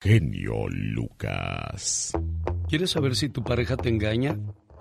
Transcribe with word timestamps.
genio 0.00 0.68
Lucas. 0.68 2.12
¿Quieres 2.68 2.90
saber 2.90 3.16
si 3.16 3.28
tu 3.28 3.42
pareja 3.42 3.76
te 3.76 3.88
engaña? 3.88 4.38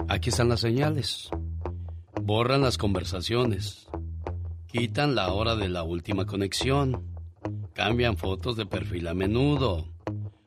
Aquí 0.07 0.29
están 0.29 0.49
las 0.49 0.59
señales. 0.61 1.29
Borran 2.21 2.61
las 2.61 2.77
conversaciones. 2.77 3.87
Quitan 4.67 5.15
la 5.15 5.31
hora 5.31 5.55
de 5.55 5.69
la 5.69 5.83
última 5.83 6.25
conexión. 6.25 7.15
Cambian 7.73 8.17
fotos 8.17 8.57
de 8.57 8.65
perfil 8.65 9.07
a 9.07 9.13
menudo. 9.13 9.87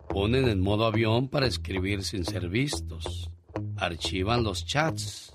Ponen 0.09 0.49
en 0.49 0.61
modo 0.61 0.87
avión 0.87 1.29
para 1.29 1.46
escribir 1.46 2.03
sin 2.03 2.25
ser 2.25 2.48
vistos. 2.48 3.30
Archivan 3.77 4.43
los 4.43 4.66
chats 4.66 5.32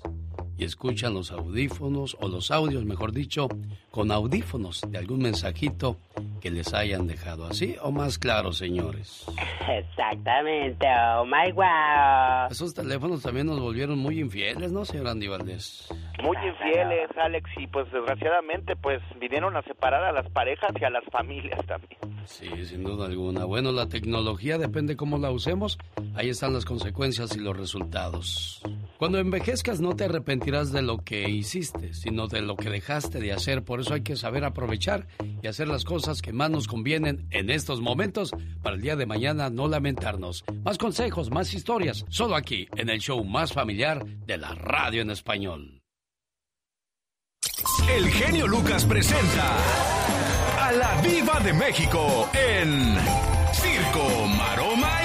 y 0.56 0.64
escuchan 0.64 1.14
los 1.14 1.32
audífonos 1.32 2.16
o 2.20 2.28
los 2.28 2.50
audios, 2.50 2.84
mejor 2.84 3.12
dicho, 3.12 3.48
con 3.90 4.12
audífonos 4.12 4.82
de 4.88 4.98
algún 4.98 5.20
mensajito 5.20 5.98
que 6.44 6.50
les 6.50 6.74
hayan 6.74 7.06
dejado 7.06 7.46
así 7.46 7.74
o 7.80 7.90
más 7.90 8.18
claro, 8.18 8.52
señores. 8.52 9.24
Exactamente, 9.66 10.86
oh 11.16 11.24
my 11.24 11.50
wow. 11.52 12.50
Esos 12.50 12.74
teléfonos 12.74 13.22
también 13.22 13.46
nos 13.46 13.58
volvieron 13.58 13.98
muy 13.98 14.20
infieles, 14.20 14.70
¿no, 14.70 14.84
señor 14.84 15.08
Andy 15.08 15.26
Valdés? 15.26 15.88
Muy 16.22 16.36
infieles, 16.46 17.08
Alex, 17.16 17.48
y 17.56 17.66
pues 17.68 17.90
desgraciadamente 17.90 18.76
pues 18.76 19.00
vinieron 19.18 19.56
a 19.56 19.62
separar 19.62 20.04
a 20.04 20.12
las 20.12 20.30
parejas 20.32 20.70
y 20.78 20.84
a 20.84 20.90
las 20.90 21.04
familias 21.10 21.64
también. 21.64 21.98
Sí, 22.26 22.48
sin 22.66 22.84
duda 22.84 23.06
alguna. 23.06 23.46
Bueno, 23.46 23.72
la 23.72 23.88
tecnología 23.88 24.58
depende 24.58 24.96
cómo 24.96 25.16
la 25.16 25.30
usemos. 25.30 25.78
Ahí 26.14 26.28
están 26.28 26.52
las 26.52 26.66
consecuencias 26.66 27.34
y 27.36 27.40
los 27.40 27.56
resultados. 27.56 28.62
Cuando 28.98 29.18
envejezcas 29.18 29.80
no 29.80 29.96
te 29.96 30.04
arrepentirás 30.04 30.72
de 30.72 30.80
lo 30.80 30.98
que 30.98 31.28
hiciste, 31.28 31.92
sino 31.94 32.28
de 32.28 32.42
lo 32.42 32.56
que 32.56 32.70
dejaste 32.70 33.18
de 33.18 33.32
hacer. 33.32 33.64
Por 33.64 33.80
eso 33.80 33.94
hay 33.94 34.02
que 34.02 34.16
saber 34.16 34.44
aprovechar 34.44 35.06
y 35.42 35.46
hacer 35.46 35.68
las 35.68 35.84
cosas 35.84 36.22
que 36.22 36.32
más 36.34 36.50
nos 36.50 36.66
convienen 36.66 37.26
en 37.30 37.48
estos 37.48 37.80
momentos 37.80 38.30
para 38.62 38.76
el 38.76 38.82
día 38.82 38.96
de 38.96 39.06
mañana 39.06 39.50
no 39.50 39.68
lamentarnos. 39.68 40.44
Más 40.64 40.78
consejos, 40.78 41.30
más 41.30 41.54
historias, 41.54 42.04
solo 42.08 42.36
aquí, 42.36 42.68
en 42.76 42.90
el 42.90 43.00
show 43.00 43.24
más 43.24 43.52
familiar 43.52 44.04
de 44.04 44.36
la 44.36 44.54
radio 44.54 45.02
en 45.02 45.10
español. 45.10 45.80
El 47.88 48.08
genio 48.08 48.46
Lucas 48.46 48.84
presenta 48.84 49.56
a 50.60 50.72
la 50.72 51.00
Viva 51.02 51.40
de 51.40 51.52
México 51.52 52.28
en 52.32 52.96
Circo, 53.52 54.26
Maroma 54.36 55.03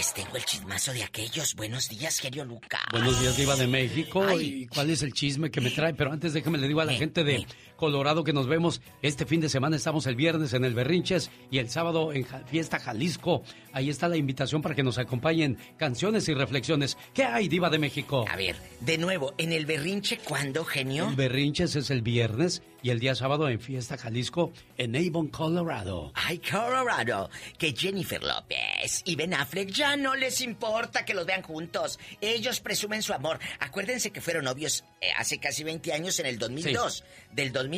Les 0.00 0.14
tengo 0.14 0.34
el 0.34 0.44
chismazo 0.46 0.94
de 0.94 1.02
aquellos. 1.02 1.54
Buenos 1.54 1.90
días, 1.90 2.20
genio 2.20 2.42
Lucas. 2.46 2.80
Buenos 2.90 3.20
días, 3.20 3.36
Diva 3.36 3.54
de 3.54 3.66
México. 3.66 4.40
¿Y 4.40 4.66
cuál 4.66 4.88
es 4.88 5.02
el 5.02 5.12
chisme 5.12 5.50
que 5.50 5.60
me 5.60 5.68
trae? 5.68 5.92
Pero 5.92 6.10
antes 6.10 6.32
déjame 6.32 6.56
le 6.56 6.68
digo 6.68 6.80
a 6.80 6.86
la 6.86 6.94
gente 6.94 7.22
de 7.22 7.46
Colorado 7.80 8.24
que 8.24 8.34
nos 8.34 8.46
vemos 8.46 8.82
este 9.00 9.24
fin 9.24 9.40
de 9.40 9.48
semana. 9.48 9.74
Estamos 9.74 10.06
el 10.06 10.14
viernes 10.14 10.52
en 10.52 10.66
el 10.66 10.74
Berrinches 10.74 11.30
y 11.50 11.58
el 11.58 11.70
sábado 11.70 12.12
en 12.12 12.26
Fiesta 12.46 12.78
Jalisco. 12.78 13.42
Ahí 13.72 13.88
está 13.88 14.06
la 14.06 14.18
invitación 14.18 14.60
para 14.60 14.74
que 14.74 14.82
nos 14.82 14.98
acompañen 14.98 15.56
canciones 15.78 16.28
y 16.28 16.34
reflexiones. 16.34 16.98
¿Qué 17.14 17.24
hay, 17.24 17.48
Diva 17.48 17.70
de 17.70 17.78
México? 17.78 18.26
A 18.30 18.36
ver, 18.36 18.56
de 18.80 18.98
nuevo, 18.98 19.32
en 19.38 19.52
el 19.52 19.64
Berrinche, 19.64 20.18
¿cuándo, 20.18 20.62
genio? 20.66 21.08
El 21.08 21.16
Berrinches 21.16 21.74
es 21.74 21.90
el 21.90 22.02
viernes 22.02 22.62
y 22.82 22.90
el 22.90 23.00
día 23.00 23.14
sábado 23.14 23.48
en 23.48 23.60
Fiesta 23.60 23.96
Jalisco 23.96 24.52
en 24.76 24.94
Avon, 24.96 25.28
Colorado. 25.28 26.12
Ay, 26.14 26.38
Colorado. 26.38 27.30
Que 27.56 27.74
Jennifer 27.74 28.22
López 28.22 29.02
y 29.06 29.16
Ben 29.16 29.32
Affleck 29.32 29.70
ya 29.70 29.96
no 29.96 30.14
les 30.16 30.42
importa 30.42 31.06
que 31.06 31.14
los 31.14 31.24
vean 31.24 31.42
juntos. 31.42 31.98
Ellos 32.20 32.60
presumen 32.60 33.02
su 33.02 33.14
amor. 33.14 33.38
Acuérdense 33.58 34.10
que 34.10 34.20
fueron 34.20 34.44
novios 34.44 34.84
eh, 35.00 35.08
hace 35.16 35.38
casi 35.38 35.64
20 35.64 35.94
años 35.94 36.18
en 36.18 36.26
el 36.26 36.38
2002. 36.38 37.04
Del 37.32 37.52
2002 37.52 37.69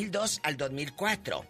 al 0.43 0.57
2004. 0.57 1.45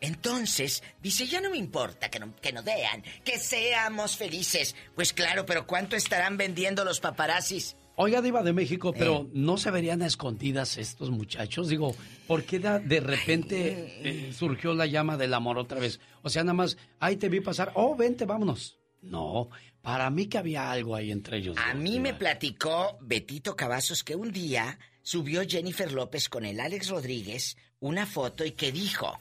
Entonces, 0.00 0.82
dice, 1.02 1.26
ya 1.26 1.40
no 1.40 1.50
me 1.50 1.58
importa 1.58 2.08
que, 2.08 2.18
no, 2.18 2.34
que 2.36 2.52
nos 2.52 2.64
vean, 2.64 3.02
que 3.24 3.38
seamos 3.38 4.16
felices. 4.16 4.74
Pues 4.94 5.12
claro, 5.12 5.44
pero 5.44 5.66
¿cuánto 5.66 5.96
estarán 5.96 6.36
vendiendo 6.36 6.84
los 6.84 7.00
paparazzis? 7.00 7.76
Oiga, 7.96 8.22
Diva 8.22 8.42
de 8.42 8.54
México, 8.54 8.94
pero 8.96 9.28
¿no 9.34 9.58
se 9.58 9.70
verían 9.70 10.00
a 10.00 10.06
escondidas 10.06 10.78
estos 10.78 11.10
muchachos? 11.10 11.68
Digo, 11.68 11.94
¿por 12.26 12.44
qué 12.44 12.58
de 12.58 13.00
repente 13.00 13.98
eh, 14.02 14.32
surgió 14.32 14.72
la 14.72 14.86
llama 14.86 15.18
del 15.18 15.34
amor 15.34 15.58
otra 15.58 15.78
vez? 15.78 16.00
O 16.22 16.30
sea, 16.30 16.42
nada 16.42 16.54
más, 16.54 16.78
ahí 16.98 17.16
te 17.16 17.28
vi 17.28 17.40
pasar, 17.40 17.72
oh, 17.74 17.94
vente, 17.94 18.24
vámonos. 18.24 18.78
No, 19.02 19.50
para 19.82 20.08
mí 20.08 20.28
que 20.28 20.38
había 20.38 20.70
algo 20.70 20.96
ahí 20.96 21.10
entre 21.10 21.38
ellos. 21.38 21.56
A 21.58 21.74
mí 21.74 22.00
me 22.00 22.14
platicó 22.14 22.96
Betito 23.02 23.54
Cavazos 23.54 24.02
que 24.02 24.14
un 24.14 24.32
día 24.32 24.78
subió 25.02 25.42
Jennifer 25.46 25.92
López 25.92 26.30
con 26.30 26.46
el 26.46 26.60
Alex 26.60 26.88
Rodríguez 26.88 27.56
una 27.80 28.06
foto 28.06 28.44
y 28.44 28.52
que 28.52 28.72
dijo, 28.72 29.18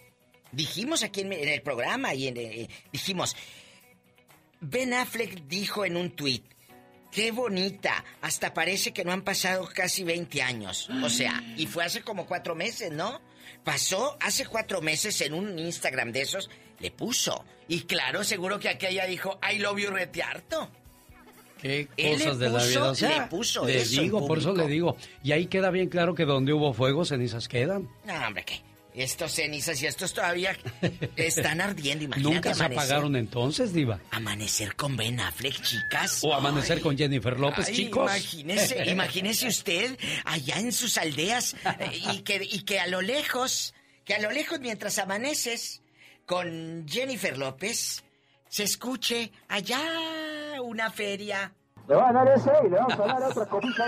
dijimos 0.51 1.03
aquí 1.03 1.21
en, 1.21 1.33
el 1.33 1.61
programa 1.61 2.13
y 2.13 2.27
en, 2.27 2.67
dijimos, 2.91 3.35
Ben 4.61 4.93
Affleck 4.93 5.47
dijo 5.47 5.85
en 5.85 5.97
un 5.97 6.11
tuit, 6.11 6.45
Qué 7.11 7.31
bonita. 7.31 8.03
Hasta 8.21 8.53
parece 8.53 8.93
que 8.93 9.03
no 9.03 9.11
han 9.11 9.23
pasado 9.23 9.67
casi 9.73 10.03
20 10.03 10.41
años. 10.41 10.89
O 11.03 11.09
sea, 11.09 11.43
y 11.57 11.65
fue 11.65 11.83
hace 11.83 12.01
como 12.01 12.27
cuatro 12.27 12.55
meses, 12.55 12.91
¿no? 12.91 13.21
Pasó 13.63 14.17
hace 14.21 14.45
cuatro 14.45 14.81
meses 14.81 15.19
en 15.21 15.33
un 15.33 15.57
Instagram 15.57 16.11
de 16.11 16.21
esos, 16.21 16.49
le 16.79 16.91
puso. 16.91 17.45
Y 17.67 17.81
claro, 17.81 18.23
seguro 18.23 18.59
que 18.59 18.69
aquella 18.69 19.05
dijo, 19.05 19.39
I 19.51 19.57
love 19.57 19.79
you 19.79 19.89
retiarto. 19.89 20.71
Qué 21.61 21.87
cosas 21.97 22.39
de 22.39 22.49
la 22.49 22.63
vida. 22.63 22.91
O 22.91 22.95
sea, 22.95 23.21
le 23.21 23.27
puso 23.27 23.65
le 23.65 23.81
eso 23.81 24.01
digo, 24.01 24.25
por 24.25 24.37
eso 24.37 24.53
le 24.53 24.67
digo. 24.67 24.95
Y 25.23 25.31
ahí 25.31 25.47
queda 25.47 25.69
bien 25.71 25.89
claro 25.89 26.15
que 26.15 26.25
donde 26.25 26.53
hubo 26.53 26.73
fuego, 26.73 27.05
cenizas 27.05 27.47
quedan. 27.47 27.89
No, 28.05 28.27
hombre, 28.27 28.43
¿qué? 28.45 28.61
Estos 28.93 29.33
cenizas 29.33 29.81
y 29.81 29.85
estos 29.85 30.13
todavía 30.13 30.57
están 31.15 31.61
ardiendo, 31.61 32.05
imagínate. 32.05 32.33
¿Nunca 32.35 32.53
se 32.53 32.63
apagaron 32.63 33.15
entonces, 33.15 33.71
Diva? 33.71 33.99
Amanecer 34.11 34.75
con 34.75 34.97
Ben 34.97 35.19
Affleck, 35.19 35.61
chicas. 35.61 36.23
O 36.23 36.33
amanecer 36.33 36.81
con 36.81 36.97
Jennifer 36.97 37.39
López, 37.39 37.71
chicos. 37.71 38.09
Imagínese, 38.11 38.83
imagínese 38.89 39.47
usted 39.47 39.97
allá 40.25 40.59
en 40.59 40.71
sus 40.71 40.97
aldeas 40.97 41.55
eh, 41.79 41.99
y, 42.13 42.21
que, 42.21 42.41
y 42.43 42.63
que 42.63 42.79
a 42.79 42.87
lo 42.87 43.01
lejos, 43.01 43.73
que 44.05 44.15
a 44.15 44.19
lo 44.19 44.31
lejos 44.31 44.59
mientras 44.59 44.97
amaneces 44.97 45.81
con 46.25 46.85
Jennifer 46.87 47.37
López, 47.37 48.03
se 48.49 48.63
escuche 48.63 49.31
allá 49.47 49.79
una 50.63 50.89
feria 50.89 51.53
le 51.89 51.95
va 51.95 52.09
a 52.09 52.13
dar 52.13 52.27
ese 52.27 52.51
y 52.67 52.69
le 52.69 52.75
vamos 52.75 52.99
a 52.99 53.07
dar 53.07 53.23
otra 53.23 53.45
cobija. 53.47 53.87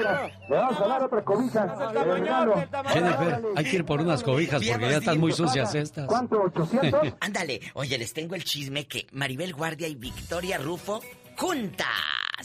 Le 0.50 0.56
vamos 0.58 0.82
a 0.82 0.88
dar 0.88 1.04
otra 1.04 1.24
cobija. 1.24 1.94
Jennifer, 2.88 3.44
hay 3.56 3.64
que 3.64 3.76
ir 3.76 3.86
por 3.86 4.02
unas 4.02 4.24
cobijas 4.24 4.64
porque 4.68 4.90
ya 4.90 4.98
están 4.98 5.20
muy 5.20 5.31
sucias 5.31 5.76
estas. 5.76 6.08
¿Cuánto? 6.08 6.38
¿800? 6.38 7.18
Ándale. 7.20 7.62
Oye, 7.76 8.00
les 8.00 8.12
tengo 8.12 8.34
el 8.34 8.44
chisme 8.44 8.88
que 8.88 9.06
Maribel 9.12 9.54
Guardia 9.54 9.88
y 9.88 9.94
Victoria 9.94 10.58
Rufo 10.58 11.00
juntas. 11.38 11.88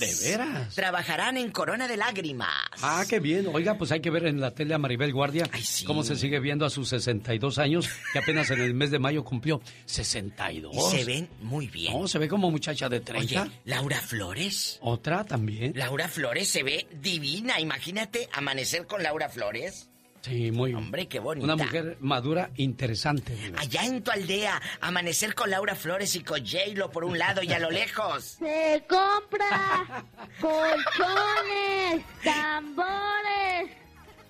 ¿De 0.00 0.14
veras? 0.28 0.74
Trabajarán 0.74 1.36
en 1.36 1.50
Corona 1.50 1.88
de 1.88 1.96
Lágrimas. 1.96 2.48
Ah, 2.82 3.04
qué 3.08 3.20
bien. 3.20 3.48
Oiga, 3.52 3.76
pues 3.78 3.92
hay 3.92 4.00
que 4.00 4.10
ver 4.10 4.26
en 4.26 4.40
la 4.40 4.52
tele 4.52 4.74
a 4.74 4.78
Maribel 4.78 5.12
Guardia 5.12 5.48
cómo 5.86 6.02
se 6.02 6.16
sigue 6.16 6.40
viendo 6.40 6.66
a 6.66 6.70
sus 6.70 6.88
62 6.88 7.58
años, 7.58 7.88
que 8.12 8.18
apenas 8.18 8.50
en 8.50 8.60
el 8.60 8.74
mes 8.74 8.90
de 8.90 8.98
mayo 8.98 9.24
cumplió 9.24 9.60
62. 9.86 10.74
Y 10.74 10.96
se 10.96 11.04
ven 11.04 11.28
muy 11.42 11.66
bien. 11.68 11.92
No, 11.92 12.08
se 12.08 12.18
ve 12.18 12.28
como 12.28 12.50
muchacha 12.50 12.88
de 12.88 13.00
30. 13.00 13.42
Oye, 13.42 13.50
Laura 13.64 14.00
Flores. 14.00 14.78
Otra 14.80 15.24
también. 15.24 15.72
Laura 15.74 16.08
Flores 16.08 16.48
se 16.48 16.62
ve 16.62 16.86
divina. 17.00 17.60
Imagínate 17.60 18.28
amanecer 18.32 18.86
con 18.86 19.02
Laura 19.02 19.28
Flores. 19.28 19.88
Sí, 20.26 20.50
muy. 20.50 20.74
Hombre, 20.74 21.06
qué 21.06 21.20
bonita. 21.20 21.44
Una 21.44 21.54
mujer 21.54 21.98
madura, 22.00 22.50
interesante. 22.56 23.32
Allá 23.56 23.84
en 23.84 24.02
tu 24.02 24.10
aldea, 24.10 24.60
amanecer 24.80 25.36
con 25.36 25.50
Laura 25.50 25.76
Flores 25.76 26.16
y 26.16 26.24
con 26.24 26.44
J-Lo 26.44 26.90
por 26.90 27.04
un 27.04 27.16
lado 27.16 27.44
y 27.44 27.52
a 27.52 27.60
lo 27.60 27.70
lejos. 27.70 28.24
Se 28.40 28.84
compra 28.88 30.04
colchones, 30.40 32.04
tambores, 32.24 33.70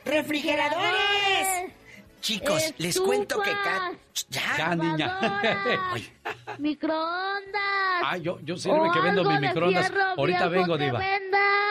refrigeradores. 0.05 1.73
Chicos, 2.21 2.75
les 2.77 3.01
cuento 3.01 3.41
que 3.41 3.53
Kat... 3.53 3.95
Ya, 4.29 4.55
ya 4.59 4.75
niña. 4.75 5.19
microondas. 6.59 8.03
Ah, 8.05 8.19
yo, 8.19 8.39
yo 8.43 8.59
sirve 8.59 8.91
que 8.93 9.01
vendo 9.01 9.25
mi 9.25 9.39
microondas. 9.39 9.91
Ahorita 10.19 10.49
vengo, 10.49 10.77
Diva. 10.77 11.01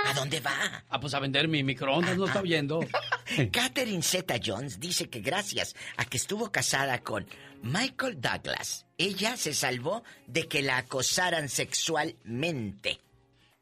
¿A 0.06 0.14
dónde 0.14 0.40
va? 0.40 0.84
Ah, 0.90 1.00
pues 1.00 1.14
a 1.14 1.20
vender 1.20 1.48
mi 1.48 1.64
microondas, 1.64 2.18
no 2.18 2.26
está 2.26 2.42
oyendo. 2.42 2.80
Catherine 3.52 4.04
Zeta 4.04 4.36
Jones 4.44 4.80
dice 4.80 5.10
que 5.10 5.20
gracias 5.20 5.76
a 5.98 6.06
que 6.06 6.18
estuvo 6.18 6.52
casada 6.52 7.00
con 7.02 7.26
Michael 7.64 8.22
Douglas, 8.22 8.86
ella 8.98 9.36
se 9.38 9.54
salvó 9.54 10.04
de 10.28 10.48
que 10.48 10.62
la 10.62 10.78
acosaran 10.78 11.50
sexualmente. 11.50 13.00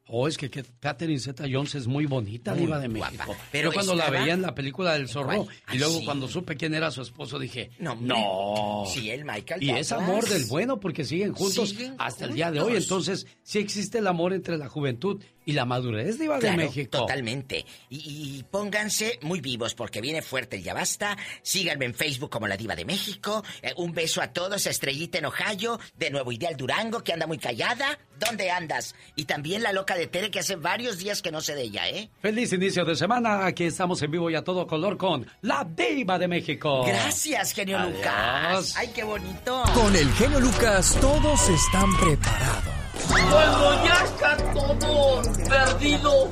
Oh, 0.07 0.27
es 0.27 0.37
que, 0.37 0.49
Catherine 0.49 1.19
Zeta 1.19 1.45
Jones 1.49 1.75
es 1.75 1.87
muy 1.87 2.05
bonita, 2.05 2.53
muy 2.53 2.69
de 2.79 2.89
México. 2.89 3.35
Pero 3.53 3.69
Yo 3.69 3.73
cuando 3.73 3.95
la 3.95 4.09
veía 4.09 4.33
en 4.33 4.41
la 4.41 4.53
película 4.53 4.93
del 4.93 5.07
zorro 5.07 5.47
y 5.71 5.77
luego 5.77 6.03
cuando 6.03 6.27
supe 6.27 6.57
quién 6.57 6.73
era 6.73 6.91
su 6.91 7.01
esposo 7.01 7.39
dije, 7.39 7.71
no, 7.79 7.95
no. 7.95 8.83
Sí, 8.85 9.09
el 9.09 9.23
Michael 9.23 9.63
Y 9.63 9.69
es 9.69 9.93
amor 9.93 10.27
del 10.27 10.45
bueno 10.45 10.79
porque 10.79 11.05
siguen 11.05 11.33
juntos 11.33 11.73
hasta 11.97 12.25
el 12.25 12.33
día 12.33 12.51
de 12.51 12.59
hoy. 12.59 12.75
Entonces, 12.75 13.27
sí 13.43 13.59
existe 13.59 13.99
el 13.99 14.07
amor 14.07 14.33
entre 14.33 14.57
la 14.57 14.67
juventud 14.67 15.23
y 15.45 15.53
la 15.53 15.65
madurez, 15.65 16.17
Diva 16.19 16.35
de 16.35 16.41
Claro, 16.41 16.57
México. 16.57 16.99
Totalmente. 16.99 17.65
Y, 17.89 17.97
y 18.39 18.43
pónganse 18.49 19.19
muy 19.21 19.41
vivos 19.41 19.75
porque 19.75 20.01
viene 20.01 20.21
fuerte 20.21 20.57
el 20.57 20.63
ya 20.63 20.73
basta. 20.73 21.17
Síganme 21.41 21.85
en 21.85 21.93
Facebook 21.93 22.29
como 22.29 22.47
la 22.47 22.57
Diva 22.57 22.75
de 22.75 22.85
México. 22.85 23.43
Eh, 23.61 23.73
un 23.77 23.93
beso 23.93 24.21
a 24.21 24.27
todos, 24.27 24.65
a 24.67 24.69
Estrellita 24.69 25.17
en 25.17 25.25
Ohio, 25.25 25.79
de 25.97 26.09
Nuevo 26.11 26.31
Ideal 26.31 26.55
Durango, 26.57 27.03
que 27.03 27.13
anda 27.13 27.27
muy 27.27 27.37
callada. 27.37 27.97
¿Dónde 28.19 28.51
andas? 28.51 28.95
Y 29.15 29.25
también 29.25 29.63
la 29.63 29.73
loca 29.73 29.95
de 29.95 30.07
Tere, 30.07 30.31
que 30.31 30.39
hace 30.39 30.55
varios 30.55 30.97
días 30.97 31.21
que 31.21 31.31
no 31.31 31.41
sé 31.41 31.55
de 31.55 31.63
ella, 31.63 31.89
¿eh? 31.89 32.09
Feliz 32.21 32.53
inicio 32.53 32.85
de 32.85 32.95
semana. 32.95 33.45
Aquí 33.45 33.65
estamos 33.65 34.01
en 34.01 34.11
vivo 34.11 34.29
y 34.29 34.35
a 34.35 34.43
todo 34.43 34.65
color 34.67 34.97
con 34.97 35.27
la 35.41 35.65
Diva 35.65 36.17
de 36.19 36.27
México. 36.27 36.83
Gracias, 36.85 37.51
genio 37.53 37.77
Adiós. 37.79 37.97
Lucas. 37.97 38.75
Ay, 38.77 38.89
qué 38.95 39.03
bonito. 39.03 39.63
Con 39.73 39.95
el 39.95 40.09
genio 40.13 40.39
Lucas 40.39 40.97
todos 41.01 41.49
están 41.49 41.97
preparados. 41.97 42.73
Cuando 42.93 43.85
ya 43.85 44.03
está 44.03 44.37
todo 44.53 45.21
perdido, 45.49 46.29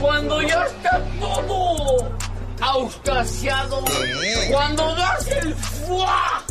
cuando 0.00 0.42
ya 0.42 0.64
está 0.64 1.02
todo 1.20 2.12
auscasiado, 2.60 3.84
cuando 4.50 4.94
das 4.94 5.26
el 5.28 5.54
fuá, 5.54 6.42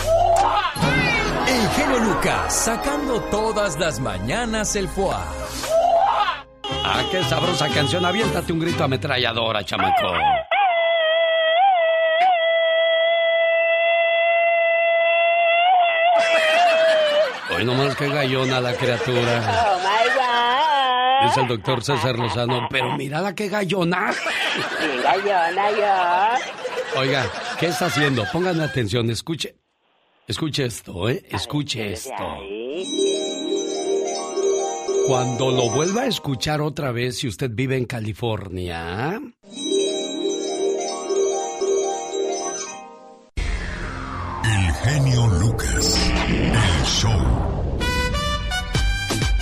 fuá. 0.00 0.72
El 1.46 1.68
genio 1.70 1.98
Lucas 2.00 2.54
sacando 2.54 3.20
todas 3.30 3.78
las 3.78 4.00
mañanas 4.00 4.74
el 4.74 4.88
foie. 4.88 5.14
Ah, 6.84 7.02
qué 7.10 7.22
sabrosa 7.24 7.68
canción. 7.68 8.04
Aviéntate 8.04 8.52
un 8.52 8.58
grito 8.60 8.84
ametralladora, 8.84 9.64
chamaco. 9.64 10.12
Hoy 17.56 17.64
nomás 17.64 17.96
que 17.96 18.08
gallona 18.08 18.60
la 18.60 18.76
criatura. 18.76 19.40
Oh 19.48 19.78
my 19.78 20.08
God. 20.14 21.28
Dice 21.28 21.40
el 21.40 21.48
doctor 21.48 21.82
César 21.82 22.18
Lozano, 22.18 22.68
pero 22.70 22.96
mírala 22.96 23.34
qué 23.34 23.48
gallona. 23.48 24.12
Sí, 24.12 24.88
gallona 25.02 25.70
yo. 25.70 27.00
Oiga, 27.00 27.30
¿qué 27.58 27.66
está 27.66 27.86
haciendo? 27.86 28.24
Pónganme 28.30 28.64
atención, 28.64 29.08
escuche. 29.10 29.56
Escuche 30.26 30.66
esto, 30.66 31.08
¿eh? 31.08 31.24
Escuche 31.30 31.92
esto. 31.92 32.38
Cuando 35.06 35.50
lo 35.50 35.70
vuelva 35.70 36.02
a 36.02 36.06
escuchar 36.06 36.60
otra 36.60 36.92
vez, 36.92 37.18
si 37.18 37.28
usted 37.28 37.50
vive 37.52 37.76
en 37.76 37.86
California, 37.86 39.20
El 44.46 44.72
genio 44.74 45.26
Lucas. 45.26 45.98
El 46.28 46.84
show. 46.84 47.12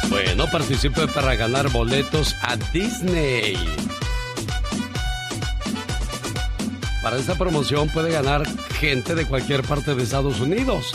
bueno, 0.09 0.47
participe 0.51 1.07
para 1.09 1.35
ganar 1.37 1.71
boletos 1.71 2.35
a 2.41 2.57
Disney. 2.73 3.55
Para 7.03 7.19
esta 7.19 7.35
promoción 7.35 7.89
puede 7.91 8.13
ganar 8.13 8.47
gente 8.81 9.15
de 9.15 9.27
cualquier 9.27 9.63
parte 9.63 9.95
de 9.95 10.03
Estados 10.03 10.41
Unidos. 10.41 10.95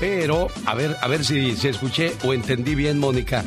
Pero, 0.00 0.48
a 0.66 0.74
ver, 0.74 0.96
a 1.00 1.06
ver 1.06 1.24
si, 1.24 1.56
si 1.56 1.68
escuché 1.68 2.16
o 2.24 2.34
entendí 2.34 2.74
bien, 2.74 2.98
Mónica. 2.98 3.44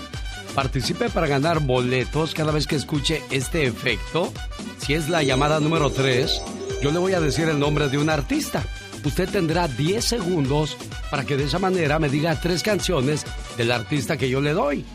Participe 0.56 1.10
para 1.10 1.28
ganar 1.28 1.60
boletos 1.60 2.34
cada 2.34 2.54
vez 2.54 2.66
que 2.66 2.78
escuche 2.78 3.22
este 3.30 3.66
efecto. 3.66 4.32
Si 4.78 4.94
es 4.94 5.10
la 5.10 5.22
llamada 5.24 5.60
número 5.60 5.90
3, 5.90 6.42
yo 6.82 6.92
le 6.92 7.00
voy 7.00 7.14
a 7.14 7.20
decir 7.20 7.50
el 7.50 7.60
nombre 7.60 7.90
de 7.90 7.98
un 7.98 8.10
artista. 8.10 8.64
Usted 9.04 9.30
tendrá 9.30 9.68
10 9.68 10.04
segundos 10.04 10.78
para 11.10 11.26
que 11.26 11.38
de 11.38 11.46
esa 11.46 11.60
manera 11.60 12.00
me 12.00 12.10
diga 12.10 12.40
tres 12.40 12.64
canciones 12.64 13.26
del 13.58 13.72
artista 13.72 14.18
que 14.18 14.30
yo 14.30 14.42
le 14.42 14.54
doy. 14.54 14.86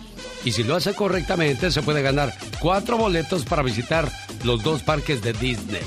Y 0.45 0.53
si 0.53 0.63
lo 0.63 0.77
hace 0.77 0.95
correctamente, 0.95 1.71
se 1.71 1.83
puede 1.83 2.03
ganar 2.03 2.33
cuatro 2.61 2.97
boletos 2.97 3.45
para 3.45 3.63
visitar 3.63 4.11
los 4.45 4.63
dos 4.63 4.83
parques 4.83 5.23
de 5.23 5.33
Disney. 5.33 5.83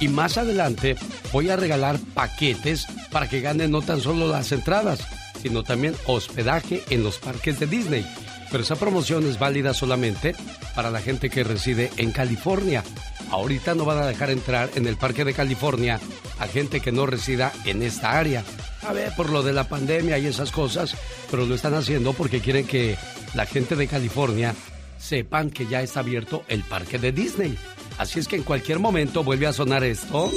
Y 0.00 0.08
más 0.08 0.36
adelante 0.36 0.96
voy 1.32 1.50
a 1.50 1.56
regalar 1.56 1.98
paquetes 2.14 2.86
para 3.12 3.28
que 3.28 3.40
ganen 3.40 3.70
no 3.70 3.82
tan 3.82 4.00
solo 4.00 4.26
las 4.26 4.50
entradas, 4.50 5.00
sino 5.40 5.62
también 5.62 5.94
hospedaje 6.06 6.82
en 6.90 7.04
los 7.04 7.18
parques 7.18 7.60
de 7.60 7.66
Disney. 7.66 8.06
Pero 8.52 8.64
esa 8.64 8.76
promoción 8.76 9.26
es 9.26 9.38
válida 9.38 9.72
solamente 9.72 10.36
para 10.74 10.90
la 10.90 11.00
gente 11.00 11.30
que 11.30 11.42
reside 11.42 11.90
en 11.96 12.12
California. 12.12 12.84
Ahorita 13.30 13.74
no 13.74 13.86
van 13.86 13.96
a 13.96 14.06
dejar 14.06 14.28
entrar 14.28 14.68
en 14.74 14.86
el 14.86 14.98
parque 14.98 15.24
de 15.24 15.32
California 15.32 15.98
a 16.38 16.46
gente 16.46 16.80
que 16.80 16.92
no 16.92 17.06
resida 17.06 17.50
en 17.64 17.82
esta 17.82 18.18
área. 18.18 18.44
A 18.86 18.92
ver, 18.92 19.12
por 19.16 19.30
lo 19.30 19.42
de 19.42 19.54
la 19.54 19.64
pandemia 19.64 20.18
y 20.18 20.26
esas 20.26 20.52
cosas, 20.52 20.94
pero 21.30 21.46
lo 21.46 21.54
están 21.54 21.72
haciendo 21.72 22.12
porque 22.12 22.40
quieren 22.40 22.66
que 22.66 22.98
la 23.32 23.46
gente 23.46 23.74
de 23.74 23.88
California 23.88 24.54
sepan 24.98 25.48
que 25.48 25.66
ya 25.66 25.80
está 25.80 26.00
abierto 26.00 26.44
el 26.48 26.62
parque 26.62 26.98
de 26.98 27.10
Disney. 27.10 27.56
Así 27.96 28.20
es 28.20 28.28
que 28.28 28.36
en 28.36 28.42
cualquier 28.42 28.80
momento 28.80 29.24
vuelve 29.24 29.46
a 29.46 29.54
sonar 29.54 29.82
esto. 29.82 30.30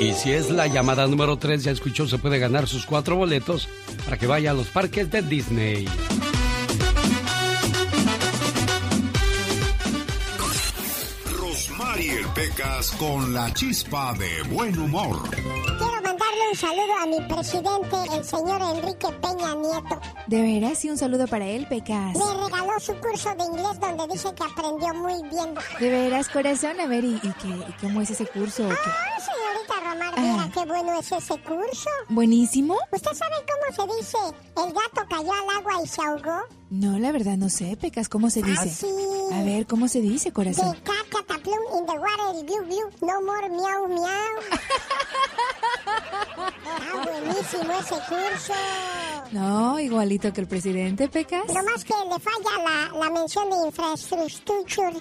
Y 0.00 0.12
si 0.14 0.32
es 0.32 0.50
la 0.50 0.66
llamada 0.66 1.06
número 1.06 1.36
3, 1.36 1.64
ya 1.64 1.72
escuchó, 1.72 2.06
se 2.06 2.18
puede 2.18 2.38
ganar 2.38 2.66
sus 2.66 2.86
cuatro 2.86 3.16
boletos 3.16 3.68
para 4.06 4.16
que 4.16 4.26
vaya 4.26 4.52
a 4.52 4.54
los 4.54 4.68
parques 4.68 5.10
de 5.10 5.20
Disney. 5.20 5.86
Rosmarie 11.38 12.24
Pecas 12.34 12.92
con 12.92 13.34
la 13.34 13.52
chispa 13.52 14.14
de 14.14 14.42
buen 14.48 14.78
humor. 14.78 15.18
Mandarle 16.36 16.50
un 16.50 16.56
saludo 16.56 16.92
a 17.02 17.06
mi 17.06 17.20
presidente, 17.34 18.16
el 18.16 18.24
señor 18.24 18.60
Enrique 18.76 19.06
Peña 19.22 19.54
Nieto. 19.54 20.00
De 20.26 20.42
veras, 20.42 20.78
sí, 20.78 20.90
un 20.90 20.98
saludo 20.98 21.26
para 21.26 21.46
él, 21.46 21.66
Pecas. 21.66 22.14
Me 22.14 22.24
regaló 22.44 22.78
su 22.78 22.94
curso 22.96 23.34
de 23.34 23.44
inglés 23.44 23.80
donde 23.80 24.06
dice 24.12 24.34
que 24.34 24.42
aprendió 24.44 24.92
muy 24.94 25.14
bien. 25.30 25.54
De 25.80 25.90
veras, 25.90 26.28
corazón, 26.28 26.78
a 26.80 26.86
ver, 26.86 27.04
¿y, 27.04 27.14
y 27.16 27.32
qué, 27.40 27.48
y 27.48 27.72
cómo 27.80 28.00
es 28.02 28.10
ese 28.10 28.26
curso? 28.26 28.68
Ah, 28.70 29.18
señorita 29.20 29.90
Romar, 29.90 30.20
mira 30.20 30.42
Ah. 30.44 30.50
qué 30.52 30.64
bueno 30.66 30.98
es 30.98 31.10
ese 31.12 31.38
curso. 31.42 31.90
¿Buenísimo? 32.08 32.76
¿Usted 32.92 33.12
sabe 33.14 33.34
cómo 33.48 33.88
se 33.88 33.96
dice 33.96 34.18
el 34.56 34.72
gato 34.72 35.06
cayó 35.08 35.32
al 35.32 35.56
agua 35.58 35.82
y 35.82 35.86
se 35.88 36.02
ahogó? 36.02 36.42
No, 36.68 36.98
la 36.98 37.12
verdad 37.12 37.36
no 37.36 37.48
sé, 37.48 37.76
Pecas, 37.80 38.08
¿cómo 38.08 38.28
se 38.28 38.42
dice? 38.42 38.68
sí. 38.68 38.86
A 39.32 39.42
ver, 39.42 39.66
¿cómo 39.66 39.88
se 39.88 40.00
dice, 40.00 40.32
corazón? 40.32 40.72
cat 40.84 40.94
cataplum 41.10 41.78
in 41.78 41.86
the 41.86 41.92
water, 41.92 42.44
glu 42.44 42.64
glu, 42.66 42.90
no 43.06 43.22
more 43.22 43.48
miau 43.48 43.88
miau. 43.88 44.36
Está 46.86 47.10
buenísimo 47.10 47.72
ese 47.80 47.94
curso. 48.08 48.52
No, 49.32 49.78
igualito 49.80 50.32
que 50.32 50.40
el 50.40 50.46
presidente, 50.46 51.08
Pecas. 51.08 51.42
No 51.48 51.62
más 51.64 51.84
que 51.84 51.94
le 52.08 52.18
falla 52.20 52.62
la, 52.92 52.98
la 52.98 53.10
mención 53.10 53.50
de 53.50 53.56
infraestructura. 53.66 54.92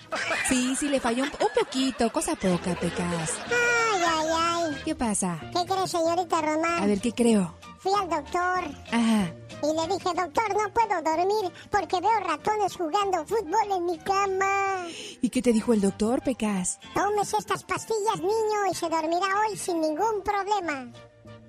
Sí, 0.49 0.75
sí, 0.75 0.89
le 0.89 0.99
falló 0.99 1.23
un, 1.23 1.29
un 1.29 1.47
poquito, 1.63 2.11
cosa 2.11 2.35
poca, 2.35 2.73
Pecas. 2.75 3.31
Ay, 3.47 4.01
ay, 4.07 4.27
ay. 4.35 4.81
¿Qué 4.83 4.95
pasa? 4.95 5.39
¿Qué 5.53 5.65
cree, 5.71 5.87
señorita 5.87 6.41
Román? 6.41 6.83
A 6.83 6.85
ver, 6.87 6.99
¿qué 6.99 7.11
creo? 7.11 7.55
Fui 7.79 7.91
al 7.93 8.09
doctor 8.09 8.63
Ajá. 8.91 9.31
y 9.61 9.67
le 9.67 9.93
dije, 9.95 10.09
doctor, 10.15 10.49
no 10.57 10.73
puedo 10.73 11.01
dormir 11.03 11.51
porque 11.69 12.01
veo 12.01 12.19
ratones 12.19 12.75
jugando 12.75 13.23
fútbol 13.27 13.71
en 13.77 13.85
mi 13.85 13.97
cama. 13.99 14.87
¿Y 15.21 15.29
qué 15.29 15.43
te 15.43 15.53
dijo 15.53 15.71
el 15.71 15.81
doctor, 15.81 16.23
Pecas? 16.23 16.79
Tómese 16.95 17.37
estas 17.37 17.63
pastillas, 17.63 18.17
niño, 18.19 18.65
y 18.71 18.73
se 18.73 18.89
dormirá 18.89 19.27
hoy 19.47 19.55
sin 19.55 19.81
ningún 19.81 20.23
problema. 20.23 20.91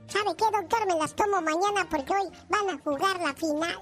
¿Sabe 0.09 0.37
qué, 0.37 0.45
doctor? 0.53 0.87
Me 0.87 0.95
las 0.95 1.15
tomo 1.15 1.43
mañana 1.43 1.87
porque 1.91 2.13
hoy 2.13 2.29
van 2.49 2.71
a 2.71 2.79
jugar 2.83 3.21
la 3.21 3.35
final. 3.35 3.77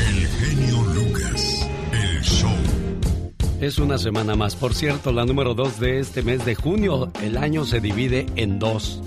El 0.00 0.26
genio 0.28 0.82
Lucas. 0.94 1.68
El 1.92 2.22
show. 2.22 2.50
Es 3.60 3.78
una 3.78 3.98
semana 3.98 4.36
más. 4.36 4.56
Por 4.56 4.74
cierto, 4.74 5.12
la 5.12 5.26
número 5.26 5.54
2 5.54 5.80
de 5.80 6.00
este 6.00 6.22
mes 6.22 6.44
de 6.44 6.54
junio. 6.54 7.12
El 7.22 7.36
año 7.36 7.64
se 7.64 7.80
divide 7.80 8.26
en 8.36 8.58
dos. 8.58 9.02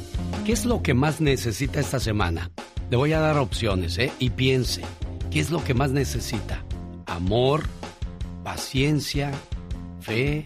¿Qué 0.46 0.52
es 0.54 0.66
lo 0.66 0.84
que 0.84 0.94
más 0.94 1.22
necesita 1.22 1.80
esta 1.80 2.00
semana? 2.00 2.52
Le 2.90 2.98
voy 2.98 3.14
a 3.14 3.20
dar 3.20 3.38
opciones, 3.38 3.98
¿eh? 3.98 4.12
Y 4.20 4.30
piense, 4.30 4.82
¿qué 5.32 5.40
es 5.40 5.50
lo 5.50 5.64
que 5.64 5.74
más 5.74 5.92
necesita? 5.92 6.64
Amor, 7.06 7.64
paciencia, 8.44 9.32
fe, 10.02 10.46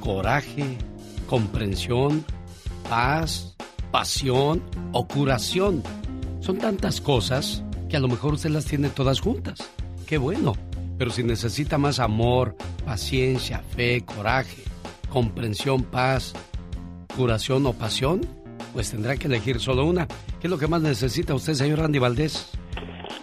coraje, 0.00 0.78
comprensión, 1.26 2.24
paz, 2.88 3.49
pasión 3.90 4.62
o 4.92 5.06
curación. 5.06 5.82
Son 6.40 6.58
tantas 6.58 7.00
cosas 7.00 7.62
que 7.88 7.96
a 7.96 8.00
lo 8.00 8.08
mejor 8.08 8.34
usted 8.34 8.50
las 8.50 8.64
tiene 8.64 8.88
todas 8.88 9.20
juntas. 9.20 9.58
Qué 10.06 10.18
bueno. 10.18 10.54
Pero 10.98 11.10
si 11.10 11.22
necesita 11.22 11.78
más 11.78 11.98
amor, 11.98 12.56
paciencia, 12.84 13.62
fe, 13.74 14.02
coraje, 14.02 14.64
comprensión, 15.08 15.82
paz, 15.82 16.34
curación 17.16 17.64
o 17.66 17.72
pasión, 17.72 18.20
pues 18.72 18.90
tendrá 18.90 19.16
que 19.16 19.26
elegir 19.26 19.60
solo 19.60 19.86
una. 19.86 20.06
¿Qué 20.06 20.46
es 20.46 20.50
lo 20.50 20.58
que 20.58 20.66
más 20.66 20.82
necesita 20.82 21.34
usted, 21.34 21.54
señor 21.54 21.80
Andy 21.80 21.98
Valdés? 21.98 22.50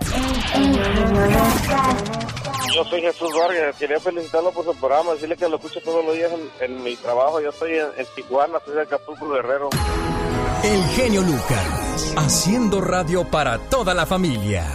Yo 2.75 2.85
soy 2.85 3.01
Jesús 3.01 3.31
Vargas, 3.35 3.77
quería 3.77 3.99
felicitarlo 3.99 4.53
por 4.53 4.65
su 4.65 4.75
programa, 4.77 5.13
decirle 5.13 5.37
que 5.37 5.49
lo 5.49 5.57
escucho 5.57 5.81
todos 5.81 6.05
los 6.05 6.15
días 6.15 6.31
en, 6.61 6.83
mi 6.85 6.97
trabajo. 6.97 7.41
Yo 7.41 7.49
estoy 7.49 7.73
en, 7.77 8.07
Tijuana, 8.15 8.59
estoy 8.59 8.75
en 8.75 8.81
Acapulco 8.81 9.29
Guerrero. 9.29 9.71
El 10.63 10.85
genio 10.89 11.23
Lucas, 11.23 12.13
haciendo 12.19 12.83
radio 12.83 13.25
para 13.25 13.59
toda 13.71 13.95
la 13.95 14.05
familia. 14.05 14.67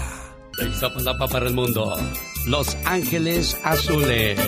la 0.58 1.28
para 1.28 1.46
el 1.46 1.54
mundo, 1.54 1.96
Los 2.48 2.76
Ángeles 2.86 3.56
Azules. 3.64 4.40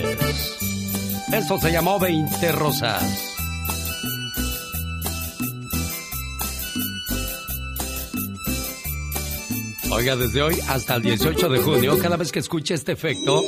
Esto 1.32 1.60
se 1.60 1.72
llamó 1.72 2.00
20 2.00 2.52
Rosas. 2.54 3.04
Oiga, 9.92 10.16
desde 10.16 10.42
hoy 10.42 10.60
hasta 10.68 10.96
el 10.96 11.04
18 11.04 11.50
de 11.50 11.60
junio, 11.60 12.00
cada 12.02 12.18
vez 12.18 12.32
que 12.32 12.40
escuche 12.40 12.74
este 12.74 12.94
efecto, 12.94 13.44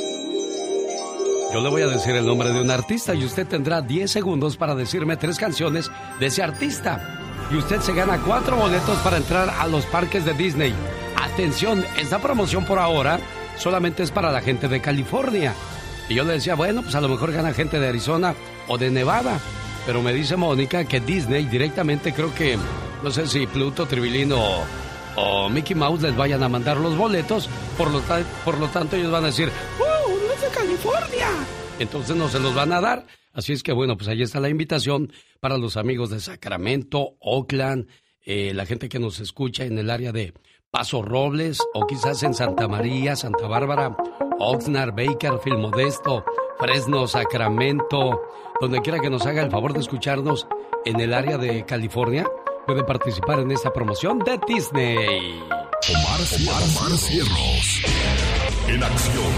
yo 1.52 1.60
le 1.60 1.68
voy 1.68 1.82
a 1.82 1.88
decir 1.88 2.14
el 2.14 2.24
nombre 2.24 2.52
de 2.52 2.60
un 2.60 2.70
artista 2.70 3.14
y 3.16 3.24
usted 3.24 3.48
tendrá 3.48 3.82
10 3.82 4.08
segundos 4.08 4.56
para 4.56 4.76
decirme 4.76 5.16
tres 5.16 5.38
canciones 5.38 5.90
de 6.20 6.26
ese 6.26 6.44
artista. 6.44 7.19
Y 7.50 7.56
usted 7.56 7.80
se 7.80 7.92
gana 7.92 8.20
cuatro 8.24 8.56
boletos 8.56 8.96
para 8.98 9.16
entrar 9.16 9.50
a 9.50 9.66
los 9.66 9.84
parques 9.86 10.24
de 10.24 10.34
Disney. 10.34 10.72
Atención, 11.20 11.84
esta 11.98 12.20
promoción 12.20 12.64
por 12.64 12.78
ahora 12.78 13.18
solamente 13.56 14.04
es 14.04 14.12
para 14.12 14.30
la 14.30 14.40
gente 14.40 14.68
de 14.68 14.80
California. 14.80 15.54
Y 16.08 16.14
yo 16.14 16.24
le 16.24 16.34
decía, 16.34 16.54
bueno, 16.54 16.82
pues 16.82 16.94
a 16.94 17.00
lo 17.00 17.08
mejor 17.08 17.32
gana 17.32 17.52
gente 17.52 17.80
de 17.80 17.88
Arizona 17.88 18.34
o 18.68 18.78
de 18.78 18.90
Nevada. 18.90 19.40
Pero 19.84 20.00
me 20.00 20.12
dice 20.12 20.36
Mónica 20.36 20.84
que 20.84 21.00
Disney 21.00 21.46
directamente 21.46 22.12
creo 22.12 22.32
que, 22.34 22.56
no 23.02 23.10
sé 23.10 23.26
si 23.26 23.46
Pluto, 23.46 23.86
Trivilino 23.86 24.38
o 25.16 25.48
Mickey 25.48 25.74
Mouse 25.74 26.02
les 26.02 26.16
vayan 26.16 26.42
a 26.44 26.48
mandar 26.48 26.76
los 26.76 26.96
boletos, 26.96 27.48
por 27.76 27.90
lo, 27.90 28.00
por 28.44 28.58
lo 28.58 28.68
tanto 28.68 28.94
ellos 28.94 29.10
van 29.10 29.24
a 29.24 29.28
decir, 29.28 29.50
¡Oh, 29.80 30.08
no 30.08 30.32
es 30.32 30.40
de 30.40 30.48
California! 30.48 31.28
Entonces 31.80 32.14
no 32.14 32.28
se 32.28 32.38
los 32.38 32.54
van 32.54 32.72
a 32.72 32.80
dar. 32.80 33.06
Así 33.40 33.54
es 33.54 33.62
que 33.62 33.72
bueno, 33.72 33.96
pues 33.96 34.06
ahí 34.08 34.20
está 34.20 34.38
la 34.38 34.50
invitación 34.50 35.10
para 35.40 35.56
los 35.56 35.78
amigos 35.78 36.10
de 36.10 36.20
Sacramento, 36.20 37.16
Oakland, 37.20 37.88
eh, 38.20 38.52
la 38.52 38.66
gente 38.66 38.90
que 38.90 38.98
nos 38.98 39.18
escucha 39.18 39.64
en 39.64 39.78
el 39.78 39.88
área 39.88 40.12
de 40.12 40.34
Paso 40.70 41.00
Robles 41.00 41.58
o 41.72 41.86
quizás 41.86 42.22
en 42.22 42.34
Santa 42.34 42.68
María, 42.68 43.16
Santa 43.16 43.46
Bárbara, 43.46 43.96
Oxnard, 44.38 44.90
Bakerfield, 44.94 45.58
Modesto, 45.58 46.22
Fresno, 46.58 47.06
Sacramento, 47.06 48.20
donde 48.60 48.82
quiera 48.82 49.00
que 49.00 49.08
nos 49.08 49.24
haga 49.24 49.42
el 49.42 49.50
favor 49.50 49.72
de 49.72 49.80
escucharnos 49.80 50.46
en 50.84 51.00
el 51.00 51.14
área 51.14 51.38
de 51.38 51.64
California 51.64 52.26
puede 52.66 52.84
participar 52.84 53.40
en 53.40 53.52
esta 53.52 53.72
promoción 53.72 54.18
de 54.18 54.38
Disney. 54.46 55.40
Omar. 55.88 56.20
En 58.68 58.82
acción. 58.82 59.32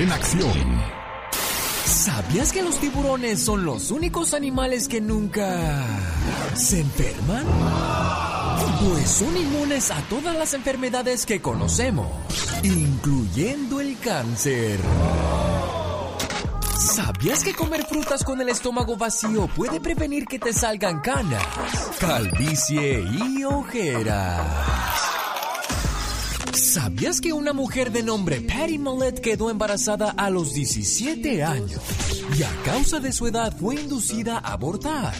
En 0.00 0.10
acción. 0.10 1.03
¿Sabías 1.84 2.52
que 2.52 2.62
los 2.62 2.78
tiburones 2.78 3.42
son 3.42 3.64
los 3.64 3.90
únicos 3.90 4.34
animales 4.34 4.88
que 4.88 5.00
nunca 5.00 5.86
se 6.54 6.80
enferman? 6.80 7.44
Pues 8.80 9.08
son 9.08 9.36
inmunes 9.36 9.90
a 9.90 10.00
todas 10.08 10.34
las 10.36 10.54
enfermedades 10.54 11.26
que 11.26 11.42
conocemos, 11.42 12.08
incluyendo 12.62 13.80
el 13.80 13.98
cáncer. 13.98 14.80
¿Sabías 16.78 17.44
que 17.44 17.54
comer 17.54 17.84
frutas 17.86 18.24
con 18.24 18.40
el 18.40 18.48
estómago 18.48 18.96
vacío 18.96 19.46
puede 19.48 19.80
prevenir 19.80 20.26
que 20.26 20.38
te 20.38 20.52
salgan 20.52 21.00
canas, 21.00 21.44
calvicie 21.98 23.00
y 23.02 23.44
ojeras? 23.44 25.13
¿Sabías 26.54 27.20
que 27.20 27.32
una 27.32 27.52
mujer 27.52 27.90
de 27.90 28.04
nombre 28.04 28.40
Patty 28.40 28.78
Mollet 28.78 29.20
quedó 29.20 29.50
embarazada 29.50 30.10
a 30.10 30.30
los 30.30 30.54
17 30.54 31.42
años 31.42 31.80
y 32.38 32.44
a 32.44 32.50
causa 32.64 33.00
de 33.00 33.12
su 33.12 33.26
edad 33.26 33.52
fue 33.56 33.74
inducida 33.74 34.38
a 34.38 34.52
abortar? 34.52 35.14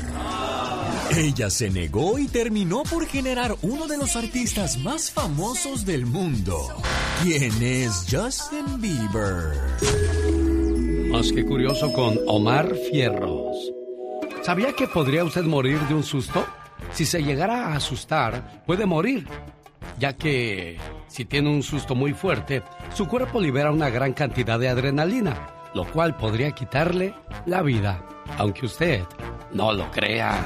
Ella 1.16 1.50
se 1.50 1.70
negó 1.70 2.20
y 2.20 2.28
terminó 2.28 2.84
por 2.84 3.06
generar 3.06 3.56
uno 3.62 3.88
de 3.88 3.98
los 3.98 4.14
artistas 4.14 4.78
más 4.78 5.10
famosos 5.10 5.84
del 5.84 6.06
mundo, 6.06 6.68
quien 7.24 7.60
es 7.62 8.06
Justin 8.08 8.80
Bieber. 8.80 9.58
Más 11.10 11.32
que 11.32 11.44
curioso 11.44 11.92
con 11.92 12.16
Omar 12.28 12.76
Fierros. 12.90 13.72
¿Sabía 14.42 14.72
que 14.72 14.86
podría 14.86 15.24
usted 15.24 15.42
morir 15.42 15.80
de 15.88 15.94
un 15.94 16.04
susto? 16.04 16.46
Si 16.92 17.04
se 17.04 17.24
llegara 17.24 17.68
a 17.68 17.76
asustar, 17.76 18.62
puede 18.66 18.86
morir, 18.86 19.26
ya 19.98 20.14
que 20.14 20.78
si 21.08 21.24
tiene 21.24 21.50
un 21.50 21.62
susto 21.62 21.94
muy 21.94 22.12
fuerte, 22.12 22.62
su 22.94 23.06
cuerpo 23.06 23.40
libera 23.40 23.70
una 23.70 23.90
gran 23.90 24.12
cantidad 24.12 24.58
de 24.58 24.68
adrenalina, 24.68 25.48
lo 25.74 25.84
cual 25.84 26.16
podría 26.16 26.52
quitarle 26.52 27.14
la 27.46 27.62
vida, 27.62 28.04
aunque 28.38 28.66
usted 28.66 29.02
no 29.52 29.72
lo 29.72 29.90
crea. 29.90 30.42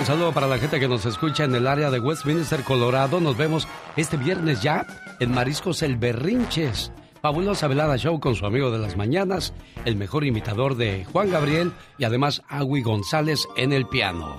Un 0.00 0.06
saludo 0.06 0.32
para 0.32 0.46
la 0.46 0.58
gente 0.58 0.80
que 0.80 0.88
nos 0.88 1.04
escucha 1.04 1.44
en 1.44 1.54
el 1.54 1.66
área 1.66 1.90
de 1.90 2.00
Westminster, 2.00 2.62
Colorado. 2.62 3.20
Nos 3.20 3.36
vemos 3.36 3.68
este 3.96 4.16
viernes 4.16 4.62
ya 4.62 4.86
en 5.20 5.30
Mariscos 5.30 5.82
El 5.82 5.98
Berrinches. 5.98 6.90
Fabulosa 7.20 7.68
Velada 7.68 7.98
Show 7.98 8.18
con 8.18 8.34
su 8.34 8.46
amigo 8.46 8.70
de 8.70 8.78
las 8.78 8.96
mañanas, 8.96 9.52
el 9.84 9.96
mejor 9.96 10.24
imitador 10.24 10.76
de 10.76 11.04
Juan 11.12 11.30
Gabriel 11.30 11.72
y 11.98 12.04
además 12.04 12.42
Agui 12.48 12.80
González 12.80 13.46
en 13.56 13.74
el 13.74 13.86
piano. 13.86 14.38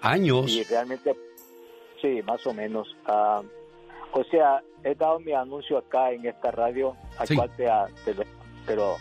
¿Años? 0.00 0.50
Y 0.50 0.64
realmente, 0.64 1.14
sí, 2.00 2.22
más 2.24 2.46
o 2.46 2.54
menos. 2.54 2.96
Ah, 3.06 3.42
o 4.12 4.24
sea, 4.24 4.62
he 4.84 4.94
dado 4.94 5.20
mi 5.20 5.32
anuncio 5.32 5.78
acá 5.78 6.12
en 6.12 6.26
esta 6.26 6.50
radio, 6.50 6.96
al 7.18 7.28
cual 7.34 7.50
te, 7.56 7.68
pero 8.66 8.96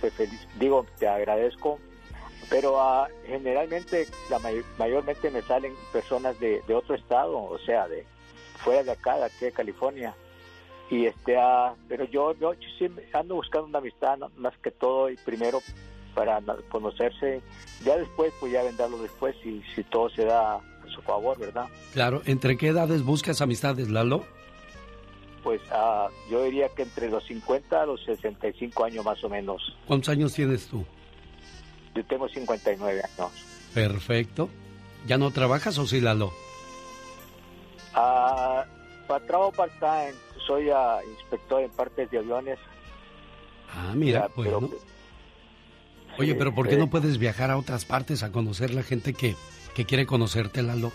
te 0.00 0.10
feliz, 0.10 0.48
digo, 0.58 0.86
te 0.98 1.08
agradezco. 1.08 1.78
Pero 2.50 2.74
uh, 2.74 3.06
generalmente, 3.26 4.06
la 4.28 4.38
mayormente 4.78 5.30
me 5.30 5.40
salen 5.42 5.72
personas 5.92 6.38
de, 6.40 6.60
de 6.66 6.74
otro 6.74 6.94
estado, 6.94 7.42
o 7.42 7.58
sea, 7.60 7.88
de 7.88 8.04
fuera 8.58 8.82
de 8.82 8.92
acá, 8.92 9.16
de 9.16 9.24
aquí 9.24 9.46
de 9.46 9.52
California 9.52 10.14
y 10.90 11.06
este 11.06 11.36
ah, 11.36 11.74
pero 11.88 12.04
yo, 12.04 12.34
yo, 12.38 12.52
sí 12.78 12.88
ando 13.12 13.36
buscando 13.36 13.66
una 13.66 13.78
amistad 13.78 14.18
más 14.36 14.56
que 14.58 14.70
todo 14.70 15.10
y 15.10 15.16
primero 15.16 15.60
para 16.14 16.40
conocerse. 16.68 17.42
Ya 17.84 17.96
después, 17.96 18.32
pues 18.38 18.52
ya 18.52 18.62
venderlo 18.62 18.98
después 18.98 19.34
si, 19.42 19.62
si 19.74 19.82
todo 19.82 20.08
se 20.10 20.24
da 20.24 20.56
a 20.56 20.62
su 20.94 21.02
favor, 21.02 21.38
¿verdad? 21.38 21.66
Claro, 21.92 22.22
¿entre 22.26 22.56
qué 22.56 22.68
edades 22.68 23.02
buscas 23.02 23.40
amistades, 23.40 23.90
Lalo? 23.90 24.24
Pues 25.44 25.60
ah, 25.70 26.08
yo 26.30 26.42
diría 26.42 26.70
que 26.70 26.82
entre 26.82 27.10
los 27.10 27.22
50 27.26 27.82
a 27.82 27.84
los 27.84 28.02
65 28.04 28.82
años 28.82 29.04
más 29.04 29.22
o 29.22 29.28
menos. 29.28 29.76
¿Cuántos 29.86 30.08
años 30.08 30.32
tienes 30.32 30.66
tú? 30.66 30.84
Yo 31.94 32.04
tengo 32.06 32.26
59 32.28 33.02
años. 33.02 33.30
Perfecto. 33.74 34.48
¿Ya 35.06 35.18
no 35.18 35.30
trabajas 35.30 35.76
o 35.76 35.86
sí, 35.86 36.00
Lalo? 36.00 36.32
Ah, 37.92 38.64
para 39.06 39.26
trabajo 39.26 39.52
part-time. 39.52 40.14
Soy 40.46 40.70
ah, 40.70 41.00
inspector 41.10 41.62
en 41.62 41.70
partes 41.72 42.10
de 42.10 42.18
aviones. 42.18 42.58
Ah, 43.70 43.92
mira, 43.94 44.30
bueno. 44.34 44.70
Oye, 46.18 46.34
pero 46.36 46.54
¿por 46.54 46.68
qué 46.68 46.78
no 46.78 46.88
puedes 46.88 47.18
viajar 47.18 47.50
a 47.50 47.58
otras 47.58 47.84
partes 47.84 48.22
a 48.22 48.32
conocer 48.32 48.72
la 48.72 48.82
gente 48.82 49.12
que, 49.12 49.36
que 49.74 49.84
quiere 49.84 50.06
conocerte, 50.06 50.62
Lalo? 50.62 50.90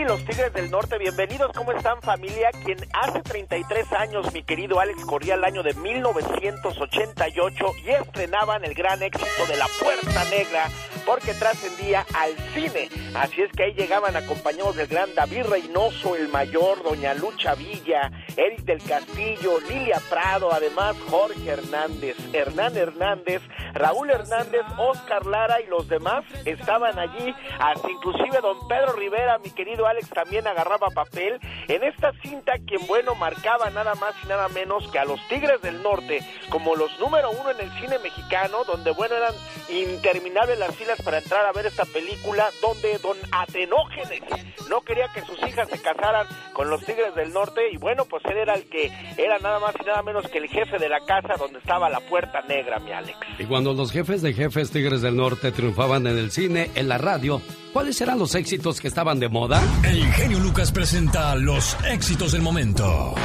Los 0.10 0.25
Tigres 0.25 0.51
del 0.54 0.72
Norte, 0.72 0.98
bienvenidos. 0.98 1.51
¿Cómo 1.56 1.72
están 1.72 2.01
familia? 2.01 2.50
Quien 2.66 2.80
hace 2.94 3.22
33 3.22 3.94
años, 3.94 4.34
mi 4.34 4.42
querido 4.42 4.80
Alex, 4.80 5.06
corría 5.06 5.36
el 5.36 5.44
año 5.44 5.62
de 5.62 5.75
1988 5.75 7.66
y 7.86 7.89
estrenaban 7.92 8.66
el 8.66 8.74
gran 8.74 9.04
éxito 9.04 9.46
de 9.48 9.56
La 9.56 9.68
Puerta 9.80 10.24
Negra 10.32 10.68
porque 11.10 11.34
trascendía 11.34 12.06
al 12.13 12.38
cine. 12.54 12.88
Así 13.16 13.41
es 13.41 13.52
que 13.54 13.63
ahí 13.63 13.74
llegaban 13.74 14.15
acompañados 14.15 14.76
del 14.76 14.86
gran 14.86 15.15
David 15.15 15.48
Reynoso, 15.48 16.15
el 16.15 16.28
mayor, 16.28 16.84
Doña 16.84 17.15
Lucha 17.15 17.56
Villa, 17.56 18.12
Eric 18.38 18.60
del 18.60 18.78
Castillo, 18.84 19.60
Lilia 19.67 20.00
Prado, 20.08 20.54
además 20.54 20.95
Jorge 21.10 21.50
Hernández, 21.50 22.15
Hernán 22.32 22.78
Hernández, 22.78 23.41
Raúl 23.74 24.12
Hernández, 24.12 24.62
Oscar 24.78 25.26
Lara 25.26 25.60
y 25.62 25.65
los 25.65 25.88
demás 25.88 26.26
estaban 26.45 27.00
allí, 27.00 27.34
hasta 27.60 27.89
inclusive 27.89 28.39
don 28.43 28.67
Pedro 28.67 28.93
Rivera, 28.93 29.39
mi 29.39 29.50
querido 29.50 29.88
Alex, 29.88 30.10
también 30.10 30.45
agarraba 30.45 30.89
papel. 30.91 31.39
En 31.67 31.84
esta 31.84 32.12
cinta, 32.22 32.54
quien 32.67 32.86
bueno 32.86 33.15
marcaba 33.15 33.72
nada 33.72 33.95
más 33.95 34.13
y 34.24 34.28
nada 34.28 34.48
menos 34.50 34.88
que 34.91 35.00
a 35.00 35.06
los 35.06 35.19
Tigres 35.28 35.60
del 35.63 35.82
Norte 35.82 36.19
como 36.50 36.76
los 36.76 37.00
número 37.00 37.32
uno 37.32 37.50
en 37.50 37.62
el 37.62 37.72
cine 37.80 37.98
mexicano, 37.98 38.63
donde 38.63 38.91
bueno 38.91 39.15
eran 39.15 39.34
interminables 39.69 40.60
las 40.60 40.76
filas 40.76 40.98
para 41.03 41.19
entrar 41.19 41.45
a 41.45 41.51
ver 41.51 41.65
esta 41.65 41.85
película, 41.85 42.49
donde 42.62 42.97
don 42.99 43.17
Atenógenes 43.31 44.21
no 44.69 44.81
quería 44.81 45.07
que 45.13 45.21
sus 45.21 45.38
hijas 45.47 45.67
se 45.69 45.79
casaran 45.81 46.27
con 46.53 46.69
los 46.69 46.83
Tigres 46.85 47.15
del 47.15 47.33
Norte 47.33 47.62
y 47.71 47.77
bueno, 47.77 48.05
pues 48.05 48.23
él 48.25 48.38
era 48.38 48.53
el 48.53 48.65
que 48.65 48.91
era 49.17 49.39
nada 49.39 49.59
más 49.59 49.73
y 49.81 49.85
nada 49.85 50.03
menos 50.03 50.27
que 50.27 50.38
el 50.38 50.47
jefe 50.47 50.77
de 50.77 50.89
la 50.89 50.99
casa 51.01 51.35
donde 51.38 51.59
estaba 51.59 51.89
la 51.89 51.99
puerta 52.01 52.41
negra, 52.47 52.79
mi 52.79 52.91
Alex. 52.91 53.17
Y 53.39 53.45
cuando 53.45 53.73
los 53.73 53.91
jefes 53.91 54.21
de 54.21 54.33
jefes 54.33 54.71
Tigres 54.71 55.01
del 55.01 55.15
Norte 55.15 55.51
triunfaban 55.51 56.05
en 56.07 56.17
el 56.17 56.31
cine, 56.31 56.69
en 56.75 56.88
la 56.88 56.97
radio, 56.97 57.41
¿cuáles 57.73 57.99
eran 58.01 58.19
los 58.19 58.35
éxitos 58.35 58.79
que 58.79 58.88
estaban 58.88 59.19
de 59.19 59.29
moda? 59.29 59.62
El 59.83 60.05
genio 60.13 60.39
Lucas 60.39 60.71
presenta 60.71 61.35
los 61.35 61.75
éxitos 61.85 62.31
del 62.31 62.41
momento. 62.41 63.15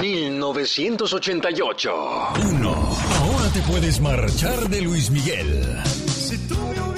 1988. 0.00 1.90
1. 2.52 2.68
Ahora 2.68 3.48
te 3.52 3.60
puedes 3.62 4.00
marchar 4.00 4.68
de 4.68 4.82
Luis 4.82 5.10
Miguel. 5.10 5.82
Si 6.06 6.36
tú 6.48 6.56
me 6.56 6.95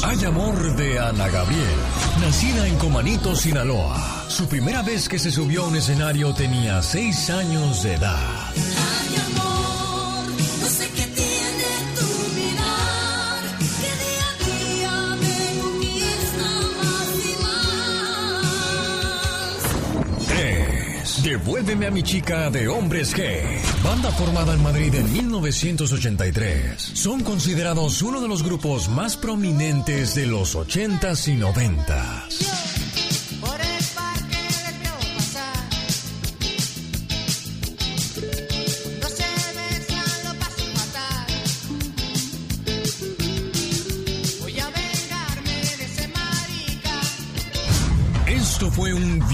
2. 0.00 0.04
Hay 0.04 0.24
amor 0.24 0.76
de 0.76 0.98
Ana 0.98 1.28
Gabriel. 1.28 1.64
Nacida 2.20 2.66
en 2.66 2.76
Comanito, 2.76 3.34
Sinaloa. 3.34 4.24
Su 4.28 4.46
primera 4.46 4.82
vez 4.82 5.08
que 5.08 5.18
se 5.18 5.30
subió 5.30 5.64
a 5.64 5.68
un 5.68 5.76
escenario 5.76 6.32
tenía 6.34 6.82
6 6.82 7.30
años 7.30 7.82
de 7.82 7.94
edad. 7.94 8.52
Ay, 8.54 9.16
amor, 9.32 10.24
no 10.60 10.68
sé 10.68 10.88
qué 10.94 11.07
Devuélveme 21.28 21.84
a 21.84 21.90
mi 21.90 22.02
chica 22.02 22.48
de 22.48 22.68
Hombres 22.68 23.14
G. 23.14 23.60
Banda 23.84 24.10
formada 24.12 24.54
en 24.54 24.62
Madrid 24.62 24.94
en 24.94 25.12
1983. 25.12 26.80
Son 26.94 27.20
considerados 27.20 28.00
uno 28.00 28.22
de 28.22 28.28
los 28.28 28.42
grupos 28.42 28.88
más 28.88 29.18
prominentes 29.18 30.14
de 30.14 30.24
los 30.24 30.56
80s 30.56 31.28
y 31.28 31.36
90s. 31.36 32.67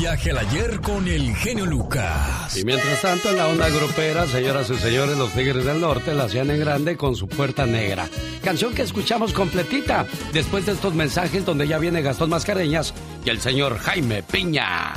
Viaje 0.05 0.33
al 0.33 0.39
ayer 0.39 0.81
con 0.83 1.09
el 1.09 1.35
genio 1.35 1.65
Lucas. 1.65 2.55
Y 2.59 2.65
mientras 2.67 3.01
tanto, 3.01 3.31
en 3.31 3.39
la 3.39 3.49
onda 3.49 3.71
grupera, 3.71 4.27
señoras 4.27 4.69
y 4.69 4.77
señores, 4.77 5.17
los 5.17 5.31
Tigres 5.31 5.65
del 5.65 5.81
Norte 5.81 6.13
la 6.13 6.25
hacían 6.25 6.51
en 6.51 6.61
grande 6.61 6.99
con 6.99 7.17
su 7.17 7.27
puerta 7.27 7.65
negra. 7.65 8.07
Canción 8.43 8.75
que 8.75 8.83
escuchamos 8.83 9.33
completita 9.33 10.05
después 10.35 10.67
de 10.67 10.73
estos 10.73 10.93
mensajes 10.93 11.47
donde 11.47 11.67
ya 11.67 11.79
viene 11.79 12.03
Gastón 12.03 12.29
Mascareñas 12.29 12.93
y 13.25 13.31
el 13.31 13.41
señor 13.41 13.79
Jaime 13.79 14.23
Piña. 14.23 14.93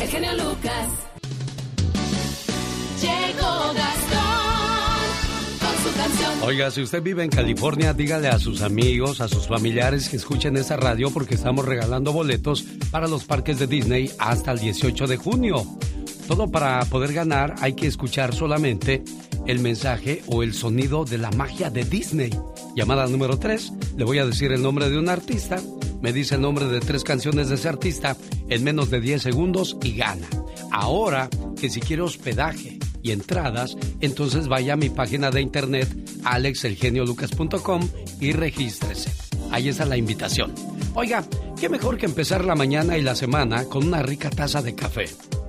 El 0.00 0.08
genio 0.08 0.32
Lucas. 0.32 0.88
Llegó 3.00 3.72
Gastón. 3.74 4.21
Oiga, 6.44 6.72
si 6.72 6.82
usted 6.82 7.00
vive 7.00 7.22
en 7.22 7.30
California, 7.30 7.94
dígale 7.94 8.26
a 8.26 8.36
sus 8.36 8.62
amigos, 8.62 9.20
a 9.20 9.28
sus 9.28 9.46
familiares 9.46 10.08
que 10.08 10.16
escuchen 10.16 10.56
esa 10.56 10.76
radio 10.76 11.12
porque 11.12 11.36
estamos 11.36 11.64
regalando 11.64 12.12
boletos 12.12 12.64
para 12.90 13.06
los 13.06 13.22
parques 13.24 13.60
de 13.60 13.68
Disney 13.68 14.10
hasta 14.18 14.50
el 14.50 14.58
18 14.58 15.06
de 15.06 15.16
junio. 15.16 15.64
Todo 16.26 16.50
para 16.50 16.84
poder 16.86 17.12
ganar 17.12 17.54
hay 17.60 17.74
que 17.74 17.86
escuchar 17.86 18.34
solamente 18.34 19.04
el 19.46 19.60
mensaje 19.60 20.22
o 20.26 20.42
el 20.42 20.52
sonido 20.52 21.04
de 21.04 21.18
la 21.18 21.30
magia 21.30 21.70
de 21.70 21.84
Disney. 21.84 22.30
Llamada 22.74 23.06
número 23.06 23.38
3, 23.38 23.72
le 23.96 24.04
voy 24.04 24.18
a 24.18 24.26
decir 24.26 24.50
el 24.50 24.62
nombre 24.62 24.90
de 24.90 24.98
un 24.98 25.08
artista, 25.08 25.60
me 26.00 26.12
dice 26.12 26.34
el 26.34 26.40
nombre 26.40 26.66
de 26.66 26.80
tres 26.80 27.04
canciones 27.04 27.50
de 27.50 27.54
ese 27.54 27.68
artista 27.68 28.16
en 28.48 28.64
menos 28.64 28.90
de 28.90 29.00
10 29.00 29.22
segundos 29.22 29.76
y 29.80 29.94
gana. 29.94 30.26
Ahora 30.72 31.30
que 31.60 31.70
si 31.70 31.80
quiere 31.80 32.02
hospedaje 32.02 32.80
y 33.02 33.10
entradas, 33.10 33.76
entonces 34.00 34.48
vaya 34.48 34.74
a 34.74 34.76
mi 34.76 34.88
página 34.90 35.30
de 35.30 35.42
internet 35.42 35.88
alexelgeniolucas.com 36.24 37.88
y 38.20 38.32
regístrese. 38.32 39.10
Ahí 39.50 39.68
está 39.68 39.84
la 39.84 39.96
invitación. 39.96 40.54
Oiga, 40.94 41.24
qué 41.60 41.68
mejor 41.68 41.98
que 41.98 42.06
empezar 42.06 42.44
la 42.44 42.54
mañana 42.54 42.96
y 42.96 43.02
la 43.02 43.14
semana 43.14 43.64
con 43.64 43.86
una 43.86 44.02
rica 44.02 44.30
taza 44.30 44.62
de 44.62 44.74
café. 44.74 45.06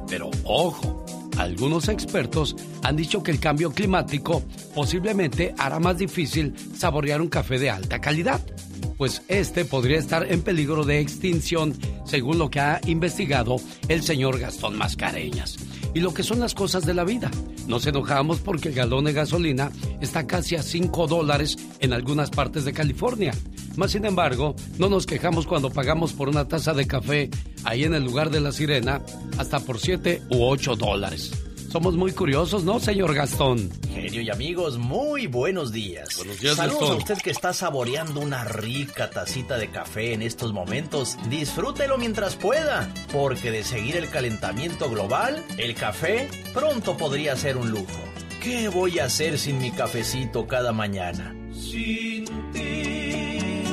Pero 0.07 0.29
ojo, 0.43 1.05
algunos 1.37 1.89
expertos 1.89 2.55
han 2.83 2.95
dicho 2.95 3.23
que 3.23 3.31
el 3.31 3.39
cambio 3.39 3.71
climático 3.71 4.43
posiblemente 4.75 5.53
hará 5.57 5.79
más 5.79 5.97
difícil 5.97 6.53
saborear 6.77 7.21
un 7.21 7.29
café 7.29 7.57
de 7.57 7.69
alta 7.69 7.99
calidad, 7.99 8.41
pues 8.97 9.23
este 9.27 9.65
podría 9.65 9.97
estar 9.97 10.31
en 10.31 10.41
peligro 10.41 10.83
de 10.83 10.99
extinción, 10.99 11.73
según 12.05 12.37
lo 12.37 12.49
que 12.49 12.59
ha 12.59 12.81
investigado 12.85 13.57
el 13.87 14.03
señor 14.03 14.39
Gastón 14.39 14.77
Mascareñas. 14.77 15.57
Y 15.93 15.99
lo 15.99 16.13
que 16.13 16.23
son 16.23 16.39
las 16.39 16.53
cosas 16.53 16.85
de 16.85 16.93
la 16.93 17.03
vida. 17.03 17.29
Nos 17.67 17.85
enojamos 17.85 18.39
porque 18.39 18.69
el 18.69 18.75
galón 18.75 19.05
de 19.05 19.13
gasolina 19.13 19.71
está 20.01 20.25
casi 20.27 20.55
a 20.55 20.63
5 20.63 21.07
dólares 21.07 21.57
en 21.79 21.93
algunas 21.93 22.29
partes 22.29 22.65
de 22.65 22.73
California. 22.73 23.33
Más 23.75 23.91
sin 23.91 24.05
embargo, 24.05 24.55
no 24.77 24.89
nos 24.89 25.05
quejamos 25.05 25.47
cuando 25.47 25.69
pagamos 25.69 26.13
por 26.13 26.29
una 26.29 26.47
taza 26.47 26.73
de 26.73 26.87
café 26.87 27.29
ahí 27.63 27.83
en 27.83 27.93
el 27.93 28.03
lugar 28.03 28.29
de 28.29 28.41
la 28.41 28.51
sirena 28.51 29.01
hasta 29.37 29.59
por 29.59 29.79
7 29.79 30.23
u 30.29 30.43
8 30.43 30.75
dólares. 30.75 31.31
Somos 31.73 31.95
muy 31.95 32.11
curiosos, 32.11 32.63
¿no, 32.63 32.79
señor 32.79 33.15
Gastón? 33.15 33.67
Genio 33.91 34.21
y 34.21 34.29
amigos, 34.29 34.77
muy 34.77 35.25
buenos 35.25 35.71
días. 35.71 36.17
Buenos 36.17 36.39
días, 36.39 36.55
Saludos 36.55 36.81
Gastón. 36.81 36.95
a 36.95 36.99
usted 36.99 37.17
que 37.17 37.31
está 37.31 37.51
saboreando 37.51 38.19
una 38.19 38.43
rica 38.43 39.09
tacita 39.09 39.57
de 39.57 39.71
café 39.71 40.13
en 40.13 40.21
estos 40.21 40.53
momentos. 40.53 41.17
Disfrútelo 41.31 41.97
mientras 41.97 42.35
pueda, 42.35 42.93
porque 43.11 43.49
de 43.49 43.63
seguir 43.63 43.95
el 43.95 44.07
calentamiento 44.11 44.87
global, 44.87 45.43
el 45.57 45.73
café 45.73 46.29
pronto 46.53 46.95
podría 46.95 47.35
ser 47.35 47.57
un 47.57 47.71
lujo. 47.71 48.03
¿Qué 48.39 48.67
voy 48.69 48.99
a 48.99 49.05
hacer 49.05 49.39
sin 49.39 49.59
mi 49.59 49.71
cafecito 49.71 50.45
cada 50.45 50.73
mañana? 50.73 51.35
Sin 51.51 52.25
ti 52.51 53.63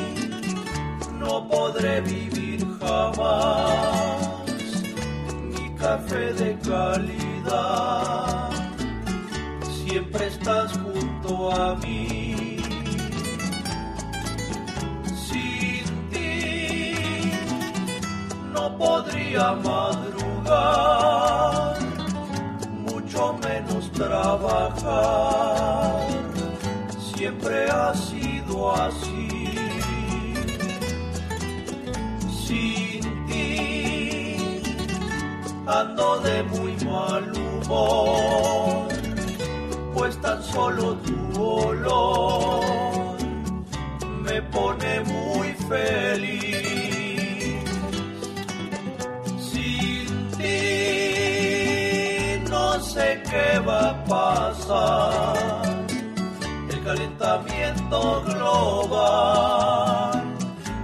no 1.18 1.46
podré 1.50 2.00
vivir 2.00 2.66
jamás. 2.80 4.29
Café 5.80 6.34
de 6.34 6.58
calidad, 6.58 8.50
siempre 9.82 10.26
estás 10.26 10.72
junto 10.78 11.50
a 11.52 11.74
mí. 11.76 12.58
Sin 15.26 15.84
ti 16.10 17.32
no 18.52 18.76
podría 18.76 19.52
madrugar, 19.52 20.58
mucho 22.86 23.38
menos 23.42 23.90
trabajar. 23.92 24.86
Siempre 27.16 27.70
ha 27.70 27.94
sido 27.94 28.76
así. 28.76 29.48
Sin 32.46 32.89
ando 35.70 36.18
de 36.20 36.42
muy 36.44 36.76
mal 36.84 37.32
humor, 37.32 38.88
pues 39.94 40.20
tan 40.20 40.42
solo 40.42 40.96
tu 40.96 41.42
olor 41.42 43.16
me 44.22 44.42
pone 44.42 45.00
muy 45.00 45.48
feliz. 45.68 46.50
Sin 49.50 50.30
ti 50.38 50.70
no 52.48 52.80
sé 52.80 53.22
qué 53.30 53.58
va 53.60 53.90
a 53.90 54.04
pasar. 54.04 55.64
El 56.68 56.84
calentamiento 56.84 58.22
global 58.24 59.42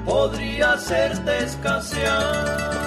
podría 0.05 0.73
hacerte 0.73 1.45
escasear. 1.45 2.86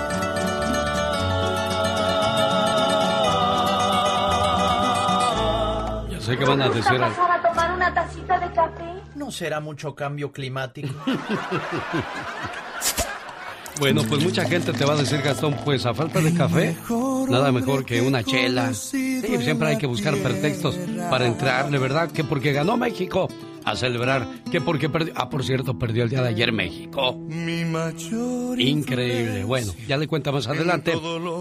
Sé 6.37 6.45
van 6.45 6.61
a 6.61 6.69
decir 6.69 6.91
al- 6.91 6.99
pasar 7.11 7.31
a 7.31 7.41
tomar 7.49 7.71
una 7.75 7.93
tacita 7.93 8.39
de 8.39 8.51
café? 8.53 8.83
¿No 9.15 9.31
será 9.31 9.59
mucho 9.59 9.93
cambio 9.95 10.31
climático? 10.31 10.89
Bueno, 13.79 14.01
pues 14.09 14.21
mucha 14.21 14.43
gente 14.43 14.73
te 14.73 14.83
va 14.83 14.93
a 14.93 14.97
decir, 14.97 15.21
Gastón, 15.21 15.55
pues 15.63 15.85
a 15.85 15.93
falta 15.93 16.19
de 16.19 16.33
café, 16.33 16.75
nada 17.29 17.49
mejor 17.53 17.85
que 17.85 18.01
una 18.01 18.21
chela. 18.25 18.73
Sí, 18.73 19.21
siempre 19.41 19.69
hay 19.69 19.77
que 19.77 19.87
buscar 19.87 20.17
pretextos 20.17 20.75
para 21.09 21.25
entrarle, 21.25 21.77
¿verdad? 21.77 22.11
Que 22.11 22.25
porque 22.25 22.51
ganó 22.51 22.75
México 22.75 23.29
a 23.63 23.77
celebrar, 23.77 24.27
que 24.51 24.59
porque 24.59 24.89
perdió... 24.89 25.13
Ah, 25.15 25.29
por 25.29 25.45
cierto, 25.45 25.79
perdió 25.79 26.03
el 26.03 26.09
día 26.09 26.21
de 26.21 26.27
ayer 26.27 26.51
México. 26.51 27.17
Increíble. 28.57 29.45
Bueno, 29.45 29.71
ya 29.87 29.95
le 29.95 30.07
cuenta 30.07 30.33
más 30.33 30.47
adelante 30.47 30.93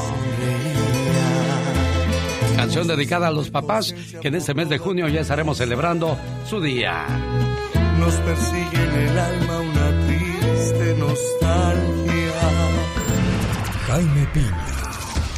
Canción 2.56 2.88
dedicada 2.88 3.28
a 3.28 3.32
los 3.32 3.50
papás 3.50 3.94
que 4.22 4.28
en 4.28 4.36
este 4.36 4.54
mes 4.54 4.70
de 4.70 4.78
junio 4.78 5.08
ya 5.08 5.22
estaremos 5.22 5.58
celebrando 5.58 6.18
su 6.48 6.60
día. 6.60 7.06
Nos 8.00 8.14
persigue 8.16 8.84
en 8.84 9.10
el 9.10 9.20
alma 9.20 9.62
nostalgia. 11.20 12.34
Jaime 13.88 14.28
Piña, 14.34 14.68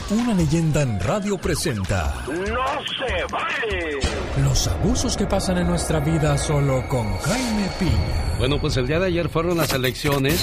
una 0.09 0.33
leyenda 0.33 0.81
en 0.81 0.99
radio 0.99 1.37
presenta 1.37 2.25
¡No 2.27 2.35
se 2.35 3.25
vale! 3.31 3.99
Los 4.43 4.67
abusos 4.67 5.15
que 5.15 5.25
pasan 5.25 5.59
en 5.59 5.67
nuestra 5.67 5.99
vida 5.99 6.37
solo 6.37 6.87
con 6.87 7.17
Jaime 7.19 7.69
Piña. 7.79 8.35
Bueno, 8.37 8.59
pues 8.59 8.75
el 8.77 8.87
día 8.87 8.99
de 8.99 9.07
ayer 9.07 9.29
fueron 9.29 9.57
las 9.57 9.73
elecciones 9.73 10.41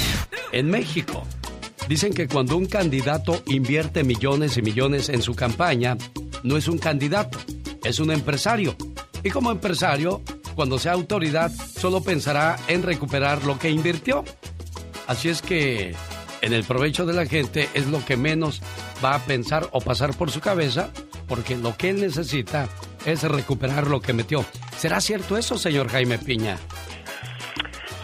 en 0.52 0.70
México. 0.70 1.24
Dicen 1.88 2.12
que 2.12 2.28
cuando 2.28 2.56
un 2.56 2.66
candidato 2.66 3.42
invierte 3.46 4.04
millones 4.04 4.56
y 4.56 4.62
millones 4.62 5.08
en 5.08 5.22
su 5.22 5.34
campaña, 5.34 5.96
no 6.42 6.56
es 6.56 6.68
un 6.68 6.78
candidato, 6.78 7.38
es 7.82 7.98
un 7.98 8.10
empresario. 8.10 8.76
Y 9.24 9.30
como 9.30 9.50
empresario, 9.50 10.22
cuando 10.54 10.78
sea 10.78 10.92
autoridad, 10.92 11.50
solo 11.50 12.02
pensará 12.02 12.56
en 12.68 12.82
recuperar 12.82 13.44
lo 13.44 13.58
que 13.58 13.70
invirtió. 13.70 14.24
Así 15.08 15.30
es 15.30 15.40
que 15.40 15.96
en 16.42 16.52
el 16.52 16.64
provecho 16.64 17.06
de 17.06 17.14
la 17.14 17.26
gente 17.26 17.68
es 17.72 17.86
lo 17.86 18.04
que 18.04 18.16
menos 18.16 18.60
va 19.02 19.14
a 19.14 19.24
pensar 19.24 19.68
o 19.72 19.80
pasar 19.80 20.14
por 20.14 20.30
su 20.30 20.40
cabeza, 20.40 20.90
porque 21.26 21.56
lo 21.56 21.76
que 21.76 21.88
él 21.88 22.00
necesita 22.00 22.68
es 23.06 23.22
recuperar 23.22 23.86
lo 23.86 24.02
que 24.02 24.12
metió. 24.12 24.44
¿Será 24.76 25.00
cierto 25.00 25.38
eso, 25.38 25.56
señor 25.56 25.88
Jaime 25.88 26.18
Piña? 26.18 26.58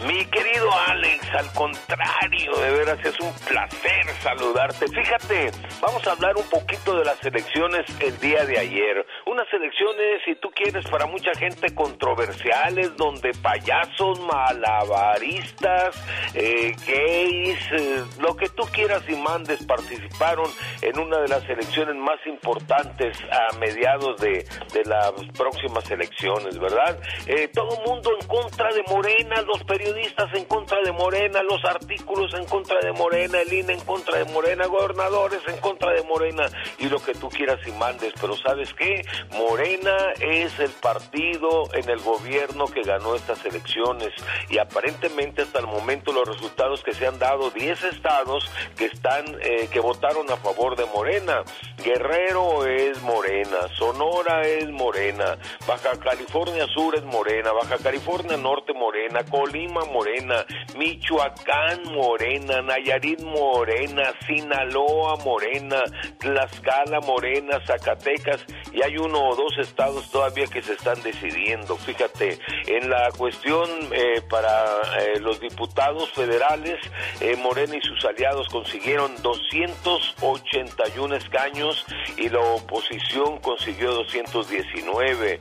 Mi 0.07 0.23
querido 0.25 0.69
Alex, 0.87 1.33
al 1.33 1.51
contrario, 1.53 2.55
de 2.57 2.71
veras 2.71 2.99
es 3.03 3.19
un 3.19 3.33
placer 3.47 4.05
saludarte. 4.21 4.87
Fíjate, 4.87 5.49
vamos 5.81 6.05
a 6.05 6.11
hablar 6.11 6.37
un 6.37 6.47
poquito 6.47 6.95
de 6.95 7.05
las 7.05 7.23
elecciones 7.25 7.85
el 7.99 8.15
día 8.19 8.45
de 8.45 8.59
ayer. 8.59 9.03
Unas 9.25 9.51
elecciones, 9.51 10.21
si 10.23 10.35
tú 10.35 10.51
quieres, 10.51 10.85
para 10.91 11.07
mucha 11.07 11.31
gente 11.33 11.73
controversiales, 11.73 12.95
donde 12.97 13.31
payasos, 13.41 14.19
malabaristas, 14.19 15.95
eh, 16.35 16.75
gays, 16.85 17.71
eh, 17.71 18.03
lo 18.19 18.35
que 18.35 18.49
tú 18.49 18.63
quieras 18.71 19.01
y 19.09 19.15
mandes 19.15 19.65
participaron 19.65 20.51
en 20.83 20.99
una 20.99 21.17
de 21.17 21.29
las 21.29 21.49
elecciones 21.49 21.95
más 21.95 22.19
importantes 22.27 23.17
a 23.31 23.57
mediados 23.57 24.17
de, 24.21 24.45
las 24.85 25.13
próximas 25.35 25.89
elecciones, 25.89 26.59
¿verdad? 26.59 26.99
Eh, 27.25 27.49
todo 27.51 27.81
mundo 27.87 28.11
en 28.19 28.27
contra 28.27 28.71
de 28.71 28.83
Morena, 28.87 29.41
los 29.41 29.63
periodistas 29.63 29.94
en 29.97 30.45
contra 30.45 30.81
de 30.81 30.91
Morena, 30.91 31.41
los 31.43 31.63
artículos 31.63 32.33
en 32.33 32.45
contra 32.45 32.79
de 32.81 32.91
Morena, 32.91 33.39
el 33.39 33.53
INE 33.53 33.73
en 33.73 33.79
contra 33.81 34.17
de 34.17 34.25
Morena, 34.25 34.65
gobernadores 34.65 35.39
en 35.47 35.57
contra 35.57 35.91
de 35.93 36.03
Morena 36.03 36.47
y 36.77 36.89
lo 36.89 37.01
que 37.01 37.13
tú 37.13 37.29
quieras 37.29 37.59
y 37.65 37.71
mandes. 37.71 38.13
Pero 38.19 38.35
¿sabes 38.35 38.73
qué? 38.73 39.05
Morena 39.31 39.95
es 40.19 40.59
el 40.59 40.71
partido 40.71 41.63
en 41.73 41.89
el 41.89 41.99
gobierno 41.99 42.65
que 42.65 42.83
ganó 42.83 43.15
estas 43.15 43.45
elecciones 43.45 44.09
y 44.49 44.57
aparentemente 44.57 45.43
hasta 45.43 45.59
el 45.59 45.67
momento 45.67 46.11
los 46.11 46.27
resultados 46.27 46.83
que 46.83 46.93
se 46.93 47.07
han 47.07 47.19
dado, 47.19 47.51
10 47.51 47.83
estados 47.85 48.49
que 48.77 48.85
están, 48.85 49.25
eh, 49.41 49.69
que 49.71 49.79
votaron 49.79 50.29
a 50.29 50.37
favor 50.37 50.75
de 50.75 50.85
Morena. 50.87 51.43
Guerrero 51.83 52.65
es 52.65 53.01
Morena, 53.01 53.69
Sonora 53.77 54.41
es 54.41 54.69
Morena, 54.69 55.37
Baja 55.67 55.91
California 55.99 56.65
Sur 56.73 56.95
es 56.95 57.03
Morena, 57.03 57.51
Baja 57.53 57.77
California 57.77 58.37
Norte 58.37 58.73
Morena, 58.73 59.23
Colima 59.23 59.74
Morena, 59.83 60.45
Michoacán 60.77 61.83
Morena, 61.93 62.61
Nayarit 62.61 63.21
Morena, 63.21 64.13
Sinaloa 64.25 65.17
Morena, 65.17 65.83
Tlaxcala 66.19 67.01
Morena, 67.01 67.59
Zacatecas 67.65 68.45
y 68.71 68.81
hay 68.81 68.97
uno 68.97 69.29
o 69.29 69.35
dos 69.35 69.57
estados 69.57 70.09
todavía 70.11 70.47
que 70.47 70.61
se 70.61 70.73
están 70.73 71.01
decidiendo. 71.01 71.75
Fíjate, 71.77 72.39
en 72.67 72.89
la 72.89 73.09
cuestión 73.17 73.69
eh, 73.91 74.21
para 74.29 74.81
eh, 74.99 75.19
los 75.19 75.39
diputados 75.39 76.11
federales, 76.11 76.79
eh, 77.21 77.35
Morena 77.37 77.75
y 77.75 77.81
sus 77.81 78.03
aliados 78.05 78.47
consiguieron 78.49 79.11
281 79.21 81.15
escaños 81.15 81.85
y 82.17 82.29
la 82.29 82.39
oposición 82.39 83.39
consiguió 83.39 83.91
219. 83.93 85.39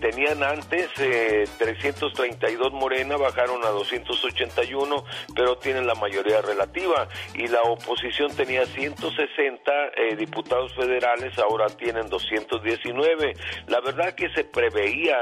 tenían 0.00 0.42
antes 0.42 0.90
332 0.94 2.72
Morena, 2.72 3.16
bajaron 3.16 3.64
a 3.66 3.70
281, 3.70 5.04
pero 5.34 5.56
tienen 5.58 5.86
la 5.86 5.94
mayoría 5.94 6.40
relativa 6.40 7.08
y 7.34 7.46
la 7.48 7.62
oposición 7.62 8.34
tenía 8.34 8.64
160 8.66 9.72
diputados 10.16 10.74
federales, 10.74 11.38
ahora 11.38 11.66
tienen 11.68 12.08
219. 12.08 13.34
La 13.68 13.80
verdad 13.80 14.14
que 14.14 14.28
se 14.30 14.44
preveía, 14.44 15.18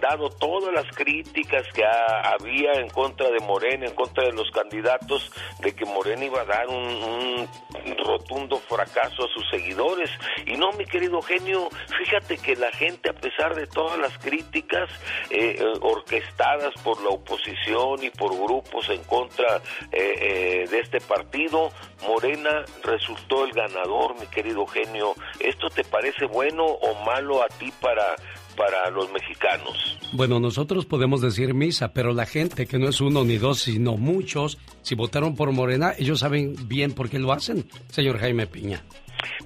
dado 0.00 0.30
todas 0.30 0.72
las 0.72 0.86
críticas 0.96 1.66
que 1.74 1.84
había 1.84 2.72
en 2.74 2.88
contra 2.88 3.30
de 3.30 3.40
Morena, 3.40 3.86
en 3.86 3.94
contra 3.94 4.24
de 4.24 4.32
los 4.32 4.50
candidatos, 4.50 5.30
de 5.60 5.74
que 5.74 5.84
Morena 5.84 6.24
iba 6.24 6.42
a 6.42 6.44
dar 6.44 6.68
un, 6.68 7.48
rotundo 8.04 8.58
fracaso 8.58 9.24
a 9.24 9.28
sus 9.28 9.48
seguidores. 9.50 10.10
Y 10.46 10.56
no, 10.56 10.72
mi 10.72 10.84
querido 10.84 11.20
genio, 11.20 11.68
fíjate 11.98 12.38
que 12.38 12.56
la 12.56 12.72
gente, 12.72 13.10
a 13.10 13.12
pesar 13.12 13.54
de 13.54 13.66
todas 13.66 13.98
las 13.98 14.16
críticas 14.18 14.88
eh, 15.30 15.56
eh, 15.58 15.64
orquestadas 15.80 16.74
por 16.82 17.02
la 17.02 17.10
oposición 17.10 17.77
y 18.02 18.10
por 18.10 18.34
grupos 18.34 18.88
en 18.90 19.02
contra 19.04 19.60
eh, 19.92 20.66
de 20.68 20.80
este 20.80 21.00
partido, 21.00 21.70
Morena 22.06 22.64
resultó 22.82 23.44
el 23.44 23.52
ganador, 23.52 24.18
mi 24.18 24.26
querido 24.26 24.66
genio. 24.66 25.14
¿Esto 25.40 25.68
te 25.68 25.84
parece 25.84 26.26
bueno 26.26 26.64
o 26.64 27.04
malo 27.04 27.42
a 27.42 27.48
ti 27.48 27.72
para 27.80 28.16
para 28.58 28.90
los 28.90 29.08
mexicanos. 29.12 29.96
Bueno, 30.12 30.40
nosotros 30.40 30.84
podemos 30.84 31.20
decir 31.20 31.54
misa, 31.54 31.92
pero 31.92 32.12
la 32.12 32.26
gente, 32.26 32.66
que 32.66 32.76
no 32.78 32.88
es 32.88 33.00
uno 33.00 33.22
ni 33.22 33.38
dos, 33.38 33.60
sino 33.60 33.96
muchos, 33.96 34.58
si 34.82 34.96
votaron 34.96 35.36
por 35.36 35.52
Morena, 35.52 35.92
ellos 35.96 36.18
saben 36.18 36.56
bien 36.66 36.92
por 36.92 37.08
qué 37.08 37.20
lo 37.20 37.32
hacen, 37.32 37.68
señor 37.88 38.18
Jaime 38.18 38.48
Piña. 38.48 38.82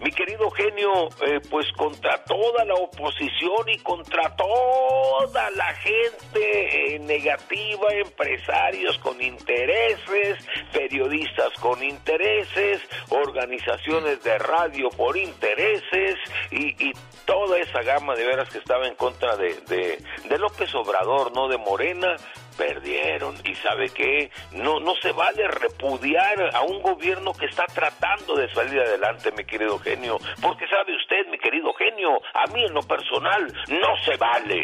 Mi 0.01 0.11
querido 0.11 0.51
genio, 0.51 1.09
eh, 1.27 1.41
pues 1.51 1.71
contra 1.73 2.23
toda 2.25 2.65
la 2.65 2.75
oposición 2.75 3.69
y 3.69 3.79
contra 3.79 4.35
toda 4.37 5.51
la 5.51 5.73
gente 5.75 6.95
eh, 6.95 6.99
negativa, 6.99 7.93
empresarios 7.93 8.99
con 8.99 9.21
intereses, 9.21 10.39
periodistas 10.73 11.53
con 11.61 11.83
intereses, 11.83 12.81
organizaciones 13.11 14.23
de 14.23 14.39
radio 14.39 14.91
por 14.91 15.17
intereses 15.17 16.17
y, 16.51 16.93
toda 17.25 17.59
esa 17.59 17.83
gama 17.83 18.17
de 18.17 18.27
veras 18.27 18.49
que 18.49 18.59
estaba 18.59 18.87
en 18.87 18.97
contra 18.97 19.37
de, 19.37 19.55
de 19.65 20.39
López 20.39 20.75
Obrador, 20.75 21.33
no 21.35 21.47
de 21.49 21.57
Morena, 21.57 22.17
perdieron. 22.57 23.35
Y 23.45 23.55
sabe 23.57 23.89
que 23.91 24.31
no 24.53 24.81
no 24.81 24.95
se 24.97 25.13
vale 25.13 25.49
repudiar 25.49 26.55
a 26.55 26.63
un 26.63 26.81
gobierno 26.83 27.33
que 27.33 27.47
está 27.47 27.65
tratando 27.67 28.35
de 28.37 28.53
salir 28.53 28.81
adelante 28.81 29.33
mi 29.33 29.45
querido 29.45 29.79
genio. 29.79 30.19
Porque 30.41 30.67
sabe 30.69 30.95
usted 30.97 31.27
mi 31.31 31.39
querido 31.39 31.73
genio 31.75 32.21
a 32.35 32.47
mí 32.53 32.65
en 32.65 32.75
lo 32.75 32.83
personal 32.83 33.53
no 33.69 33.97
se 34.05 34.17
vale. 34.17 34.61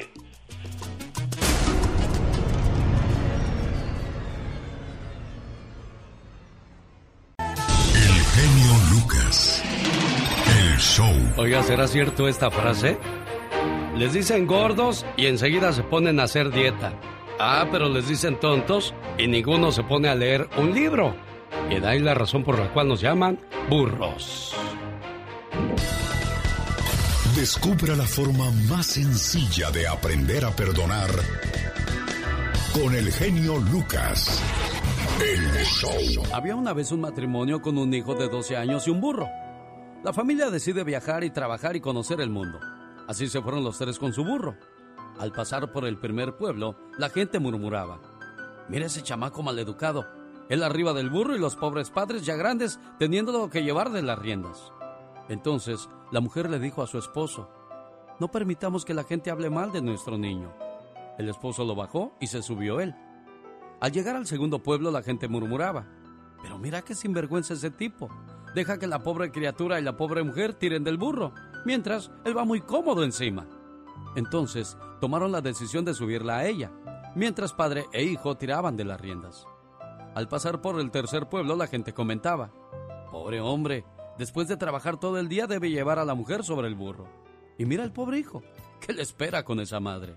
El 7.94 8.18
genio 8.34 8.72
Lucas 8.92 9.64
el 10.46 10.78
show. 10.78 11.14
Oiga 11.36 11.62
será 11.62 11.86
cierto 11.86 12.28
esta 12.28 12.50
frase 12.50 12.98
les 13.98 14.12
dicen 14.12 14.46
gordos 14.46 15.04
y 15.16 15.26
enseguida 15.26 15.72
se 15.72 15.82
ponen 15.82 16.20
a 16.20 16.24
hacer 16.24 16.50
dieta 16.50 16.92
Ah, 17.38 17.68
pero 17.70 17.88
les 17.88 18.08
dicen 18.08 18.38
tontos 18.40 18.94
y 19.16 19.28
ninguno 19.28 19.70
se 19.70 19.84
pone 19.84 20.08
a 20.08 20.14
leer 20.14 20.48
un 20.58 20.74
libro. 20.74 21.14
Y 21.70 21.78
da 21.78 21.90
ahí 21.90 22.00
la 22.00 22.14
razón 22.14 22.42
por 22.42 22.58
la 22.58 22.72
cual 22.72 22.88
nos 22.88 23.00
llaman 23.00 23.38
burros. 23.68 24.54
Descubra 27.36 27.94
la 27.94 28.04
forma 28.04 28.50
más 28.68 28.86
sencilla 28.86 29.70
de 29.70 29.86
aprender 29.86 30.44
a 30.44 30.50
perdonar 30.50 31.10
con 32.74 32.94
el 32.94 33.12
genio 33.12 33.58
Lucas. 33.70 34.42
El 35.20 35.64
show. 35.64 36.24
Había 36.32 36.56
una 36.56 36.72
vez 36.72 36.90
un 36.90 37.00
matrimonio 37.02 37.62
con 37.62 37.78
un 37.78 37.94
hijo 37.94 38.14
de 38.14 38.28
12 38.28 38.56
años 38.56 38.88
y 38.88 38.90
un 38.90 39.00
burro. 39.00 39.28
La 40.02 40.12
familia 40.12 40.50
decide 40.50 40.82
viajar 40.82 41.22
y 41.22 41.30
trabajar 41.30 41.76
y 41.76 41.80
conocer 41.80 42.20
el 42.20 42.30
mundo. 42.30 42.58
Así 43.06 43.28
se 43.28 43.40
fueron 43.40 43.62
los 43.62 43.78
tres 43.78 43.98
con 43.98 44.12
su 44.12 44.24
burro. 44.24 44.56
Al 45.18 45.32
pasar 45.32 45.72
por 45.72 45.84
el 45.84 45.98
primer 45.98 46.36
pueblo, 46.36 46.76
la 46.96 47.08
gente 47.08 47.40
murmuraba, 47.40 48.00
mira 48.68 48.86
ese 48.86 49.02
chamaco 49.02 49.42
maleducado, 49.42 50.06
él 50.48 50.62
arriba 50.62 50.92
del 50.92 51.10
burro 51.10 51.34
y 51.34 51.38
los 51.38 51.56
pobres 51.56 51.90
padres 51.90 52.24
ya 52.24 52.36
grandes 52.36 52.78
teniéndolo 52.98 53.50
que 53.50 53.62
llevar 53.62 53.90
de 53.90 54.02
las 54.02 54.18
riendas. 54.18 54.72
Entonces 55.28 55.88
la 56.12 56.20
mujer 56.20 56.48
le 56.48 56.58
dijo 56.58 56.82
a 56.82 56.86
su 56.86 56.98
esposo, 56.98 57.50
no 58.18 58.30
permitamos 58.30 58.84
que 58.84 58.94
la 58.94 59.04
gente 59.04 59.30
hable 59.30 59.50
mal 59.50 59.72
de 59.72 59.82
nuestro 59.82 60.16
niño. 60.16 60.52
El 61.18 61.28
esposo 61.28 61.64
lo 61.64 61.74
bajó 61.74 62.12
y 62.20 62.28
se 62.28 62.42
subió 62.42 62.80
él. 62.80 62.94
Al 63.80 63.92
llegar 63.92 64.16
al 64.16 64.26
segundo 64.26 64.62
pueblo 64.62 64.90
la 64.90 65.02
gente 65.02 65.28
murmuraba, 65.28 65.86
pero 66.40 66.58
mira 66.58 66.82
qué 66.82 66.94
sinvergüenza 66.94 67.54
ese 67.54 67.70
tipo. 67.70 68.08
Deja 68.54 68.78
que 68.78 68.86
la 68.86 69.02
pobre 69.02 69.30
criatura 69.30 69.78
y 69.78 69.82
la 69.82 69.96
pobre 69.96 70.22
mujer 70.22 70.54
tiren 70.54 70.84
del 70.84 70.96
burro, 70.96 71.34
mientras 71.64 72.10
él 72.24 72.36
va 72.36 72.44
muy 72.44 72.60
cómodo 72.60 73.04
encima. 73.04 73.46
Entonces 74.14 74.76
tomaron 75.00 75.32
la 75.32 75.40
decisión 75.40 75.84
de 75.84 75.94
subirla 75.94 76.38
a 76.38 76.46
ella, 76.46 76.72
mientras 77.14 77.52
padre 77.52 77.86
e 77.92 78.04
hijo 78.04 78.36
tiraban 78.36 78.76
de 78.76 78.84
las 78.84 79.00
riendas. 79.00 79.46
Al 80.14 80.28
pasar 80.28 80.60
por 80.60 80.80
el 80.80 80.90
tercer 80.90 81.28
pueblo 81.28 81.56
la 81.56 81.66
gente 81.66 81.92
comentaba, 81.92 82.50
pobre 83.10 83.40
hombre, 83.40 83.84
después 84.18 84.48
de 84.48 84.56
trabajar 84.56 84.98
todo 84.98 85.18
el 85.18 85.28
día 85.28 85.46
debe 85.46 85.70
llevar 85.70 85.98
a 85.98 86.04
la 86.04 86.14
mujer 86.14 86.44
sobre 86.44 86.68
el 86.68 86.74
burro. 86.74 87.08
Y 87.58 87.64
mira 87.66 87.84
al 87.84 87.92
pobre 87.92 88.18
hijo, 88.18 88.42
¿qué 88.80 88.92
le 88.92 89.02
espera 89.02 89.44
con 89.44 89.60
esa 89.60 89.80
madre? 89.80 90.16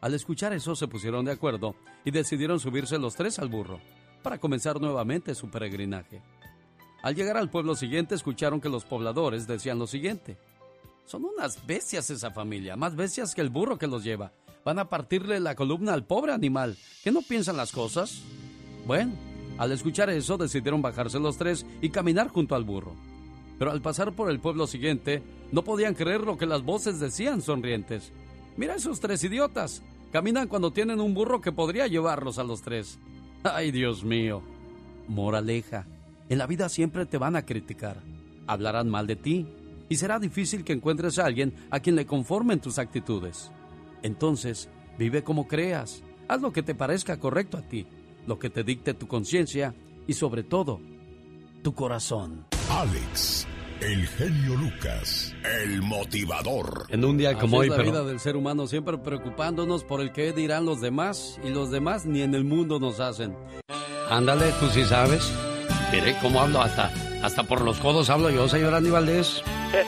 Al 0.00 0.14
escuchar 0.14 0.52
eso 0.52 0.74
se 0.76 0.88
pusieron 0.88 1.24
de 1.24 1.32
acuerdo 1.32 1.74
y 2.04 2.10
decidieron 2.10 2.60
subirse 2.60 2.98
los 2.98 3.14
tres 3.14 3.38
al 3.38 3.48
burro 3.48 3.80
para 4.22 4.38
comenzar 4.38 4.80
nuevamente 4.80 5.34
su 5.34 5.50
peregrinaje. 5.50 6.22
Al 7.02 7.14
llegar 7.14 7.36
al 7.36 7.50
pueblo 7.50 7.74
siguiente 7.74 8.14
escucharon 8.14 8.60
que 8.60 8.70
los 8.70 8.84
pobladores 8.84 9.46
decían 9.46 9.78
lo 9.78 9.86
siguiente. 9.86 10.38
Son 11.06 11.24
unas 11.24 11.64
bestias 11.66 12.08
esa 12.10 12.30
familia, 12.30 12.76
más 12.76 12.96
bestias 12.96 13.34
que 13.34 13.40
el 13.40 13.50
burro 13.50 13.78
que 13.78 13.86
los 13.86 14.04
lleva. 14.04 14.32
Van 14.64 14.78
a 14.78 14.88
partirle 14.88 15.40
la 15.40 15.54
columna 15.54 15.92
al 15.92 16.06
pobre 16.06 16.32
animal. 16.32 16.76
¿Qué 17.02 17.12
no 17.12 17.20
piensan 17.20 17.56
las 17.56 17.72
cosas? 17.72 18.22
Bueno, 18.86 19.12
al 19.58 19.72
escuchar 19.72 20.08
eso 20.10 20.38
decidieron 20.38 20.80
bajarse 20.80 21.20
los 21.20 21.36
tres 21.36 21.66
y 21.82 21.90
caminar 21.90 22.28
junto 22.28 22.54
al 22.54 22.64
burro. 22.64 22.94
Pero 23.58 23.70
al 23.70 23.82
pasar 23.82 24.12
por 24.12 24.30
el 24.30 24.40
pueblo 24.40 24.66
siguiente, 24.66 25.22
no 25.52 25.62
podían 25.62 25.94
creer 25.94 26.22
lo 26.22 26.38
que 26.38 26.46
las 26.46 26.62
voces 26.62 26.98
decían 26.98 27.42
sonrientes. 27.42 28.10
Mira 28.56 28.74
esos 28.74 29.00
tres 29.00 29.22
idiotas. 29.22 29.82
Caminan 30.12 30.48
cuando 30.48 30.72
tienen 30.72 31.00
un 31.00 31.12
burro 31.12 31.40
que 31.40 31.52
podría 31.52 31.86
llevarlos 31.86 32.38
a 32.38 32.44
los 32.44 32.62
tres. 32.62 32.98
Ay, 33.42 33.70
Dios 33.70 34.04
mío. 34.04 34.42
Moraleja. 35.08 35.86
En 36.28 36.38
la 36.38 36.46
vida 36.46 36.68
siempre 36.68 37.04
te 37.04 37.18
van 37.18 37.36
a 37.36 37.44
criticar. 37.44 38.00
Hablarán 38.46 38.88
mal 38.88 39.06
de 39.06 39.16
ti, 39.16 39.46
y 39.88 39.96
será 39.96 40.18
difícil 40.18 40.64
que 40.64 40.72
encuentres 40.72 41.18
a 41.18 41.26
alguien 41.26 41.54
a 41.70 41.80
quien 41.80 41.96
le 41.96 42.06
conformen 42.06 42.60
tus 42.60 42.78
actitudes. 42.78 43.50
Entonces, 44.02 44.68
vive 44.98 45.22
como 45.22 45.48
creas, 45.48 46.02
haz 46.28 46.40
lo 46.40 46.52
que 46.52 46.62
te 46.62 46.74
parezca 46.74 47.18
correcto 47.18 47.56
a 47.56 47.62
ti, 47.62 47.86
lo 48.26 48.38
que 48.38 48.50
te 48.50 48.64
dicte 48.64 48.94
tu 48.94 49.06
conciencia 49.06 49.74
y 50.06 50.14
sobre 50.14 50.42
todo, 50.42 50.80
tu 51.62 51.74
corazón. 51.74 52.46
Alex, 52.70 53.46
el 53.80 54.06
genio 54.06 54.56
Lucas, 54.56 55.34
el 55.62 55.82
motivador. 55.82 56.86
En 56.90 57.04
un 57.04 57.16
día 57.16 57.38
como 57.38 57.58
hoy, 57.58 57.68
es 57.68 57.76
la 57.76 57.82
vida 57.82 58.04
del 58.04 58.20
ser 58.20 58.36
humano 58.36 58.66
siempre 58.66 58.98
preocupándonos 58.98 59.84
por 59.84 60.00
el 60.00 60.12
que 60.12 60.32
dirán 60.32 60.64
los 60.64 60.80
demás 60.80 61.38
y 61.44 61.50
los 61.50 61.70
demás 61.70 62.06
ni 62.06 62.22
en 62.22 62.34
el 62.34 62.44
mundo 62.44 62.78
nos 62.78 63.00
hacen. 63.00 63.36
Ándale, 64.10 64.52
tú 64.60 64.68
sí 64.68 64.84
sabes. 64.84 65.32
Mire 65.92 66.16
cómo 66.20 66.40
hablo 66.40 66.60
hasta, 66.60 66.92
hasta 67.24 67.44
por 67.44 67.62
los 67.62 67.78
codos 67.78 68.10
hablo 68.10 68.28
yo, 68.28 68.46
señor 68.48 68.74
Andy 68.74 68.90
Valdés. 68.90 69.42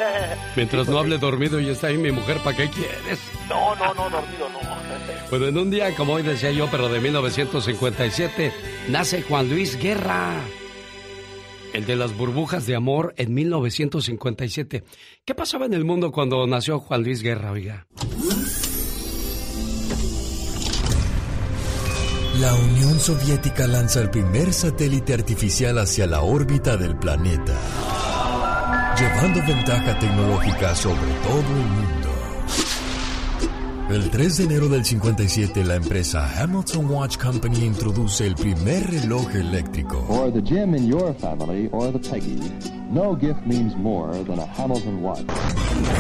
Mientras 0.57 0.89
no 0.89 0.99
hable 0.99 1.19
dormido 1.19 1.61
y 1.61 1.69
está 1.69 1.89
ahí 1.89 1.99
mi 1.99 2.11
mujer, 2.11 2.39
¿para 2.43 2.57
qué 2.57 2.71
quieres? 2.71 3.21
No, 3.49 3.77
no, 3.77 3.93
no, 3.93 4.09
dormido 4.09 4.49
no. 4.49 4.59
Bueno, 5.31 5.49
en 5.49 5.59
un 5.59 5.71
día, 5.71 5.95
como 5.97 6.15
hoy 6.15 6.23
decía 6.23 6.53
yo, 6.53 6.69
pero 6.71 6.89
de 6.89 7.01
1957, 7.01 8.53
nace 8.89 9.23
Juan 9.23 9.51
Luis 9.51 9.77
Guerra. 9.77 10.35
El 11.75 11.85
de 11.85 11.97
las 11.97 12.17
burbujas 12.17 12.65
de 12.65 12.75
amor 12.77 13.13
en 13.19 13.35
1957. 13.35 14.85
¿Qué 15.25 15.35
pasaba 15.35 15.67
en 15.67 15.75
el 15.75 15.85
mundo 15.85 16.13
cuando 16.13 16.47
nació 16.47 16.79
Juan 16.79 17.03
Luis 17.03 17.23
Guerra, 17.23 17.51
oiga? 17.51 17.87
La 22.41 22.55
Unión 22.55 23.01
Soviética 23.01 23.67
lanza 23.67 24.01
el 24.01 24.11
primer 24.11 24.53
satélite 24.53 25.15
artificial 25.15 25.79
hacia 25.79 26.07
la 26.07 26.21
órbita 26.21 26.77
del 26.77 26.95
planeta, 26.95 27.55
llevando 28.99 29.41
ventaja 29.47 29.99
tecnológica 29.99 30.75
sobre 30.75 31.13
todo 31.23 31.39
el 31.39 31.67
mundo. 31.67 31.96
El 33.89 34.11
3 34.11 34.39
de 34.39 34.45
enero 34.45 34.69
del 34.69 34.85
57, 34.85 35.63
la 35.63 35.77
empresa 35.77 36.29
Hamilton 36.43 36.91
Watch 36.91 37.19
Company 37.19 37.65
introduce 37.65 38.27
el 38.27 38.35
primer 38.35 38.91
reloj 38.91 39.33
eléctrico. 39.37 40.05
For 40.09 40.33
the 40.33 40.43
Jim 40.43 40.75
in 40.75 40.89
your 40.89 41.15
family 41.15 41.69
or 41.71 41.93
the 41.93 42.01
Peggy, 42.01 42.41
no 42.91 43.17
gift 43.17 43.47
means 43.47 43.77
more 43.77 44.13
than 44.25 44.41
a 44.41 44.47
Hamilton 44.57 45.05
watch. 45.05 45.21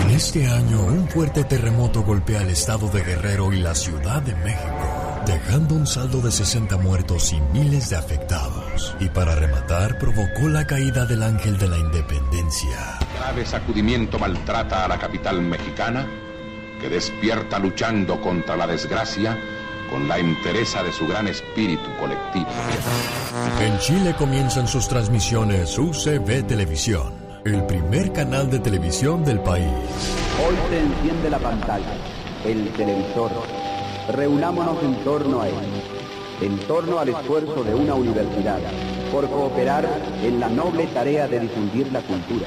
En 0.03 0.11
este 0.11 0.49
año, 0.49 0.85
un 0.85 1.07
fuerte 1.09 1.45
terremoto 1.45 2.03
golpea 2.03 2.43
el 2.43 2.51
estado 2.51 2.89
de 2.89 3.05
Guerrero 3.05 3.53
y 3.53 3.61
la 3.61 3.77
Ciudad 3.77 4.21
de 4.21 4.35
México, 4.35 5.23
dejando 5.25 5.77
un 5.77 5.87
saldo 5.87 6.21
de 6.21 6.33
60 6.33 6.77
muertos 6.79 7.33
y 7.33 7.41
miles 7.57 7.91
de 7.91 7.97
afectados. 7.97 8.97
Y 8.99 9.09
para 9.11 9.37
rematar, 9.37 9.97
provocó 9.99 10.49
la 10.49 10.67
caída 10.67 11.07
del 11.07 11.23
ángel 11.23 11.57
de 11.57 11.69
la 11.69 11.79
independencia. 11.79 12.99
Grave 13.21 13.47
sacudimiento 13.47 14.19
maltrata 14.19 14.87
a 14.87 14.89
la 14.89 14.99
capital 14.99 15.41
mexicana, 15.41 16.05
que 16.81 16.89
despierta 16.89 17.59
luchando 17.59 18.21
contra 18.21 18.57
la 18.57 18.67
desgracia 18.67 19.37
con 19.91 20.09
la 20.09 20.19
entereza 20.19 20.83
de 20.83 20.93
su 20.93 21.07
gran 21.07 21.29
espíritu 21.29 21.89
colectivo. 21.99 22.47
En 23.61 23.79
Chile 23.79 24.15
comienzan 24.19 24.67
sus 24.67 24.89
transmisiones 24.89 25.79
UCB 25.79 26.47
Televisión, 26.47 27.13
el 27.45 27.65
primer 27.65 28.13
canal 28.13 28.51
de 28.51 28.59
televisión 28.59 29.25
del 29.25 29.41
país. 29.41 29.67
Hoy 30.47 30.57
se 30.69 30.81
enciende 30.81 31.31
la 31.31 31.39
pantalla, 31.39 31.95
el 32.45 32.69
televisor. 32.73 33.31
Reunámonos 34.13 34.83
en 34.83 35.05
torno 35.05 35.43
a 35.43 35.49
él, 35.49 35.55
en 36.41 36.59
torno 36.67 36.99
al 36.99 37.09
esfuerzo 37.09 37.65
de 37.65 37.75
una 37.75 37.95
universidad, 37.95 38.59
por 39.13 39.29
cooperar 39.29 39.89
en 40.23 40.41
la 40.41 40.49
noble 40.49 40.87
tarea 40.89 41.27
de 41.27 41.41
difundir 41.41 41.91
la 41.93 42.01
cultura. 42.03 42.47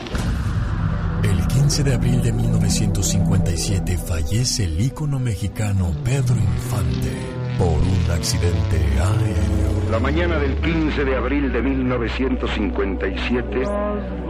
El 1.70 1.76
15 1.76 1.84
de 1.84 1.94
abril 1.94 2.24
de 2.24 2.34
1957 2.34 3.96
fallece 4.00 4.64
el 4.64 4.82
ícono 4.82 5.20
mexicano 5.20 5.92
Pedro 6.04 6.36
Infante 6.36 7.12
por 7.60 7.78
un 7.78 8.12
accidente 8.12 8.78
aéreo. 9.00 9.92
La 9.92 10.00
mañana 10.00 10.40
del 10.40 10.56
15 10.56 11.06
de 11.06 11.16
abril 11.16 11.54
de 11.54 11.62
1957, 11.62 13.64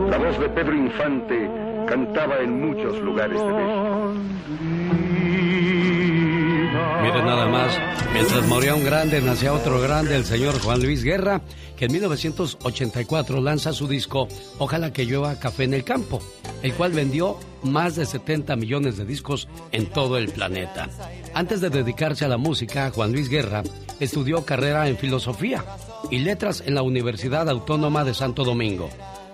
la 0.09 0.17
voz 0.17 0.37
de 0.37 0.49
Pedro 0.49 0.75
Infante 0.75 1.49
cantaba 1.87 2.39
en 2.39 2.59
muchos 2.59 2.99
lugares 2.99 3.39
de 3.39 3.53
México. 3.53 4.15
Miren 7.01 7.25
nada 7.25 7.47
más, 7.47 7.79
mientras 8.11 8.45
moría 8.47 8.75
un 8.75 8.83
grande, 8.83 9.21
nacía 9.21 9.53
otro 9.53 9.79
grande, 9.79 10.17
el 10.17 10.25
señor 10.25 10.59
Juan 10.59 10.81
Luis 10.81 11.01
Guerra, 11.01 11.41
que 11.77 11.85
en 11.85 11.93
1984 11.93 13.39
lanza 13.39 13.71
su 13.71 13.87
disco 13.87 14.27
Ojalá 14.57 14.91
que 14.91 15.05
llueva 15.05 15.39
café 15.39 15.63
en 15.63 15.73
el 15.73 15.85
campo, 15.85 16.21
el 16.61 16.73
cual 16.73 16.91
vendió 16.91 17.37
más 17.63 17.95
de 17.95 18.05
70 18.05 18.57
millones 18.57 18.97
de 18.97 19.05
discos 19.05 19.47
en 19.71 19.85
todo 19.85 20.17
el 20.17 20.29
planeta. 20.29 20.89
Antes 21.33 21.61
de 21.61 21.69
dedicarse 21.69 22.25
a 22.25 22.29
la 22.29 22.37
música, 22.37 22.91
Juan 22.91 23.13
Luis 23.13 23.29
Guerra 23.29 23.63
estudió 24.01 24.43
carrera 24.45 24.89
en 24.89 24.97
filosofía 24.97 25.63
y 26.11 26.19
letras 26.19 26.61
en 26.65 26.75
la 26.75 26.81
Universidad 26.81 27.49
Autónoma 27.49 28.03
de 28.03 28.13
Santo 28.13 28.43
Domingo. 28.43 28.89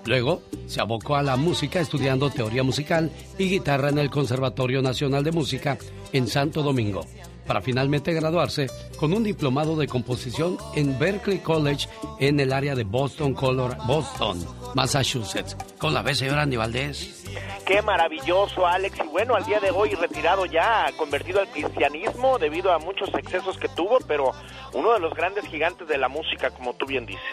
Luego 0.06 0.44
se 0.68 0.82
abocó 0.82 1.16
a 1.16 1.24
la 1.24 1.36
música 1.36 1.80
estudiando 1.80 2.30
teoría 2.30 2.62
musical 2.62 3.12
y 3.40 3.50
guitarra 3.50 3.90
en 3.90 3.98
el 3.98 4.12
Conservatorio 4.12 4.84
Nacional 4.84 5.24
de 5.24 5.32
Música 5.32 5.80
en 6.14 6.28
Santo 6.28 6.62
Domingo, 6.62 7.06
para 7.46 7.62
finalmente 7.62 8.14
graduarse 8.14 8.68
con 8.98 9.14
un 9.14 9.24
diplomado 9.24 9.76
de 9.76 9.88
composición 9.88 10.58
en 10.76 10.98
Berkeley 10.98 11.40
College 11.40 11.88
en 12.20 12.40
el 12.40 12.54
área 12.54 12.76
de 12.76 12.84
Boston, 12.84 13.34
Color, 13.34 13.78
Boston, 13.88 14.46
Massachusetts. 14.74 15.56
¿Con 15.78 15.94
la 15.94 16.02
vez, 16.02 16.18
señor 16.18 16.40
Andy 16.40 16.58
Valdés? 16.58 17.24
Qué 17.66 17.82
maravilloso, 17.82 18.66
Alex. 18.66 19.00
Y 19.04 19.08
bueno, 19.08 19.36
al 19.36 19.46
día 19.46 19.60
de 19.60 19.72
hoy 19.72 19.90
retirado 19.96 20.46
ya, 20.46 20.86
convertido 20.98 21.42
al 21.42 21.48
cristianismo 21.48 22.38
debido 22.38 22.72
a 22.72 22.80
muchos 22.80 23.10
excesos 23.16 23.58
que 23.58 23.68
tuvo, 23.70 23.98
pero 24.08 24.32
uno 24.74 24.94
de 24.94 25.00
los 25.00 25.14
grandes 25.14 25.46
gigantes 25.46 25.88
de 25.88 25.98
la 25.98 26.08
música, 26.08 26.52
como 26.52 26.74
tú 26.74 26.86
bien 26.86 27.06
dices. 27.06 27.24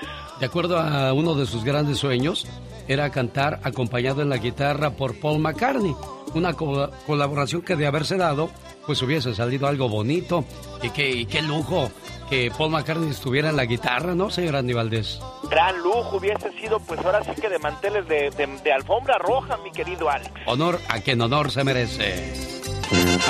De 0.40 0.46
acuerdo 0.46 0.78
a 0.78 1.12
uno 1.12 1.34
de 1.34 1.46
sus 1.46 1.64
grandes 1.64 1.98
sueños, 1.98 2.46
era 2.88 3.10
cantar 3.10 3.60
acompañado 3.62 4.22
en 4.22 4.30
la 4.30 4.38
guitarra 4.38 4.90
por 4.90 5.18
Paul 5.20 5.38
McCartney. 5.38 5.94
Una 6.34 6.54
co- 6.54 6.90
colaboración 7.06 7.62
que 7.62 7.76
de 7.76 7.86
haberse 7.86 8.16
dado, 8.16 8.50
pues 8.86 9.00
hubiese 9.02 9.34
salido 9.34 9.66
algo 9.66 9.88
bonito. 9.88 10.44
Y 10.82 10.90
qué, 10.90 11.10
y 11.10 11.26
qué 11.26 11.42
lujo 11.42 11.90
que 12.30 12.50
Paul 12.56 12.70
McCartney 12.70 13.10
estuviera 13.10 13.50
en 13.50 13.56
la 13.56 13.66
guitarra, 13.66 14.14
¿no, 14.14 14.30
señor 14.30 14.56
Andy 14.56 14.72
Valdés? 14.72 15.20
Gran 15.50 15.78
lujo 15.82 16.16
hubiese 16.16 16.50
sido, 16.58 16.80
pues 16.80 16.98
ahora 17.04 17.22
sí 17.22 17.38
que 17.40 17.48
de 17.48 17.58
manteles 17.58 18.08
de, 18.08 18.30
de- 18.30 18.60
de 18.64 18.72
alfombra 18.72 19.18
roja, 19.18 19.56
mi 19.58 19.70
querido 19.70 20.08
Alex. 20.08 20.30
Honor 20.46 20.80
a 20.88 21.00
quien 21.00 21.20
honor 21.20 21.50
se 21.50 21.62
merece. 21.64 22.32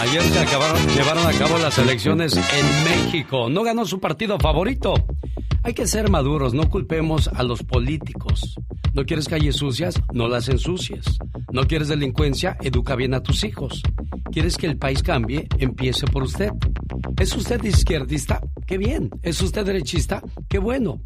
Ayer 0.01 0.23
se 0.23 0.39
acabaron, 0.41 0.87
llevaron 0.89 1.27
a 1.27 1.33
cabo 1.39 1.59
las 1.59 1.79
elecciones 1.79 2.35
en 2.37 2.85
México. 2.85 3.49
No 3.49 3.63
ganó 3.63 3.85
su 3.87 4.01
partido 4.01 4.39
favorito. 4.39 4.95
Hay 5.65 5.75
que 5.75 5.87
ser 5.87 6.11
maduros, 6.11 6.55
no 6.55 6.69
culpemos 6.69 7.29
a 7.29 7.43
los 7.45 7.63
políticos. 7.63 8.57
¿No 8.95 9.07
quieres 9.07 9.27
calles 9.27 9.57
sucias? 9.57 9.95
No 10.13 10.29
las 10.29 10.49
ensucies. 10.49 11.19
¿No 11.51 11.63
quieres 11.67 11.89
delincuencia? 11.89 12.59
Educa 12.61 12.95
bien 12.95 13.15
a 13.15 13.23
tus 13.23 13.43
hijos. 13.45 13.83
¿Quieres 14.31 14.59
que 14.59 14.67
el 14.67 14.77
país 14.77 15.03
cambie? 15.03 15.49
Empiece 15.59 16.07
por 16.07 16.25
usted. 16.25 16.51
¿Es 17.19 17.35
usted 17.35 17.63
izquierdista? 17.65 18.41
¡Qué 18.67 18.77
bien! 18.77 19.11
¿Es 19.23 19.41
usted 19.41 19.65
derechista? 19.65 20.23
¡Qué 20.49 20.59
bueno! 20.59 21.01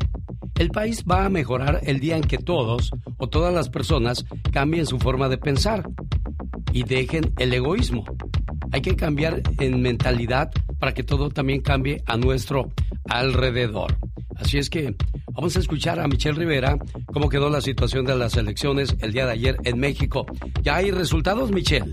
El 0.57 0.70
país 0.70 1.05
va 1.09 1.25
a 1.25 1.29
mejorar 1.29 1.81
el 1.85 2.01
día 2.01 2.16
en 2.16 2.22
que 2.22 2.38
todos 2.38 2.90
o 3.18 3.29
todas 3.29 3.55
las 3.55 3.68
personas 3.68 4.25
cambien 4.53 4.87
su 4.87 4.99
forma 4.99 5.29
de 5.29 5.38
pensar 5.38 5.88
y 6.72 6.83
dejen 6.83 7.35
el 7.38 7.53
egoísmo. 7.53 8.05
Hay 8.72 8.81
que 8.81 8.96
cambiar 8.96 9.42
en 9.61 9.81
mentalidad 9.81 10.51
para 10.81 10.92
que 10.92 11.05
todo 11.05 11.31
también 11.31 11.61
cambie 11.61 12.03
a 12.07 12.16
nuestro 12.16 12.72
alrededor. 13.09 13.96
Así 14.37 14.59
es 14.59 14.70
que 14.70 14.94
vamos 15.37 15.55
a 15.55 15.61
escuchar 15.61 16.01
a 16.01 16.09
Michelle 16.09 16.38
Rivera 16.38 16.79
cómo 17.12 17.29
quedó 17.29 17.51
la 17.51 17.61
situación 17.61 18.07
de 18.07 18.16
las 18.16 18.37
elecciones 18.37 18.96
el 19.01 19.12
día 19.12 19.27
de 19.27 19.33
ayer 19.33 19.57
en 19.64 19.79
México. 19.79 20.27
¿Ya 20.62 20.77
hay 20.77 20.90
resultados, 20.90 21.53
Michelle? 21.53 21.92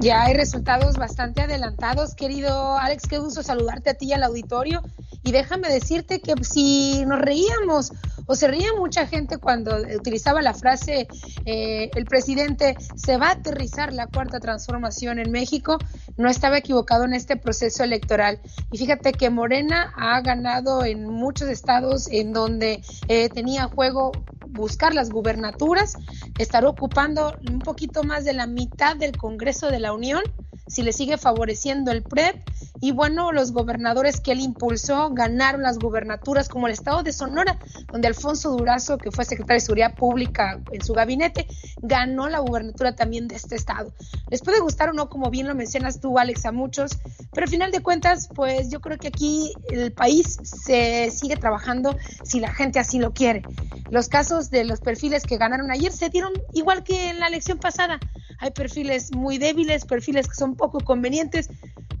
Ya 0.00 0.24
hay 0.24 0.34
resultados 0.34 0.96
bastante 0.96 1.40
adelantados, 1.40 2.14
querido 2.14 2.76
Alex. 2.76 3.04
Qué 3.08 3.18
gusto 3.18 3.42
saludarte 3.42 3.90
a 3.90 3.94
ti 3.94 4.08
y 4.08 4.12
al 4.12 4.22
auditorio. 4.22 4.82
Y 5.24 5.32
déjame 5.32 5.68
decirte 5.68 6.20
que 6.20 6.34
si 6.44 7.04
nos 7.06 7.20
reíamos 7.20 7.92
o 8.26 8.34
se 8.34 8.48
reía 8.48 8.68
mucha 8.78 9.06
gente 9.06 9.38
cuando 9.38 9.76
utilizaba 9.96 10.40
la 10.40 10.54
frase 10.54 11.08
eh, 11.44 11.90
el 11.94 12.04
presidente 12.04 12.76
se 12.94 13.16
va 13.16 13.28
a 13.28 13.32
aterrizar 13.32 13.92
la 13.92 14.06
cuarta 14.06 14.40
transformación 14.40 15.18
en 15.18 15.30
México, 15.30 15.78
no 16.16 16.28
estaba 16.28 16.58
equivocado 16.58 17.04
en 17.04 17.14
este 17.14 17.36
proceso 17.36 17.84
electoral. 17.84 18.40
Y 18.70 18.78
fíjate 18.78 19.12
que 19.12 19.30
Morena 19.30 19.92
ha 19.96 20.20
ganado 20.20 20.84
en 20.84 21.06
muchos 21.06 21.48
estados 21.48 22.08
en 22.10 22.32
donde 22.32 22.82
eh, 23.08 23.28
tenía 23.28 23.64
juego 23.68 24.12
buscar 24.54 24.94
las 24.94 25.10
gubernaturas, 25.10 25.96
estará 26.38 26.68
ocupando 26.68 27.34
un 27.50 27.58
poquito 27.58 28.04
más 28.04 28.24
de 28.24 28.32
la 28.32 28.46
mitad 28.46 28.96
del 28.96 29.16
Congreso 29.16 29.68
de 29.68 29.80
la 29.80 29.92
Unión, 29.92 30.22
si 30.66 30.82
le 30.82 30.92
sigue 30.92 31.18
favoreciendo 31.18 31.90
el 31.90 32.02
PREP. 32.02 32.36
Y 32.80 32.92
bueno, 32.92 33.32
los 33.32 33.52
gobernadores 33.52 34.20
que 34.20 34.32
él 34.32 34.40
impulsó 34.40 35.10
ganaron 35.10 35.62
las 35.62 35.78
gubernaturas, 35.78 36.48
como 36.48 36.66
el 36.66 36.72
estado 36.72 37.02
de 37.02 37.12
Sonora, 37.12 37.58
donde 37.92 38.08
Alfonso 38.08 38.50
Durazo, 38.50 38.98
que 38.98 39.10
fue 39.10 39.24
secretario 39.24 39.56
de 39.56 39.64
Seguridad 39.64 39.94
Pública 39.94 40.60
en 40.70 40.84
su 40.84 40.92
gabinete, 40.92 41.46
ganó 41.80 42.28
la 42.28 42.40
gubernatura 42.40 42.94
también 42.94 43.28
de 43.28 43.36
este 43.36 43.56
estado. 43.56 43.92
Les 44.30 44.42
puede 44.42 44.60
gustar 44.60 44.90
o 44.90 44.92
no, 44.92 45.08
como 45.08 45.30
bien 45.30 45.46
lo 45.46 45.54
mencionas 45.54 46.00
tú, 46.00 46.18
Alex, 46.18 46.46
a 46.46 46.52
muchos, 46.52 46.98
pero 47.32 47.44
al 47.44 47.50
final 47.50 47.70
de 47.70 47.80
cuentas, 47.80 48.28
pues 48.34 48.70
yo 48.70 48.80
creo 48.80 48.98
que 48.98 49.08
aquí 49.08 49.52
el 49.70 49.92
país 49.92 50.38
se 50.42 51.10
sigue 51.10 51.36
trabajando 51.36 51.96
si 52.24 52.40
la 52.40 52.52
gente 52.52 52.78
así 52.78 52.98
lo 52.98 53.12
quiere. 53.12 53.42
Los 53.90 54.08
casos 54.08 54.50
de 54.50 54.64
los 54.64 54.80
perfiles 54.80 55.22
que 55.24 55.36
ganaron 55.36 55.70
ayer 55.70 55.92
se 55.92 56.08
dieron 56.08 56.32
igual 56.52 56.82
que 56.82 57.10
en 57.10 57.20
la 57.20 57.28
elección 57.28 57.58
pasada. 57.58 58.00
Hay 58.38 58.50
perfiles 58.50 59.14
muy 59.14 59.38
débiles, 59.38 59.84
perfiles 59.84 60.28
que 60.28 60.34
son 60.34 60.53
poco 60.56 60.80
convenientes, 60.80 61.48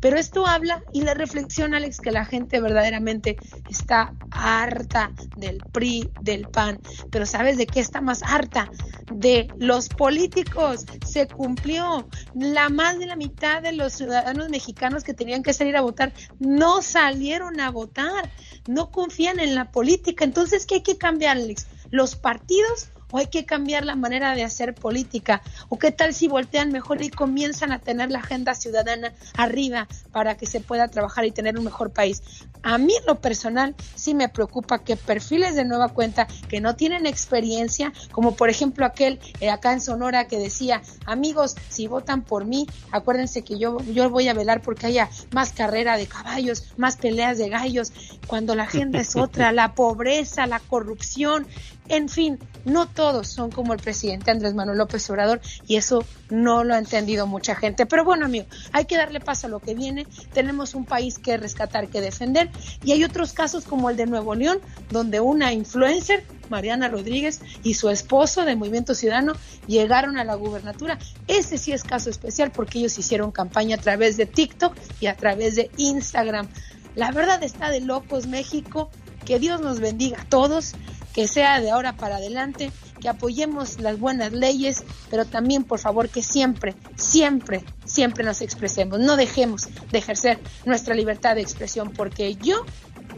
Pero 0.00 0.18
esto 0.18 0.46
habla 0.46 0.82
y 0.92 1.00
la 1.00 1.14
reflexión, 1.14 1.74
Alex, 1.74 1.98
que 1.98 2.10
la 2.10 2.26
gente 2.26 2.60
verdaderamente 2.60 3.36
está 3.70 4.12
harta 4.30 5.10
del 5.36 5.58
PRI, 5.72 6.10
del 6.20 6.46
PAN. 6.48 6.78
Pero 7.10 7.24
¿sabes 7.24 7.56
de 7.56 7.66
qué 7.66 7.80
está 7.80 8.02
más 8.02 8.22
harta? 8.22 8.70
De 9.10 9.48
los 9.56 9.88
políticos. 9.88 10.84
Se 11.06 11.26
cumplió. 11.26 12.06
La 12.34 12.68
más 12.68 12.98
de 12.98 13.06
la 13.06 13.16
mitad 13.16 13.62
de 13.62 13.72
los 13.72 13.94
ciudadanos 13.94 14.50
mexicanos 14.50 15.04
que 15.04 15.14
tenían 15.14 15.42
que 15.42 15.54
salir 15.54 15.74
a 15.74 15.80
votar 15.80 16.12
no 16.38 16.82
salieron 16.82 17.58
a 17.60 17.70
votar. 17.70 18.30
No 18.68 18.90
confían 18.90 19.40
en 19.40 19.54
la 19.54 19.70
política. 19.70 20.24
Entonces, 20.24 20.66
¿qué 20.66 20.76
hay 20.76 20.82
que 20.82 20.98
cambiar, 20.98 21.38
Alex? 21.38 21.66
Los 21.90 22.14
partidos 22.14 22.90
o 23.10 23.18
hay 23.18 23.26
que 23.26 23.44
cambiar 23.44 23.84
la 23.84 23.96
manera 23.96 24.34
de 24.34 24.44
hacer 24.44 24.74
política, 24.74 25.42
o 25.68 25.78
qué 25.78 25.90
tal 25.90 26.14
si 26.14 26.28
voltean 26.28 26.72
mejor 26.72 27.02
y 27.02 27.10
comienzan 27.10 27.72
a 27.72 27.78
tener 27.78 28.10
la 28.10 28.20
agenda 28.20 28.54
ciudadana 28.54 29.12
arriba 29.36 29.88
para 30.12 30.36
que 30.36 30.46
se 30.46 30.60
pueda 30.60 30.88
trabajar 30.88 31.24
y 31.24 31.30
tener 31.30 31.58
un 31.58 31.64
mejor 31.64 31.90
país. 31.90 32.22
A 32.62 32.78
mí 32.78 32.94
en 32.98 33.06
lo 33.06 33.20
personal 33.20 33.74
sí 33.94 34.14
me 34.14 34.28
preocupa 34.28 34.78
que 34.78 34.96
perfiles 34.96 35.54
de 35.54 35.64
nueva 35.64 35.88
cuenta 35.90 36.26
que 36.48 36.60
no 36.60 36.76
tienen 36.76 37.06
experiencia, 37.06 37.92
como 38.10 38.36
por 38.36 38.50
ejemplo 38.50 38.86
aquel 38.86 39.20
eh, 39.40 39.50
acá 39.50 39.72
en 39.72 39.80
Sonora 39.80 40.26
que 40.26 40.38
decía, 40.38 40.82
amigos, 41.06 41.56
si 41.68 41.86
votan 41.86 42.22
por 42.22 42.44
mí, 42.44 42.66
acuérdense 42.90 43.42
que 43.42 43.58
yo, 43.58 43.80
yo 43.92 44.10
voy 44.10 44.28
a 44.28 44.34
velar 44.34 44.62
porque 44.62 44.86
haya 44.86 45.10
más 45.32 45.52
carrera 45.52 45.96
de 45.96 46.06
caballos, 46.06 46.72
más 46.76 46.96
peleas 46.96 47.38
de 47.38 47.48
gallos, 47.48 47.92
cuando 48.26 48.54
la 48.54 48.64
agenda 48.64 49.00
es 49.00 49.16
otra, 49.16 49.52
la 49.52 49.74
pobreza, 49.74 50.46
la 50.46 50.60
corrupción, 50.60 51.46
en 51.88 52.08
fin, 52.08 52.38
no 52.64 52.88
todos 52.88 53.28
son 53.28 53.50
como 53.50 53.74
el 53.74 53.80
presidente 53.80 54.30
Andrés 54.30 54.54
Manuel 54.54 54.78
López 54.78 55.08
Obrador 55.10 55.40
y 55.66 55.76
eso 55.76 56.04
no 56.30 56.64
lo 56.64 56.74
ha 56.74 56.78
entendido 56.78 57.26
mucha 57.26 57.54
gente. 57.54 57.84
Pero 57.84 58.04
bueno, 58.04 58.24
amigo, 58.24 58.46
hay 58.72 58.86
que 58.86 58.96
darle 58.96 59.20
paso 59.20 59.46
a 59.46 59.50
lo 59.50 59.60
que 59.60 59.74
viene. 59.74 60.06
Tenemos 60.32 60.74
un 60.74 60.86
país 60.86 61.18
que 61.18 61.36
rescatar, 61.36 61.88
que 61.88 62.00
defender 62.00 62.50
y 62.82 62.92
hay 62.92 63.04
otros 63.04 63.34
casos 63.34 63.64
como 63.64 63.90
el 63.90 63.96
de 63.96 64.06
Nuevo 64.06 64.34
León, 64.34 64.60
donde 64.90 65.20
una 65.20 65.52
influencer, 65.52 66.24
Mariana 66.48 66.88
Rodríguez, 66.88 67.40
y 67.62 67.74
su 67.74 67.90
esposo 67.90 68.44
de 68.46 68.56
Movimiento 68.56 68.94
Ciudadano 68.94 69.34
llegaron 69.66 70.16
a 70.16 70.24
la 70.24 70.34
gubernatura. 70.34 70.98
Ese 71.28 71.58
sí 71.58 71.72
es 71.72 71.84
caso 71.84 72.08
especial 72.08 72.50
porque 72.50 72.78
ellos 72.78 72.98
hicieron 72.98 73.30
campaña 73.30 73.76
a 73.76 73.80
través 73.80 74.16
de 74.16 74.24
TikTok 74.24 74.74
y 75.00 75.06
a 75.06 75.16
través 75.16 75.56
de 75.56 75.70
Instagram. 75.76 76.48
La 76.94 77.10
verdad 77.10 77.42
está 77.42 77.70
de 77.70 77.80
locos 77.80 78.26
México. 78.26 78.90
Que 79.24 79.38
Dios 79.38 79.62
nos 79.62 79.80
bendiga 79.80 80.20
a 80.20 80.24
todos 80.26 80.74
que 81.14 81.28
sea 81.28 81.60
de 81.60 81.70
ahora 81.70 81.96
para 81.96 82.16
adelante, 82.16 82.72
que 83.00 83.08
apoyemos 83.08 83.80
las 83.80 83.98
buenas 83.98 84.32
leyes, 84.32 84.84
pero 85.10 85.24
también, 85.24 85.64
por 85.64 85.78
favor, 85.78 86.08
que 86.08 86.22
siempre, 86.22 86.74
siempre, 86.96 87.64
siempre 87.84 88.24
nos 88.24 88.42
expresemos. 88.42 88.98
No 88.98 89.16
dejemos 89.16 89.68
de 89.90 89.98
ejercer 89.98 90.40
nuestra 90.66 90.94
libertad 90.94 91.36
de 91.36 91.42
expresión, 91.42 91.92
porque 91.92 92.34
yo, 92.34 92.64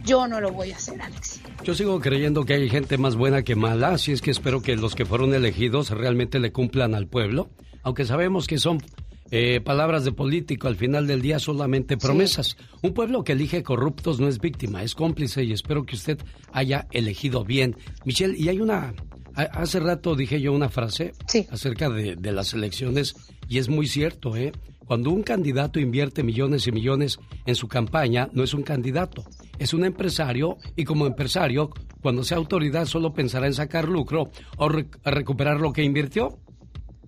yo 0.05 0.29
no 0.29 0.41
lo 0.41 0.53
voy 0.53 0.73
a 0.73 0.77
hacer, 0.77 1.01
Alex. 1.01 1.41
Yo 1.65 1.75
sigo 1.75 1.99
creyendo 2.01 2.45
que 2.45 2.55
hay 2.55 2.69
gente 2.69 2.99
más 2.99 3.17
buena 3.17 3.43
que 3.43 3.57
mala, 3.57 3.89
así 3.89 4.13
es 4.13 4.21
que 4.21 4.31
espero 4.31 4.61
que 4.61 4.77
los 4.77 4.95
que 4.95 5.07
fueron 5.07 5.35
elegidos 5.35 5.91
realmente 5.91 6.39
le 6.39 6.53
cumplan 6.53 6.95
al 6.95 7.07
pueblo, 7.07 7.49
aunque 7.83 8.05
sabemos 8.05 8.47
que 8.47 8.59
son 8.59 8.83
eh, 9.31 9.61
palabras 9.61 10.05
de 10.05 10.12
político, 10.12 10.68
al 10.68 10.77
final 10.77 11.07
del 11.07 11.22
día 11.22 11.39
solamente 11.39 11.97
promesas. 11.97 12.57
Un 12.83 12.93
pueblo 12.95 13.24
que 13.24 13.33
elige 13.33 13.62
corruptos 13.62 14.20
no 14.20 14.29
es 14.29 14.41
víctima, 14.41 14.83
es 14.83 14.95
cómplice 14.95 15.45
y 15.45 15.53
espero 15.53 15.85
que 15.85 15.97
usted 15.97 16.18
haya 16.53 16.87
elegido 16.93 17.45
bien. 17.45 17.77
Michelle, 18.05 18.37
y 18.37 18.49
hay 18.49 18.61
una... 18.61 18.95
Hace 19.35 19.81
rato 19.81 20.14
dije 20.14 20.41
yo 20.41 20.55
una 20.55 20.70
frase 20.70 21.12
acerca 21.51 21.91
de, 21.91 22.16
de 22.16 22.33
las 22.33 22.55
elecciones 22.55 23.14
y 23.49 23.59
es 23.59 23.68
muy 23.68 23.87
cierto, 23.87 24.35
¿eh? 24.35 24.53
Cuando 24.87 25.11
un 25.11 25.24
candidato 25.24 25.81
invierte 25.81 26.22
millones 26.22 26.66
y 26.68 26.72
millones 26.72 27.18
en 27.45 27.57
su 27.57 27.66
campaña, 27.66 28.31
no 28.33 28.45
es 28.45 28.55
un 28.55 28.62
candidato, 28.62 29.24
es 29.59 29.74
un 29.74 29.85
empresario 29.85 30.59
y 30.77 30.85
como 30.85 31.07
empresario, 31.07 31.70
cuando 32.01 32.22
sea 32.22 32.37
autoridad 32.37 32.87
solo 32.87 33.12
pensará 33.12 33.49
en 33.49 33.55
sacar 33.55 33.89
lucro 33.89 34.31
o 34.59 34.68
recuperar 34.68 35.61
lo 35.61 35.72
que 35.72 35.83
invirtió. 35.83 36.39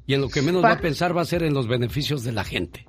Y 0.09 0.15
en 0.15 0.23
lo 0.23 0.31
que 0.31 0.41
menos 0.41 0.65
va 0.65 0.73
a 0.73 0.81
pensar 0.81 1.15
va 1.15 1.21
a 1.21 1.27
ser 1.27 1.43
en 1.43 1.53
los 1.53 1.69
beneficios 1.69 2.25
de 2.25 2.33
la 2.33 2.43
gente. 2.43 2.87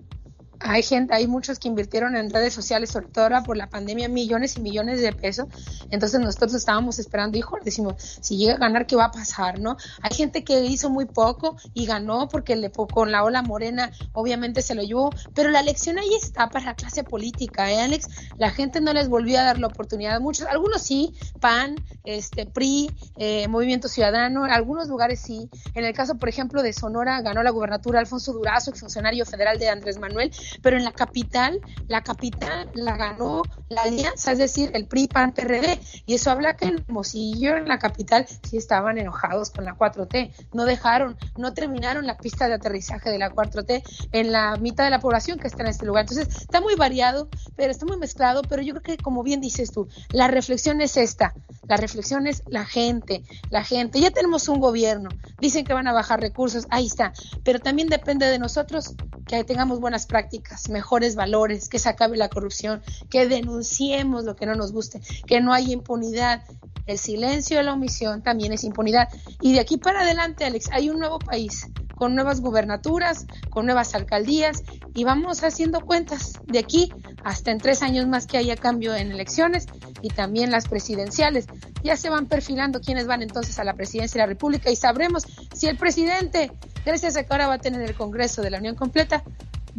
Hay 0.61 0.83
gente, 0.83 1.13
hay 1.13 1.27
muchos 1.27 1.57
que 1.57 1.67
invirtieron 1.67 2.15
en 2.15 2.29
redes 2.29 2.53
sociales, 2.53 2.89
sobre 2.89 3.07
todo 3.07 3.23
ahora 3.23 3.43
por 3.43 3.55
la 3.55 3.67
pandemia, 3.67 4.09
millones 4.09 4.57
y 4.57 4.61
millones 4.61 5.01
de 5.01 5.13
pesos. 5.13 5.47
Entonces 5.89 6.19
nosotros 6.19 6.53
estábamos 6.53 6.99
esperando, 6.99 7.37
hijo, 7.37 7.57
decimos, 7.63 7.95
si 8.21 8.37
llega 8.37 8.55
a 8.55 8.57
ganar, 8.57 8.85
¿qué 8.85 8.95
va 8.95 9.05
a 9.05 9.11
pasar? 9.11 9.59
¿No? 9.59 9.77
Hay 10.01 10.15
gente 10.15 10.43
que 10.43 10.65
hizo 10.65 10.89
muy 10.89 11.05
poco 11.05 11.55
y 11.73 11.85
ganó 11.85 12.27
porque 12.27 12.55
le, 12.55 12.71
con 12.71 13.11
la 13.11 13.23
ola 13.23 13.41
morena 13.41 13.91
obviamente 14.13 14.61
se 14.61 14.75
lo 14.75 14.83
llevó, 14.83 15.11
pero 15.33 15.49
la 15.49 15.61
elección 15.61 15.97
ahí 15.97 16.13
está 16.21 16.49
para 16.49 16.65
la 16.65 16.75
clase 16.75 17.03
política, 17.03 17.71
¿eh, 17.71 17.81
Alex? 17.81 18.07
La 18.37 18.51
gente 18.51 18.81
no 18.81 18.93
les 18.93 19.07
volvió 19.09 19.39
a 19.39 19.43
dar 19.43 19.59
la 19.59 19.67
oportunidad. 19.67 20.19
Muchos, 20.19 20.47
algunos 20.47 20.81
sí, 20.81 21.13
PAN, 21.39 21.75
este, 22.03 22.45
PRI, 22.45 22.91
eh, 23.17 23.47
Movimiento 23.47 23.87
Ciudadano, 23.87 24.45
algunos 24.45 24.87
lugares 24.87 25.19
sí. 25.19 25.49
En 25.73 25.85
el 25.85 25.93
caso, 25.93 26.15
por 26.15 26.29
ejemplo, 26.29 26.61
de 26.63 26.73
Sonora, 26.73 27.21
ganó 27.21 27.43
la 27.43 27.51
gubernatura 27.51 27.99
Alfonso 27.99 28.33
Durazo, 28.33 28.73
funcionario 28.73 29.25
federal 29.25 29.59
de 29.59 29.69
Andrés 29.69 29.99
Manuel, 29.99 30.31
pero 30.61 30.77
en 30.77 30.83
la 30.83 30.91
capital, 30.91 31.59
la 31.87 32.03
capital 32.03 32.69
la 32.73 32.97
ganó 32.97 33.43
la 33.69 33.83
alianza, 33.83 34.31
es 34.31 34.37
decir, 34.37 34.71
el 34.73 34.87
PRI, 34.87 35.07
PAN, 35.07 35.33
PRD, 35.33 35.79
y 36.05 36.15
eso 36.15 36.31
habla 36.31 36.55
que 36.55 36.65
en 36.65 36.83
Mosillo, 36.87 37.57
en 37.57 37.67
la 37.67 37.79
capital, 37.79 38.25
sí 38.49 38.57
estaban 38.57 38.97
enojados 38.97 39.51
con 39.51 39.65
la 39.65 39.75
4T, 39.75 40.31
no 40.53 40.65
dejaron, 40.65 41.17
no 41.37 41.53
terminaron 41.53 42.07
la 42.07 42.17
pista 42.17 42.47
de 42.47 42.55
aterrizaje 42.55 43.09
de 43.09 43.19
la 43.19 43.31
4T 43.31 43.83
en 44.11 44.31
la 44.31 44.55
mitad 44.57 44.83
de 44.83 44.89
la 44.89 44.99
población 44.99 45.39
que 45.39 45.47
está 45.47 45.63
en 45.63 45.69
este 45.69 45.85
lugar. 45.85 46.05
Entonces, 46.09 46.41
está 46.41 46.61
muy 46.61 46.75
variado, 46.75 47.29
pero 47.55 47.71
está 47.71 47.85
muy 47.85 47.97
mezclado, 47.97 48.41
pero 48.41 48.61
yo 48.61 48.73
creo 48.73 48.97
que, 48.97 49.03
como 49.03 49.23
bien 49.23 49.41
dices 49.41 49.71
tú, 49.71 49.87
la 50.11 50.27
reflexión 50.27 50.81
es 50.81 50.97
esta, 50.97 51.33
la 51.67 51.77
reflexión 51.77 52.27
es 52.27 52.43
la 52.47 52.65
gente, 52.65 53.23
la 53.49 53.63
gente, 53.63 53.99
ya 53.99 54.11
tenemos 54.11 54.47
un 54.47 54.59
gobierno, 54.59 55.09
dicen 55.39 55.65
que 55.65 55.73
van 55.73 55.87
a 55.87 55.93
bajar 55.93 56.19
recursos, 56.19 56.65
ahí 56.69 56.87
está, 56.87 57.13
pero 57.43 57.59
también 57.59 57.87
depende 57.87 58.25
de 58.25 58.39
nosotros 58.39 58.95
que 59.27 59.43
tengamos 59.43 59.79
buenas 59.79 60.05
prácticas 60.05 60.38
mejores 60.69 61.15
valores, 61.15 61.69
que 61.69 61.79
se 61.79 61.89
acabe 61.89 62.17
la 62.17 62.29
corrupción, 62.29 62.81
que 63.09 63.27
denunciemos 63.27 64.25
lo 64.25 64.35
que 64.35 64.45
no 64.45 64.55
nos 64.55 64.71
guste, 64.71 65.01
que 65.27 65.41
no 65.41 65.53
haya 65.53 65.73
impunidad. 65.73 66.43
El 66.85 66.97
silencio 66.97 67.57
de 67.57 67.63
la 67.63 67.73
omisión 67.73 68.23
también 68.23 68.53
es 68.53 68.63
impunidad. 68.63 69.09
Y 69.41 69.53
de 69.53 69.59
aquí 69.59 69.77
para 69.77 70.01
adelante, 70.01 70.45
Alex, 70.45 70.69
hay 70.71 70.89
un 70.89 70.99
nuevo 70.99 71.19
país 71.19 71.67
con 71.99 72.15
nuevas 72.15 72.39
gubernaturas, 72.39 73.27
con 73.49 73.65
nuevas 73.65 73.93
alcaldías 73.93 74.63
y 74.95 75.03
vamos 75.03 75.43
haciendo 75.43 75.81
cuentas 75.81 76.33
de 76.45 76.59
aquí 76.59 76.91
hasta 77.25 77.51
en 77.51 77.57
tres 77.57 77.83
años 77.83 78.07
más 78.07 78.25
que 78.25 78.37
haya 78.37 78.55
cambio 78.55 78.95
en 78.95 79.11
elecciones 79.11 79.65
y 80.01 80.07
también 80.07 80.49
las 80.49 80.67
presidenciales. 80.69 81.45
Ya 81.83 81.97
se 81.97 82.09
van 82.09 82.27
perfilando 82.27 82.79
quienes 82.79 83.05
van 83.05 83.21
entonces 83.21 83.59
a 83.59 83.65
la 83.65 83.73
presidencia 83.73 84.17
de 84.17 84.23
la 84.25 84.31
República 84.31 84.71
y 84.71 84.77
sabremos 84.77 85.27
si 85.53 85.67
el 85.67 85.77
presidente, 85.77 86.53
gracias 86.85 87.17
a 87.17 87.23
que 87.23 87.33
ahora 87.33 87.47
va 87.47 87.55
a 87.55 87.59
tener 87.59 87.81
el 87.81 87.93
Congreso 87.93 88.41
de 88.41 88.51
la 88.51 88.59
Unión 88.59 88.75
completa, 88.75 89.21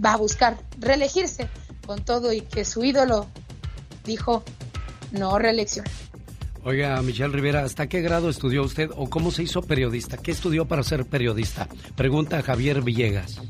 va 0.04 0.14
a 0.14 0.16
buscar 0.16 0.58
reelegirse 0.78 1.48
con 1.86 2.04
todo 2.04 2.32
y 2.32 2.40
que 2.40 2.64
su 2.64 2.84
ídolo 2.84 3.26
dijo 4.04 4.42
no 5.12 5.38
reelección. 5.38 5.86
Oiga, 6.62 7.00
Michelle 7.02 7.32
Rivera, 7.32 7.64
¿hasta 7.64 7.88
qué 7.88 8.02
grado 8.02 8.28
estudió 8.28 8.62
usted 8.62 8.90
o 8.96 9.08
cómo 9.08 9.30
se 9.30 9.42
hizo 9.42 9.62
periodista? 9.62 10.18
¿Qué 10.18 10.30
estudió 10.30 10.66
para 10.66 10.82
ser 10.82 11.06
periodista? 11.06 11.68
Pregunta 11.96 12.42
Javier 12.42 12.82
Villegas 12.82 13.40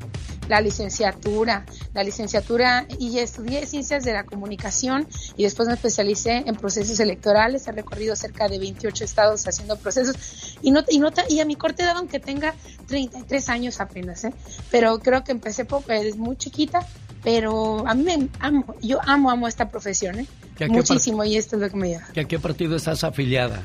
la 0.51 0.61
licenciatura, 0.61 1.65
la 1.95 2.03
licenciatura 2.03 2.85
y 2.99 3.19
estudié 3.21 3.67
ciencias 3.67 4.05
de 4.05 4.13
la 4.13 4.25
comunicación 4.25 5.07
y 5.37 5.45
después 5.45 5.69
me 5.69 5.75
especialicé 5.75 6.43
en 6.45 6.57
procesos 6.57 6.99
electorales, 6.99 7.69
he 7.69 7.73
recorrido 7.73 8.17
cerca 8.17 8.49
de 8.49 8.59
28 8.59 9.05
estados 9.05 9.47
haciendo 9.47 9.79
procesos 9.79 10.59
y 10.61 10.73
no, 10.73 10.83
y, 10.89 10.99
nota 10.99 11.23
y 11.29 11.39
a 11.39 11.45
mi 11.45 11.55
corte 11.55 11.85
edad, 11.85 11.97
aunque 11.97 12.19
tenga 12.19 12.55
33 12.89 13.49
años 13.49 13.81
apenas, 13.81 14.25
¿eh? 14.25 14.35
pero 14.73 14.99
creo 14.99 15.23
que 15.23 15.31
empecé 15.31 15.65
poco, 15.65 15.93
es 15.93 16.17
muy 16.17 16.37
chiquita, 16.37 16.85
pero 17.23 17.87
a 17.87 17.95
mí 17.95 18.03
me 18.03 18.29
amo, 18.41 18.75
yo 18.83 18.99
amo, 19.07 19.31
amo 19.31 19.47
esta 19.47 19.71
profesión, 19.71 20.19
¿eh? 20.19 20.27
Muchísimo 20.69 21.25
y 21.25 21.37
esto 21.37 21.57
es 21.57 21.63
lo 21.63 21.71
que 21.71 21.77
me 21.77 21.89
lleva. 21.89 22.07
¿A 22.17 22.25
qué 22.25 22.39
partido 22.39 22.77
estás 22.77 23.05
afiliada? 23.05 23.63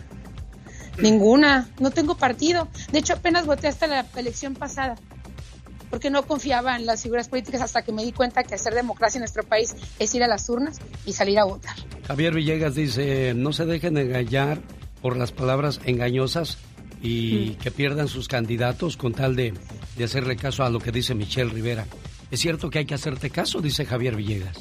Ninguna, 0.98 1.70
no 1.80 1.92
tengo 1.92 2.16
partido. 2.16 2.68
De 2.92 3.00
hecho, 3.00 3.14
apenas 3.14 3.46
voté 3.46 3.68
hasta 3.68 3.88
la 3.88 4.06
elección 4.16 4.54
pasada 4.54 4.96
porque 5.90 6.10
no 6.10 6.24
confiaba 6.24 6.76
en 6.76 6.86
las 6.86 7.04
figuras 7.04 7.30
políticas 7.30 7.62
hasta 7.62 7.82
que 7.82 7.92
me 7.92 8.04
di 8.04 8.12
cuenta 8.12 8.44
que 8.44 8.56
hacer 8.56 8.74
democracia 8.74 9.18
en 9.18 9.22
nuestro 9.22 9.44
país 9.44 9.76
es 10.00 10.14
ir 10.14 10.24
a 10.24 10.28
las 10.28 10.50
urnas 10.50 10.78
y 11.06 11.14
salir 11.14 11.40
a 11.40 11.46
votar. 11.46 11.76
Javier 12.08 12.34
Villegas 12.34 12.76
dice, 12.76 13.34
no 13.34 13.54
se 13.54 13.66
dejen 13.66 13.98
engañar 13.98 14.62
por 15.02 15.16
las 15.16 15.32
palabras 15.32 15.80
engañosas 15.86 16.58
y 17.02 17.56
mm. 17.56 17.62
que 17.62 17.72
pierdan 17.72 18.08
sus 18.08 18.28
candidatos 18.28 18.98
con 18.98 19.14
tal 19.14 19.36
de, 19.36 19.54
de 19.96 20.04
hacerle 20.04 20.36
caso 20.36 20.64
a 20.64 20.70
lo 20.70 20.80
que 20.80 20.92
dice 20.92 21.16
Michelle 21.16 21.52
Rivera. 21.52 21.86
¿Es 22.32 22.40
cierto 22.40 22.70
que 22.70 22.80
hay 22.80 22.86
que 22.86 22.96
hacerte 22.96 23.30
caso? 23.30 23.62
Dice 23.62 23.86
Javier 23.86 24.16
Villegas. 24.16 24.58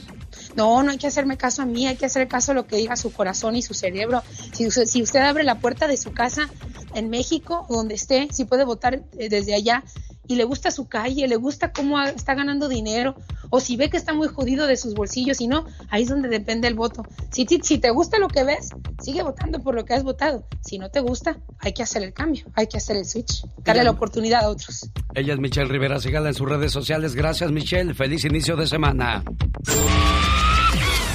No, 0.57 0.83
no 0.83 0.91
hay 0.91 0.99
que 0.99 1.07
hacerme 1.07 1.37
caso 1.37 1.63
a 1.63 1.67
mí, 1.67 1.87
hay 1.87 1.97
que 1.97 2.07
hacer 2.07 2.29
caso 2.29 2.53
a 2.53 2.55
lo 2.55 2.67
que 2.67 2.77
diga 2.77 2.97
su 2.97 3.13
corazón 3.13 3.57
y 3.57 3.63
su 3.63 3.75
cerebro. 3.75 4.23
Si 4.53 4.67
usted, 4.67 4.87
si 4.87 5.03
usted 5.03 5.21
abre 5.21 5.45
la 5.45 5.59
puerta 5.59 5.87
de 5.87 5.97
su 5.97 6.13
casa 6.13 6.49
en 6.95 7.11
México, 7.11 7.67
donde 7.69 7.95
esté, 7.95 8.29
si 8.33 8.45
puede 8.45 8.65
votar 8.65 9.03
eh, 9.19 9.29
desde 9.29 9.55
allá, 9.55 9.83
y 10.27 10.37
le 10.37 10.45
gusta 10.45 10.71
su 10.71 10.89
calle, 10.89 11.29
le 11.29 11.37
gusta 11.37 11.73
cómo 11.73 12.01
está 12.01 12.35
ganando 12.35 12.69
dinero, 12.69 13.15
o 13.51 13.61
si 13.61 13.77
ve 13.77 13.91
que 13.91 13.97
está 13.97 14.15
muy 14.15 14.29
jodido 14.29 14.67
de 14.67 14.77
sus 14.77 14.95
bolsillos 14.95 15.41
y 15.41 15.47
no, 15.47 15.67
ahí 15.91 16.03
es 16.03 16.09
donde 16.09 16.29
depende 16.29 16.67
el 16.69 16.75
voto. 16.75 17.05
Si, 17.31 17.47
si 17.63 17.79
te 17.79 17.91
gusta 17.91 18.19
lo 18.19 18.29
que 18.29 18.45
ves, 18.45 18.71
sigue 19.03 19.23
votando 19.23 19.61
por 19.63 19.75
lo 19.75 19.85
que 19.85 19.95
has 19.95 20.03
votado. 20.03 20.47
Si 20.65 20.79
no 20.79 20.91
te 20.91 21.01
gusta, 21.01 21.39
hay 21.59 21.73
que 21.73 21.83
hacer 21.83 22.03
el 22.03 22.13
cambio, 22.13 22.47
hay 22.55 22.67
que 22.67 22.79
hacer 22.79 22.97
el 22.97 23.05
switch, 23.05 23.45
darle 23.63 23.85
la 23.85 23.91
oportunidad 23.91 24.45
a 24.45 24.49
otros. 24.49 24.91
Ella 25.15 25.35
es 25.35 25.41
Michelle 25.41 25.69
Rivera, 25.69 26.01
sígala 26.01 26.29
en 26.29 26.35
sus 26.35 26.49
redes 26.49 26.73
sociales. 26.73 27.15
Gracias 27.15 27.51
Michelle, 27.53 27.95
feliz 27.95 28.25
inicio 28.25 28.57
de 28.57 28.67
semana. 28.67 29.23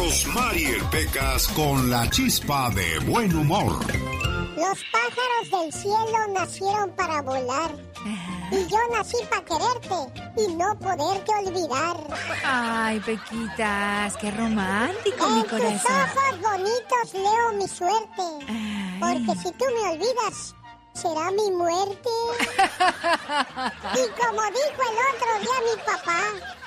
Rosmarie 0.00 0.82
Pecas 0.90 1.46
con 1.48 1.90
la 1.90 2.08
chispa 2.08 2.70
de 2.70 3.00
buen 3.00 3.36
humor. 3.36 3.84
Los 4.56 4.78
pájaros 4.90 5.50
del 5.52 5.72
cielo 5.74 6.18
nacieron 6.32 6.90
para 6.96 7.20
volar. 7.20 7.70
Y 8.50 8.66
yo 8.66 8.78
nací 8.92 9.18
para 9.28 9.44
quererte 9.44 10.22
y 10.38 10.54
no 10.54 10.78
poderte 10.78 11.30
olvidar. 11.44 11.96
Ay, 12.42 12.98
Pequitas, 13.00 14.16
qué 14.16 14.30
romántico, 14.30 15.28
mi 15.28 15.40
En 15.40 15.46
tus 15.46 15.84
ojos 15.84 16.40
bonitos 16.40 17.12
leo 17.12 17.52
mi 17.58 17.68
suerte. 17.68 18.24
Porque 19.00 19.38
si 19.38 19.52
tú 19.52 19.66
me 19.66 19.90
olvidas, 19.90 20.54
será 20.94 21.30
mi 21.30 21.50
muerte. 21.50 22.08
y 23.94 24.20
como 24.20 24.42
dijo 24.42 24.82
el 24.88 24.98
otro 25.14 25.30
día 25.40 25.58
mi 25.64 25.82
papá. 25.84 26.22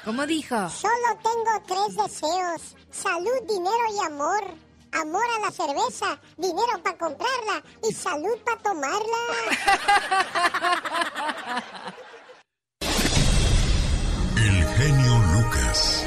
¿Cómo 0.06 0.26
dijo? 0.26 0.70
Solo 0.70 1.18
tengo 1.22 1.62
tres 1.68 1.96
deseos. 1.96 2.76
Salud, 2.92 3.42
dinero 3.48 3.86
y 3.96 4.06
amor. 4.06 4.44
Amor 4.94 5.24
a 5.38 5.40
la 5.40 5.52
cerveza, 5.52 6.20
dinero 6.38 6.84
para 6.84 6.98
comprarla 6.98 7.64
y 7.90 7.94
salud 7.94 8.38
para 8.46 8.62
tomarla. 8.62 9.18
El 14.38 14.68
genio 14.76 15.18
Lucas. 15.34 16.04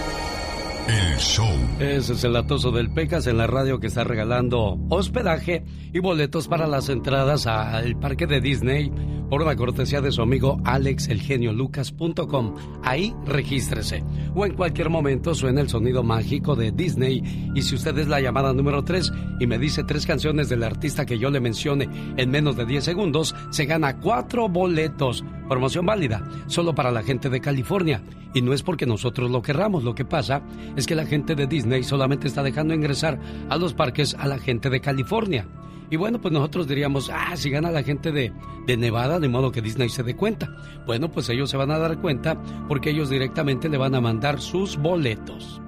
Ese 1.80 2.12
es 2.12 2.24
el 2.24 2.36
atoso 2.36 2.70
del 2.70 2.90
Pecas 2.90 3.26
en 3.26 3.38
la 3.38 3.46
radio 3.46 3.80
que 3.80 3.88
está 3.88 4.04
regalando 4.04 4.78
hospedaje 4.88 5.64
y 5.92 5.98
boletos 5.98 6.46
para 6.46 6.66
las 6.66 6.88
entradas 6.88 7.46
al 7.46 7.98
parque 7.98 8.26
de 8.26 8.40
Disney 8.40 8.92
por 9.28 9.42
una 9.42 9.56
cortesía 9.56 10.00
de 10.00 10.12
su 10.12 10.22
amigo 10.22 10.60
alexelgeniolucas.com. 10.64 12.54
Ahí 12.84 13.14
regístrese. 13.24 14.04
O 14.34 14.46
en 14.46 14.54
cualquier 14.54 14.90
momento 14.90 15.34
suena 15.34 15.60
el 15.60 15.68
sonido 15.68 16.02
mágico 16.02 16.54
de 16.54 16.70
Disney. 16.70 17.50
Y 17.54 17.62
si 17.62 17.74
usted 17.74 17.98
es 17.98 18.08
la 18.08 18.20
llamada 18.20 18.52
número 18.52 18.84
3 18.84 19.12
y 19.40 19.46
me 19.46 19.58
dice 19.58 19.84
tres 19.84 20.06
canciones 20.06 20.48
del 20.48 20.62
artista 20.62 21.04
que 21.06 21.18
yo 21.18 21.30
le 21.30 21.40
mencione 21.40 21.88
en 22.16 22.30
menos 22.30 22.56
de 22.56 22.66
10 22.66 22.84
segundos, 22.84 23.34
se 23.50 23.66
gana 23.66 23.98
cuatro 23.98 24.48
boletos. 24.48 25.24
Promoción 25.48 25.86
válida 25.86 26.22
solo 26.46 26.74
para 26.74 26.90
la 26.90 27.02
gente 27.02 27.28
de 27.28 27.40
California. 27.40 28.02
Y 28.34 28.42
no 28.42 28.52
es 28.52 28.62
porque 28.62 28.86
nosotros 28.86 29.30
lo 29.30 29.40
querramos, 29.42 29.82
lo 29.82 29.94
que 29.94 30.04
pasa 30.04 30.42
es 30.76 30.86
que 30.86 30.94
la 30.94 31.06
gente 31.06 31.34
de 31.34 31.46
Disney 31.46 31.82
solamente 31.82 32.28
está 32.28 32.42
dejando 32.42 32.74
ingresar 32.74 33.18
a 33.48 33.56
los 33.56 33.74
parques 33.74 34.14
a 34.18 34.26
la 34.26 34.38
gente 34.38 34.70
de 34.70 34.80
California. 34.80 35.46
Y 35.90 35.96
bueno, 35.96 36.20
pues 36.20 36.32
nosotros 36.32 36.66
diríamos, 36.66 37.10
ah, 37.12 37.36
si 37.36 37.50
gana 37.50 37.70
la 37.70 37.82
gente 37.82 38.10
de, 38.10 38.32
de 38.66 38.76
Nevada, 38.76 39.20
de 39.20 39.28
modo 39.28 39.52
que 39.52 39.62
Disney 39.62 39.88
se 39.88 40.02
dé 40.02 40.16
cuenta. 40.16 40.48
Bueno, 40.84 41.10
pues 41.10 41.28
ellos 41.28 41.48
se 41.48 41.56
van 41.56 41.70
a 41.70 41.78
dar 41.78 42.00
cuenta 42.00 42.40
porque 42.68 42.90
ellos 42.90 43.08
directamente 43.08 43.68
le 43.68 43.78
van 43.78 43.94
a 43.94 44.00
mandar 44.00 44.40
sus 44.40 44.76
boletos. 44.76 45.60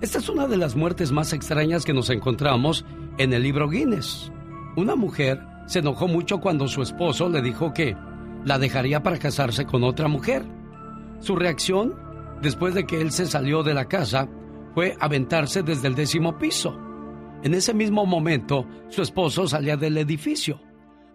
Esta 0.00 0.18
es 0.18 0.28
una 0.28 0.46
de 0.46 0.56
las 0.56 0.74
muertes 0.76 1.12
más 1.12 1.32
extrañas 1.32 1.84
que 1.84 1.94
nos 1.94 2.10
encontramos 2.10 2.84
en 3.18 3.32
el 3.32 3.42
libro 3.42 3.68
Guinness. 3.68 4.30
Una 4.76 4.94
mujer 4.94 5.40
se 5.66 5.80
enojó 5.80 6.06
mucho 6.08 6.38
cuando 6.38 6.68
su 6.68 6.82
esposo 6.82 7.28
le 7.28 7.42
dijo 7.42 7.72
que 7.72 7.96
la 8.44 8.58
dejaría 8.58 9.02
para 9.02 9.18
casarse 9.18 9.66
con 9.66 9.84
otra 9.84 10.08
mujer. 10.08 10.44
Su 11.20 11.34
reacción, 11.34 11.94
después 12.42 12.74
de 12.74 12.86
que 12.86 13.00
él 13.00 13.12
se 13.12 13.26
salió 13.26 13.62
de 13.62 13.74
la 13.74 13.86
casa, 13.86 14.28
fue 14.74 14.96
aventarse 15.00 15.62
desde 15.62 15.88
el 15.88 15.94
décimo 15.94 16.38
piso. 16.38 16.78
En 17.42 17.54
ese 17.54 17.72
mismo 17.72 18.06
momento, 18.06 18.66
su 18.88 19.02
esposo 19.02 19.46
salía 19.46 19.76
del 19.76 19.96
edificio. 19.98 20.60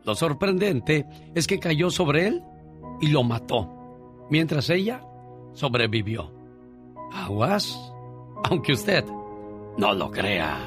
Lo 0.03 0.15
sorprendente 0.15 1.05
es 1.35 1.45
que 1.47 1.59
cayó 1.59 1.89
sobre 1.89 2.27
él 2.27 2.43
y 3.01 3.07
lo 3.07 3.23
mató, 3.23 3.69
mientras 4.29 4.69
ella 4.69 5.03
sobrevivió. 5.53 6.33
Aguas, 7.11 7.77
aunque 8.49 8.73
usted 8.73 9.03
no 9.77 9.93
lo 9.93 10.09
crea. 10.09 10.57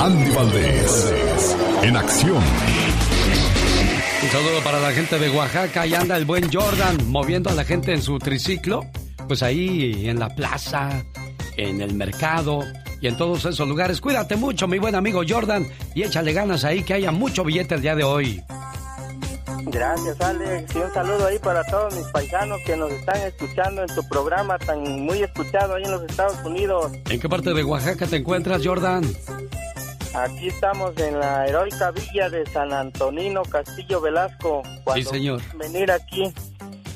Andy 0.00 0.30
Valdés, 0.34 1.56
en 1.82 1.96
acción. 1.96 2.42
Un 4.24 4.30
saludo 4.30 4.64
para 4.64 4.80
la 4.80 4.90
gente 4.90 5.18
de 5.18 5.28
Oaxaca. 5.28 5.82
Ahí 5.82 5.94
anda 5.94 6.16
el 6.16 6.24
buen 6.24 6.50
Jordan 6.50 6.96
moviendo 7.10 7.50
a 7.50 7.52
la 7.52 7.62
gente 7.62 7.92
en 7.92 8.00
su 8.00 8.18
triciclo. 8.18 8.80
Pues 9.28 9.42
ahí 9.42 10.08
en 10.08 10.18
la 10.18 10.34
plaza, 10.34 11.04
en 11.58 11.82
el 11.82 11.92
mercado 11.92 12.60
y 13.02 13.06
en 13.06 13.18
todos 13.18 13.44
esos 13.44 13.68
lugares. 13.68 14.00
Cuídate 14.00 14.36
mucho, 14.36 14.66
mi 14.66 14.78
buen 14.78 14.94
amigo 14.94 15.22
Jordan, 15.28 15.66
y 15.94 16.04
échale 16.04 16.32
ganas 16.32 16.64
ahí 16.64 16.82
que 16.82 16.94
haya 16.94 17.12
mucho 17.12 17.44
billete 17.44 17.74
el 17.74 17.82
día 17.82 17.94
de 17.94 18.02
hoy. 18.02 18.42
Gracias, 19.66 20.18
Alex. 20.20 20.74
Y 20.74 20.78
un 20.78 20.94
saludo 20.94 21.26
ahí 21.26 21.38
para 21.38 21.62
todos 21.64 21.94
mis 21.94 22.06
paisanos 22.06 22.60
que 22.64 22.76
nos 22.78 22.90
están 22.92 23.20
escuchando 23.22 23.82
en 23.82 23.94
tu 23.94 24.08
programa 24.08 24.58
tan 24.58 25.02
muy 25.02 25.22
escuchado 25.22 25.74
ahí 25.74 25.84
en 25.84 25.90
los 25.90 26.02
Estados 26.04 26.38
Unidos. 26.46 26.92
¿En 27.10 27.20
qué 27.20 27.28
parte 27.28 27.52
de 27.52 27.62
Oaxaca 27.62 28.06
te 28.06 28.16
encuentras, 28.16 28.62
Jordan? 28.64 29.04
Aquí 30.14 30.46
estamos 30.46 30.96
en 30.98 31.18
la 31.18 31.44
heroica 31.46 31.90
villa 31.90 32.30
de 32.30 32.46
San 32.46 32.72
Antonino 32.72 33.42
Castillo 33.42 34.00
Velasco. 34.00 34.62
Cuando 34.84 35.10
señor. 35.10 35.40
Venir 35.56 35.90
aquí. 35.90 36.22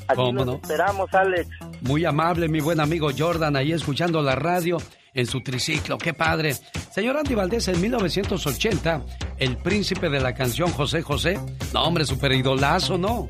Aquí 0.06 0.14
¿Cómo 0.16 0.32
nos 0.32 0.46
no? 0.46 0.52
esperamos, 0.54 1.12
Alex. 1.12 1.48
Muy 1.80 2.04
amable, 2.04 2.48
mi 2.48 2.60
buen 2.60 2.78
amigo 2.80 3.10
Jordan, 3.16 3.56
ahí 3.56 3.72
escuchando 3.72 4.22
la 4.22 4.36
radio 4.36 4.78
en 5.14 5.26
su 5.26 5.42
triciclo. 5.42 5.98
¡Qué 5.98 6.14
padre! 6.14 6.54
Señor 6.92 7.16
Andy 7.16 7.34
Valdés, 7.34 7.66
en 7.68 7.80
1980, 7.80 9.02
el 9.38 9.56
príncipe 9.56 10.08
de 10.08 10.20
la 10.20 10.34
canción 10.34 10.70
José 10.70 11.02
José. 11.02 11.38
No, 11.74 11.82
hombre, 11.84 12.04
super 12.04 12.30
idolazo, 12.32 12.98
¿no? 12.98 13.28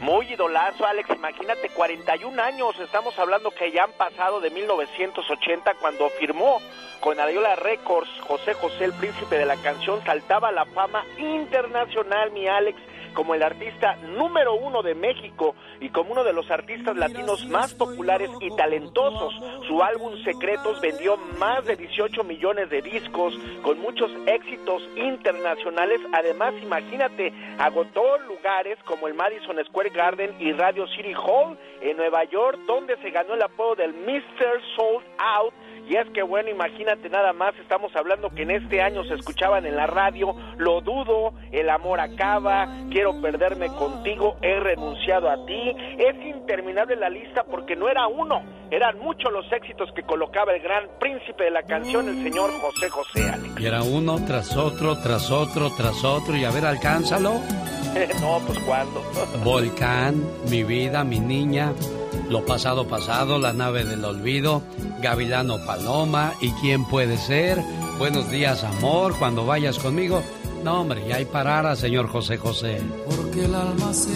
Muy 0.00 0.26
idolazo, 0.32 0.84
Alex. 0.84 1.08
Imagínate, 1.14 1.68
41 1.68 2.42
años. 2.42 2.74
Estamos 2.80 3.16
hablando 3.18 3.50
que 3.52 3.70
ya 3.70 3.84
han 3.84 3.92
pasado 3.92 4.40
de 4.40 4.50
1980 4.50 5.74
cuando 5.80 6.08
firmó 6.18 6.60
con 7.02 7.18
Ariola 7.18 7.56
Records. 7.56 8.08
José 8.20 8.54
José, 8.54 8.84
el 8.84 8.92
príncipe 8.94 9.36
de 9.36 9.44
la 9.44 9.56
canción, 9.56 10.02
saltaba 10.04 10.48
a 10.48 10.52
la 10.52 10.64
fama 10.66 11.04
internacional, 11.18 12.30
mi 12.30 12.46
Alex 12.46 12.78
como 13.12 13.34
el 13.34 13.42
artista 13.42 13.96
número 14.16 14.54
uno 14.54 14.82
de 14.82 14.94
México 14.94 15.54
y 15.80 15.90
como 15.90 16.12
uno 16.12 16.24
de 16.24 16.32
los 16.32 16.50
artistas 16.50 16.96
latinos 16.96 17.46
más 17.46 17.74
populares 17.74 18.30
y 18.40 18.48
talentosos. 18.56 19.34
Su 19.66 19.82
álbum 19.82 20.16
Secretos 20.24 20.80
vendió 20.80 21.16
más 21.38 21.64
de 21.66 21.76
18 21.76 22.24
millones 22.24 22.70
de 22.70 22.82
discos 22.82 23.34
con 23.62 23.78
muchos 23.80 24.10
éxitos 24.26 24.82
internacionales. 24.96 26.00
Además, 26.12 26.54
imagínate, 26.62 27.32
agotó 27.58 28.18
lugares 28.20 28.78
como 28.84 29.08
el 29.08 29.14
Madison 29.14 29.62
Square 29.66 29.90
Garden 29.90 30.34
y 30.40 30.52
Radio 30.52 30.86
City 30.88 31.12
Hall 31.14 31.58
en 31.80 31.96
Nueva 31.96 32.24
York, 32.24 32.58
donde 32.66 32.96
se 33.02 33.10
ganó 33.10 33.34
el 33.34 33.42
apodo 33.42 33.74
del 33.74 33.92
Mr. 33.92 34.60
Sold 34.76 35.04
Out 35.18 35.52
y 35.88 35.96
es 35.96 36.08
que 36.10 36.22
bueno, 36.22 36.50
imagínate 36.50 37.08
nada 37.08 37.32
más, 37.32 37.54
estamos 37.58 37.94
hablando 37.96 38.30
que 38.30 38.42
en 38.42 38.50
este 38.50 38.80
año 38.80 39.04
se 39.04 39.14
escuchaban 39.14 39.66
en 39.66 39.76
la 39.76 39.86
radio, 39.86 40.34
lo 40.58 40.80
dudo, 40.80 41.34
el 41.50 41.68
amor 41.70 42.00
acaba, 42.00 42.68
quiero 42.90 43.20
perderme 43.20 43.66
contigo, 43.68 44.36
he 44.42 44.60
renunciado 44.60 45.28
a 45.28 45.44
ti. 45.46 45.74
Es 45.98 46.16
interminable 46.24 46.96
la 46.96 47.08
lista 47.08 47.44
porque 47.44 47.76
no 47.76 47.88
era 47.88 48.06
uno, 48.06 48.42
eran 48.70 48.98
muchos 49.00 49.32
los 49.32 49.50
éxitos 49.52 49.90
que 49.94 50.02
colocaba 50.02 50.54
el 50.54 50.62
gran 50.62 50.88
príncipe 50.98 51.44
de 51.44 51.50
la 51.50 51.62
canción, 51.62 52.08
el 52.08 52.22
señor 52.22 52.50
José 52.60 52.88
José 52.88 53.28
Alex. 53.28 53.60
Y 53.60 53.66
era 53.66 53.82
uno 53.82 54.16
tras 54.26 54.56
otro, 54.56 54.98
tras 55.02 55.30
otro, 55.30 55.70
tras 55.76 56.04
otro, 56.04 56.36
y 56.36 56.44
a 56.44 56.50
ver, 56.50 56.64
alcánzalo. 56.64 57.32
no, 58.20 58.40
pues 58.46 58.58
cuándo. 58.60 59.02
Volcán, 59.44 60.24
mi 60.48 60.62
vida, 60.64 61.04
mi 61.04 61.20
niña, 61.20 61.72
lo 62.28 62.44
pasado 62.46 62.86
pasado, 62.86 63.38
la 63.38 63.52
nave 63.52 63.84
del 63.84 64.04
olvido, 64.04 64.62
Gavilano 65.00 65.58
Paloma, 65.66 66.32
¿y 66.40 66.50
quién 66.52 66.84
puede 66.84 67.16
ser? 67.18 67.58
Buenos 67.98 68.30
días, 68.30 68.64
amor, 68.64 69.14
cuando 69.18 69.44
vayas 69.46 69.78
conmigo. 69.78 70.22
No, 70.64 70.80
hombre, 70.80 71.02
ya 71.08 71.16
hay 71.16 71.24
parara, 71.24 71.74
señor 71.76 72.08
José 72.08 72.36
José. 72.38 72.80
Porque 73.04 73.44
el 73.44 73.54
alma 73.54 73.92
se... 73.92 74.10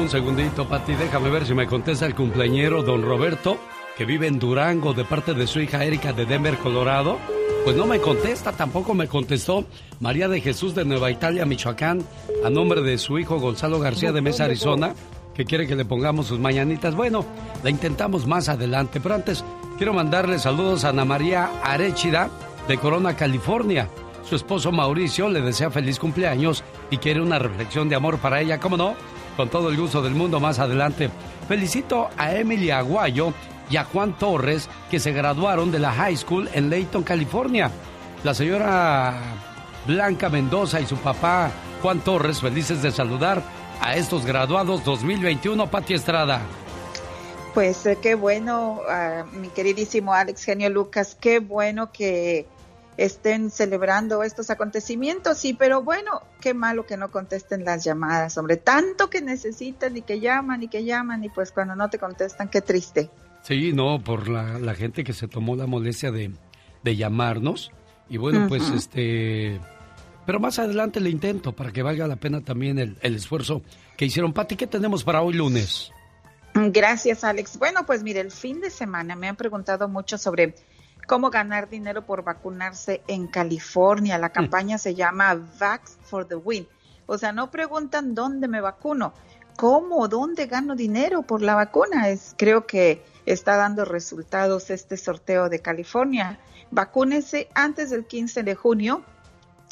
Un 0.00 0.08
segundito, 0.08 0.68
Pati, 0.68 0.94
déjame 0.94 1.30
ver 1.30 1.46
si 1.46 1.54
me 1.54 1.66
contesta 1.66 2.06
el 2.06 2.14
cumpleañero, 2.14 2.82
don 2.82 3.02
Roberto. 3.02 3.58
que 3.96 4.04
vive 4.04 4.26
en 4.26 4.38
Durango 4.38 4.94
de 4.94 5.04
parte 5.04 5.34
de 5.34 5.46
su 5.46 5.60
hija 5.60 5.84
Erika 5.84 6.12
de 6.12 6.26
Denver, 6.26 6.56
Colorado. 6.58 7.18
Pues 7.64 7.76
no 7.76 7.86
me 7.86 8.00
contesta, 8.00 8.52
tampoco 8.52 8.94
me 8.94 9.06
contestó 9.06 9.64
María 10.00 10.28
de 10.28 10.40
Jesús 10.40 10.74
de 10.74 10.84
Nueva 10.84 11.10
Italia, 11.10 11.44
Michoacán, 11.44 12.02
a 12.44 12.50
nombre 12.50 12.82
de 12.82 12.98
su 12.98 13.18
hijo 13.18 13.38
Gonzalo 13.38 13.78
García 13.78 14.10
de 14.10 14.20
Mesa, 14.20 14.44
Arizona, 14.46 14.94
que 15.34 15.44
quiere 15.44 15.66
que 15.66 15.76
le 15.76 15.84
pongamos 15.84 16.26
sus 16.26 16.38
mañanitas. 16.38 16.94
Bueno, 16.94 17.24
la 17.62 17.70
intentamos 17.70 18.26
más 18.26 18.48
adelante, 18.48 19.00
pero 19.00 19.14
antes 19.14 19.44
quiero 19.76 19.92
mandarle 19.92 20.38
saludos 20.38 20.84
a 20.84 20.90
Ana 20.90 21.04
María 21.04 21.50
Arechida 21.62 22.30
de 22.68 22.78
Corona, 22.78 23.16
California. 23.16 23.88
Su 24.28 24.36
esposo 24.36 24.72
Mauricio 24.72 25.28
le 25.28 25.40
desea 25.40 25.70
feliz 25.70 25.98
cumpleaños 25.98 26.62
y 26.90 26.98
quiere 26.98 27.20
una 27.20 27.38
reflexión 27.38 27.88
de 27.88 27.96
amor 27.96 28.18
para 28.18 28.40
ella, 28.40 28.60
¿cómo 28.60 28.76
no? 28.76 28.94
Con 29.36 29.48
todo 29.48 29.70
el 29.70 29.76
gusto 29.76 30.02
del 30.02 30.14
mundo 30.14 30.40
más 30.40 30.58
adelante. 30.58 31.10
Felicito 31.48 32.08
a 32.16 32.34
Emily 32.34 32.70
Aguayo 32.70 33.32
y 33.70 33.76
a 33.76 33.84
Juan 33.84 34.16
Torres 34.18 34.68
que 34.90 35.00
se 35.00 35.12
graduaron 35.12 35.72
de 35.72 35.78
la 35.78 35.92
high 35.92 36.16
school 36.16 36.48
en 36.52 36.70
Layton, 36.70 37.02
California. 37.02 37.70
La 38.22 38.34
señora 38.34 39.14
Blanca 39.86 40.28
Mendoza 40.28 40.80
y 40.80 40.86
su 40.86 40.96
papá 40.96 41.50
Juan 41.82 42.00
Torres 42.00 42.40
felices 42.40 42.82
de 42.82 42.92
saludar 42.92 43.42
a 43.80 43.96
estos 43.96 44.24
graduados 44.26 44.84
2021, 44.84 45.70
Pati 45.70 45.94
Estrada. 45.94 46.42
Pues 47.54 47.84
eh, 47.86 47.98
qué 48.00 48.14
bueno, 48.14 48.80
mi 49.32 49.48
queridísimo 49.48 50.14
Alex 50.14 50.44
Genio 50.44 50.70
Lucas, 50.70 51.16
qué 51.20 51.38
bueno 51.38 51.92
que 51.92 52.46
estén 52.96 53.50
celebrando 53.50 54.22
estos 54.22 54.50
acontecimientos, 54.50 55.38
sí, 55.38 55.54
pero 55.54 55.82
bueno, 55.82 56.22
qué 56.40 56.54
malo 56.54 56.86
que 56.86 56.96
no 56.96 57.10
contesten 57.10 57.64
las 57.64 57.84
llamadas, 57.84 58.36
hombre, 58.38 58.56
tanto 58.56 59.08
que 59.08 59.20
necesitan 59.20 59.96
y 59.96 60.02
que 60.02 60.20
llaman 60.20 60.62
y 60.62 60.68
que 60.68 60.84
llaman 60.84 61.24
y 61.24 61.28
pues 61.28 61.52
cuando 61.52 61.74
no 61.74 61.88
te 61.88 61.98
contestan, 61.98 62.48
qué 62.48 62.60
triste. 62.60 63.10
Sí, 63.42 63.72
no, 63.72 63.98
por 64.02 64.28
la, 64.28 64.74
gente 64.74 65.04
que 65.04 65.12
se 65.12 65.26
tomó 65.26 65.56
la 65.56 65.66
molestia 65.66 66.12
de, 66.12 66.32
llamarnos 66.84 67.72
y 68.08 68.18
bueno, 68.18 68.46
pues 68.48 68.68
este... 68.70 69.60
Pero 70.24 70.40
más 70.40 70.58
adelante 70.58 71.00
le 71.00 71.10
intento 71.10 71.52
para 71.52 71.72
que 71.72 71.82
valga 71.82 72.06
la 72.06 72.16
pena 72.16 72.40
también 72.42 72.78
el, 72.78 72.96
el 73.02 73.16
esfuerzo 73.16 73.62
que 73.96 74.04
hicieron. 74.04 74.32
Pati, 74.32 74.56
¿qué 74.56 74.66
tenemos 74.66 75.02
para 75.04 75.22
hoy 75.22 75.34
lunes? 75.34 75.90
Gracias, 76.54 77.24
Alex. 77.24 77.58
Bueno, 77.58 77.86
pues 77.86 78.02
mire, 78.02 78.20
el 78.20 78.30
fin 78.30 78.60
de 78.60 78.70
semana 78.70 79.16
me 79.16 79.28
han 79.28 79.36
preguntado 79.36 79.88
mucho 79.88 80.18
sobre 80.18 80.54
cómo 81.06 81.30
ganar 81.30 81.68
dinero 81.68 82.04
por 82.04 82.22
vacunarse 82.22 83.02
en 83.08 83.26
California. 83.26 84.18
La 84.18 84.28
mm. 84.28 84.32
campaña 84.32 84.78
se 84.78 84.94
llama 84.94 85.34
Vax 85.58 85.98
for 86.02 86.26
the 86.26 86.36
Win. 86.36 86.68
O 87.06 87.18
sea, 87.18 87.32
no 87.32 87.50
preguntan 87.50 88.14
dónde 88.14 88.48
me 88.48 88.60
vacuno, 88.60 89.12
cómo, 89.56 90.08
dónde 90.08 90.46
gano 90.46 90.76
dinero 90.76 91.22
por 91.22 91.42
la 91.42 91.54
vacuna. 91.54 92.08
Es, 92.10 92.34
creo 92.36 92.66
que 92.66 93.02
está 93.26 93.56
dando 93.56 93.84
resultados 93.84 94.70
este 94.70 94.96
sorteo 94.96 95.48
de 95.48 95.60
California. 95.60 96.38
Vacúnese 96.70 97.48
antes 97.54 97.90
del 97.90 98.06
15 98.06 98.42
de 98.42 98.54
junio 98.54 99.04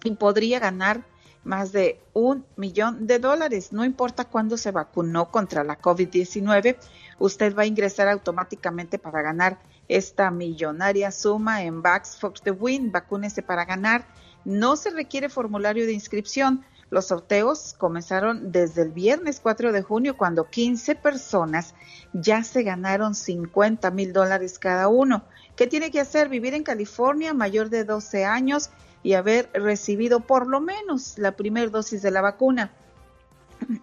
y 0.05 0.13
podría 0.13 0.59
ganar 0.59 1.05
más 1.45 1.73
de 1.73 2.01
un 2.13 2.45
millón 2.57 3.07
de 3.07 3.19
dólares. 3.19 3.73
No 3.73 3.85
importa 3.85 4.25
cuándo 4.25 4.57
se 4.57 4.73
vacunó 4.73 5.31
contra 5.31 5.65
la 5.65 5.81
COVID-19, 5.81 6.77
usted 7.19 7.57
va 7.57 7.63
a 7.63 7.67
ingresar 7.67 8.09
automáticamente 8.09 8.99
para 8.99 9.23
ganar 9.23 9.59
esta 9.89 10.31
millonaria 10.31 11.11
suma 11.11 11.63
en 11.63 11.83
Backs 11.83 12.17
for 12.17 12.33
the 12.41 12.51
Win. 12.51 12.93
Vacúnese 12.93 13.43
para 13.43 13.65
ganar. 13.65 14.07
No 14.45 14.77
se 14.77 14.91
requiere 14.91 15.29
formulario 15.29 15.87
de 15.87 15.93
inscripción. 15.93 16.65
Los 16.91 17.07
sorteos 17.07 17.75
comenzaron 17.79 18.51
desde 18.51 18.83
el 18.83 18.91
viernes 18.91 19.39
4 19.41 19.73
de 19.73 19.83
junio 19.83 20.17
cuando 20.17 20.51
15 20.51 20.97
personas 20.97 21.75
ya 22.13 22.43
se 22.43 22.65
ganaron 22.65 23.15
50 23.15 23.91
mil 23.93 24.13
dólares 24.13 24.59
cada 24.59 24.89
uno. 24.89 25.25
¿Qué 25.55 25.69
tiene 25.69 25.91
que 25.91 26.01
hacer? 26.01 26.29
Vivir 26.29 26.55
en 26.55 26.65
California, 26.65 27.33
mayor 27.33 27.71
de 27.71 27.85
12 27.85 28.25
años 28.25 28.71
y 29.03 29.15
haber 29.15 29.49
recibido 29.55 30.21
por 30.21 30.47
lo 30.47 30.61
menos 30.61 31.19
la 31.19 31.33
primera 31.33 31.69
dosis 31.69 32.03
de 32.03 32.11
la 32.11 32.21
vacuna. 32.21 32.71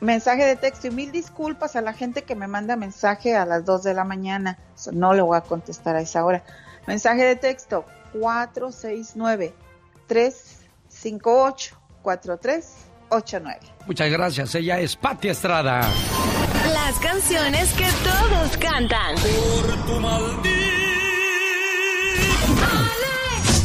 Mensaje 0.00 0.44
de 0.44 0.56
texto 0.56 0.88
y 0.88 0.90
mil 0.90 1.12
disculpas 1.12 1.76
a 1.76 1.80
la 1.80 1.92
gente 1.92 2.22
que 2.22 2.34
me 2.34 2.46
manda 2.46 2.76
mensaje 2.76 3.36
a 3.36 3.44
las 3.44 3.64
2 3.64 3.82
de 3.84 3.94
la 3.94 4.04
mañana. 4.04 4.58
No 4.92 5.14
le 5.14 5.22
voy 5.22 5.36
a 5.36 5.42
contestar 5.42 5.96
a 5.96 6.00
esa 6.00 6.24
hora. 6.24 6.44
Mensaje 6.86 7.24
de 7.24 7.36
texto 7.36 7.84
469 8.12 9.54
358 10.06 11.76
43 12.02 12.93
Muchas 13.86 14.10
gracias. 14.10 14.54
Ella 14.54 14.80
es 14.80 14.96
Patti 14.96 15.28
Estrada. 15.28 15.80
Las 16.72 16.98
canciones 16.98 17.72
que 17.74 17.86
todos 18.02 18.56
cantan. 18.56 19.14
Por 19.16 19.86
tu 19.86 20.00
maldito. 20.00 20.50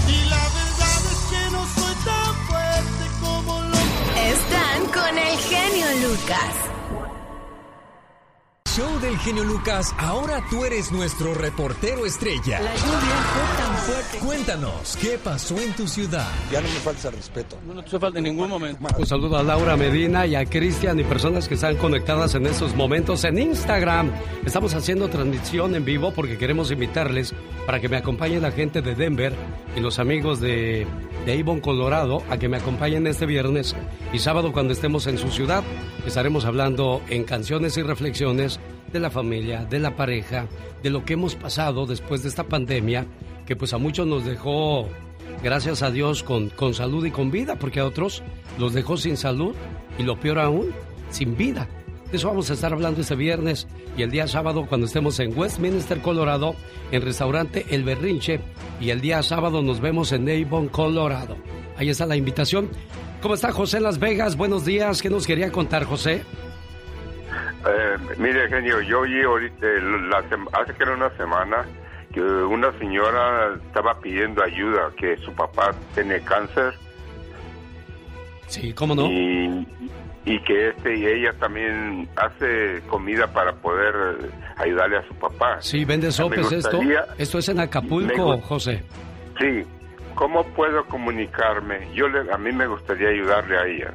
Y 0.08 0.30
la 0.30 0.44
verdad 0.60 1.00
es 1.12 1.22
que 1.30 1.52
no 1.52 1.66
soy 1.76 1.96
tan 2.06 2.36
fuerte 2.48 3.06
como 3.22 3.62
lo. 3.62 3.78
Están 4.18 4.86
con 4.94 5.18
el 5.18 5.38
genio 5.38 6.08
Lucas 6.08 6.69
show 8.80 9.00
del 9.02 9.18
genio 9.18 9.44
Lucas, 9.44 9.94
ahora 9.98 10.42
tú 10.50 10.64
eres 10.64 10.90
nuestro 10.94 11.34
reportero 11.34 12.06
estrella. 12.06 12.62
La 12.62 12.74
lluvia 12.76 13.18
fue 13.34 13.58
tan 13.58 13.78
fuerte. 13.78 14.18
Cuéntanos, 14.20 14.98
¿qué 15.02 15.18
pasó 15.22 15.60
en 15.60 15.74
tu 15.74 15.86
ciudad? 15.86 16.30
Ya 16.50 16.62
no 16.62 16.70
me 16.70 16.76
falta 16.76 17.12
respeto. 17.12 17.58
No, 17.68 17.74
no 17.74 17.84
te 17.84 18.00
falta 18.00 18.20
en 18.20 18.24
ningún 18.24 18.48
momento. 18.48 18.82
Un 18.98 19.06
saludo 19.06 19.38
a 19.38 19.44
Laura 19.44 19.76
Medina 19.76 20.26
y 20.26 20.36
a 20.36 20.46
Cristian 20.46 20.98
y 20.98 21.04
personas 21.04 21.50
que 21.50 21.56
están 21.56 21.76
conectadas 21.76 22.36
en 22.36 22.46
estos 22.46 22.74
momentos 22.74 23.26
en 23.26 23.40
Instagram. 23.40 24.12
Estamos 24.46 24.74
haciendo 24.74 25.10
transmisión 25.10 25.76
en 25.76 25.84
vivo 25.84 26.14
porque 26.14 26.38
queremos 26.38 26.72
invitarles 26.72 27.34
para 27.66 27.82
que 27.82 27.90
me 27.90 27.98
acompañe 27.98 28.40
la 28.40 28.52
gente 28.52 28.82
de 28.82 28.96
Denver 28.96 29.36
y 29.76 29.82
los 29.82 30.00
amigos 30.00 30.40
de, 30.40 30.88
de 31.26 31.40
Avon, 31.40 31.60
Colorado, 31.60 32.24
a 32.30 32.38
que 32.38 32.48
me 32.48 32.56
acompañen 32.56 33.08
este 33.08 33.26
viernes 33.26 33.76
y 34.14 34.20
sábado 34.20 34.54
cuando 34.54 34.72
estemos 34.72 35.06
en 35.08 35.18
su 35.18 35.30
ciudad. 35.32 35.66
Estaremos 36.06 36.46
hablando 36.46 37.02
en 37.10 37.26
canciones 37.26 37.76
y 37.76 37.82
reflexiones 37.82 38.58
de 38.92 39.00
la 39.00 39.10
familia, 39.10 39.66
de 39.66 39.80
la 39.80 39.96
pareja, 39.96 40.48
de 40.84 40.90
lo 40.90 41.06
que 41.06 41.14
hemos 41.14 41.36
pasado 41.36 41.86
después 41.86 42.24
de 42.24 42.30
esta 42.30 42.44
pandemia, 42.44 43.06
que 43.46 43.56
pues 43.56 43.74
a 43.74 43.78
muchos 43.78 44.08
nos 44.08 44.26
dejó, 44.26 44.88
gracias 45.44 45.82
a 45.82 45.92
Dios, 45.92 46.24
con, 46.24 46.50
con 46.50 46.74
salud 46.74 47.06
y 47.06 47.12
con 47.12 47.32
vida, 47.32 47.58
porque 47.58 47.80
a 47.80 47.86
otros 47.86 48.24
los 48.58 48.74
dejó 48.74 48.98
sin 48.98 49.18
salud 49.18 49.56
y 49.98 50.04
lo 50.04 50.20
peor 50.20 50.40
aún, 50.40 50.72
sin 51.10 51.36
vida. 51.38 51.68
De 52.12 52.18
eso 52.18 52.28
vamos 52.28 52.50
a 52.50 52.54
estar 52.54 52.74
hablando 52.74 53.02
este 53.02 53.14
viernes 53.14 53.68
y 53.96 54.02
el 54.02 54.10
día 54.10 54.28
sábado 54.28 54.66
cuando 54.68 54.88
estemos 54.88 55.20
en 55.20 55.38
Westminster, 55.38 56.02
Colorado, 56.02 56.56
en 56.92 57.04
restaurante 57.04 57.68
El 57.70 57.84
Berrinche. 57.84 58.40
Y 58.82 58.90
el 58.90 59.00
día 59.00 59.22
sábado 59.22 59.62
nos 59.62 59.80
vemos 59.80 60.12
en 60.12 60.28
Avon, 60.28 60.70
Colorado. 60.70 61.38
Ahí 61.78 61.90
está 61.90 62.08
la 62.08 62.16
invitación. 62.16 62.70
¿Cómo 63.22 63.36
está 63.36 63.52
José 63.52 63.80
Las 63.80 64.00
Vegas? 64.00 64.38
Buenos 64.38 64.66
días. 64.66 65.04
¿Qué 65.04 65.10
nos 65.10 65.28
quería 65.28 65.52
contar, 65.52 65.84
José? 65.84 66.24
Eh, 67.68 67.98
mire, 68.18 68.48
genio, 68.48 68.82
yo 68.82 69.02
oí 69.02 69.22
ahorita, 69.22 69.68
hace 70.54 70.74
que 70.74 70.84
era 70.84 70.94
una 70.94 71.10
semana 71.18 71.66
que 72.14 72.22
una 72.22 72.72
señora 72.80 73.56
estaba 73.68 74.00
pidiendo 74.00 74.44
ayuda, 74.44 74.92
que 74.98 75.18
su 75.18 75.32
papá 75.34 75.72
tiene 75.94 76.22
cáncer. 76.22 76.74
Sí, 78.48 78.74
¿cómo 78.74 78.96
no? 78.96 79.06
Y, 79.06 79.68
y 80.26 80.40
que 80.42 80.70
este 80.70 80.96
y 80.98 81.06
ella 81.06 81.34
también 81.40 82.10
hace 82.16 82.82
comida 82.88 83.28
para 83.28 83.54
poder 83.54 84.32
ayudarle 84.58 84.98
a 84.98 85.08
su 85.08 85.14
papá. 85.16 85.62
Sí, 85.62 85.86
vende 85.86 86.12
sopes 86.12 86.52
esto. 86.52 86.80
Esto 87.18 87.38
es 87.38 87.50
en 87.50 87.60
Acapulco, 87.60 88.40
José. 88.42 88.84
Sí. 89.40 89.64
¿Cómo 90.16 90.44
puedo 90.48 90.84
comunicarme? 90.86 91.88
Yo 91.94 92.10
le, 92.10 92.32
a 92.32 92.38
mí 92.38 92.52
me 92.52 92.68
gustaría 92.68 93.10
ayudarle 93.10 93.58
a 93.58 93.66
ella. 93.66 93.94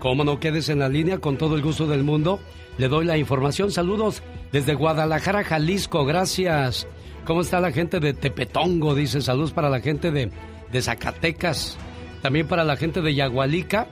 ¿Cómo 0.00 0.24
no 0.24 0.40
quedes 0.40 0.68
en 0.68 0.78
la 0.78 0.88
línea 0.88 1.18
con 1.18 1.36
todo 1.36 1.54
el 1.54 1.62
gusto 1.62 1.86
del 1.86 2.02
mundo? 2.02 2.40
Le 2.78 2.88
doy 2.88 3.04
la 3.04 3.18
información. 3.18 3.70
Saludos 3.70 4.22
desde 4.52 4.74
Guadalajara, 4.74 5.44
Jalisco. 5.44 6.04
Gracias. 6.04 6.86
¿Cómo 7.24 7.42
está 7.42 7.60
la 7.60 7.72
gente 7.72 8.00
de 8.00 8.14
Tepetongo? 8.14 8.94
Dice 8.94 9.20
saludos 9.20 9.52
para 9.52 9.68
la 9.68 9.80
gente 9.80 10.10
de, 10.10 10.30
de 10.72 10.82
Zacatecas. 10.82 11.76
También 12.22 12.46
para 12.46 12.64
la 12.64 12.76
gente 12.76 13.00
de 13.00 13.14
Yagualica, 13.14 13.88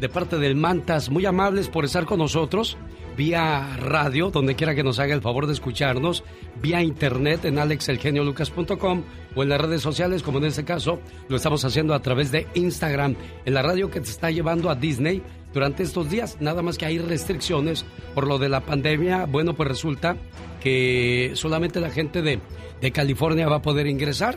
de 0.00 0.08
parte 0.08 0.38
del 0.38 0.56
Mantas. 0.56 1.10
Muy 1.10 1.26
amables 1.26 1.68
por 1.68 1.84
estar 1.84 2.04
con 2.04 2.18
nosotros 2.18 2.76
vía 3.16 3.76
radio, 3.78 4.30
donde 4.30 4.54
quiera 4.54 4.74
que 4.74 4.82
nos 4.82 4.98
haga 4.98 5.14
el 5.14 5.22
favor 5.22 5.46
de 5.46 5.52
escucharnos, 5.52 6.24
vía 6.60 6.82
internet 6.82 7.44
en 7.44 7.58
alexelgeniolucas.com 7.58 9.02
o 9.34 9.42
en 9.42 9.48
las 9.48 9.60
redes 9.60 9.82
sociales, 9.82 10.22
como 10.22 10.38
en 10.38 10.44
este 10.44 10.64
caso 10.64 11.00
lo 11.28 11.36
estamos 11.36 11.64
haciendo 11.64 11.94
a 11.94 12.02
través 12.02 12.30
de 12.30 12.46
Instagram, 12.54 13.16
en 13.44 13.54
la 13.54 13.62
radio 13.62 13.90
que 13.90 14.00
te 14.00 14.10
está 14.10 14.30
llevando 14.30 14.70
a 14.70 14.74
Disney 14.74 15.22
durante 15.52 15.82
estos 15.82 16.10
días. 16.10 16.36
Nada 16.40 16.62
más 16.62 16.76
que 16.76 16.86
hay 16.86 16.98
restricciones 16.98 17.84
por 18.14 18.26
lo 18.26 18.38
de 18.38 18.48
la 18.48 18.60
pandemia. 18.60 19.24
Bueno, 19.26 19.54
pues 19.54 19.68
resulta 19.68 20.16
que 20.62 21.32
solamente 21.34 21.80
la 21.80 21.90
gente 21.90 22.22
de, 22.22 22.40
de 22.80 22.92
California 22.92 23.48
va 23.48 23.56
a 23.56 23.62
poder 23.62 23.86
ingresar 23.86 24.36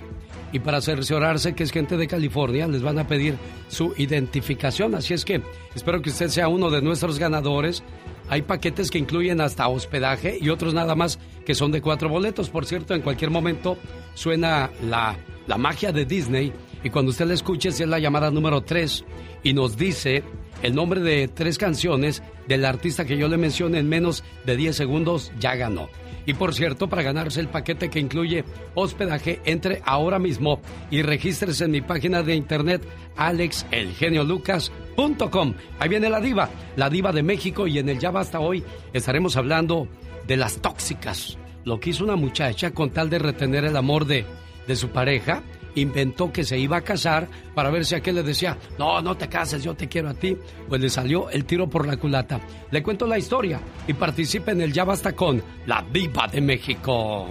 y 0.51 0.59
para 0.59 0.81
cerciorarse 0.81 1.53
que 1.53 1.63
es 1.63 1.71
gente 1.71 1.97
de 1.97 2.07
California 2.07 2.67
les 2.67 2.81
van 2.81 2.99
a 2.99 3.07
pedir 3.07 3.35
su 3.67 3.93
identificación. 3.97 4.95
Así 4.95 5.13
es 5.13 5.25
que 5.25 5.41
espero 5.75 6.01
que 6.01 6.09
usted 6.09 6.29
sea 6.29 6.47
uno 6.47 6.69
de 6.69 6.81
nuestros 6.81 7.19
ganadores 7.19 7.83
hay 8.29 8.43
paquetes 8.43 8.91
que 8.91 8.99
incluyen 8.99 9.41
hasta 9.41 9.67
hospedaje 9.67 10.37
y 10.39 10.49
otros 10.49 10.73
nada 10.73 10.95
más 10.95 11.19
que 11.45 11.55
son 11.55 11.71
de 11.71 11.81
cuatro 11.81 12.09
boletos. 12.09 12.49
Por 12.49 12.65
cierto, 12.65 12.93
en 12.93 13.01
cualquier 13.01 13.31
momento 13.31 13.77
suena 14.13 14.69
la, 14.83 15.17
la 15.47 15.57
magia 15.57 15.91
de 15.91 16.05
Disney 16.05 16.53
y 16.83 16.89
cuando 16.89 17.09
usted 17.11 17.25
la 17.25 17.33
escuche 17.33 17.69
es 17.69 17.79
la 17.81 17.99
llamada 17.99 18.31
número 18.31 18.61
tres 18.61 19.03
y 19.43 19.53
nos 19.53 19.77
dice 19.77 20.23
el 20.61 20.75
nombre 20.75 21.01
de 21.01 21.27
tres 21.27 21.57
canciones 21.57 22.21
del 22.47 22.65
artista 22.65 23.05
que 23.05 23.17
yo 23.17 23.27
le 23.27 23.37
mencioné 23.37 23.79
en 23.79 23.89
menos 23.89 24.23
de 24.45 24.57
10 24.57 24.75
segundos, 24.75 25.31
ya 25.39 25.55
ganó. 25.55 25.89
Y 26.25 26.33
por 26.33 26.53
cierto, 26.53 26.89
para 26.89 27.03
ganarse 27.03 27.39
el 27.39 27.47
paquete 27.47 27.89
que 27.89 27.99
incluye 27.99 28.43
hospedaje, 28.75 29.39
entre 29.45 29.81
ahora 29.85 30.19
mismo 30.19 30.59
y 30.91 31.01
regístrese 31.01 31.63
en 31.65 31.71
mi 31.71 31.81
página 31.81 32.21
de 32.23 32.35
internet 32.35 32.81
alexelgeniolucas.com. 33.15 35.53
Ahí 35.79 35.89
viene 35.89 36.09
la 36.09 36.21
diva, 36.21 36.49
la 36.75 36.89
diva 36.89 37.11
de 37.11 37.23
México 37.23 37.67
y 37.67 37.79
en 37.79 37.89
el 37.89 37.99
Ya 37.99 38.11
Basta 38.11 38.39
hoy 38.39 38.63
estaremos 38.93 39.35
hablando 39.37 39.87
de 40.27 40.37
las 40.37 40.61
tóxicas. 40.61 41.39
Lo 41.65 41.79
que 41.79 41.89
hizo 41.91 42.03
una 42.03 42.15
muchacha 42.15 42.71
con 42.71 42.89
tal 42.91 43.09
de 43.09 43.19
retener 43.19 43.65
el 43.65 43.75
amor 43.75 44.05
de, 44.05 44.25
de 44.67 44.75
su 44.75 44.89
pareja 44.89 45.43
inventó 45.75 46.31
que 46.31 46.43
se 46.43 46.57
iba 46.57 46.77
a 46.77 46.81
casar 46.81 47.27
para 47.53 47.69
ver 47.69 47.85
si 47.85 47.95
aquel 47.95 48.15
le 48.15 48.23
decía, 48.23 48.57
no, 48.77 49.01
no 49.01 49.15
te 49.15 49.29
cases, 49.29 49.63
yo 49.63 49.75
te 49.75 49.87
quiero 49.87 50.09
a 50.09 50.13
ti. 50.13 50.37
Pues 50.67 50.81
le 50.81 50.89
salió 50.89 51.29
el 51.29 51.45
tiro 51.45 51.69
por 51.69 51.87
la 51.87 51.97
culata. 51.97 52.39
Le 52.71 52.83
cuento 52.83 53.05
la 53.07 53.17
historia 53.17 53.59
y 53.87 53.93
participe 53.93 54.51
en 54.51 54.61
el 54.61 54.73
Ya 54.73 54.83
Basta 54.83 55.13
con 55.13 55.41
la 55.65 55.81
Viva 55.81 56.27
de 56.27 56.41
México. 56.41 57.29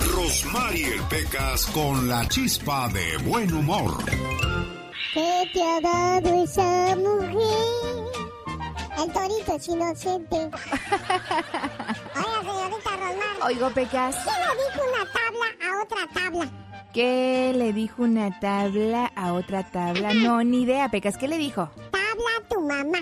Rosmarie 0.00 0.96
Pecas 1.10 1.66
con 1.66 2.08
la 2.08 2.26
chispa 2.28 2.88
de 2.88 3.16
buen 3.28 3.52
humor. 3.52 4.04
¿Qué 5.12 5.50
te 5.52 5.62
ha 5.62 5.80
dado 5.80 6.44
esa 6.44 6.96
mujer? 6.96 7.94
El 8.96 9.12
torito 9.12 9.56
es 9.56 9.68
inocente. 9.68 10.36
Oiga, 12.16 12.40
señorita 12.42 12.90
Rosmar. 12.90 13.36
Oigo, 13.46 13.70
Pecas. 13.70 14.16
¿Qué 14.16 14.30
le 14.30 14.50
dijo 14.62 14.80
una 14.88 15.04
tabla 15.12 15.46
a 15.60 15.82
otra 15.82 16.08
tabla? 16.14 16.73
¿Qué 16.94 17.52
le 17.56 17.72
dijo 17.72 18.04
una 18.04 18.38
tabla 18.38 19.10
a 19.16 19.32
otra 19.32 19.64
tabla? 19.64 20.14
No, 20.14 20.44
ni 20.44 20.62
idea, 20.62 20.88
Pecas. 20.90 21.18
¿Qué 21.18 21.26
le 21.26 21.38
dijo? 21.38 21.68
Tabla 21.90 22.30
a 22.38 22.48
tu 22.48 22.60
mamá. 22.60 22.98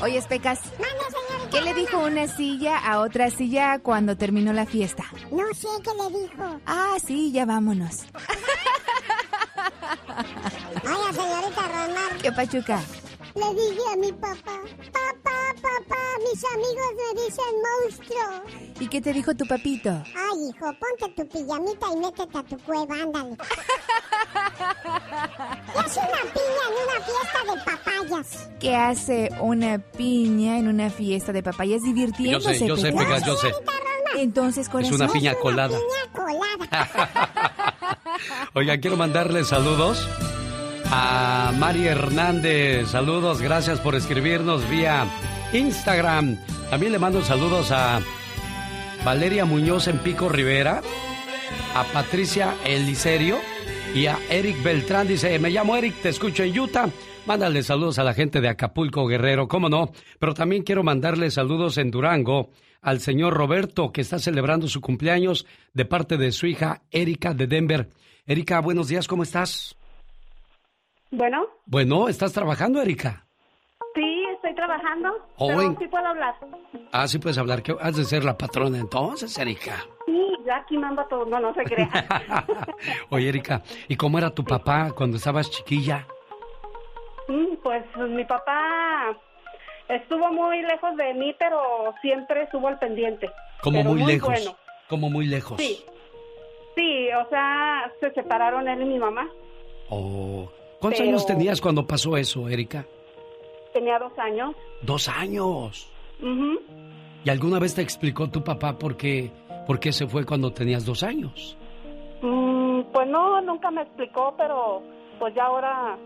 Oye, 0.02 0.22
Pecas. 0.22 0.60
¿Qué 1.50 1.60
le 1.60 1.74
dijo 1.74 1.98
una 1.98 2.26
silla 2.26 2.78
a 2.78 3.00
otra 3.00 3.30
silla 3.30 3.80
cuando 3.80 4.16
terminó 4.16 4.54
la 4.54 4.64
fiesta? 4.64 5.04
No 5.30 5.52
sé 5.52 5.68
qué 5.84 5.90
le 6.02 6.20
dijo. 6.20 6.60
Ah, 6.64 6.96
sí, 7.04 7.32
ya 7.32 7.44
vámonos. 7.44 8.06
Oye, 10.82 11.12
señorita 11.12 11.68
Ronald. 11.68 12.22
¿Qué 12.22 12.32
pachuca? 12.32 12.80
Le 13.34 13.54
dije 13.54 13.80
a 13.92 13.96
mi 13.96 14.12
papá, 14.12 14.60
papá, 14.92 15.54
papá, 15.62 16.02
mis 16.24 16.44
amigos 16.44 16.90
me 16.96 17.08
dicen 17.22 17.54
monstruo. 17.62 18.26
¿Y 18.80 18.88
qué 18.88 19.00
te 19.00 19.12
dijo 19.12 19.34
tu 19.34 19.46
papito? 19.46 19.90
Ay, 19.90 20.48
hijo, 20.48 20.66
ponte 20.80 21.08
tu 21.16 21.28
pijamita 21.28 21.86
y 21.92 21.96
métete 21.96 22.38
a 22.38 22.42
tu 22.42 22.58
cueva, 22.58 22.94
ándale. 22.94 23.36
¿Qué 25.72 25.78
hace 25.78 26.00
una 26.00 26.22
piña 26.32 26.64
en 26.68 26.74
una 26.82 26.98
fiesta 27.06 27.38
de 27.44 27.56
papayas? 27.64 28.48
¿Qué 28.58 28.76
hace 28.76 29.28
una 29.40 29.78
piña 29.78 30.58
en 30.58 30.68
una 30.68 30.90
fiesta 30.90 31.32
de 31.32 31.42
papayas 31.42 31.82
divirtiéndose? 31.82 32.52
Yo 32.52 32.58
sé, 32.58 32.66
yo 32.66 32.76
sé, 32.76 32.92
Pegas, 32.92 33.24
yo 33.24 33.36
sé. 33.36 33.52
Entonces, 34.16 34.68
corazón. 34.68 34.94
Es 34.94 35.00
una 35.00 35.12
piña 35.12 35.34
colada. 35.36 35.78
Una 35.78 36.12
piña 36.12 36.26
colada. 36.26 37.30
Oiga, 38.54 38.78
quiero 38.78 38.96
mandarle 38.96 39.44
saludos 39.44 40.08
a 40.92 41.52
Mari 41.56 41.86
Hernández. 41.86 42.88
Saludos, 42.88 43.40
gracias 43.40 43.78
por 43.80 43.94
escribirnos 43.94 44.68
vía 44.68 45.06
Instagram. 45.52 46.38
También 46.68 46.92
le 46.92 46.98
mando 46.98 47.22
saludos 47.22 47.70
a 47.70 48.00
Valeria 49.04 49.44
Muñoz 49.44 49.88
en 49.88 49.98
Pico 49.98 50.28
Rivera, 50.28 50.82
a 51.74 51.84
Patricia 51.92 52.54
Eliserio 52.64 53.38
y 53.94 54.06
a 54.06 54.18
Eric 54.30 54.62
Beltrán. 54.62 55.06
Dice, 55.06 55.38
me 55.38 55.50
llamo 55.50 55.76
Eric, 55.76 55.94
te 56.02 56.08
escucho 56.08 56.42
en 56.42 56.58
Utah. 56.58 56.88
Mándale 57.26 57.62
saludos 57.62 57.98
a 57.98 58.04
la 58.04 58.14
gente 58.14 58.40
de 58.40 58.48
Acapulco 58.48 59.06
Guerrero, 59.06 59.46
cómo 59.46 59.68
no. 59.68 59.92
Pero 60.18 60.34
también 60.34 60.62
quiero 60.62 60.82
mandarle 60.82 61.30
saludos 61.30 61.78
en 61.78 61.90
Durango 61.90 62.50
al 62.82 63.00
señor 63.00 63.34
Roberto, 63.34 63.92
que 63.92 64.00
está 64.00 64.18
celebrando 64.18 64.66
su 64.66 64.80
cumpleaños 64.80 65.46
de 65.72 65.84
parte 65.84 66.16
de 66.16 66.32
su 66.32 66.46
hija 66.46 66.82
Erika 66.90 67.34
de 67.34 67.46
Denver. 67.46 67.90
Erika, 68.26 68.60
buenos 68.60 68.88
días, 68.88 69.06
¿cómo 69.06 69.22
estás? 69.22 69.76
Bueno. 71.10 71.46
Bueno, 71.66 72.08
¿estás 72.08 72.32
trabajando, 72.32 72.80
Erika? 72.80 73.26
Sí, 73.94 74.24
estoy 74.34 74.54
trabajando. 74.54 75.08
Oh, 75.36 75.48
pero 75.48 75.76
sí 75.78 75.88
puedo 75.88 76.06
hablar. 76.06 76.34
Ah, 76.92 77.08
sí 77.08 77.18
puedes 77.18 77.38
hablar. 77.38 77.62
¿Qué 77.62 77.74
has 77.80 77.96
de 77.96 78.04
ser 78.04 78.24
la 78.24 78.38
patrona 78.38 78.78
entonces, 78.78 79.36
Erika? 79.36 79.84
Sí, 80.06 80.26
yo 80.46 80.54
aquí 80.54 80.78
mando 80.78 81.04
todo. 81.06 81.24
No, 81.26 81.40
no 81.40 81.52
se 81.54 81.64
crea. 81.64 81.88
Oye, 83.10 83.28
Erika, 83.28 83.62
¿y 83.88 83.96
cómo 83.96 84.18
era 84.18 84.30
tu 84.30 84.44
papá 84.44 84.92
cuando 84.92 85.16
estabas 85.16 85.50
chiquilla? 85.50 86.06
Mm, 87.26 87.56
pues 87.62 87.84
mi 87.96 88.24
papá 88.24 89.16
estuvo 89.88 90.30
muy 90.32 90.62
lejos 90.62 90.96
de 90.96 91.14
mí, 91.14 91.34
pero 91.38 91.92
siempre 92.00 92.44
estuvo 92.44 92.68
al 92.68 92.78
pendiente. 92.78 93.28
¿Cómo 93.62 93.82
muy, 93.82 94.02
muy 94.02 94.12
lejos? 94.12 94.28
Bueno. 94.28 94.56
¿Cómo 94.88 95.10
muy 95.10 95.26
lejos? 95.26 95.60
Sí. 95.60 95.84
Sí, 96.76 97.08
o 97.12 97.28
sea, 97.28 97.92
se 97.98 98.12
separaron 98.12 98.68
él 98.68 98.82
y 98.82 98.84
mi 98.84 98.98
mamá. 98.98 99.28
Oh. 99.88 100.48
¿Cuántos 100.80 101.02
años 101.02 101.26
tenías 101.26 101.60
cuando 101.60 101.86
pasó 101.86 102.16
eso, 102.16 102.48
Erika? 102.48 102.86
Tenía 103.72 103.98
dos 103.98 104.18
años. 104.18 104.56
¿Dos 104.82 105.08
años? 105.08 105.92
¿Y 107.24 107.30
alguna 107.30 107.58
vez 107.58 107.74
te 107.74 107.82
explicó 107.82 108.28
tu 108.30 108.42
papá 108.42 108.78
por 108.78 108.96
qué, 108.96 109.30
por 109.66 109.78
qué 109.78 109.92
se 109.92 110.06
fue 110.06 110.24
cuando 110.24 110.52
tenías 110.52 110.86
dos 110.86 111.02
años? 111.02 111.56
Mm, 112.22 112.80
pues 112.92 113.08
no, 113.08 113.40
nunca 113.42 113.70
me 113.70 113.82
explicó, 113.82 114.34
pero 114.36 114.82
pues 115.18 115.34
ya 115.34 115.44
ahora 115.44 115.98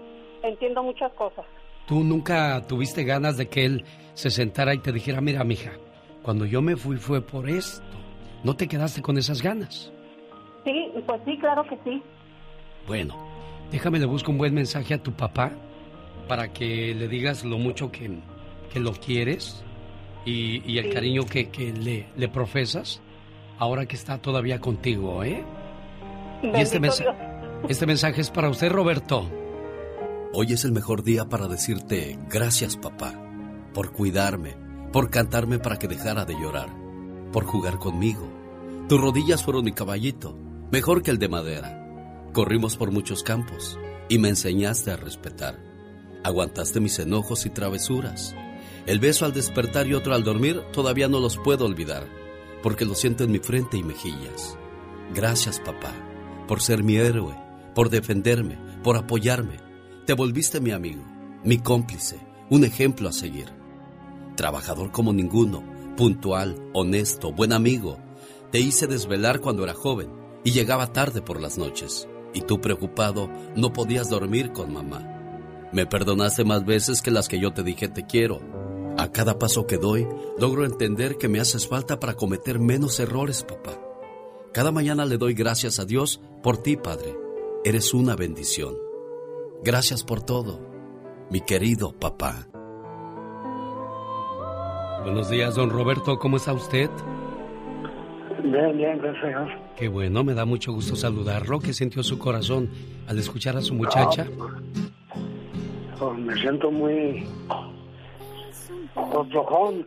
entiendo 0.42 0.82
muchas 0.82 1.12
cosas. 1.12 1.44
¿Tú 1.86 2.02
nunca 2.02 2.60
tuviste 2.66 3.04
ganas 3.04 3.36
de 3.36 3.48
que 3.48 3.64
él 3.64 3.84
se 4.14 4.30
sentara 4.30 4.74
y 4.74 4.78
te 4.78 4.90
dijera, 4.92 5.20
mira, 5.20 5.44
mija, 5.44 5.72
cuando 6.22 6.46
yo 6.46 6.62
me 6.62 6.76
fui 6.76 6.96
fue 6.96 7.20
por 7.20 7.48
esto? 7.48 7.84
¿No 8.42 8.56
te 8.56 8.66
quedaste 8.66 9.02
con 9.02 9.18
esas 9.18 9.40
ganas? 9.40 9.92
Sí, 10.64 10.92
pues 11.06 11.20
sí, 11.24 11.38
claro 11.38 11.62
que 11.64 11.78
sí. 11.84 12.02
Bueno, 12.86 13.33
déjame 13.74 13.98
le 13.98 14.06
busco 14.06 14.30
un 14.30 14.38
buen 14.38 14.54
mensaje 14.54 14.94
a 14.94 15.02
tu 15.02 15.12
papá 15.12 15.50
para 16.28 16.52
que 16.52 16.94
le 16.94 17.08
digas 17.08 17.44
lo 17.44 17.58
mucho 17.58 17.90
que, 17.90 18.08
que 18.72 18.78
lo 18.80 18.92
quieres 18.92 19.62
y, 20.24 20.62
y 20.70 20.78
el 20.78 20.84
Sí. 20.86 20.90
cariño 20.90 21.26
que, 21.26 21.48
que 21.50 21.72
le, 21.72 22.06
le 22.16 22.28
profesas 22.28 23.00
ahora 23.58 23.86
que 23.86 23.96
está 23.96 24.18
todavía 24.18 24.60
contigo, 24.60 25.22
¿eh? 25.24 25.44
Y 26.42 26.60
este, 26.60 26.80
este 27.68 27.86
mensaje 27.86 28.20
es 28.20 28.30
para 28.30 28.48
usted, 28.48 28.70
Roberto. 28.70 29.28
Hoy 30.32 30.52
es 30.52 30.64
el 30.64 30.72
mejor 30.72 31.02
día 31.02 31.24
para 31.26 31.48
decirte 31.48 32.18
gracias 32.30 32.76
papá, 32.76 33.12
por 33.74 33.92
cuidarme, 33.92 34.56
por 34.92 35.10
cantarme 35.10 35.58
para 35.58 35.78
que 35.78 35.88
dejara 35.88 36.24
de 36.24 36.34
llorar, 36.34 36.68
por 37.32 37.44
jugar 37.44 37.78
conmigo, 37.78 38.28
Tus 38.88 39.00
rodillas 39.00 39.42
fueron 39.42 39.64
mi 39.64 39.72
caballito, 39.72 40.36
mejor 40.70 41.02
que 41.02 41.10
el 41.10 41.18
de 41.18 41.28
madera. 41.28 41.83
Corrimos 42.34 42.76
por 42.76 42.90
muchos 42.90 43.22
campos 43.22 43.78
y 44.08 44.18
me 44.18 44.28
enseñaste 44.28 44.90
a 44.90 44.96
respetar. 44.96 45.56
Aguantaste 46.24 46.80
mis 46.80 46.98
enojos 46.98 47.46
y 47.46 47.50
travesuras. 47.50 48.34
El 48.86 48.98
beso 48.98 49.24
al 49.24 49.32
despertar 49.32 49.86
y 49.86 49.94
otro 49.94 50.14
al 50.14 50.24
dormir 50.24 50.60
todavía 50.72 51.06
no 51.06 51.20
los 51.20 51.36
puedo 51.36 51.64
olvidar, 51.64 52.08
porque 52.60 52.86
lo 52.86 52.96
siento 52.96 53.22
en 53.22 53.30
mi 53.30 53.38
frente 53.38 53.76
y 53.76 53.84
mejillas. 53.84 54.58
Gracias, 55.14 55.60
papá, 55.60 55.92
por 56.48 56.60
ser 56.60 56.82
mi 56.82 56.96
héroe, 56.96 57.36
por 57.72 57.88
defenderme, 57.88 58.58
por 58.82 58.96
apoyarme. 58.96 59.60
Te 60.04 60.14
volviste 60.14 60.60
mi 60.60 60.72
amigo, 60.72 61.04
mi 61.44 61.58
cómplice, 61.58 62.18
un 62.50 62.64
ejemplo 62.64 63.08
a 63.08 63.12
seguir. 63.12 63.46
Trabajador 64.36 64.90
como 64.90 65.12
ninguno, 65.12 65.62
puntual, 65.96 66.56
honesto, 66.72 67.30
buen 67.30 67.52
amigo. 67.52 67.96
Te 68.50 68.58
hice 68.58 68.88
desvelar 68.88 69.40
cuando 69.40 69.62
era 69.62 69.72
joven 69.74 70.10
y 70.42 70.50
llegaba 70.50 70.92
tarde 70.92 71.22
por 71.22 71.40
las 71.40 71.58
noches. 71.58 72.08
Y 72.34 72.42
tú 72.42 72.60
preocupado 72.60 73.30
no 73.56 73.72
podías 73.72 74.10
dormir 74.10 74.52
con 74.52 74.72
mamá. 74.72 75.10
Me 75.72 75.86
perdonaste 75.86 76.44
más 76.44 76.64
veces 76.64 77.00
que 77.00 77.10
las 77.10 77.28
que 77.28 77.40
yo 77.40 77.52
te 77.52 77.62
dije 77.62 77.88
te 77.88 78.04
quiero. 78.06 78.40
A 78.98 79.10
cada 79.10 79.38
paso 79.38 79.66
que 79.66 79.78
doy, 79.78 80.06
logro 80.38 80.64
entender 80.64 81.16
que 81.16 81.28
me 81.28 81.40
haces 81.40 81.66
falta 81.66 81.98
para 81.98 82.14
cometer 82.14 82.58
menos 82.58 83.00
errores, 83.00 83.42
papá. 83.42 83.80
Cada 84.52 84.70
mañana 84.70 85.04
le 85.04 85.16
doy 85.16 85.34
gracias 85.34 85.80
a 85.80 85.84
Dios 85.84 86.20
por 86.42 86.58
ti, 86.58 86.76
Padre. 86.76 87.16
Eres 87.64 87.92
una 87.92 88.14
bendición. 88.14 88.76
Gracias 89.64 90.04
por 90.04 90.22
todo, 90.22 90.60
mi 91.30 91.40
querido 91.40 91.92
papá. 91.92 92.48
Buenos 95.02 95.28
días, 95.28 95.56
don 95.56 95.70
Roberto. 95.70 96.18
¿Cómo 96.18 96.36
está 96.36 96.52
usted? 96.52 96.88
Bien, 98.44 98.76
bien, 98.76 98.98
gracias 98.98 99.24
a 99.24 99.28
Dios. 99.28 99.50
Qué 99.76 99.88
bueno, 99.88 100.22
me 100.22 100.34
da 100.34 100.44
mucho 100.44 100.72
gusto 100.72 100.94
saludarlo. 100.94 101.60
¿Qué 101.60 101.72
sintió 101.72 102.02
su 102.02 102.18
corazón 102.18 102.68
al 103.08 103.18
escuchar 103.18 103.56
a 103.56 103.62
su 103.62 103.74
muchacha? 103.74 104.26
Pues 105.98 106.18
me 106.18 106.34
siento 106.34 106.70
muy 106.70 107.26
flojón. 109.30 109.86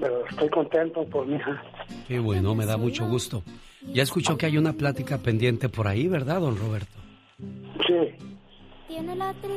Pero 0.00 0.26
estoy 0.26 0.48
contento 0.50 1.04
por 1.06 1.26
mi 1.26 1.36
hija. 1.36 1.62
Qué 2.06 2.18
bueno, 2.18 2.54
me 2.54 2.66
da 2.66 2.76
mucho 2.76 3.06
gusto. 3.06 3.42
Ya 3.86 4.02
escuchó 4.02 4.36
que 4.36 4.46
hay 4.46 4.58
una 4.58 4.74
plática 4.74 5.18
pendiente 5.18 5.68
por 5.68 5.88
ahí, 5.88 6.08
¿verdad, 6.08 6.40
don 6.40 6.56
Roberto? 6.56 6.98
Sí. 7.86 8.96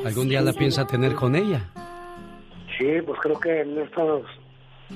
¿Algún 0.04 0.28
día 0.28 0.40
la 0.40 0.54
piensa 0.54 0.86
tener 0.86 1.14
con 1.14 1.36
ella? 1.36 1.70
Sí, 2.78 2.86
pues 3.04 3.18
creo 3.20 3.38
que 3.38 3.60
en 3.60 3.78
estos, 3.78 4.22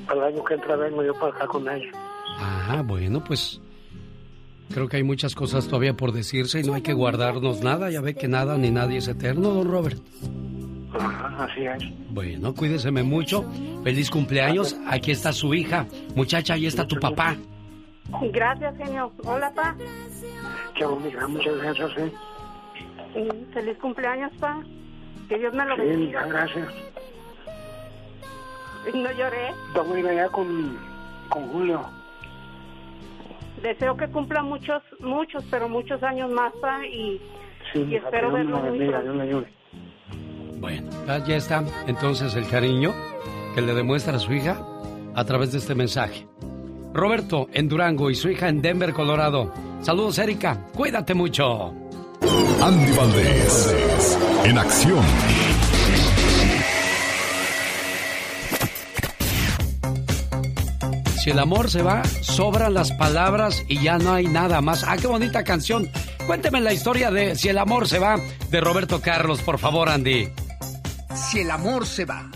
al 0.09 0.23
año 0.25 0.45
que 0.45 0.55
entra 0.55 0.77
vengo 0.77 1.03
yo 1.03 1.15
para 1.15 1.35
acá 1.35 1.47
con 1.47 1.69
ella. 1.69 1.91
Ah, 2.39 2.83
bueno, 2.85 3.23
pues 3.25 3.61
creo 4.73 4.89
que 4.89 4.97
hay 4.99 5.03
muchas 5.03 5.35
cosas 5.35 5.67
todavía 5.67 5.95
por 5.95 6.13
decirse 6.13 6.61
y 6.61 6.63
no 6.63 6.75
hay 6.75 6.83
que 6.83 6.93
guardarnos 6.93 7.61
nada. 7.63 7.91
Ya 7.91 8.01
ve 8.01 8.15
que 8.15 8.29
nada 8.29 8.57
ni 8.57 8.71
nadie 8.71 8.99
es 8.99 9.09
eterno, 9.09 9.51
don 9.51 9.69
Robert. 9.71 9.99
Ajá, 10.93 11.45
así 11.45 11.65
es. 11.65 11.83
Bueno, 12.11 12.55
cuídeseme 12.55 13.03
mucho. 13.03 13.45
Feliz 13.85 14.11
cumpleaños. 14.11 14.77
Aquí 14.87 15.11
está 15.13 15.33
su 15.33 15.55
hija. 15.55 15.87
Muchacha, 16.17 16.55
ahí 16.55 16.67
está 16.67 16.87
tu 16.87 16.97
papá. 16.97 17.37
Gracias, 18.33 18.77
genio. 18.77 19.13
Hola, 19.25 19.53
pa. 19.55 19.77
Chao, 20.77 20.97
mija, 20.99 21.27
muchas 21.29 21.57
gracias, 21.59 21.91
¿eh? 21.99 22.13
Feliz 23.53 23.79
cumpleaños, 23.79 24.33
pa. 24.41 24.61
Que 25.29 25.39
Dios 25.39 25.55
me 25.55 25.65
lo 25.65 25.77
Sí, 25.77 25.83
bendiga. 25.83 26.25
mija, 26.25 26.27
gracias. 26.27 26.69
No 28.95 29.13
lloré. 29.13 29.53
Vamos 29.75 29.95
a 29.97 29.99
ir 30.01 30.07
allá 30.09 30.29
con, 30.29 30.79
con 31.29 31.47
Julio. 31.49 31.85
Deseo 33.63 33.97
que 33.97 34.09
cumpla 34.09 34.43
muchos, 34.43 34.83
muchos, 35.01 35.45
pero 35.51 35.69
muchos 35.69 36.03
años 36.03 36.31
más, 36.31 36.53
pa. 36.61 36.85
Y, 36.87 37.21
Sí, 37.73 37.95
espero 37.95 38.33
verlo 38.33 38.57
lo 38.57 38.63
muy 38.63 38.79
bendiga, 38.79 39.01
pronto. 39.01 39.47
Bueno, 40.59 40.91
ya- 41.07 41.25
ya 41.25 41.37
está 41.37 41.63
entonces 41.87 42.35
el 42.35 42.49
cariño 42.49 42.93
que 43.55 43.61
le 43.61 43.75
demuestra 43.75 44.17
a 44.17 44.19
su 44.19 44.33
hija 44.33 44.57
a 45.15 45.25
través 45.25 45.53
de 45.53 45.59
este 45.59 45.75
mensaje. 45.77 46.27
Roberto 46.93 47.47
en 47.53 47.69
Durango 47.69 48.11
y 48.11 48.15
su 48.17 48.29
hija 48.29 48.49
en 48.49 48.61
Denver, 48.61 48.93
Colorado. 48.93 49.53
Saludos, 49.83 50.19
Erika. 50.19 50.67
Cuídate 50.75 51.15
mucho. 51.15 51.73
Andy 52.63 52.97
Valdés, 52.97 54.19
en 54.45 54.59
acción. 54.59 55.05
Si 61.23 61.29
el 61.29 61.39
amor 61.39 61.71
se 61.71 61.83
va, 61.83 62.03
sobran 62.23 62.73
las 62.73 62.93
palabras 62.93 63.63
y 63.69 63.83
ya 63.83 63.99
no 63.99 64.15
hay 64.15 64.27
nada 64.27 64.63
más. 64.63 64.85
Ah, 64.89 64.97
qué 64.97 65.07
bonita 65.07 65.45
canción. 65.45 65.91
Cuénteme 66.27 66.63
la 66.63 66.73
historia 66.73 67.11
de 67.11 67.37
Si 67.37 67.51
el 67.51 67.59
amor 67.59 67.87
se 67.89 67.99
va 67.99 68.17
de 68.49 68.61
Roberto 68.63 69.03
Carlos, 69.03 69.43
por 69.43 69.59
favor, 69.59 69.91
Andy. 69.91 70.31
Si 71.15 71.41
el 71.41 71.51
amor 71.51 71.87
se 71.87 72.07
va. 72.07 72.31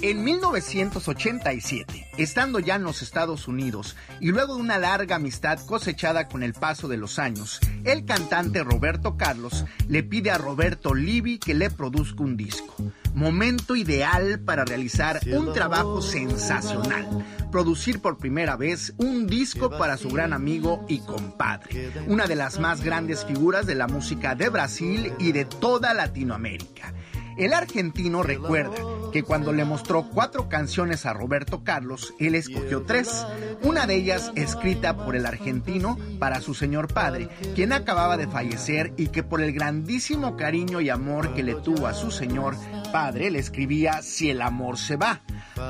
En 0.00 0.24
1987, 0.24 2.01
estando 2.16 2.58
ya 2.58 2.76
en 2.76 2.82
los 2.82 3.02
Estados 3.02 3.48
Unidos 3.48 3.96
y 4.20 4.28
luego 4.28 4.56
de 4.56 4.60
una 4.60 4.78
larga 4.78 5.16
amistad 5.16 5.58
cosechada 5.66 6.28
con 6.28 6.42
el 6.42 6.52
paso 6.54 6.88
de 6.88 6.96
los 6.96 7.18
años, 7.18 7.60
el 7.84 8.04
cantante 8.04 8.62
Roberto 8.62 9.16
Carlos 9.16 9.64
le 9.88 10.02
pide 10.02 10.30
a 10.30 10.38
Roberto 10.38 10.94
Livi 10.94 11.38
que 11.38 11.54
le 11.54 11.70
produzca 11.70 12.22
un 12.22 12.36
disco. 12.36 12.74
Momento 13.14 13.76
ideal 13.76 14.40
para 14.40 14.64
realizar 14.64 15.20
un 15.32 15.52
trabajo 15.52 16.00
sensacional. 16.00 17.24
Producir 17.50 18.00
por 18.00 18.16
primera 18.16 18.56
vez 18.56 18.94
un 18.96 19.26
disco 19.26 19.70
para 19.70 19.98
su 19.98 20.08
gran 20.08 20.32
amigo 20.32 20.86
y 20.88 21.00
compadre, 21.00 21.92
una 22.06 22.26
de 22.26 22.36
las 22.36 22.58
más 22.58 22.82
grandes 22.82 23.26
figuras 23.26 23.66
de 23.66 23.74
la 23.74 23.86
música 23.86 24.34
de 24.34 24.48
Brasil 24.48 25.12
y 25.18 25.32
de 25.32 25.44
toda 25.44 25.92
Latinoamérica. 25.92 26.94
El 27.36 27.52
argentino 27.54 28.22
recuerda 28.22 28.76
que 29.12 29.22
cuando 29.22 29.52
le 29.52 29.64
mostró 29.64 30.08
cuatro 30.08 30.48
canciones 30.48 31.06
a 31.06 31.12
Roberto 31.12 31.62
Carlos, 31.62 32.14
él 32.18 32.34
escogió 32.34 32.82
tres. 32.82 33.26
Una 33.62 33.86
de 33.86 33.96
ellas 33.96 34.32
escrita 34.34 34.96
por 34.96 35.14
el 35.14 35.26
argentino 35.26 35.98
para 36.18 36.40
su 36.40 36.54
señor 36.54 36.92
padre, 36.92 37.28
quien 37.54 37.72
acababa 37.72 38.16
de 38.16 38.26
fallecer 38.26 38.92
y 38.96 39.08
que 39.08 39.22
por 39.22 39.42
el 39.42 39.52
grandísimo 39.52 40.36
cariño 40.36 40.80
y 40.80 40.88
amor 40.88 41.34
que 41.34 41.42
le 41.42 41.54
tuvo 41.54 41.86
a 41.86 41.94
su 41.94 42.10
señor 42.10 42.56
padre 42.90 43.30
le 43.30 43.38
escribía 43.38 44.02
Si 44.02 44.30
el 44.30 44.42
amor 44.42 44.78
se 44.78 44.96
va. 44.96 45.20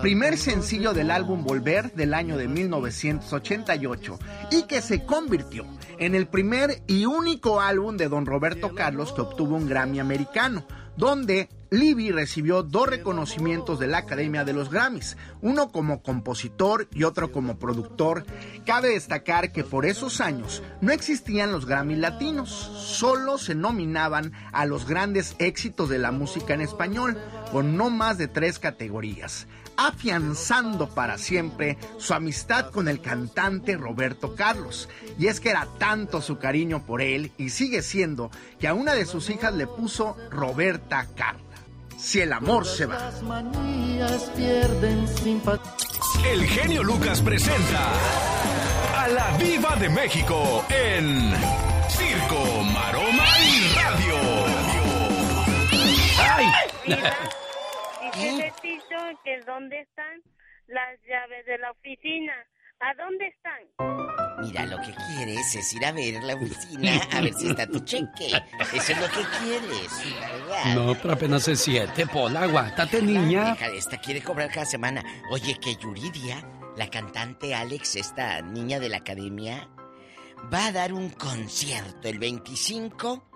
Primer 0.00 0.38
sencillo 0.38 0.92
del 0.92 1.10
álbum 1.10 1.44
Volver 1.44 1.92
del 1.92 2.14
año 2.14 2.36
de 2.36 2.48
1988 2.48 4.18
y 4.50 4.62
que 4.64 4.80
se 4.80 5.04
convirtió 5.04 5.66
en 5.98 6.14
el 6.14 6.26
primer 6.26 6.82
y 6.86 7.04
único 7.06 7.60
álbum 7.60 7.96
de 7.96 8.08
don 8.08 8.26
Roberto 8.26 8.74
Carlos 8.74 9.12
que 9.12 9.20
obtuvo 9.20 9.56
un 9.56 9.68
Grammy 9.68 10.00
americano 10.00 10.64
donde 10.97 11.49
Libby 11.70 12.11
recibió 12.11 12.62
dos 12.62 12.86
reconocimientos 12.86 13.78
de 13.78 13.86
la 13.86 13.99
Academia 13.99 14.45
de 14.45 14.53
los 14.53 14.70
Grammys, 14.70 15.16
uno 15.40 15.72
como 15.72 16.03
compositor 16.03 16.86
y 16.93 17.05
otro 17.05 17.32
como 17.32 17.59
productor. 17.59 18.26
Cabe 18.66 18.90
destacar 18.90 19.53
que 19.53 19.64
por 19.64 19.86
esos 19.86 20.20
años 20.20 20.62
no 20.82 20.93
existían 20.93 21.51
los 21.51 21.64
Grammy 21.64 21.97
latinos, 21.97 22.51
solo 22.51 23.38
se 23.38 23.55
nominaban 23.55 24.32
a 24.53 24.66
los 24.66 24.86
grandes 24.86 25.34
éxitos 25.38 25.88
de 25.88 25.99
la 25.99 26.12
música 26.12 26.53
en 26.53 26.61
español, 26.61 27.16
con 27.51 27.78
no 27.78 27.88
más 27.88 28.18
de 28.18 28.28
tres 28.28 28.59
categorías 28.59 29.47
afianzando 29.87 30.89
para 30.89 31.18
siempre 31.18 31.78
su 31.99 32.14
amistad 32.14 32.70
con 32.70 32.89
el 32.89 33.01
cantante 33.01 33.76
Roberto 33.76 34.35
Carlos. 34.35 34.89
Y 35.18 35.26
es 35.26 35.41
que 35.41 35.51
era 35.51 35.66
tanto 35.78 36.20
su 36.20 36.39
cariño 36.39 36.85
por 36.85 37.03
él, 37.03 37.33
y 37.39 37.51
sigue 37.51 37.83
siendo, 37.83 38.30
que 38.59 38.68
a 38.68 38.74
una 38.74 38.95
de 38.95 39.07
sus 39.07 39.30
hijas 39.30 39.55
le 39.55 39.66
puso 39.66 40.16
Roberta 40.30 41.07
Carla. 41.16 41.41
Si 41.97 42.20
el 42.20 42.33
amor 42.33 42.66
se 42.66 42.87
va. 42.87 43.12
El 46.24 46.47
genio 46.47 46.83
Lucas 46.83 47.20
presenta 47.20 47.93
a 48.97 49.09
la 49.09 49.37
Viva 49.37 49.76
de 49.76 49.89
México 49.89 50.64
en 50.68 51.33
Circo, 51.89 52.62
Maroma 52.72 53.26
y 53.41 53.74
Radio. 53.74 54.33
Dice 58.14 58.53
Que 59.24 59.40
dónde 59.46 59.80
están 59.80 60.22
las 60.66 61.00
llaves 61.06 61.44
de 61.46 61.58
la 61.58 61.70
oficina. 61.70 62.32
¿A 62.80 62.94
dónde 62.94 63.26
están? 63.28 64.42
Mira, 64.42 64.66
lo 64.66 64.76
que 64.78 64.92
quieres 64.92 65.54
es 65.54 65.72
ir 65.74 65.84
a 65.84 65.92
ver 65.92 66.20
la 66.24 66.34
oficina 66.34 67.00
a 67.12 67.20
ver 67.20 67.32
si 67.34 67.48
está 67.48 67.66
tu 67.66 67.78
cheque. 67.80 68.26
Eso 68.74 68.92
es 68.92 69.00
lo 69.00 69.06
que 69.06 69.24
quieres, 69.38 70.20
¿verdad? 70.20 70.74
No, 70.74 70.94
pero 71.00 71.14
apenas 71.14 71.46
es 71.46 71.60
siete, 71.60 72.06
Pola, 72.06 72.42
aguántate, 72.42 73.00
niña. 73.00 73.52
Deja, 73.52 73.68
esta 73.68 73.98
quiere 73.98 74.20
cobrar 74.20 74.50
cada 74.50 74.66
semana. 74.66 75.04
Oye, 75.30 75.56
que 75.60 75.76
Yuridia, 75.76 76.44
la 76.76 76.90
cantante 76.90 77.54
Alex, 77.54 77.96
esta 77.96 78.42
niña 78.42 78.80
de 78.80 78.88
la 78.88 78.96
academia, 78.96 79.68
va 80.52 80.66
a 80.66 80.72
dar 80.72 80.92
un 80.92 81.10
concierto 81.10 82.08
el 82.08 82.18
25 82.18 83.30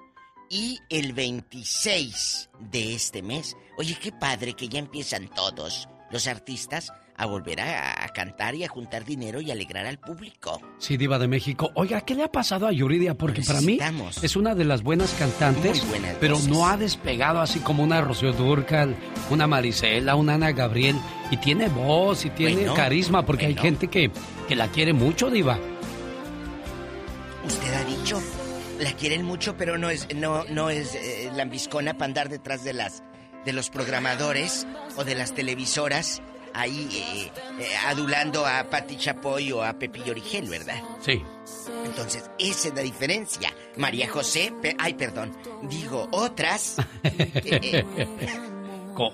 y 0.51 0.81
el 0.91 1.13
26 1.13 2.51
de 2.59 2.95
este 2.95 3.23
mes. 3.23 3.57
Oye, 3.79 3.97
qué 4.01 4.13
padre 4.13 4.55
que 4.55 4.69
ya 4.69 4.79
empiezan 4.79 5.29
todos. 5.29 5.89
los 6.11 6.29
artistas 6.29 6.93
a 7.17 7.27
volver 7.27 7.61
a, 7.61 8.05
a 8.05 8.09
cantar 8.11 8.55
y 8.55 8.63
a 8.63 8.69
juntar 8.69 9.05
dinero 9.05 9.41
y 9.41 9.51
alegrar 9.51 9.87
al 9.87 9.99
público. 9.99 10.61
Sí, 10.79 10.97
Diva 10.97 11.19
de 11.19 11.27
México. 11.27 11.73
Oiga, 11.75 12.03
¿qué 12.03 12.15
le 12.15 12.23
ha 12.23 12.31
pasado 12.31 12.67
a 12.69 12.73
Yuridia? 12.73 13.15
Porque 13.15 13.43
para 13.43 13.61
mí 13.61 13.79
es 14.23 14.37
una 14.37 14.55
de 14.55 14.65
las 14.65 14.83
buenas 14.83 15.13
cantantes, 15.15 15.85
buenas 15.89 16.15
pero 16.21 16.39
no 16.49 16.69
ha 16.69 16.77
despegado 16.77 17.41
así 17.41 17.59
como 17.61 17.83
una 17.83 18.01
Rocío 18.03 18.33
Durcal, 18.33 18.95
una 19.31 19.47
Marisela, 19.47 20.15
una 20.15 20.35
Ana 20.35 20.53
Gabriel. 20.53 20.97
Y 21.31 21.39
tiene 21.39 21.69
voz 21.69 22.25
y 22.25 22.31
tiene 22.31 22.55
Bueno, 22.55 22.75
carisma, 22.75 23.27
porque 23.27 23.47
hay 23.47 23.57
gente 23.57 23.89
que, 23.89 24.13
que 24.47 24.55
la 24.55 24.69
quiere 24.69 24.93
mucho, 24.93 25.29
Diva. 25.31 25.59
Usted 27.47 27.75
ha 27.75 27.85
dicho, 27.85 28.21
la 28.81 28.93
quieren 28.93 29.25
mucho, 29.25 29.57
pero 29.57 29.79
no 29.79 29.91
es, 29.91 30.07
no, 30.15 30.45
no 30.45 30.71
es 30.71 30.95
eh, 30.95 31.31
lambiscona 31.35 31.95
para 31.95 32.05
andar 32.07 32.29
detrás 32.29 32.63
de 32.65 32.73
las, 32.75 33.03
de 33.47 33.53
los 33.55 33.71
programadores 33.71 34.67
o 34.97 35.05
de 35.05 35.15
las 35.15 35.33
televisoras 35.33 36.21
ahí 36.53 36.89
eh, 36.93 37.63
eh, 37.63 37.77
adulando 37.87 38.45
a 38.47 38.65
Pati 38.65 38.97
Chapoy 38.97 39.53
o 39.53 39.63
a 39.63 39.73
Pepillo 39.79 40.13
Origel, 40.13 40.49
¿verdad? 40.49 40.83
Sí. 41.01 41.23
Entonces, 41.85 42.31
esa 42.39 42.69
es 42.69 42.75
la 42.75 42.83
diferencia. 42.83 43.53
María 43.77 44.09
José, 44.09 44.53
pe- 44.63 44.75
ay, 44.79 44.95
perdón, 44.95 45.37
digo, 45.63 46.09
otras. 46.13 46.77
eh, 47.05 47.85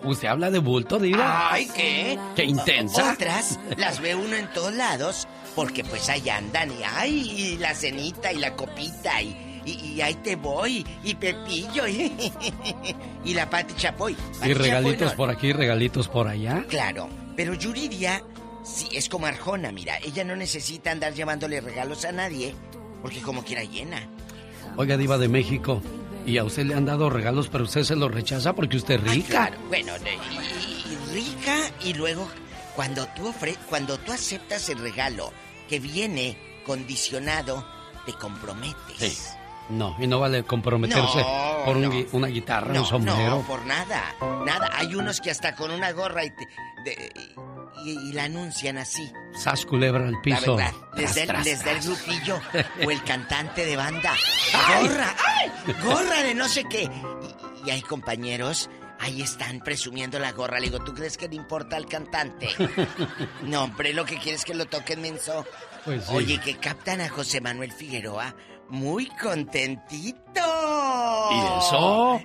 ¿Usted 0.05 0.29
habla 0.29 0.51
de 0.51 0.61
bulto, 0.61 0.99
Diva? 1.01 1.53
Ay, 1.53 1.69
¿qué? 1.75 2.17
¡Qué 2.37 2.45
intensa! 2.45 3.13
Otras 3.15 3.59
las 3.77 4.01
ve 4.01 4.15
uno 4.15 4.37
en 4.37 4.47
todos 4.53 4.73
lados 4.73 5.27
porque 5.57 5.83
pues 5.83 6.09
ahí 6.09 6.29
andan 6.31 6.71
y 6.71 6.83
ay, 6.85 7.31
y 7.37 7.57
la 7.59 7.75
cenita 7.75 8.33
y 8.33 8.39
la 8.39 8.55
copita 8.55 9.21
y, 9.21 9.52
y, 9.65 9.73
y 9.95 10.01
ahí 10.01 10.15
te 10.17 10.37
voy 10.37 10.85
y 11.05 11.15
Pepillo 11.15 11.87
y, 11.87 12.33
y 13.25 13.35
la 13.35 13.49
Pati 13.49 13.75
Chapoy. 13.75 14.17
Y 14.45 14.53
regalitos 14.53 14.99
Chapoy 14.99 15.11
no. 15.11 15.17
por 15.17 15.31
aquí, 15.31 15.53
regalitos 15.53 16.09
por 16.09 16.29
allá. 16.29 16.65
Claro, 16.69 17.09
pero 17.37 17.55
Yuridia 17.55 18.23
sí 18.65 18.89
es 18.93 19.09
como 19.09 19.27
Arjona, 19.27 19.73
mira, 19.73 19.99
ella 20.03 20.25
no 20.25 20.37
necesita 20.37 20.91
andar 20.91 21.15
llevándole 21.15 21.61
regalos 21.61 22.05
a 22.05 22.13
nadie 22.13 22.55
porque 23.03 23.21
como 23.21 23.45
quiera 23.45 23.65
llena. 23.65 24.09
Oiga, 24.77 24.97
Diva 24.97 25.19
de 25.19 25.29
México. 25.29 25.83
Y 26.25 26.39
a 26.39 26.45
usted 26.45 26.65
le 26.67 26.75
han 26.77 26.85
dado 26.85 27.11
regalos, 27.11 27.49
pero 27.49 27.65
usted 27.65 27.83
se 27.83 27.97
los 27.97 28.09
rechaza 28.09 28.53
porque 28.53 28.77
usted 28.77 28.95
es 28.95 29.11
rica. 29.11 29.29
Claro, 29.49 29.57
bueno, 29.69 29.93
y, 29.99 30.93
y 30.93 30.97
rica 31.13 31.57
y 31.85 31.95
luego 31.95 32.29
cuando 32.77 33.07
tú 33.17 33.27
ofre, 33.27 33.57
cuando 33.69 33.99
tú 33.99 34.13
aceptas 34.13 34.69
el 34.69 34.79
regalo 34.79 35.33
que 35.69 35.81
viene 35.81 36.37
condicionado, 36.65 37.67
te 38.07 38.13
comprometes. 38.13 38.99
Sí. 38.99 39.13
No, 39.73 39.97
y 39.99 40.07
no 40.07 40.21
vale 40.21 40.43
comprometerse 40.45 41.19
No, 41.21 41.63
por 41.65 41.77
un 41.77 41.83
no. 41.83 41.91
gui- 41.91 42.09
una 42.13 42.27
guitarra, 42.29 42.79
un 42.79 42.87
sombrero. 42.87 43.31
no, 43.37 43.43
por 43.43 43.65
nada, 43.67 44.15
nada. 44.45 44.71
Hay 44.75 44.95
unos 44.95 45.21
que 45.21 45.31
hasta 45.31 45.55
con 45.55 45.71
una 45.71 45.93
gorra 45.93 46.25
y, 46.25 46.31
te- 46.31 46.49
de- 46.85 47.13
y, 47.85 47.91
y 48.09 48.13
la 48.13 48.25
anuncian 48.25 48.77
así. 48.79 49.11
Sas 49.35 49.65
culebra 49.65 50.05
al 50.07 50.13
La 50.13 50.23
piso. 50.23 50.57
verdad, 50.57 50.73
les 50.95 51.13
Tras, 51.13 51.15
da, 51.15 51.21
el- 51.23 51.29
tras, 51.29 51.45
les 51.47 51.65
da 51.65 51.71
el 51.73 51.81
grupillo 51.81 52.41
o 52.87 52.91
el 52.91 53.03
cantante 53.05 53.65
de 53.65 53.77
banda. 53.77 54.13
¡Ay! 54.55 54.87
¡Gorra! 54.89 55.15
¡Ay! 55.37 55.51
¡Gorra 55.83 56.23
de 56.23 56.35
no 56.35 56.49
sé 56.49 56.65
qué! 56.65 56.83
Y, 57.65 57.69
y 57.69 57.71
hay 57.71 57.81
compañeros, 57.83 58.69
ahí 59.01 59.23
están 59.23 59.61
presumiendo 59.61 60.19
la 60.19 60.33
gorra. 60.33 60.59
Le 60.61 60.67
digo, 60.69 60.85
¿tú 60.85 60.93
crees 60.93 61.17
que 61.17 61.29
le 61.29 61.37
importa 61.37 61.77
al 61.77 61.87
cantante? 61.87 62.49
No, 63.43 63.65
hombre, 63.65 63.93
lo 63.95 64.05
que 64.05 64.19
quieres 64.19 64.41
es 64.43 64.45
que 64.45 64.55
lo 64.55 64.67
toquen 64.67 65.01
menso. 65.01 65.45
Pues 65.85 66.05
sí. 66.05 66.13
Oye, 66.15 66.39
que 66.41 66.57
captan 66.59 67.01
a 67.01 67.09
José 67.09 67.41
Manuel 67.41 67.73
Figueroa 67.73 68.35
muy 68.69 69.07
contentito. 69.07 70.21
¿Y 71.31 71.59
eso? 71.59 72.21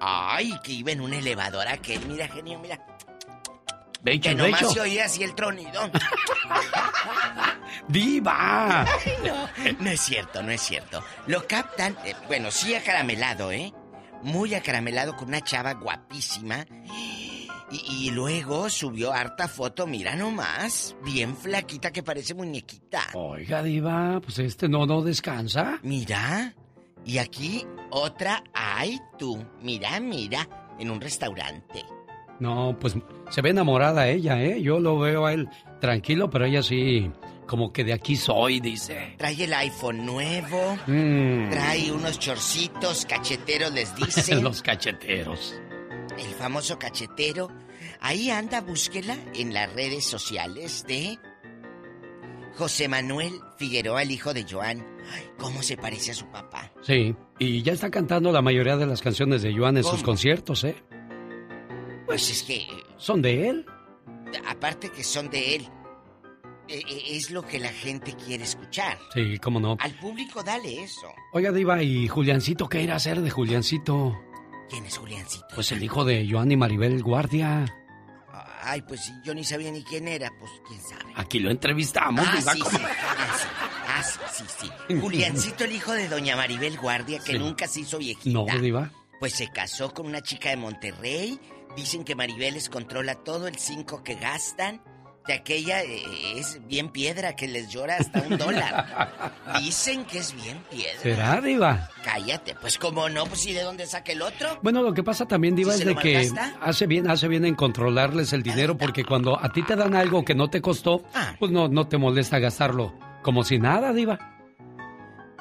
Ay, 0.00 0.58
que 0.62 0.72
iba 0.72 0.92
en 0.92 1.00
un 1.00 1.12
elevador 1.12 1.68
aquel. 1.68 2.04
Mira, 2.06 2.28
genio, 2.28 2.58
mira. 2.58 2.78
De 4.02 4.14
hecho, 4.14 4.30
Que 4.30 4.34
nomás 4.34 4.72
se 4.72 4.80
oía 4.80 5.04
así 5.04 5.22
el 5.22 5.34
tronido. 5.34 5.88
¡Diva! 7.88 8.84
no, 9.24 9.48
no 9.78 9.90
es 9.90 10.00
cierto, 10.00 10.42
no 10.42 10.50
es 10.50 10.60
cierto. 10.60 11.04
Lo 11.28 11.46
captan, 11.46 11.96
eh, 12.04 12.14
bueno, 12.26 12.50
sí 12.50 12.74
acaramelado, 12.74 13.52
¿eh? 13.52 13.72
Muy 14.22 14.54
acaramelado 14.54 15.16
con 15.16 15.28
una 15.28 15.40
chava 15.40 15.74
guapísima. 15.74 16.66
Y, 17.72 18.08
y 18.08 18.10
luego 18.10 18.68
subió 18.68 19.12
harta 19.12 19.48
foto, 19.48 19.86
mira 19.86 20.14
nomás. 20.14 20.94
Bien 21.02 21.34
flaquita 21.36 21.90
que 21.90 22.02
parece 22.02 22.34
muñequita. 22.34 23.00
Oiga, 23.14 23.62
Diva, 23.62 24.20
pues 24.20 24.38
este 24.40 24.68
no, 24.68 24.84
no 24.86 25.00
descansa. 25.02 25.78
Mira. 25.82 26.54
Y 27.04 27.18
aquí 27.18 27.64
otra, 27.90 28.44
ay 28.52 29.00
tú. 29.18 29.44
Mira, 29.62 29.98
mira. 30.00 30.48
En 30.78 30.90
un 30.90 31.00
restaurante. 31.00 31.82
No, 32.40 32.76
pues 32.80 32.96
se 33.30 33.40
ve 33.40 33.50
enamorada 33.50 34.08
ella, 34.08 34.42
¿eh? 34.42 34.60
Yo 34.60 34.80
lo 34.80 34.98
veo 34.98 35.26
a 35.26 35.32
él 35.32 35.48
tranquilo, 35.80 36.28
pero 36.28 36.44
ella 36.46 36.62
sí, 36.62 37.10
como 37.46 37.72
que 37.72 37.84
de 37.84 37.92
aquí 37.92 38.16
soy, 38.16 38.58
dice. 38.58 39.14
Trae 39.16 39.44
el 39.44 39.54
iPhone 39.54 40.04
nuevo. 40.04 40.76
Mm. 40.86 41.50
Trae 41.50 41.92
unos 41.92 42.18
chorcitos 42.18 43.06
cacheteros, 43.06 43.72
les 43.72 43.94
dicen. 43.96 44.42
Los 44.42 44.62
cacheteros. 44.62 45.54
El 46.18 46.34
famoso 46.34 46.78
cachetero. 46.78 47.48
Ahí 48.00 48.30
anda, 48.30 48.60
búsquela 48.60 49.16
en 49.34 49.52
las 49.54 49.72
redes 49.72 50.04
sociales 50.04 50.84
de 50.86 51.18
José 52.56 52.88
Manuel 52.88 53.32
Figueroa, 53.56 54.02
el 54.02 54.10
hijo 54.10 54.34
de 54.34 54.44
Joan. 54.48 54.84
Ay, 55.12 55.28
¿cómo 55.38 55.62
se 55.62 55.76
parece 55.76 56.12
a 56.12 56.14
su 56.14 56.26
papá? 56.26 56.70
Sí, 56.82 57.14
y 57.38 57.62
ya 57.62 57.72
está 57.72 57.90
cantando 57.90 58.30
la 58.30 58.42
mayoría 58.42 58.76
de 58.76 58.86
las 58.86 59.02
canciones 59.02 59.42
de 59.42 59.56
Joan 59.56 59.76
en 59.78 59.84
sus 59.84 60.02
conciertos, 60.02 60.64
¿eh? 60.64 60.76
Pues 62.06 62.30
es 62.30 62.42
que, 62.42 62.66
Son 62.98 63.22
de 63.22 63.48
él. 63.48 63.66
aparte 64.46 64.90
que 64.90 65.02
son 65.02 65.30
de 65.30 65.56
él, 65.56 65.62
eh, 66.68 66.82
eh, 66.88 67.02
es 67.10 67.30
lo 67.30 67.42
que 67.42 67.58
la 67.58 67.70
gente 67.70 68.14
quiere 68.14 68.44
escuchar. 68.44 68.98
Sí, 69.14 69.38
cómo 69.38 69.58
no. 69.60 69.76
Al 69.80 69.94
público 69.98 70.42
dale 70.42 70.82
eso. 70.82 71.08
Oiga, 71.32 71.52
Diva, 71.52 71.82
¿y 71.82 72.06
Juliancito 72.08 72.68
qué 72.68 72.82
irá 72.82 72.94
a 72.94 72.96
hacer 72.96 73.20
de 73.22 73.30
Juliancito? 73.30 74.20
¿Quién 74.70 74.86
es 74.86 74.96
Juliancito? 74.98 75.46
Pues 75.54 75.70
el 75.72 75.82
hijo 75.82 76.04
de 76.04 76.26
Joan 76.30 76.50
y 76.52 76.56
Maribel 76.56 77.02
Guardia. 77.02 77.66
Ay, 78.64 78.80
pues 78.82 79.12
yo 79.24 79.34
ni 79.34 79.44
sabía 79.44 79.70
ni 79.72 79.82
quién 79.82 80.06
era, 80.08 80.30
pues 80.38 80.50
quién 80.68 80.80
sabe. 80.80 81.12
Aquí 81.16 81.40
lo 81.40 81.50
entrevistamos, 81.50 82.24
Ah, 82.26 82.36
Diva. 82.36 82.52
sí, 82.54 82.60
sí, 82.70 82.76
ah, 82.80 83.34
sí, 83.36 83.48
ah, 83.88 84.02
sí, 84.02 84.44
sí, 84.60 84.68
sí. 84.88 85.00
Juliancito, 85.00 85.64
el 85.64 85.72
hijo 85.72 85.92
de 85.92 86.08
doña 86.08 86.36
Maribel 86.36 86.78
Guardia, 86.78 87.18
que 87.18 87.32
Sí. 87.32 87.38
nunca 87.38 87.66
se 87.66 87.80
hizo 87.80 87.98
viejita. 87.98 88.30
No, 88.32 88.46
Diva. 88.60 88.90
Pues 89.18 89.34
se 89.34 89.48
casó 89.48 89.92
con 89.92 90.06
una 90.06 90.20
chica 90.22 90.50
de 90.50 90.56
Monterrey. 90.56 91.40
Dicen 91.76 92.04
que 92.04 92.14
Maribel 92.14 92.54
les 92.54 92.68
controla 92.68 93.16
todo 93.16 93.48
el 93.48 93.56
cinco 93.56 94.02
que 94.04 94.14
gastan. 94.14 94.80
De 95.26 95.34
aquella 95.34 95.82
eh, 95.84 96.02
es 96.36 96.60
bien 96.66 96.88
piedra 96.88 97.36
que 97.36 97.46
les 97.46 97.68
llora 97.68 97.96
hasta 97.96 98.22
un 98.22 98.36
dólar. 98.38 99.32
Dicen 99.62 100.04
que 100.04 100.18
es 100.18 100.34
bien 100.34 100.62
piedra. 100.70 101.00
¿Será, 101.00 101.40
Diva? 101.40 101.88
Cállate, 102.04 102.56
pues 102.60 102.76
cómo 102.78 103.08
no, 103.08 103.24
pues 103.26 103.46
¿y 103.46 103.52
de 103.52 103.62
dónde 103.62 103.86
saca 103.86 104.10
el 104.12 104.22
otro? 104.22 104.58
Bueno, 104.62 104.82
lo 104.82 104.92
que 104.92 105.04
pasa 105.04 105.26
también, 105.26 105.54
Diva, 105.54 105.72
¿Sí 105.74 105.82
es 105.82 105.86
de 105.86 105.94
que 105.94 106.30
hace 106.60 106.86
bien, 106.86 107.08
hace 107.08 107.28
bien 107.28 107.44
en 107.44 107.54
controlarles 107.54 108.32
el 108.32 108.42
dinero, 108.42 108.76
porque 108.76 109.04
cuando 109.04 109.38
a 109.40 109.52
ti 109.52 109.62
te 109.62 109.76
dan 109.76 109.94
algo 109.94 110.24
que 110.24 110.34
no 110.34 110.50
te 110.50 110.60
costó, 110.60 111.04
Ah. 111.14 111.36
pues 111.38 111.52
no, 111.52 111.68
no 111.68 111.86
te 111.86 111.98
molesta 111.98 112.38
gastarlo. 112.40 112.98
Como 113.22 113.44
si 113.44 113.58
nada, 113.58 113.92
Diva. 113.92 114.18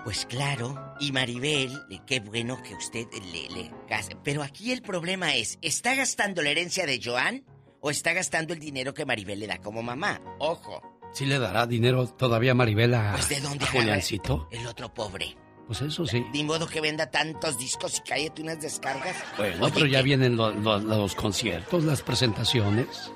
Pues 0.03 0.25
claro, 0.25 0.95
y 0.99 1.11
Maribel, 1.11 1.71
eh, 1.91 1.99
qué 2.07 2.19
bueno 2.21 2.59
que 2.63 2.73
usted 2.73 3.05
le, 3.31 3.49
le 3.49 3.71
gaste. 3.87 4.15
Pero 4.23 4.41
aquí 4.41 4.71
el 4.71 4.81
problema 4.81 5.35
es, 5.35 5.59
¿está 5.61 5.93
gastando 5.93 6.41
la 6.41 6.49
herencia 6.49 6.87
de 6.87 6.99
Joan 7.03 7.43
o 7.81 7.89
está 7.89 8.13
gastando 8.13 8.53
el 8.53 8.59
dinero 8.59 8.93
que 8.93 9.05
Maribel 9.05 9.39
le 9.39 9.47
da 9.47 9.57
como 9.59 9.81
mamá? 9.83 10.21
Ojo, 10.39 10.81
¿Sí 11.13 11.25
le 11.25 11.39
dará 11.39 11.67
dinero 11.67 12.07
todavía 12.07 12.53
Maribel 12.53 12.93
a, 12.93 13.11
pues 13.13 13.27
¿de 13.27 13.41
dónde 13.41 13.65
a 13.65 13.67
Juliancito? 13.71 14.47
el 14.51 14.65
otro 14.65 14.93
pobre? 14.93 15.35
Pues 15.67 15.81
eso 15.81 16.05
sí. 16.05 16.25
Ni 16.33 16.43
modo 16.43 16.67
que 16.67 16.79
venda 16.81 17.09
tantos 17.11 17.57
discos 17.57 17.97
y 17.97 18.01
cállate 18.09 18.41
unas 18.41 18.61
descargas. 18.61 19.15
Bueno, 19.37 19.65
Oye, 19.65 19.73
pero 19.73 19.85
ya 19.87 19.99
¿qué? 19.99 20.03
vienen 20.03 20.35
lo- 20.37 20.51
lo- 20.51 20.79
los 20.79 21.15
conciertos, 21.15 21.83
las 21.83 22.01
presentaciones. 22.01 23.11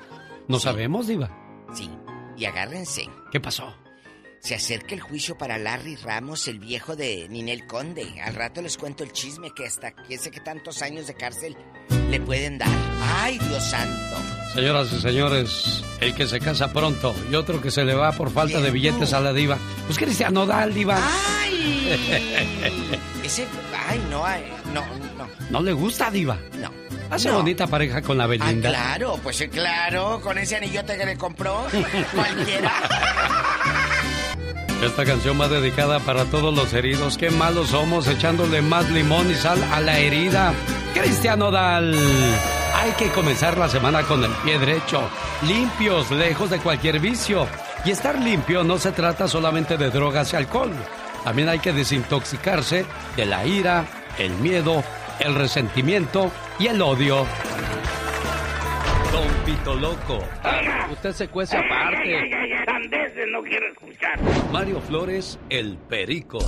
No 0.47 0.59
sabemos, 0.59 1.07
Diva. 1.07 1.29
Sí, 1.73 1.89
y 2.37 2.45
agárrense. 2.45 3.09
¿Qué 3.31 3.39
pasó? 3.39 3.73
Se 4.45 4.53
acerca 4.53 4.93
el 4.93 5.01
juicio 5.01 5.35
para 5.39 5.57
Larry 5.57 5.95
Ramos, 5.95 6.47
el 6.47 6.59
viejo 6.59 6.95
de 6.95 7.25
Ninel 7.29 7.65
Conde. 7.65 8.21
Al 8.23 8.35
rato 8.35 8.61
les 8.61 8.77
cuento 8.77 9.03
el 9.03 9.11
chisme 9.11 9.49
que 9.55 9.65
hasta 9.65 9.91
quién 9.91 10.19
sé 10.19 10.29
qué 10.29 10.39
tantos 10.39 10.83
años 10.83 11.07
de 11.07 11.15
cárcel 11.15 11.57
le 12.11 12.19
pueden 12.21 12.59
dar. 12.59 12.69
¡Ay, 13.17 13.39
Dios 13.39 13.63
santo! 13.63 14.15
Señoras 14.53 14.93
y 14.93 15.01
señores, 15.01 15.83
el 15.99 16.13
que 16.13 16.27
se 16.27 16.39
casa 16.39 16.71
pronto 16.71 17.15
y 17.31 17.33
otro 17.33 17.59
que 17.59 17.71
se 17.71 17.83
le 17.85 17.95
va 17.95 18.11
por 18.11 18.29
falta 18.31 18.61
de 18.61 18.69
billetes 18.69 19.13
a 19.13 19.19
la 19.19 19.33
diva. 19.33 19.57
Pues 19.87 19.97
Cristian 19.97 20.35
Nodal, 20.35 20.75
diva. 20.75 20.99
¡Ay! 21.41 21.89
Ese... 23.23 23.47
¡Ay, 23.87 23.99
no! 24.11 24.23
no, 24.75 24.85
no. 25.17 25.27
¿No 25.49 25.61
le 25.63 25.73
gusta, 25.73 26.11
diva? 26.11 26.37
No. 26.61 26.71
Hace 27.09 27.29
No. 27.29 27.37
bonita 27.37 27.65
pareja 27.65 27.99
con 28.03 28.15
la 28.19 28.25
Ah, 28.25 28.27
Belinda. 28.27 28.69
claro, 28.69 29.19
pues 29.23 29.43
claro, 29.51 30.21
con 30.21 30.37
ese 30.37 30.55
anillote 30.57 30.95
que 30.97 31.05
le 31.07 31.17
compró 31.17 31.65
cualquiera. 32.13 32.71
Esta 34.83 35.05
canción 35.05 35.39
va 35.39 35.47
dedicada 35.47 35.99
para 35.99 36.25
todos 36.25 36.53
los 36.53 36.73
heridos. 36.73 37.17
Qué 37.17 37.31
malos 37.31 37.69
somos 37.69 38.07
echándole 38.07 38.61
más 38.61 38.89
limón 38.91 39.31
y 39.31 39.35
sal 39.35 39.63
a 39.71 39.79
la 39.79 39.97
herida. 39.99 40.53
Cristian 40.93 41.39
Nodal. 41.39 41.95
Hay 42.75 42.91
que 42.91 43.09
comenzar 43.09 43.57
la 43.57 43.69
semana 43.69 44.03
con 44.03 44.23
el 44.23 44.31
pie 44.43 44.59
derecho, 44.59 45.09
limpios, 45.47 46.11
lejos 46.11 46.49
de 46.49 46.59
cualquier 46.59 46.99
vicio. 46.99 47.47
Y 47.85 47.91
estar 47.91 48.19
limpio 48.19 48.63
no 48.63 48.77
se 48.77 48.91
trata 48.91 49.27
solamente 49.27 49.77
de 49.77 49.89
drogas 49.89 50.33
y 50.33 50.35
alcohol. 50.35 50.71
También 51.23 51.49
hay 51.49 51.59
que 51.59 51.73
desintoxicarse 51.73 52.85
de 53.15 53.25
la 53.25 53.45
ira, 53.45 53.85
el 54.19 54.33
miedo, 54.33 54.83
el 55.19 55.35
resentimiento 55.35 56.31
y 56.59 56.67
el 56.67 56.81
odio. 56.81 57.25
Don 59.15 59.27
Pito 59.45 59.73
Loco, 59.75 60.19
usted 60.91 61.13
se 61.13 61.29
cuece 61.29 61.55
aparte. 61.55 62.29
no 63.31 63.41
quiero 63.43 63.65
escuchar. 63.67 64.19
Mario 64.51 64.81
Flores, 64.81 65.39
el 65.49 65.77
perico. 65.77 66.39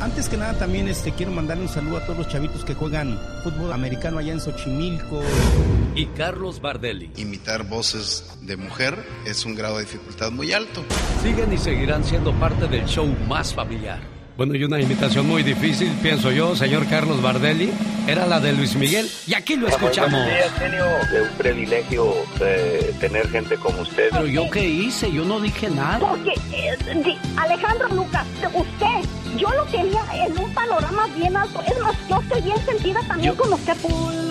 Antes 0.00 0.28
que 0.28 0.36
nada 0.36 0.58
también 0.58 0.88
este, 0.88 1.12
quiero 1.12 1.30
mandarle 1.30 1.62
un 1.62 1.68
saludo 1.68 1.98
a 1.98 2.00
todos 2.00 2.18
los 2.18 2.28
chavitos 2.28 2.64
que 2.64 2.74
juegan 2.74 3.16
fútbol 3.44 3.72
americano 3.72 4.18
allá 4.18 4.32
en 4.32 4.40
Xochimilco. 4.40 5.22
Y 5.94 6.06
Carlos 6.06 6.60
Bardelli. 6.60 7.12
Imitar 7.16 7.62
voces 7.68 8.36
de 8.42 8.56
mujer 8.56 8.96
es 9.24 9.46
un 9.46 9.54
grado 9.54 9.78
de 9.78 9.84
dificultad 9.84 10.32
muy 10.32 10.52
alto. 10.52 10.84
Siguen 11.22 11.52
y 11.52 11.58
seguirán 11.58 12.02
siendo 12.02 12.32
parte 12.40 12.66
del 12.66 12.86
show 12.86 13.06
más 13.28 13.54
familiar. 13.54 14.11
Bueno, 14.36 14.54
y 14.54 14.64
una 14.64 14.80
imitación 14.80 15.28
muy 15.28 15.42
difícil, 15.42 15.90
pienso 16.02 16.30
yo, 16.30 16.56
señor 16.56 16.86
Carlos 16.88 17.20
Bardelli, 17.20 17.70
era 18.06 18.26
la 18.26 18.40
de 18.40 18.52
Luis 18.54 18.74
Miguel, 18.76 19.06
y 19.26 19.34
aquí 19.34 19.56
lo 19.56 19.68
escuchamos. 19.68 20.26
Es 20.26 20.50
un 21.30 21.36
privilegio 21.36 22.14
eh, 22.40 22.94
tener 22.98 23.28
gente 23.28 23.56
como 23.56 23.82
usted. 23.82 24.08
Pero 24.10 24.26
yo 24.26 24.50
qué 24.50 24.66
hice, 24.66 25.12
yo 25.12 25.24
no 25.24 25.38
dije 25.38 25.68
nada. 25.68 25.98
Porque, 25.98 26.32
eh, 26.50 27.18
Alejandro 27.36 27.88
Lucas, 27.88 28.26
usted, 28.54 29.08
yo 29.36 29.50
lo 29.50 29.66
quería 29.66 30.02
en 30.14 30.38
un 30.38 30.52
panorama 30.54 31.06
bien 31.16 31.36
alto. 31.36 31.60
Es 31.66 31.78
más, 31.80 31.94
yo 32.08 32.20
estoy 32.20 32.42
bien 32.42 32.64
sentida 32.64 33.00
también 33.06 33.34
con 33.34 33.52
usted. 33.52 33.76
mis 33.82 34.21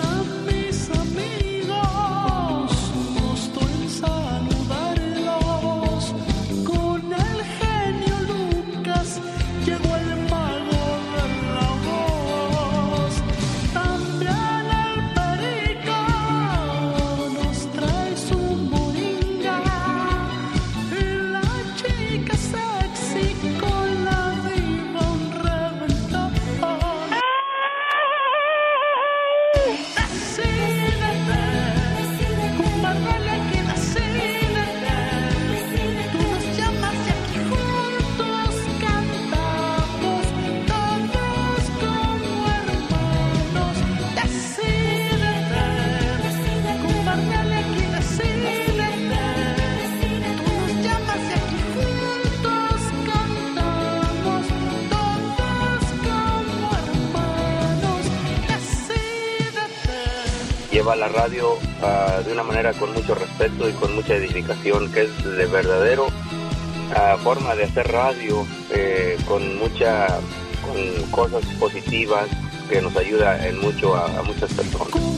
radio 61.12 61.58
ah, 61.82 62.20
de 62.24 62.32
una 62.32 62.42
manera 62.42 62.72
con 62.72 62.92
mucho 62.92 63.14
respeto 63.14 63.68
y 63.68 63.72
con 63.72 63.94
mucha 63.94 64.16
edificación, 64.16 64.90
que 64.92 65.02
es 65.02 65.24
de 65.24 65.46
verdadero 65.46 66.06
ah, 66.94 67.16
forma 67.22 67.54
de 67.54 67.64
hacer 67.64 67.88
radio, 67.88 68.46
eh, 68.70 69.16
con 69.26 69.58
mucha, 69.58 70.06
con 70.62 71.10
cosas 71.10 71.44
positivas 71.58 72.28
que 72.68 72.80
nos 72.80 72.96
ayuda 72.96 73.46
en 73.46 73.58
mucho 73.60 73.94
a, 73.94 74.06
a 74.06 74.22
muchas 74.22 74.52
personas. 74.52 75.11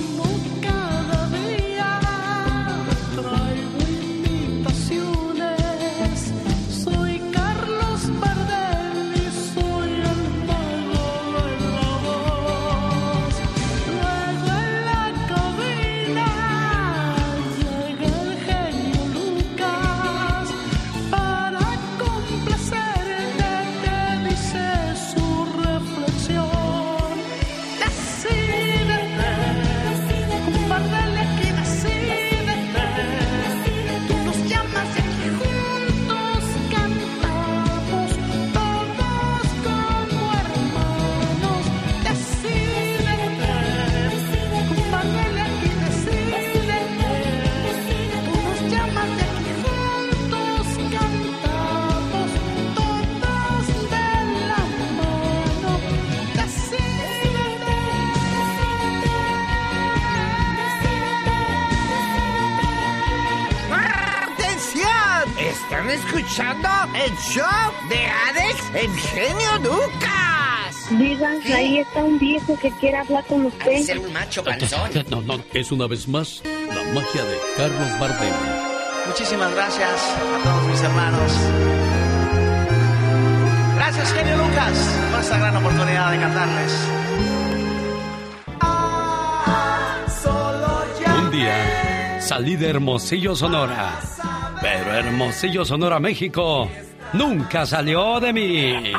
Un 72.03 72.18
viejo 72.18 72.59
que 72.59 72.70
quiere 72.80 72.97
hablar 72.99 73.24
con 73.26 73.47
usted. 73.47 73.82
Ser 73.82 73.99
un 73.99 74.12
macho 74.12 74.42
No, 75.11 75.22
no, 75.22 75.42
es 75.53 75.72
una 75.72 75.86
vez 75.86 76.09
más 76.09 76.42
la 76.45 76.92
magia 76.92 77.24
de 77.24 77.36
Carlos 77.57 77.99
Bardelli. 77.99 78.64
Muchísimas 79.07 79.55
gracias 79.55 79.90
a 79.90 80.42
todos 80.42 80.68
mis 80.68 80.82
hermanos. 80.82 81.32
Gracias, 83.76 84.12
genio 84.14 84.36
Lucas, 84.36 84.99
por 85.11 85.20
esta 85.20 85.38
gran 85.38 85.57
oportunidad 85.57 86.11
de 86.11 86.18
cantarles. 86.18 86.88
Un 91.18 91.30
día 91.30 92.20
salí 92.20 92.57
de 92.57 92.70
Hermosillo, 92.70 93.36
Sonora. 93.36 94.01
Pero 94.62 94.95
Hermosillo, 94.95 95.64
Sonora, 95.64 96.01
México, 96.01 96.68
nunca 97.12 97.66
salió 97.66 98.18
de 98.20 98.32
mí. 98.32 98.92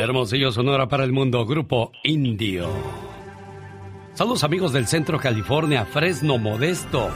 Hermosillo, 0.00 0.50
Sonora 0.50 0.88
para 0.88 1.04
el 1.04 1.12
mundo, 1.12 1.44
Grupo 1.44 1.92
Indio. 2.02 2.68
Saludos 4.14 4.44
amigos 4.44 4.72
del 4.72 4.86
Centro 4.86 5.18
California, 5.18 5.84
Fresno, 5.84 6.38
Modesto. 6.38 7.10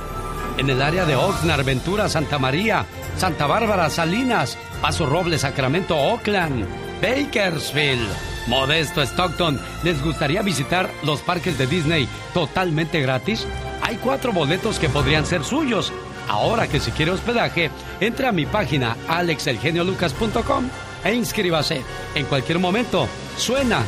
En 0.59 0.71
el 0.71 0.81
área 0.81 1.05
de 1.05 1.17
Oxnard, 1.17 1.65
Ventura, 1.65 2.09
Santa 2.09 2.39
María, 2.39 2.87
Santa 3.17 3.47
Bárbara, 3.47 3.91
Salinas, 3.91 4.59
Paso 4.81 5.07
Robles, 5.07 5.41
Sacramento, 5.41 5.97
Oakland, 5.97 6.67
Bakersfield, 7.03 8.07
Modesto, 8.47 9.03
Stockton. 9.03 9.59
¿Les 9.83 10.03
gustaría 10.03 10.43
visitar 10.43 10.91
los 11.05 11.21
parques 11.23 11.59
de 11.59 11.67
Disney 11.67 12.07
totalmente 12.35 13.01
gratis? 13.01 13.47
Hay 13.83 13.97
cuatro 13.97 14.33
boletos 14.33 14.79
que 14.79 14.89
podrían 14.89 15.27
ser 15.27 15.43
suyos. 15.43 15.93
Ahora 16.29 16.69
que 16.69 16.81
si 16.81 16.91
quiere 16.91 17.13
hospedaje, 17.13 17.71
entre 18.01 18.27
a 18.27 18.33
mi 18.33 18.47
página 18.47 18.97
alexelgeniolucas.com 19.09 20.65
e 21.05 21.15
inscríbase. 21.15 21.83
En 22.15 22.27
cualquier 22.27 22.59
momento, 22.59 23.09
suena 23.37 23.85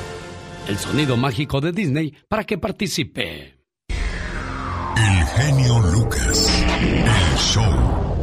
el 0.68 0.78
sonido 0.78 1.16
mágico 1.16 1.60
de 1.60 1.72
Disney 1.72 2.14
para 2.28 2.44
que 2.44 2.58
participe. 2.58 3.54
El 3.88 5.26
genio 5.26 5.78
Lucas. 5.92 6.64
El 6.80 7.38
show. 7.38 8.15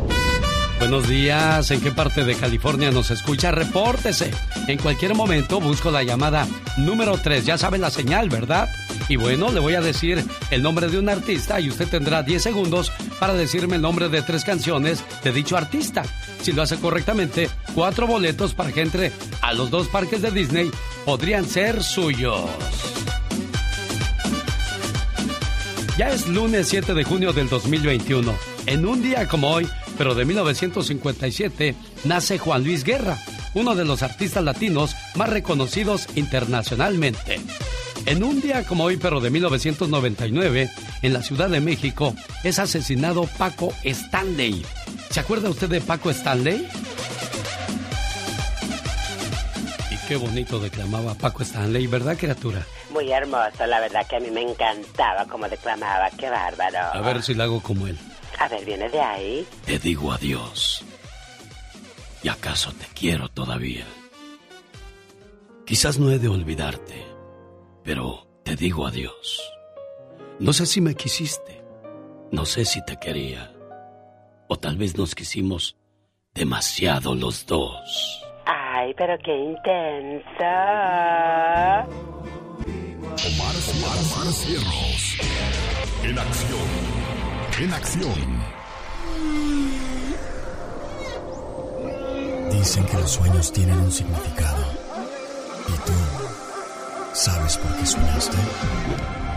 Buenos 0.84 1.08
días, 1.08 1.72
¿en 1.72 1.80
qué 1.80 1.92
parte 1.92 2.26
de 2.26 2.36
California 2.36 2.92
nos 2.92 3.10
escucha? 3.10 3.52
Repórtese. 3.52 4.32
En 4.68 4.78
cualquier 4.78 5.16
momento 5.16 5.62
busco 5.62 5.90
la 5.92 6.04
llamada 6.04 6.46
número 6.76 7.18
3. 7.18 7.46
Ya 7.46 7.58
sabe 7.58 7.78
la 7.78 7.90
señal, 7.90 8.28
¿verdad? 8.28 8.68
Y 9.08 9.16
bueno, 9.16 9.50
le 9.50 9.62
voy 9.62 9.76
a 9.76 9.82
decir 9.82 10.22
el 10.52 10.62
nombre 10.62 10.90
de 10.90 11.00
un 11.00 11.08
artista 11.08 11.62
y 11.62 11.70
usted 11.70 11.88
tendrá 11.88 12.22
10 12.22 12.44
segundos 12.44 12.92
para 13.18 13.34
decirme 13.34 13.78
el 13.78 13.82
nombre 13.82 14.10
de 14.10 14.24
tres 14.24 14.44
canciones 14.44 15.06
de 15.24 15.32
dicho 15.32 15.56
artista. 15.56 16.04
Si 16.42 16.52
lo 16.52 16.64
hace 16.64 16.76
correctamente, 16.76 17.50
cuatro 17.74 18.06
boletos 18.06 18.54
para 18.54 18.74
que 18.74 18.82
entre 18.82 19.14
a 19.42 19.54
los 19.54 19.72
dos 19.72 19.88
parques 19.88 20.22
de 20.22 20.32
Disney 20.32 20.70
podrían 21.06 21.46
ser 21.46 21.82
suyos. 21.82 22.42
Ya 25.98 26.10
es 26.10 26.28
lunes 26.28 26.68
7 26.68 26.94
de 26.94 27.06
junio 27.06 27.32
del 27.32 27.48
2021. 27.48 28.34
En 28.66 28.86
un 28.86 29.02
día 29.02 29.28
como 29.30 29.50
hoy, 29.50 29.70
pero 29.98 30.16
de 30.16 30.26
1957, 30.26 31.76
nace 32.04 32.38
Juan 32.38 32.64
Luis 32.64 32.84
Guerra, 32.84 33.18
uno 33.54 33.76
de 33.76 33.86
los 33.86 34.04
artistas 34.04 34.44
latinos 34.44 34.96
más 35.16 35.30
reconocidos 35.30 36.08
internacionalmente. 36.16 37.40
En 38.06 38.24
un 38.24 38.42
día 38.42 38.66
como 38.66 38.84
hoy, 38.84 38.98
pero 38.98 39.22
de 39.22 39.30
1999, 39.30 40.70
en 41.02 41.14
la 41.14 41.22
Ciudad 41.22 41.50
de 41.50 41.62
México, 41.62 42.14
es 42.44 42.60
asesinado 42.60 43.28
Paco 43.38 43.74
Stanley. 43.84 44.66
¿Se 45.10 45.20
acuerda 45.20 45.50
usted 45.50 45.70
de 45.70 45.80
Paco 45.80 46.10
Stanley? 46.10 46.68
Y 49.90 50.08
qué 50.08 50.18
bonito 50.18 50.60
declamaba 50.60 51.14
Paco 51.16 51.44
Stanley, 51.44 51.88
¿verdad, 51.88 52.18
criatura? 52.18 52.66
Muy 52.92 53.10
hermoso, 53.12 53.66
la 53.66 53.80
verdad 53.80 54.06
que 54.06 54.18
a 54.18 54.20
mí 54.20 54.30
me 54.32 54.42
encantaba 54.42 55.26
cómo 55.26 55.48
declamaba, 55.48 56.10
qué 56.18 56.30
bárbaro. 56.30 56.80
A 56.94 57.02
ver 57.02 57.24
si 57.24 57.34
lo 57.34 57.44
hago 57.44 57.62
como 57.62 57.88
él. 57.88 57.98
A 58.40 58.48
ver, 58.48 58.66
¿viene 58.66 58.90
de 58.90 59.00
ahí? 59.00 59.48
Te 59.66 59.80
digo 59.80 60.12
adiós. 60.12 60.84
¿Y 62.22 62.30
acaso 62.30 62.72
te 62.72 62.86
quiero 62.94 63.30
todavía? 63.30 63.86
Quizás 65.66 66.00
no 66.00 66.12
he 66.12 66.20
de 66.20 66.28
olvidarte, 66.28 67.06
pero 67.84 68.28
te 68.44 68.56
digo 68.56 68.86
adiós. 68.86 69.42
No 70.40 70.52
sé 70.54 70.66
si 70.66 70.82
me 70.82 70.96
quisiste, 70.96 71.64
no 72.32 72.46
sé 72.46 72.66
si 72.66 72.84
te 72.86 72.98
quería, 72.98 73.54
o 74.48 74.58
tal 74.58 74.78
vez 74.78 74.98
nos 74.98 75.16
quisimos 75.16 75.78
demasiado 76.34 77.16
los 77.16 77.46
dos. 77.46 78.24
Ay, 78.46 78.94
pero 78.98 79.18
qué 79.24 79.36
intensa. 79.36 80.54
Omar, 83.26 83.56
Omar, 83.72 83.98
Omar 83.98 84.34
Cierros. 84.34 85.18
En 86.04 86.20
acción. 86.20 87.03
En 87.60 87.72
acción. 87.72 88.14
Dicen 92.52 92.86
que 92.86 92.98
los 92.98 93.12
sueños 93.12 93.54
tienen 93.54 93.78
un 93.78 93.92
significado. 93.92 94.64
¿Y 95.68 95.72
tú 95.86 95.94
sabes 97.14 97.58
por 97.58 97.76
qué 97.78 97.86
soñaste? 97.86 98.38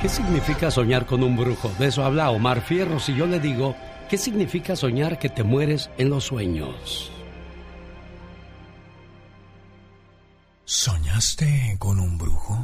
¿Qué 0.00 0.08
significa 0.08 0.70
soñar 0.70 1.04
con 1.06 1.22
un 1.22 1.36
brujo? 1.36 1.70
De 1.78 1.88
eso 1.88 2.04
habla 2.04 2.30
Omar 2.30 2.62
Fierros 2.62 3.08
y 3.08 3.14
yo 3.14 3.26
le 3.26 3.38
digo, 3.38 3.76
¿qué 4.08 4.16
significa 4.16 4.76
soñar 4.76 5.18
que 5.18 5.28
te 5.28 5.42
mueres 5.42 5.90
en 5.98 6.10
los 6.10 6.24
sueños? 6.24 7.12
¿Soñaste 10.64 11.76
con 11.78 12.00
un 12.00 12.16
brujo? 12.16 12.58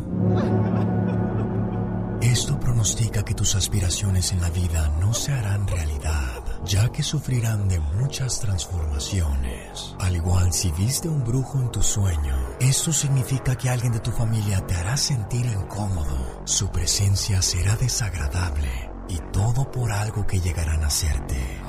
Esto 2.22 2.58
pronostica 2.72 3.22
que 3.22 3.34
tus 3.34 3.54
aspiraciones 3.54 4.32
en 4.32 4.40
la 4.40 4.48
vida 4.48 4.88
no 4.98 5.12
se 5.12 5.30
harán 5.30 5.68
realidad, 5.68 6.42
ya 6.64 6.90
que 6.90 7.02
sufrirán 7.02 7.68
de 7.68 7.78
muchas 7.78 8.40
transformaciones. 8.40 9.94
Al 9.98 10.16
igual 10.16 10.54
si 10.54 10.70
viste 10.72 11.06
un 11.06 11.22
brujo 11.22 11.60
en 11.60 11.70
tu 11.70 11.82
sueño, 11.82 12.34
esto 12.60 12.90
significa 12.90 13.56
que 13.56 13.68
alguien 13.68 13.92
de 13.92 14.00
tu 14.00 14.10
familia 14.10 14.66
te 14.66 14.74
hará 14.74 14.96
sentir 14.96 15.44
incómodo. 15.44 16.40
Su 16.46 16.70
presencia 16.70 17.42
será 17.42 17.76
desagradable 17.76 18.90
y 19.06 19.18
todo 19.34 19.70
por 19.70 19.92
algo 19.92 20.26
que 20.26 20.40
llegarán 20.40 20.82
a 20.82 20.86
hacerte. 20.86 21.60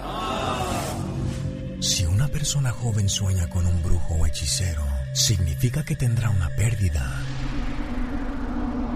Si 1.82 2.06
una 2.06 2.30
persona 2.30 2.72
joven 2.72 3.10
sueña 3.10 3.50
con 3.50 3.66
un 3.66 3.84
brujo 3.84 4.14
o 4.14 4.26
hechicero, 4.26 4.86
significa 5.12 5.84
que 5.84 5.98
tendrá 5.98 6.30
una 6.30 6.48
pérdida 6.56 7.06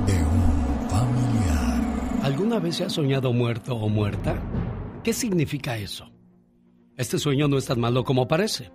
de. 0.06 0.57
¿Alguna 2.24 2.60
vez 2.60 2.76
se 2.76 2.84
ha 2.84 2.90
soñado 2.90 3.32
muerto 3.32 3.76
o 3.76 3.90
muerta? 3.90 4.36
¿Qué 5.04 5.14
significa 5.14 5.78
eso? 5.78 6.10
Este 6.98 7.20
sueño 7.20 7.48
no 7.48 7.58
es 7.58 7.66
tan 7.66 7.80
malo 7.80 8.04
como 8.04 8.28
parece, 8.28 8.72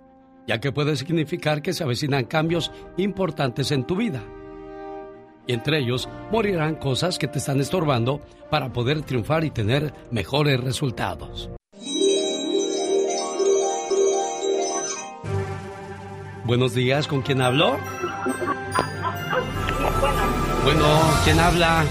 ya 0.47 0.59
que 0.59 0.71
puede 0.71 0.95
significar 0.95 1.61
que 1.61 1.73
se 1.73 1.83
avecinan 1.83 2.25
cambios 2.25 2.71
importantes 2.97 3.71
en 3.71 3.85
tu 3.85 3.95
vida. 3.95 4.23
Y 5.45 5.53
entre 5.53 5.79
ellos 5.79 6.07
morirán 6.31 6.75
cosas 6.75 7.19
que 7.19 7.27
te 7.27 7.39
están 7.39 7.59
estorbando 7.59 8.21
para 8.49 8.71
poder 8.71 9.01
triunfar 9.01 9.43
y 9.43 9.51
tener 9.51 9.93
mejores 10.09 10.59
resultados. 10.59 11.49
Buenos 16.45 16.73
días, 16.73 17.07
¿con 17.07 17.21
quién 17.21 17.41
hablo? 17.41 17.77
Bueno, 20.63 20.85
¿quién 21.25 21.39
habla? 21.39 21.85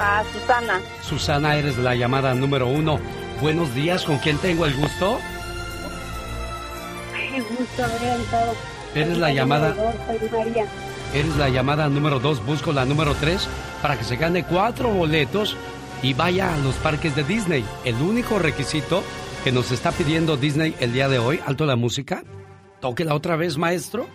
Ah, 0.00 0.22
Susana. 0.32 0.80
Susana, 1.02 1.56
eres 1.56 1.76
la 1.78 1.94
llamada 1.94 2.32
número 2.34 2.68
uno. 2.68 3.00
Buenos 3.40 3.74
días, 3.74 4.04
¿con 4.04 4.18
quién 4.18 4.38
tengo 4.38 4.64
el 4.64 4.74
gusto? 4.76 5.18
Qué 7.12 7.40
gusto. 7.40 7.84
Eres 8.94 9.18
la 9.18 9.32
llamada, 9.32 9.74
Soy 9.74 10.30
María. 10.30 10.66
eres 11.12 11.36
la 11.36 11.48
llamada 11.48 11.88
número 11.88 12.20
dos. 12.20 12.44
Busco 12.44 12.72
la 12.72 12.84
número 12.84 13.14
tres 13.16 13.48
para 13.82 13.98
que 13.98 14.04
se 14.04 14.16
gane 14.16 14.44
cuatro 14.44 14.88
boletos 14.90 15.56
y 16.02 16.14
vaya 16.14 16.54
a 16.54 16.58
los 16.58 16.76
parques 16.76 17.14
de 17.16 17.24
Disney. 17.24 17.64
El 17.84 17.96
único 17.96 18.38
requisito 18.38 19.02
que 19.44 19.52
nos 19.52 19.72
está 19.72 19.90
pidiendo 19.92 20.36
Disney 20.36 20.74
el 20.80 20.92
día 20.92 21.08
de 21.08 21.18
hoy, 21.18 21.40
alto 21.44 21.66
la 21.66 21.76
música, 21.76 22.22
tóquela 22.80 23.14
otra 23.14 23.36
vez, 23.36 23.56
maestro, 23.56 24.06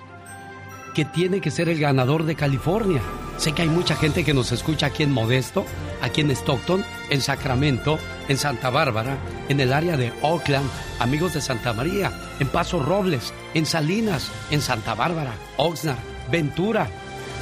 que 0.93 1.05
tiene 1.05 1.41
que 1.41 1.51
ser 1.51 1.69
el 1.69 1.79
ganador 1.79 2.23
de 2.23 2.35
California. 2.35 3.01
Sé 3.37 3.51
que 3.53 3.63
hay 3.63 3.69
mucha 3.69 3.95
gente 3.95 4.23
que 4.23 4.33
nos 4.33 4.51
escucha 4.51 4.87
aquí 4.87 5.03
en 5.03 5.11
Modesto, 5.11 5.65
aquí 6.01 6.21
en 6.21 6.31
Stockton, 6.31 6.85
en 7.09 7.21
Sacramento, 7.21 7.97
en 8.27 8.37
Santa 8.37 8.69
Bárbara, 8.69 9.17
en 9.49 9.59
el 9.59 9.73
área 9.73 9.97
de 9.97 10.13
Oakland, 10.21 10.69
amigos 10.99 11.33
de 11.33 11.41
Santa 11.41 11.73
María, 11.73 12.11
en 12.39 12.47
Paso 12.47 12.79
Robles, 12.81 13.33
en 13.53 13.65
Salinas, 13.65 14.31
en 14.51 14.61
Santa 14.61 14.93
Bárbara, 14.93 15.33
Oxnard, 15.57 15.97
Ventura, 16.31 16.87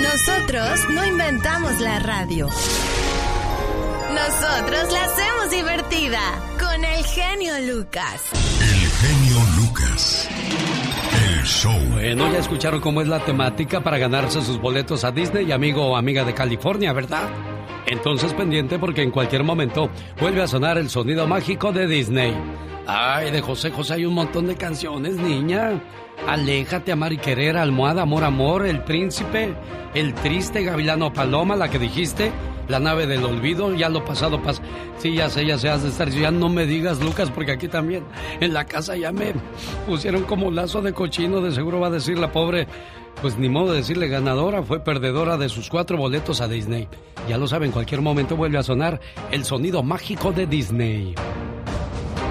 Nosotros 0.00 0.88
no 0.88 1.04
inventamos 1.04 1.78
la 1.78 1.98
radio. 1.98 2.48
Nosotros 4.14 4.90
la 4.90 5.04
hacemos 5.04 5.50
divertida 5.50 6.20
con 6.58 6.82
el 6.82 7.04
genio 7.04 7.52
Lucas. 7.70 8.22
El 8.62 8.88
genio 8.88 9.36
Lucas. 9.58 10.26
El 11.22 11.44
show. 11.44 11.78
Bueno, 11.90 12.32
ya 12.32 12.38
escucharon 12.38 12.80
cómo 12.80 13.02
es 13.02 13.08
la 13.08 13.22
temática 13.22 13.82
para 13.82 13.98
ganarse 13.98 14.40
sus 14.40 14.58
boletos 14.58 15.04
a 15.04 15.10
Disney, 15.10 15.52
amigo 15.52 15.84
o 15.84 15.96
amiga 15.96 16.24
de 16.24 16.32
California, 16.32 16.94
¿verdad? 16.94 17.28
Entonces 17.86 18.32
pendiente 18.32 18.78
porque 18.78 19.02
en 19.02 19.10
cualquier 19.10 19.44
momento 19.44 19.90
vuelve 20.20 20.42
a 20.42 20.46
sonar 20.46 20.78
el 20.78 20.90
sonido 20.90 21.26
mágico 21.26 21.72
de 21.72 21.86
Disney. 21.86 22.34
Ay, 22.86 23.30
de 23.30 23.40
José 23.40 23.70
José 23.70 23.94
hay 23.94 24.04
un 24.04 24.14
montón 24.14 24.46
de 24.46 24.56
canciones, 24.56 25.16
niña. 25.16 25.80
Aléjate, 26.28 26.92
amar 26.92 27.12
y 27.12 27.18
querer, 27.18 27.56
almohada, 27.56 28.02
amor, 28.02 28.24
amor, 28.24 28.66
el 28.66 28.82
príncipe, 28.82 29.54
el 29.94 30.14
triste 30.14 30.62
gavilano 30.62 31.12
paloma, 31.12 31.56
la 31.56 31.68
que 31.68 31.78
dijiste, 31.78 32.30
la 32.68 32.80
nave 32.80 33.06
del 33.06 33.24
olvido, 33.24 33.74
ya 33.74 33.88
lo 33.88 34.04
pasado 34.04 34.40
pasa. 34.40 34.62
Sí, 34.98 35.14
ya 35.14 35.28
sé, 35.28 35.44
ya 35.44 35.58
sé, 35.58 35.68
has 35.68 35.82
de 35.82 35.88
estar. 35.90 36.08
Ya 36.08 36.30
no 36.30 36.48
me 36.48 36.66
digas, 36.66 37.00
Lucas, 37.00 37.30
porque 37.30 37.52
aquí 37.52 37.68
también 37.68 38.04
en 38.40 38.54
la 38.54 38.64
casa 38.64 38.96
ya 38.96 39.12
me 39.12 39.34
pusieron 39.86 40.22
como 40.24 40.50
lazo 40.50 40.80
de 40.80 40.92
cochino. 40.92 41.40
De 41.40 41.52
seguro 41.52 41.80
va 41.80 41.88
a 41.88 41.90
decir 41.90 42.18
la 42.18 42.32
pobre, 42.32 42.66
pues 43.20 43.38
ni 43.38 43.48
modo 43.48 43.72
de 43.72 43.78
decirle 43.78 44.08
ganadora, 44.08 44.62
fue 44.62 44.80
perdedora 44.80 45.36
de 45.36 45.48
sus 45.48 45.68
cuatro 45.68 45.96
boletos 45.96 46.40
a 46.40 46.48
Disney. 46.48 46.88
Ya 47.28 47.38
lo 47.38 47.46
saben, 47.46 47.68
en 47.68 47.72
cualquier 47.72 48.00
momento 48.00 48.36
vuelve 48.36 48.58
a 48.58 48.62
sonar 48.62 49.00
el 49.30 49.44
sonido 49.44 49.82
mágico 49.82 50.32
de 50.32 50.46
Disney. 50.46 51.14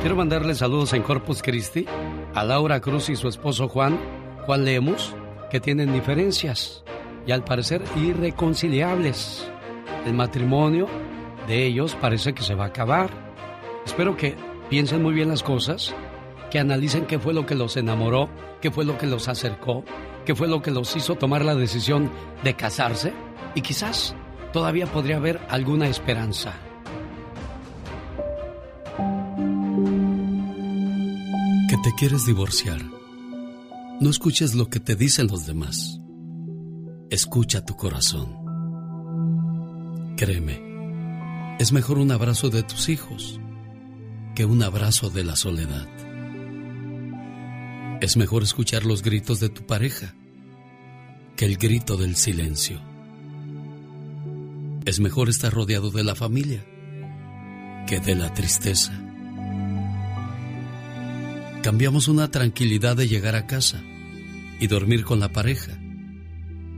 Quiero 0.01 0.15
mandarle 0.15 0.53
saludos 0.53 0.93
en 0.93 1.01
Corpus 1.01 1.41
Christi 1.41 1.85
a 2.35 2.43
Laura 2.43 2.79
Cruz 2.81 3.09
y 3.09 3.15
su 3.15 3.27
esposo 3.27 3.67
Juan, 3.69 3.97
Juan 4.45 4.65
Lemus, 4.65 5.15
que 5.49 5.59
tienen 5.59 5.93
diferencias 5.93 6.83
y 7.25 7.31
al 7.31 7.43
parecer 7.43 7.81
irreconciliables. 7.95 9.49
El 10.05 10.13
matrimonio 10.13 10.87
de 11.47 11.65
ellos 11.65 11.95
parece 11.99 12.33
que 12.33 12.43
se 12.43 12.55
va 12.55 12.65
a 12.65 12.67
acabar. 12.67 13.09
Espero 13.85 14.17
que 14.17 14.35
piensen 14.69 15.01
muy 15.01 15.13
bien 15.13 15.29
las 15.29 15.43
cosas, 15.43 15.95
que 16.51 16.59
analicen 16.59 17.05
qué 17.05 17.19
fue 17.19 17.33
lo 17.33 17.45
que 17.45 17.55
los 17.55 17.77
enamoró, 17.77 18.29
qué 18.61 18.71
fue 18.71 18.85
lo 18.85 18.97
que 18.97 19.07
los 19.07 19.27
acercó, 19.27 19.83
qué 20.25 20.35
fue 20.35 20.47
lo 20.47 20.61
que 20.61 20.71
los 20.71 20.95
hizo 20.95 21.15
tomar 21.15 21.43
la 21.45 21.55
decisión 21.55 22.09
de 22.43 22.55
casarse 22.55 23.13
y 23.55 23.61
quizás 23.61 24.15
todavía 24.51 24.87
podría 24.87 25.17
haber 25.17 25.39
alguna 25.49 25.87
esperanza. 25.87 26.53
Que 31.69 31.77
te 31.83 31.91
quieres 31.97 32.25
divorciar. 32.25 32.81
No 33.99 34.09
escuches 34.09 34.55
lo 34.55 34.69
que 34.69 34.79
te 34.79 34.95
dicen 34.95 35.27
los 35.27 35.45
demás. 35.45 35.99
Escucha 37.09 37.65
tu 37.65 37.75
corazón. 37.75 38.37
Créeme, 40.17 41.57
es 41.59 41.71
mejor 41.71 41.97
un 41.99 42.11
abrazo 42.11 42.49
de 42.49 42.63
tus 42.63 42.89
hijos 42.89 43.39
que 44.35 44.45
un 44.45 44.63
abrazo 44.63 45.09
de 45.09 45.23
la 45.23 45.35
soledad. 45.35 45.87
Es 48.03 48.17
mejor 48.17 48.43
escuchar 48.43 48.83
los 48.83 49.01
gritos 49.01 49.39
de 49.39 49.47
tu 49.47 49.65
pareja 49.65 50.13
que 51.37 51.45
el 51.45 51.55
grito 51.55 51.95
del 51.95 52.17
silencio. 52.17 52.81
Es 54.83 54.99
mejor 54.99 55.29
estar 55.29 55.53
rodeado 55.53 55.89
de 55.89 56.03
la 56.03 56.13
familia 56.13 56.65
que 57.87 58.01
de 58.01 58.15
la 58.15 58.33
tristeza. 58.33 58.91
Cambiamos 61.61 62.09
una 62.09 62.29
tranquilidad 62.29 62.97
de 62.97 63.07
llegar 63.07 63.37
a 63.37 63.47
casa 63.47 63.81
y 64.59 64.67
dormir 64.67 65.05
con 65.05 65.21
la 65.21 65.31
pareja 65.31 65.71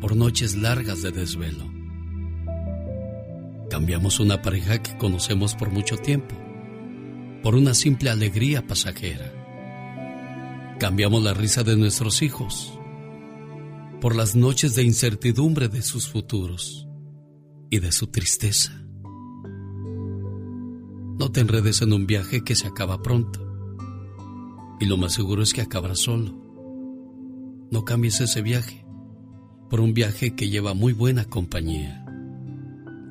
por 0.02 0.16
noches 0.16 0.56
largas 0.56 1.02
de 1.02 1.10
desvelo. 1.10 1.74
Cambiamos 3.72 4.20
una 4.20 4.44
pareja 4.44 4.78
que 4.78 4.96
conocemos 4.96 5.56
por 5.56 5.72
mucho 5.72 5.98
tiempo 5.98 6.36
por 7.42 7.56
una 7.56 7.74
simple 7.74 8.12
alegría 8.12 8.68
pasajera. 8.68 9.35
Cambiamos 10.80 11.24
la 11.24 11.34
risa 11.34 11.64
de 11.64 11.78
nuestros 11.78 12.22
hijos 12.22 12.78
por 14.02 14.14
las 14.14 14.36
noches 14.36 14.76
de 14.76 14.84
incertidumbre 14.84 15.70
de 15.70 15.82
sus 15.82 16.10
futuros 16.10 16.88
y 17.70 17.80
de 17.80 17.94
su 17.94 18.08
tristeza. 18.08 18.74
No 21.18 21.32
te 21.32 21.40
enredes 21.40 21.82
en 21.82 21.94
un 21.94 22.06
viaje 22.06 22.44
que 22.44 22.56
se 22.56 22.68
acaba 22.68 23.02
pronto 23.02 23.42
y 24.82 24.86
lo 24.86 24.98
más 24.98 25.14
seguro 25.14 25.44
es 25.44 25.54
que 25.54 25.62
acabará 25.62 25.96
solo. 25.96 26.36
No 27.72 27.86
cambies 27.86 28.20
ese 28.20 28.42
viaje 28.42 28.86
por 29.70 29.80
un 29.80 29.94
viaje 29.94 30.36
que 30.36 30.50
lleva 30.50 30.74
muy 30.74 30.92
buena 30.92 31.24
compañía, 31.24 32.06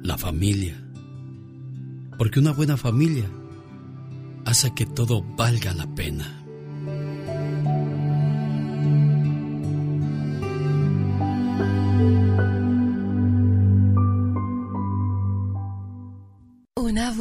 la 0.03 0.19
familia. 0.19 0.81
Porque 2.19 2.41
una 2.41 2.53
buena 2.53 2.77
familia 2.77 3.29
hace 4.45 4.75
que 4.75 4.85
todo 4.85 5.23
valga 5.37 5.73
la 5.73 5.93
pena. 5.95 6.44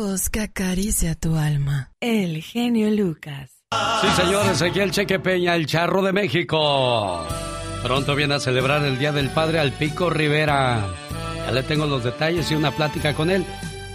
Voz 0.04 0.30
que 0.30 0.42
acaricia 0.42 1.16
tu 1.16 1.38
alma. 1.38 1.92
El 2.02 2.42
genio 2.44 2.90
Lucas. 2.92 3.64
Sí, 4.02 4.22
señores, 4.22 4.62
aquí 4.62 4.82
el 4.82 4.92
Cheque 4.92 5.20
Peña, 5.20 5.56
el 5.56 5.66
charro 5.66 6.02
de 6.02 6.12
México. 6.12 7.26
Pronto 7.82 8.14
viene 8.14 8.36
a 8.36 8.40
celebrar 8.40 8.84
el 8.84 9.00
Día 9.00 9.14
del 9.14 9.30
Padre 9.30 9.60
al 9.60 9.72
Pico 9.72 10.10
Rivera. 10.10 10.86
Ya 11.46 11.52
le 11.52 11.64
tengo 11.64 11.86
los 11.86 12.04
detalles 12.04 12.52
y 12.52 12.56
una 12.56 12.72
plática 12.72 13.14
con 13.14 13.32
él 13.32 13.46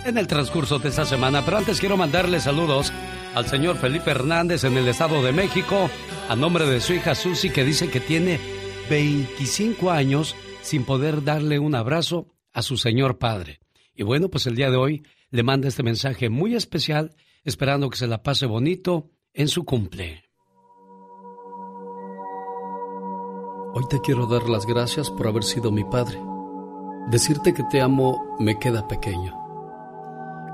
en 0.07 0.17
el 0.17 0.27
transcurso 0.27 0.79
de 0.79 0.89
esta 0.89 1.05
semana. 1.05 1.45
Pero 1.45 1.59
antes 1.59 1.79
quiero 1.79 1.99
mandarle 1.99 2.41
saludos 2.41 2.91
al 3.35 3.47
señor 3.47 3.77
Felipe 3.77 4.11
Hernández 4.11 4.65
en 4.65 4.79
el 4.79 4.89
Estado 4.89 5.23
de 5.23 5.33
México, 5.33 5.91
a 6.29 6.35
nombre 6.35 6.65
de 6.65 6.81
su 6.81 6.95
hija 6.95 7.15
Susi, 7.15 7.51
que 7.51 7.65
dice 7.65 7.91
que 7.91 8.01
tiene 8.01 8.41
25 8.89 9.91
años 9.91 10.35
sin 10.63 10.85
poder 10.85 11.23
darle 11.23 11.59
un 11.59 11.75
abrazo 11.75 12.29
a 12.55 12.63
su 12.63 12.79
señor 12.79 13.19
padre. 13.19 13.61
Y 13.99 14.05
bueno, 14.05 14.29
pues 14.29 14.47
el 14.47 14.55
día 14.55 14.71
de 14.71 14.77
hoy 14.77 15.03
le 15.31 15.43
manda 15.43 15.67
este 15.67 15.83
mensaje 15.83 16.31
muy 16.31 16.55
especial, 16.55 17.17
esperando 17.43 17.91
que 17.91 17.97
se 17.97 18.07
la 18.07 18.23
pase 18.23 18.47
bonito 18.47 19.11
en 19.35 19.49
su 19.49 19.65
cumple. 19.65 20.23
Hoy 23.75 23.83
te 23.91 24.01
quiero 24.01 24.27
dar 24.27 24.49
las 24.49 24.67
gracias 24.67 25.11
por 25.11 25.27
haber 25.27 25.43
sido 25.43 25.73
mi 25.73 25.83
padre. 25.83 26.17
Decirte 27.11 27.53
que 27.53 27.65
te 27.65 27.81
amo 27.81 28.37
me 28.39 28.57
queda 28.61 28.87
pequeño. 28.87 29.35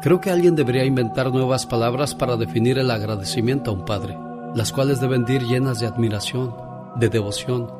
Creo 0.00 0.22
que 0.22 0.30
alguien 0.30 0.56
debería 0.56 0.86
inventar 0.86 1.30
nuevas 1.30 1.66
palabras 1.66 2.14
para 2.14 2.38
definir 2.38 2.78
el 2.78 2.90
agradecimiento 2.90 3.70
a 3.70 3.74
un 3.74 3.84
padre, 3.84 4.16
las 4.54 4.72
cuales 4.72 5.02
deben 5.02 5.26
ir 5.28 5.42
llenas 5.42 5.80
de 5.80 5.86
admiración, 5.86 6.56
de 6.96 7.10
devoción, 7.10 7.70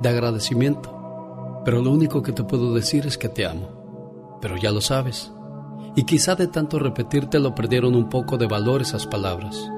de 0.00 0.08
agradecimiento. 0.08 1.62
Pero 1.64 1.80
lo 1.80 1.92
único 1.92 2.24
que 2.24 2.32
te 2.32 2.42
puedo 2.42 2.74
decir 2.74 3.06
es 3.06 3.16
que 3.16 3.28
te 3.28 3.46
amo. 3.46 3.81
Pero 4.42 4.58
ya 4.58 4.70
lo 4.70 4.82
sabes. 4.82 5.32
Y 5.96 6.02
quizá 6.02 6.34
de 6.34 6.48
tanto 6.48 6.78
repetirte 6.78 7.38
lo 7.38 7.54
perdieron 7.54 7.94
un 7.94 8.10
poco 8.10 8.36
de 8.36 8.46
valor 8.46 8.82
esas 8.82 9.06
palabras. 9.06 9.70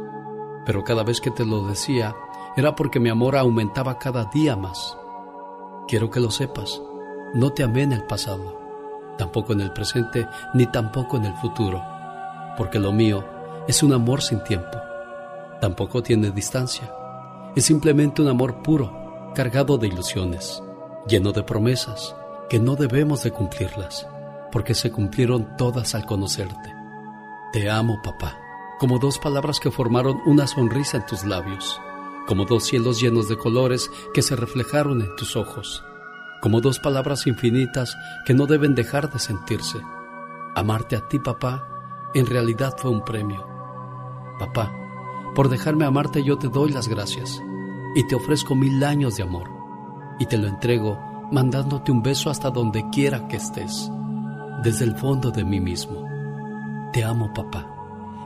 Pero 0.66 0.82
cada 0.82 1.05
vez 1.05 1.20
que 1.20 1.31
te 1.31 1.45
lo 1.45 1.69
decía 1.69 2.16
era 2.57 2.74
porque 2.74 2.99
mi 2.99 3.11
amor 3.11 3.36
aumentaba 3.36 3.99
cada 3.99 4.24
día 4.24 4.57
más. 4.57 4.97
Quiero 5.86 6.11
que 6.11 6.20
lo 6.20 6.31
sepas. 6.31 6.81
No 7.35 7.53
te 7.53 7.62
amé 7.62 7.82
en 7.82 7.93
el 7.93 8.05
pasado, 8.05 8.59
tampoco 9.19 9.53
en 9.53 9.61
el 9.61 9.73
presente, 9.73 10.27
ni 10.55 10.66
tampoco 10.66 11.16
en 11.16 11.24
el 11.24 11.35
futuro, 11.35 11.82
porque 12.57 12.78
lo 12.78 12.93
mío 12.93 13.24
es 13.66 13.82
un 13.82 13.93
amor 13.93 14.23
sin 14.23 14.43
tiempo. 14.45 14.78
Tampoco 15.61 16.01
tiene 16.03 16.31
distancia. 16.31 16.95
Es 17.57 17.65
simplemente 17.65 18.23
un 18.23 18.28
amor 18.28 18.62
puro, 18.62 19.32
cargado 19.35 19.78
de 19.78 19.89
ilusiones, 19.89 20.62
lleno 21.09 21.32
de 21.32 21.43
promesas 21.43 22.15
que 22.49 22.61
no 22.61 22.77
debemos 22.77 23.24
de 23.24 23.32
cumplirlas, 23.32 24.07
porque 24.55 24.74
se 24.74 24.90
cumplieron 24.90 25.59
todas 25.59 25.94
al 25.94 26.06
conocerte. 26.06 26.74
Te 27.52 27.68
amo, 27.68 28.01
papá, 28.02 28.39
como 28.78 28.98
dos 28.98 29.18
palabras 29.18 29.60
que 29.60 29.70
formaron 29.70 30.22
una 30.24 30.47
sonrisa 30.47 30.97
en 30.97 31.05
tus 31.05 31.24
labios, 31.24 31.78
como 32.26 32.47
dos 32.47 32.64
cielos 32.64 32.98
llenos 32.98 33.28
de 33.28 33.36
colores 33.36 33.90
que 34.14 34.22
se 34.22 34.35
reflejaron 34.35 35.02
en 35.02 35.14
tus 35.16 35.36
ojos 35.36 35.85
como 36.44 36.60
dos 36.60 36.78
palabras 36.78 37.26
infinitas 37.26 37.97
que 38.26 38.35
no 38.35 38.44
deben 38.44 38.74
dejar 38.74 39.10
de 39.10 39.18
sentirse. 39.18 39.81
Amarte 40.55 40.94
a 40.94 41.09
ti, 41.09 41.18
papá, 41.18 41.66
en 42.12 42.26
realidad 42.26 42.74
fue 42.76 42.90
un 42.90 43.02
premio. 43.02 43.48
Papá, 44.39 44.70
por 45.35 45.48
dejarme 45.48 45.86
amarte 45.86 46.22
yo 46.22 46.36
te 46.36 46.48
doy 46.48 46.70
las 46.70 46.86
gracias 46.86 47.43
y 47.94 48.06
te 48.06 48.14
ofrezco 48.14 48.55
mil 48.55 48.85
años 48.85 49.16
de 49.16 49.22
amor 49.22 49.48
y 50.18 50.26
te 50.26 50.36
lo 50.36 50.47
entrego 50.47 51.01
mandándote 51.32 51.90
un 51.90 52.02
beso 52.02 52.28
hasta 52.28 52.51
donde 52.51 52.90
quiera 52.90 53.26
que 53.26 53.36
estés, 53.36 53.90
desde 54.65 54.86
el 54.86 54.97
fondo 54.97 55.31
de 55.31 55.45
mí 55.45 55.61
mismo. 55.61 56.09
Te 56.93 57.05
amo, 57.05 57.32
papá, 57.35 57.66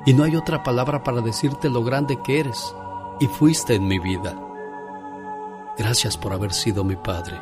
y 0.06 0.14
no 0.14 0.22
hay 0.22 0.36
otra 0.36 0.62
palabra 0.62 1.02
para 1.02 1.20
decirte 1.20 1.68
lo 1.68 1.82
grande 1.82 2.16
que 2.24 2.40
eres 2.40 2.74
y 3.18 3.26
fuiste 3.26 3.74
en 3.74 3.88
mi 3.88 3.98
vida. 3.98 4.34
Gracias 5.76 6.16
por 6.16 6.32
haber 6.32 6.52
sido 6.52 6.84
mi 6.84 6.96
padre. 6.96 7.36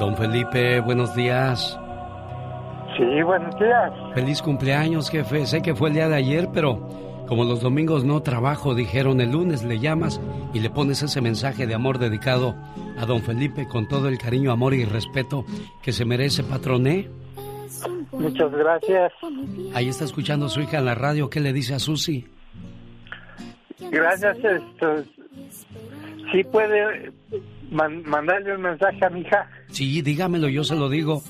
Don 0.00 0.16
Felipe, 0.16 0.80
buenos 0.80 1.14
días. 1.14 1.78
Sí, 2.96 3.22
buenos 3.22 3.58
días. 3.58 3.92
Feliz 4.14 4.42
cumpleaños, 4.42 5.08
jefe. 5.08 5.46
Sé 5.46 5.62
que 5.62 5.74
fue 5.74 5.88
el 5.88 5.94
día 5.94 6.08
de 6.08 6.16
ayer, 6.16 6.48
pero 6.52 6.80
Como 7.26 7.44
los 7.44 7.60
domingos 7.60 8.04
no 8.04 8.22
trabajo, 8.22 8.74
dijeron 8.74 9.20
el 9.20 9.32
lunes 9.32 9.64
le 9.64 9.78
llamas 9.80 10.20
y 10.54 10.60
le 10.60 10.70
pones 10.70 11.02
ese 11.02 11.20
mensaje 11.20 11.66
de 11.66 11.74
amor 11.74 11.98
dedicado 11.98 12.54
a 12.98 13.04
don 13.04 13.22
Felipe 13.22 13.66
con 13.66 13.88
todo 13.88 14.08
el 14.08 14.18
cariño, 14.18 14.52
amor 14.52 14.74
y 14.74 14.84
respeto 14.84 15.44
que 15.82 15.92
se 15.92 16.04
merece, 16.04 16.44
patroné. 16.44 17.08
Muchas 18.12 18.52
gracias. 18.52 19.12
Ahí 19.74 19.88
está 19.88 20.04
escuchando 20.04 20.46
a 20.46 20.48
su 20.48 20.60
hija 20.60 20.78
en 20.78 20.84
la 20.84 20.94
radio. 20.94 21.28
¿Qué 21.28 21.40
le 21.40 21.52
dice 21.52 21.74
a 21.74 21.78
Susi? 21.78 22.26
Gracias. 23.90 24.38
Esto, 24.38 25.04
¿Sí 26.32 26.42
puede 26.44 27.12
mandarle 27.70 28.54
un 28.54 28.62
mensaje 28.62 29.04
a 29.04 29.10
mi 29.10 29.20
hija? 29.20 29.48
Sí, 29.68 30.00
dígamelo, 30.02 30.48
yo 30.48 30.64
se 30.64 30.74
lo 30.74 30.88
digo. 30.88 31.22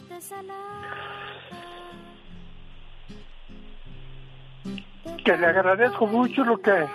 Que 5.26 5.36
le 5.36 5.46
agradezco 5.46 6.06
mucho 6.06 6.42
lo 6.44 6.58
que, 6.62 6.86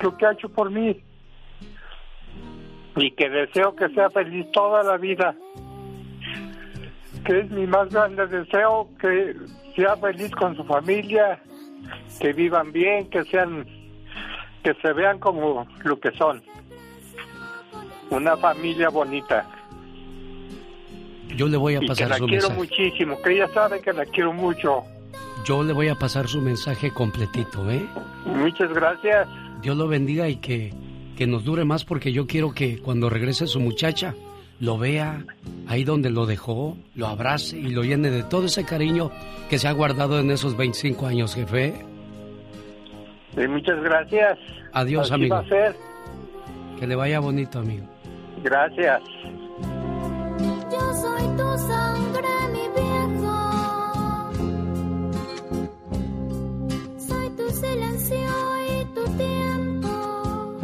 lo 0.00 0.16
que 0.18 0.26
ha 0.26 0.32
hecho 0.32 0.50
por 0.50 0.70
mí 0.70 1.02
y 2.96 3.10
que 3.12 3.30
deseo 3.30 3.74
que 3.74 3.88
sea 3.90 4.10
feliz 4.10 4.50
toda 4.52 4.82
la 4.82 4.98
vida 4.98 5.34
que 7.26 7.40
es 7.40 7.50
mi 7.50 7.66
más 7.66 7.90
grande 7.90 8.26
deseo, 8.26 8.88
que 9.00 9.34
sea 9.74 9.96
feliz 9.96 10.30
con 10.30 10.56
su 10.56 10.64
familia, 10.64 11.40
que 12.20 12.32
vivan 12.32 12.72
bien, 12.72 13.10
que 13.10 13.24
sean, 13.24 13.66
que 14.62 14.74
se 14.74 14.92
vean 14.92 15.18
como 15.18 15.66
lo 15.82 15.98
que 15.98 16.12
son. 16.12 16.42
Una 18.10 18.36
familia 18.36 18.88
bonita. 18.90 19.44
Yo 21.36 21.48
le 21.48 21.56
voy 21.56 21.74
a 21.74 21.80
pasar 21.80 22.08
mensaje. 22.08 22.20
La 22.20 22.26
quiero 22.28 22.50
muchísimo, 22.50 23.20
que 23.20 23.32
ella 23.32 23.48
sabe 23.48 23.80
que 23.80 23.92
la 23.92 24.06
quiero 24.06 24.32
mucho. 24.32 24.84
Yo 25.46 25.62
le 25.62 25.72
voy 25.72 25.86
a 25.86 25.94
pasar 25.94 26.26
su 26.26 26.42
mensaje 26.42 26.90
completito, 26.90 27.70
¿eh? 27.70 27.86
Muchas 28.24 28.68
gracias. 28.72 29.28
Dios 29.62 29.76
lo 29.76 29.86
bendiga 29.86 30.28
y 30.28 30.36
que, 30.36 30.74
que 31.16 31.28
nos 31.28 31.44
dure 31.44 31.64
más 31.64 31.84
porque 31.84 32.12
yo 32.12 32.26
quiero 32.26 32.52
que 32.52 32.78
cuando 32.78 33.08
regrese 33.08 33.46
su 33.46 33.60
muchacha, 33.60 34.14
lo 34.58 34.76
vea 34.76 35.24
ahí 35.68 35.84
donde 35.84 36.10
lo 36.10 36.26
dejó, 36.26 36.76
lo 36.96 37.06
abrace 37.06 37.56
y 37.58 37.68
lo 37.68 37.84
llene 37.84 38.10
de 38.10 38.24
todo 38.24 38.46
ese 38.46 38.64
cariño 38.64 39.12
que 39.48 39.58
se 39.58 39.68
ha 39.68 39.72
guardado 39.72 40.18
en 40.18 40.32
esos 40.32 40.56
25 40.56 41.06
años, 41.06 41.36
jefe. 41.36 41.74
Sí, 43.36 43.46
muchas 43.46 43.80
gracias. 43.82 44.38
Adiós, 44.72 45.12
amigo. 45.12 45.40
Que 46.80 46.86
le 46.88 46.96
vaya 46.96 47.20
bonito, 47.20 47.60
amigo. 47.60 47.86
Gracias. 48.42 49.00
Yo 50.72 50.92
soy 50.94 51.22
tu 51.36 51.58
sangre, 51.68 52.28
silencio 57.60 58.18
y 58.68 58.84
tu 58.94 59.04
tiempo. 59.16 60.58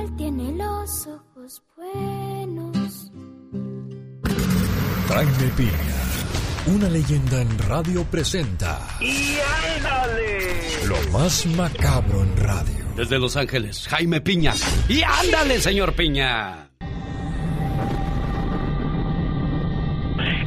Él 0.00 0.16
tiene 0.16 0.52
los 0.52 1.06
ojos 1.06 1.62
buenos. 1.76 3.10
Jaime 5.08 5.52
Piña, 5.56 6.74
una 6.74 6.88
leyenda 6.88 7.42
en 7.42 7.58
radio 7.68 8.04
presenta. 8.04 8.78
¡Y 9.00 9.36
ándale! 9.76 10.86
Lo 10.86 11.18
más 11.18 11.46
macabro 11.46 12.22
en 12.22 12.36
radio. 12.36 12.82
Desde 12.96 13.18
Los 13.18 13.36
Ángeles, 13.36 13.88
Jaime 13.88 14.20
Piña. 14.20 14.52
¡Y 14.88 15.02
ándale, 15.02 15.60
señor 15.60 15.94
Piña! 15.94 16.68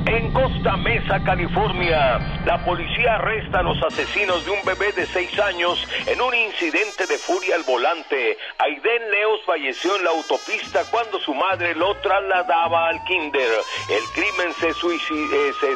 En 0.07 0.31
Costa 0.31 0.77
Mesa, 0.77 1.19
California, 1.23 2.19
la 2.45 2.63
policía 2.63 3.15
arresta 3.15 3.59
a 3.59 3.63
los 3.63 3.81
asesinos 3.81 4.45
de 4.45 4.51
un 4.51 4.63
bebé 4.63 4.91
de 4.91 5.07
seis 5.07 5.37
años 5.39 5.83
en 6.05 6.21
un 6.21 6.33
incidente 6.33 7.07
de 7.07 7.17
furia 7.17 7.55
al 7.55 7.63
volante. 7.63 8.37
Aiden 8.59 9.11
Leos 9.11 9.39
falleció 9.45 9.95
en 9.97 10.03
la 10.03 10.11
autopista 10.11 10.83
cuando 10.91 11.19
su 11.21 11.33
madre 11.33 11.73
lo 11.73 11.95
trasladaba 12.01 12.89
al 12.89 13.03
kinder. 13.05 13.49
El 13.89 14.03
crimen 14.13 14.53
se, 14.59 14.69
eh, 14.69 15.75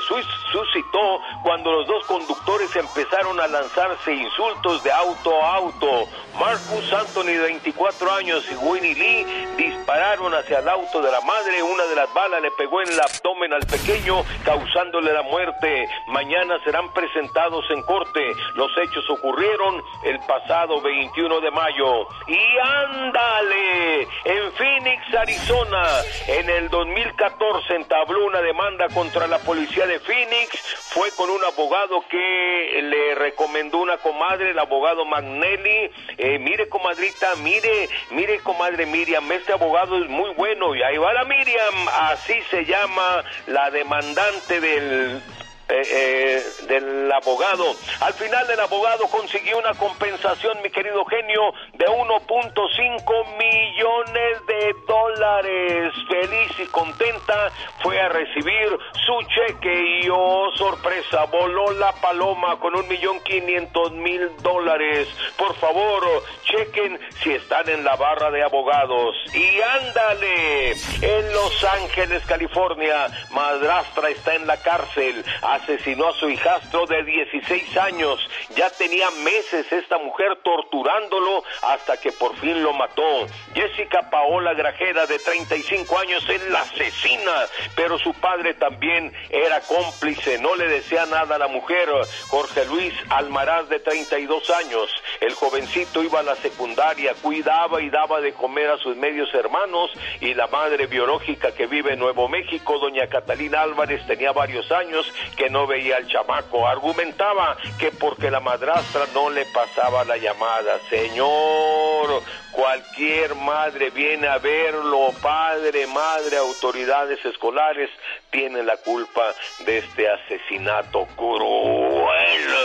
suscitó 0.52 1.22
cuando 1.44 1.72
los 1.72 1.88
dos 1.88 2.06
conductores 2.06 2.76
empezaron 2.76 3.40
a 3.40 3.48
lanzarse 3.48 4.14
insultos 4.14 4.84
de 4.84 4.92
auto 4.92 5.44
a 5.44 5.56
auto. 5.56 6.08
Marcus 6.40 6.94
Anthony, 6.94 7.34
de 7.34 7.40
24 7.40 8.14
años, 8.14 8.46
y 8.50 8.56
Winnie 8.56 8.96
Lee 8.96 9.26
dispararon 9.58 10.34
hacia 10.34 10.60
el 10.60 10.70
auto 10.70 11.02
de 11.02 11.12
la 11.12 11.20
madre. 11.22 11.64
Una 11.64 11.84
de 11.86 11.96
las 11.96 12.14
balas 12.14 12.42
le 12.42 12.52
pegó 12.52 12.82
en 12.82 12.90
el 12.90 13.00
abdomen 13.00 13.54
al 13.54 13.66
pequeño 13.66 14.24
causándole 14.46 15.12
la 15.12 15.24
muerte. 15.24 15.90
Mañana 16.08 16.59
serán 16.64 16.92
presentados 16.94 17.66
en 17.72 17.82
corte. 17.84 18.34
Los 18.56 18.72
hechos 18.78 19.10
ocurrieron 19.10 19.84
el 20.04 20.20
pasado 20.22 20.82
21 20.82 21.42
de 21.42 21.52
mayo. 21.52 22.08
Y 22.28 22.58
ándale, 22.62 24.02
en 24.26 24.52
Phoenix, 24.54 25.14
Arizona, 25.16 25.84
en 26.28 26.50
el 26.50 26.70
2014 26.70 27.76
entabló 27.76 28.26
una 28.26 28.42
demanda 28.42 28.88
contra 28.90 29.28
la 29.28 29.40
policía 29.40 29.86
de 29.88 30.00
Phoenix. 30.00 30.58
Fue 30.90 31.12
con 31.12 31.30
un 31.30 31.44
abogado 31.44 32.04
que 32.10 32.82
le 32.82 33.16
recomendó 33.16 33.80
una 33.80 33.98
comadre, 33.98 34.52
el 34.52 34.60
abogado 34.60 35.06
Magnelli. 35.06 35.92
Eh, 36.18 36.40
mire, 36.40 36.68
comadrita, 36.70 37.36
mire, 37.44 37.90
mire, 38.12 38.40
comadre 38.40 38.86
Miriam, 38.86 39.32
este 39.32 39.54
abogado 39.54 40.02
es 40.04 40.10
muy 40.10 40.34
bueno. 40.36 40.76
Y 40.76 40.84
ahí 40.84 40.98
va 40.98 41.14
la 41.14 41.26
Miriam, 41.26 41.88
así 42.10 42.42
se 42.50 42.66
llama 42.66 43.24
la 43.48 43.70
demandante 43.72 44.60
del 44.60 45.22
eh, 45.70 45.84
eh, 45.92 46.44
del 46.68 47.12
abogado. 47.12 47.76
Al 48.02 48.14
final 48.14 48.50
el 48.50 48.60
abogado 48.60 49.06
consiguió 49.08 49.60
una 49.60 49.74
compensación, 49.76 50.60
mi 50.64 50.72
querido 50.72 51.06
genio, 51.06 51.54
de 51.74 51.86
1.5 51.86 53.38
millones 53.38 54.48
de 54.48 54.76
dólares. 54.88 55.94
Feliz 56.08 56.52
y 56.60 56.66
contenta 56.68 57.52
fue 57.84 58.00
a 58.02 58.10
recibir 58.10 58.80
su 59.06 59.22
cheque 59.28 60.02
y 60.04 60.10
oh 60.12 60.50
sorpresa, 60.56 61.26
voló 61.26 61.72
la 61.74 61.92
paloma 61.94 62.60
con 62.60 62.76
un 62.76 62.88
millón 62.88 63.20
quinientos 63.22 63.92
mil 63.92 64.28
dólares. 64.42 65.08
Por 65.38 65.56
favor, 65.58 66.04
chequen 66.46 67.00
si 67.22 67.34
están 67.34 67.70
en 67.70 67.84
la 67.84 67.96
barra 67.96 68.32
de 68.32 68.42
abogados. 68.42 69.16
Y 69.36 69.62
ándale, 69.62 70.72
en 70.72 71.34
Los 71.34 71.64
Ángeles, 71.64 72.24
California, 72.26 73.08
madrastra 73.32 74.10
está 74.10 74.34
en 74.34 74.48
la 74.48 74.58
cárcel 74.58 75.24
asesinó 75.62 76.08
a 76.08 76.14
su 76.14 76.30
hijastro 76.30 76.86
de 76.86 77.04
16 77.04 77.78
años. 77.78 78.20
Ya 78.56 78.70
tenía 78.70 79.10
meses 79.24 79.72
esta 79.72 79.98
mujer 79.98 80.38
torturándolo 80.44 81.44
hasta 81.62 81.98
que 81.98 82.12
por 82.12 82.36
fin 82.38 82.64
lo 82.64 82.74
mató. 82.74 83.28
Jessica 83.54 84.10
Paola 84.10 84.54
Grajera, 84.54 85.06
de 85.06 85.20
35 85.20 86.00
años, 86.00 86.28
es 86.30 86.50
la 86.50 86.62
asesina, 86.62 87.46
pero 87.76 87.98
su 88.00 88.14
padre 88.14 88.54
también 88.54 89.14
era 89.30 89.62
cómplice, 89.62 90.40
no 90.40 90.56
le 90.56 90.68
desea 90.68 91.06
nada 91.06 91.36
a 91.36 91.40
la 91.40 91.48
mujer. 91.48 91.90
Jorge 92.28 92.66
Luis 92.66 92.94
Almaraz, 93.10 93.70
de 93.70 93.80
32 93.80 94.50
años, 94.52 94.90
el 95.22 95.34
jovencito 95.34 96.04
iba 96.04 96.20
a 96.20 96.24
la 96.24 96.36
secundaria, 96.36 97.14
cuidaba 97.22 97.82
y 97.82 97.90
daba 97.90 98.22
de 98.22 98.34
comer 98.34 98.70
a 98.70 98.78
sus 98.78 98.96
medios 98.96 99.34
hermanos 99.34 99.92
y 100.22 100.34
la 100.34 100.48
madre 100.48 100.88
biológica 100.88 101.54
que 101.54 101.68
vive 101.68 101.94
en 101.94 102.00
Nuevo 102.00 102.28
México, 102.28 102.78
doña 102.80 103.08
Catalina 103.08 103.62
Álvarez, 103.62 104.06
tenía 104.08 104.32
varios 104.32 104.72
años 104.72 105.12
que 105.36 105.49
no 105.50 105.68
veía 105.68 105.98
al 105.98 106.08
chamaco. 106.08 106.68
Argumentaba 106.68 107.58
que 107.78 107.92
porque 107.92 108.32
la 108.32 108.40
madrastra 108.40 109.06
no 109.14 109.30
le 109.30 109.46
pasaba 109.46 110.04
la 110.04 110.18
llamada. 110.18 110.80
Señor, 110.90 112.22
cualquier 112.52 113.36
madre 113.36 113.90
viene 113.90 114.28
a 114.28 114.38
verlo, 114.38 115.12
padre, 115.22 115.88
madre, 115.88 116.38
autoridades 116.38 117.24
escolares, 117.26 117.90
tienen 118.30 118.66
la 118.66 118.78
culpa 118.78 119.34
de 119.66 119.80
este 119.80 120.10
asesinato 120.10 121.08
cruel. 121.16 122.56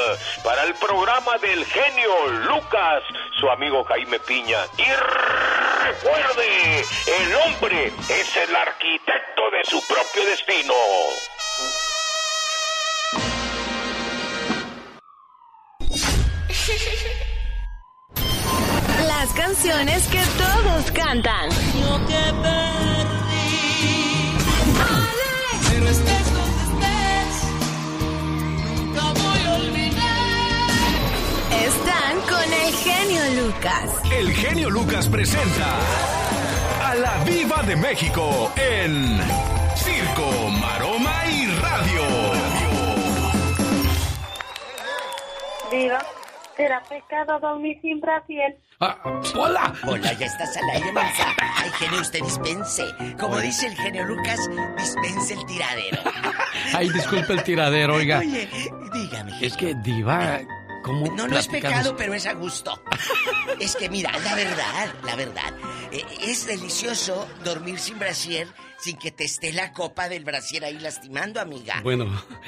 Para 0.44 0.64
el 0.64 0.74
programa 0.74 1.38
del 1.38 1.64
genio 1.64 2.28
Lucas, 2.48 3.02
su 3.38 3.48
amigo 3.50 3.84
Jaime 3.84 4.18
Piña. 4.20 4.58
Y 4.78 4.90
recuerde, 5.84 6.80
el 7.06 7.34
hombre 7.36 7.92
es 8.08 8.36
el 8.36 8.54
arquitecto 8.54 9.50
de 9.50 9.64
su 9.64 9.86
propio 9.86 10.24
destino. 10.26 10.74
Las 19.06 19.28
canciones 19.34 20.06
que 20.06 20.22
todos 20.38 20.90
cantan. 20.92 21.48
Lo 21.50 22.06
que 22.06 22.32
perdí. 22.42 24.32
Pero 25.68 25.88
estés 25.88 26.32
donde 26.32 26.62
estés, 26.64 27.34
nunca 28.64 29.02
voy 29.12 29.40
a 29.44 29.52
olvidar. 29.56 30.70
Están 31.66 32.20
con 32.30 32.52
el 32.54 32.74
genio 32.76 33.42
Lucas. 33.42 33.90
El 34.10 34.32
genio 34.32 34.70
Lucas 34.70 35.06
presenta 35.08 35.78
a 36.82 36.94
la 36.94 37.24
Viva 37.24 37.62
de 37.64 37.76
México 37.76 38.50
en 38.56 39.20
Circo, 39.76 40.48
Maroma 40.60 41.26
y 41.26 41.46
Radio. 41.60 42.04
Diva, 45.70 46.06
¿será 46.56 46.82
pecado 46.82 47.38
dormir 47.40 47.78
sin 47.82 48.00
brasier? 48.00 48.58
Ah, 48.80 48.98
¡Hola! 49.34 49.72
Hola, 49.86 50.12
ya 50.14 50.26
estás 50.26 50.56
al 50.56 50.70
aire, 50.70 50.92
mensa. 50.92 51.26
Ay, 51.56 51.70
genio, 51.78 52.00
usted 52.00 52.20
dispense. 52.20 52.84
Como 53.18 53.38
dice 53.38 53.66
el 53.68 53.76
genio 53.76 54.04
Lucas, 54.04 54.38
dispense 54.76 55.34
el 55.34 55.46
tiradero. 55.46 56.02
Ay, 56.74 56.90
disculpe 56.90 57.32
el 57.32 57.42
tiradero, 57.44 57.94
oiga. 57.94 58.18
Oye, 58.18 58.48
dígame. 58.92 59.32
Es 59.40 59.56
que, 59.56 59.74
Diva, 59.76 60.40
¿cómo 60.82 61.06
No, 61.14 61.28
no 61.28 61.38
es 61.38 61.48
pecado, 61.48 61.94
pero 61.96 62.14
es 62.14 62.26
a 62.26 62.34
gusto. 62.34 62.82
Es 63.60 63.76
que 63.76 63.88
mira, 63.88 64.10
la 64.18 64.34
verdad, 64.34 64.88
la 65.04 65.14
verdad, 65.16 65.54
eh, 65.92 66.04
es 66.20 66.46
delicioso 66.46 67.28
dormir 67.44 67.78
sin 67.78 67.98
brasier 67.98 68.48
sin 68.84 68.96
que 68.98 69.10
te 69.10 69.24
esté 69.24 69.52
la 69.54 69.72
copa 69.72 70.10
del 70.10 70.24
brasier 70.24 70.64
ahí 70.64 70.78
lastimando, 70.78 71.40
amiga. 71.40 71.80
Bueno. 71.82 72.04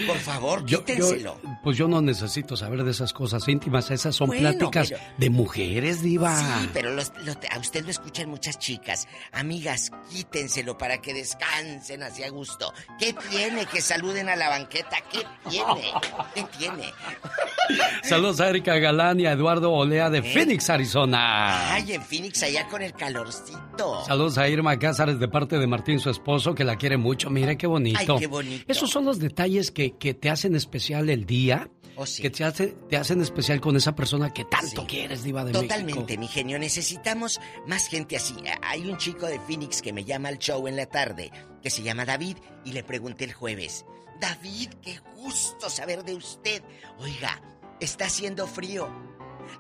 Por 0.06 0.18
favor, 0.18 0.66
Yo, 0.66 0.80
quítenselo. 0.84 1.40
yo- 1.42 1.50
pues 1.62 1.78
yo 1.78 1.88
no 1.88 2.02
necesito 2.02 2.56
saber 2.58 2.84
de 2.84 2.90
esas 2.90 3.14
cosas 3.14 3.48
íntimas. 3.48 3.90
Esas 3.90 4.14
son 4.14 4.26
Bueno, 4.28 4.50
pláticas 4.50 4.90
pero- 4.90 5.00
de 5.16 5.30
mujeres, 5.30 6.02
Diva. 6.02 6.36
Sí, 6.38 6.68
pero 6.74 6.92
los- 6.92 7.10
a 7.50 7.58
usted 7.58 7.84
lo 7.84 7.90
escuchan 7.90 8.28
muchas 8.28 8.58
chicas. 8.58 9.08
Amigas, 9.32 9.90
quítenselo 10.10 10.76
para 10.76 10.98
que 11.00 11.14
descansen 11.14 12.02
así 12.02 12.22
a 12.22 12.28
gusto. 12.28 12.70
¿Qué 12.98 13.14
tiene 13.30 13.64
que 13.64 13.80
saluden 13.80 14.28
a 14.28 14.36
la 14.36 14.50
banqueta? 14.50 14.98
¿Qué 15.10 15.20
tiene? 15.48 15.90
¿Qué 16.34 16.44
tiene? 16.58 16.92
Saludos 18.02 18.40
a 18.40 18.48
Erika 18.50 18.76
Galán 18.78 19.20
y 19.20 19.26
a 19.26 19.32
Eduardo 19.32 19.72
Olea 19.72 20.10
de 20.10 20.18
¿Eh? 20.18 20.32
Phoenix, 20.34 20.68
Arizona. 20.70 21.72
Ay, 21.72 21.92
en 21.94 22.02
Phoenix 22.02 22.42
allá 22.42 22.68
con 22.68 22.82
el 22.82 22.92
calorcito. 22.92 24.04
Saludos 24.04 24.36
a 24.38 24.48
Irma 24.48 24.78
Cázares 24.78 25.18
de 25.18 25.28
parte 25.28 25.58
de 25.58 25.66
Martín, 25.66 25.98
su 25.98 26.10
esposo, 26.10 26.25
que 26.54 26.64
la 26.64 26.76
quiere 26.76 26.96
mucho. 26.96 27.30
Mire 27.30 27.56
qué 27.56 27.66
bonito. 27.66 27.98
Ay, 28.14 28.18
qué 28.18 28.26
bonito. 28.26 28.64
Esos 28.68 28.90
son 28.90 29.04
los 29.04 29.18
detalles 29.18 29.70
que, 29.70 29.92
que 29.96 30.12
te 30.14 30.28
hacen 30.28 30.54
especial 30.56 31.08
el 31.08 31.24
día. 31.24 31.70
Oh, 31.98 32.04
sí. 32.04 32.20
Que 32.20 32.28
te, 32.30 32.44
hace, 32.44 32.76
te 32.90 32.96
hacen 32.96 33.22
especial 33.22 33.60
con 33.60 33.74
esa 33.76 33.94
persona 33.94 34.30
que 34.32 34.44
tanto 34.44 34.86
quieres, 34.86 35.22
Diva 35.22 35.44
de 35.44 35.52
Totalmente, 35.52 36.00
México. 36.02 36.20
mi 36.20 36.28
genio. 36.28 36.58
Necesitamos 36.58 37.40
más 37.66 37.88
gente 37.88 38.16
así. 38.16 38.34
Hay 38.62 38.82
un 38.90 38.98
chico 38.98 39.26
de 39.26 39.40
Phoenix 39.40 39.80
que 39.80 39.92
me 39.94 40.04
llama 40.04 40.28
al 40.28 40.38
show 40.38 40.66
en 40.68 40.76
la 40.76 40.86
tarde, 40.86 41.30
que 41.62 41.70
se 41.70 41.82
llama 41.82 42.04
David, 42.04 42.36
y 42.64 42.72
le 42.72 42.82
pregunté 42.82 43.24
el 43.24 43.32
jueves. 43.32 43.86
David, 44.20 44.70
qué 44.82 44.98
gusto 45.14 45.70
saber 45.70 46.02
de 46.04 46.14
usted. 46.16 46.62
Oiga, 46.98 47.40
está 47.80 48.06
haciendo 48.06 48.46
frío. 48.46 48.88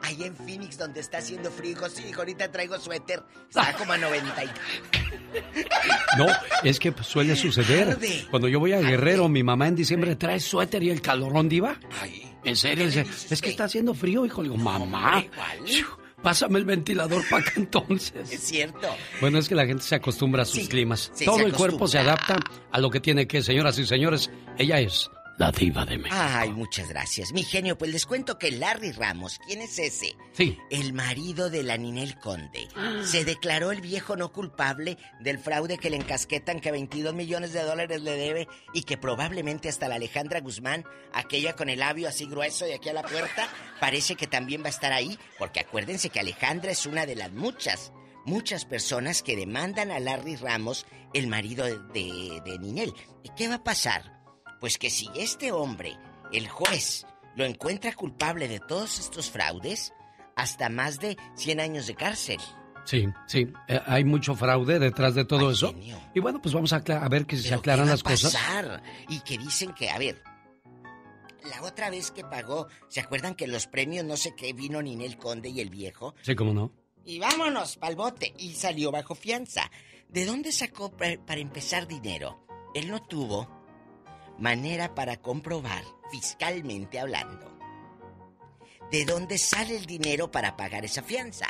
Ahí 0.02 0.22
en 0.24 0.36
Phoenix, 0.36 0.78
donde 0.78 1.00
está 1.00 1.18
haciendo 1.18 1.50
frío, 1.50 1.70
dijo, 1.74 1.88
sí, 1.88 2.04
hijo, 2.08 2.20
ahorita 2.20 2.50
traigo 2.50 2.78
suéter. 2.78 3.22
Está 3.48 3.72
como 3.74 3.92
a 3.92 3.98
90 3.98 4.44
y... 4.44 4.48
No, 6.18 6.26
es 6.64 6.78
que 6.78 6.92
suele 7.02 7.36
suceder. 7.36 7.90
Arde. 7.90 8.26
Cuando 8.30 8.48
yo 8.48 8.58
voy 8.60 8.72
a 8.72 8.80
Guerrero, 8.80 9.28
mi 9.28 9.42
mamá 9.42 9.68
en 9.68 9.76
diciembre 9.76 10.16
trae 10.16 10.40
suéter 10.40 10.82
y 10.82 10.90
el 10.90 11.00
calorón, 11.02 11.48
Diva. 11.48 11.78
En 12.44 12.56
serio, 12.56 12.86
dice, 12.86 13.04
es 13.30 13.40
que 13.42 13.50
está 13.50 13.64
haciendo 13.64 13.92
frío, 13.94 14.24
hijo. 14.24 14.42
Le 14.42 14.50
digo, 14.50 14.62
mamá, 14.62 15.24
pásame 16.22 16.58
el 16.58 16.64
ventilador 16.64 17.22
para 17.28 17.42
acá 17.42 17.52
entonces. 17.56 18.30
Es 18.30 18.40
cierto. 18.40 18.88
Bueno, 19.20 19.38
es 19.38 19.48
que 19.48 19.54
la 19.54 19.66
gente 19.66 19.82
se 19.82 19.94
acostumbra 19.96 20.42
a 20.42 20.46
sus 20.46 20.62
Sí, 20.62 20.68
climas. 20.68 21.10
sí, 21.14 21.24
Todo 21.24 21.40
el 21.40 21.52
cuerpo 21.52 21.86
se 21.88 21.98
adapta 21.98 22.36
a 22.70 22.80
lo 22.80 22.88
que 22.90 23.00
tiene 23.00 23.26
que, 23.26 23.42
señoras 23.42 23.78
y 23.78 23.86
señores. 23.86 24.30
Ella 24.58 24.80
es 24.80 25.10
la 25.38 25.52
diva 25.52 25.84
de 25.84 25.98
México. 25.98 26.16
Ay, 26.18 26.50
muchas 26.50 26.88
gracias. 26.88 27.32
Mi 27.32 27.42
genio, 27.42 27.76
pues 27.76 27.90
les 27.92 28.06
cuento 28.06 28.38
que 28.38 28.50
Larry 28.50 28.92
Ramos, 28.92 29.38
¿quién 29.46 29.60
es 29.60 29.78
ese? 29.78 30.16
Sí. 30.32 30.58
El 30.70 30.92
marido 30.92 31.50
de 31.50 31.62
la 31.62 31.76
Ninel 31.76 32.18
Conde. 32.18 32.68
Se 33.04 33.24
declaró 33.24 33.70
el 33.70 33.80
viejo 33.80 34.16
no 34.16 34.32
culpable 34.32 34.96
del 35.20 35.38
fraude 35.38 35.78
que 35.78 35.90
le 35.90 35.96
encasquetan 35.96 36.60
que 36.60 36.70
22 36.70 37.14
millones 37.14 37.52
de 37.52 37.62
dólares 37.62 38.00
le 38.00 38.16
debe 38.16 38.48
y 38.72 38.84
que 38.84 38.96
probablemente 38.96 39.68
hasta 39.68 39.88
la 39.88 39.96
Alejandra 39.96 40.40
Guzmán, 40.40 40.84
aquella 41.12 41.54
con 41.54 41.68
el 41.68 41.80
labio 41.80 42.08
así 42.08 42.26
grueso 42.26 42.64
de 42.64 42.74
aquí 42.74 42.88
a 42.88 42.94
la 42.94 43.02
puerta, 43.02 43.48
parece 43.80 44.16
que 44.16 44.26
también 44.26 44.62
va 44.62 44.66
a 44.66 44.70
estar 44.70 44.92
ahí, 44.92 45.18
porque 45.38 45.60
acuérdense 45.60 46.08
que 46.08 46.20
Alejandra 46.20 46.70
es 46.70 46.86
una 46.86 47.04
de 47.04 47.14
las 47.14 47.32
muchas, 47.32 47.92
muchas 48.24 48.64
personas 48.64 49.22
que 49.22 49.36
demandan 49.36 49.90
a 49.90 50.00
Larry 50.00 50.36
Ramos, 50.36 50.86
el 51.12 51.26
marido 51.26 51.66
de, 51.66 51.78
de, 51.92 52.40
de 52.44 52.58
Ninel. 52.58 52.94
¿Y 53.22 53.30
qué 53.36 53.48
va 53.48 53.56
a 53.56 53.64
pasar? 53.64 54.15
Pues 54.60 54.78
que 54.78 54.90
si 54.90 55.08
este 55.14 55.52
hombre, 55.52 55.96
el 56.32 56.48
juez, 56.48 57.06
lo 57.34 57.44
encuentra 57.44 57.92
culpable 57.94 58.48
de 58.48 58.60
todos 58.60 58.98
estos 58.98 59.30
fraudes, 59.30 59.92
hasta 60.34 60.68
más 60.68 60.98
de 61.00 61.16
100 61.36 61.60
años 61.60 61.86
de 61.86 61.94
cárcel. 61.94 62.38
Sí, 62.84 63.06
sí. 63.26 63.48
eh, 63.68 63.80
hay 63.86 64.04
mucho 64.04 64.34
fraude 64.36 64.78
detrás 64.78 65.14
de 65.14 65.24
todo 65.24 65.50
eso. 65.50 65.74
Y 66.14 66.20
bueno, 66.20 66.40
pues 66.40 66.54
vamos 66.54 66.72
a, 66.72 66.76
a 66.76 67.08
ver 67.08 67.26
que 67.26 67.36
si 67.36 67.48
se 67.48 67.54
aclaran 67.54 67.86
¿qué 67.86 67.90
va 67.90 67.94
las 67.94 68.02
cosas. 68.02 68.36
Y 69.08 69.20
que 69.20 69.38
dicen 69.38 69.72
que, 69.74 69.90
a 69.90 69.98
ver, 69.98 70.22
la 71.50 71.62
otra 71.62 71.90
vez 71.90 72.10
que 72.10 72.22
pagó, 72.24 72.68
¿se 72.88 73.00
acuerdan 73.00 73.34
que 73.34 73.46
los 73.46 73.66
premios 73.66 74.04
no 74.04 74.16
sé 74.16 74.34
qué 74.36 74.52
vino 74.52 74.82
Ninel 74.82 75.16
Conde 75.16 75.48
y 75.48 75.60
el 75.60 75.70
viejo? 75.70 76.14
Sí, 76.22 76.34
cómo 76.34 76.52
no. 76.52 76.72
Y 77.04 77.18
vámonos 77.18 77.76
pa'l 77.76 77.94
bote. 77.96 78.34
Y 78.38 78.54
salió 78.54 78.90
bajo 78.90 79.14
fianza. 79.14 79.70
¿De 80.08 80.24
dónde 80.24 80.50
sacó 80.52 80.90
pa- 80.90 81.16
para 81.24 81.40
empezar 81.40 81.86
dinero? 81.86 82.44
Él 82.74 82.88
no 82.90 83.02
tuvo 83.02 83.55
manera 84.38 84.94
para 84.94 85.16
comprobar, 85.16 85.82
fiscalmente 86.10 86.98
hablando, 86.98 87.56
de 88.90 89.04
dónde 89.04 89.38
sale 89.38 89.76
el 89.76 89.86
dinero 89.86 90.30
para 90.30 90.56
pagar 90.56 90.84
esa 90.84 91.02
fianza. 91.02 91.46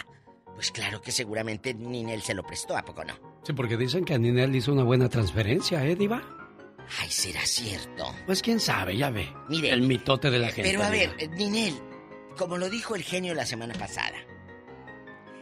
Pues 0.54 0.70
claro 0.72 1.02
que 1.02 1.12
seguramente 1.12 1.74
Ninel 1.74 2.22
se 2.22 2.34
lo 2.34 2.42
prestó, 2.42 2.76
¿a 2.76 2.84
poco 2.84 3.04
no? 3.04 3.14
Sí, 3.42 3.52
porque 3.52 3.76
dicen 3.76 4.04
que 4.04 4.14
a 4.14 4.18
Ninel 4.18 4.56
hizo 4.56 4.72
una 4.72 4.84
buena 4.84 5.08
transferencia, 5.08 5.84
¿eh, 5.84 5.94
Diva? 5.94 6.22
Ay, 7.00 7.10
será 7.10 7.44
cierto. 7.44 8.14
Pues 8.24 8.40
quién 8.42 8.60
sabe, 8.60 8.96
ya 8.96 9.10
ve. 9.10 9.28
Mire, 9.48 9.70
El 9.70 9.82
mitote 9.82 10.30
de 10.30 10.38
la 10.38 10.48
gente. 10.48 10.70
Pero 10.70 10.82
a 10.82 10.90
ver, 10.90 11.14
Ninel, 11.30 11.74
como 12.38 12.56
lo 12.56 12.70
dijo 12.70 12.94
el 12.94 13.02
genio 13.02 13.34
la 13.34 13.44
semana 13.44 13.74
pasada, 13.74 14.16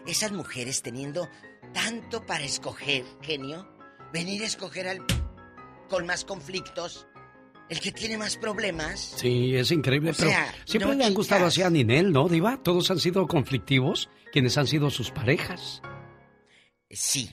esas 0.07 0.33
mujeres 0.33 0.83
teniendo 0.83 1.29
tanto 1.73 2.27
para 2.27 2.45
escoger, 2.45 3.05
genio, 3.23 3.69
venir 4.13 4.43
a 4.43 4.47
escoger 4.47 4.89
al 4.89 5.05
con 5.89 6.07
más 6.07 6.25
conflictos, 6.25 7.07
el 7.69 7.81
que 7.81 7.93
tiene 7.93 8.19
más 8.19 8.37
problemas. 8.37 9.15
Sí, 9.17 9.55
es 9.57 9.71
increíble, 9.71 10.11
O 10.11 10.15
pero 10.15 10.31
sea, 10.31 10.55
siempre 10.65 10.91
no 10.93 10.99
le 10.99 11.05
han 11.05 11.15
gustado 11.15 11.47
así 11.47 11.63
a 11.63 11.71
Ninel, 11.71 12.13
¿no, 12.13 12.29
Diva? 12.29 12.63
Todos 12.63 12.91
han 12.91 13.01
sido 13.01 13.27
conflictivos, 13.27 14.09
quienes 14.33 14.57
han 14.59 14.67
sido 14.67 14.91
sus 14.91 15.11
parejas. 15.11 15.83
Sí, 16.91 17.31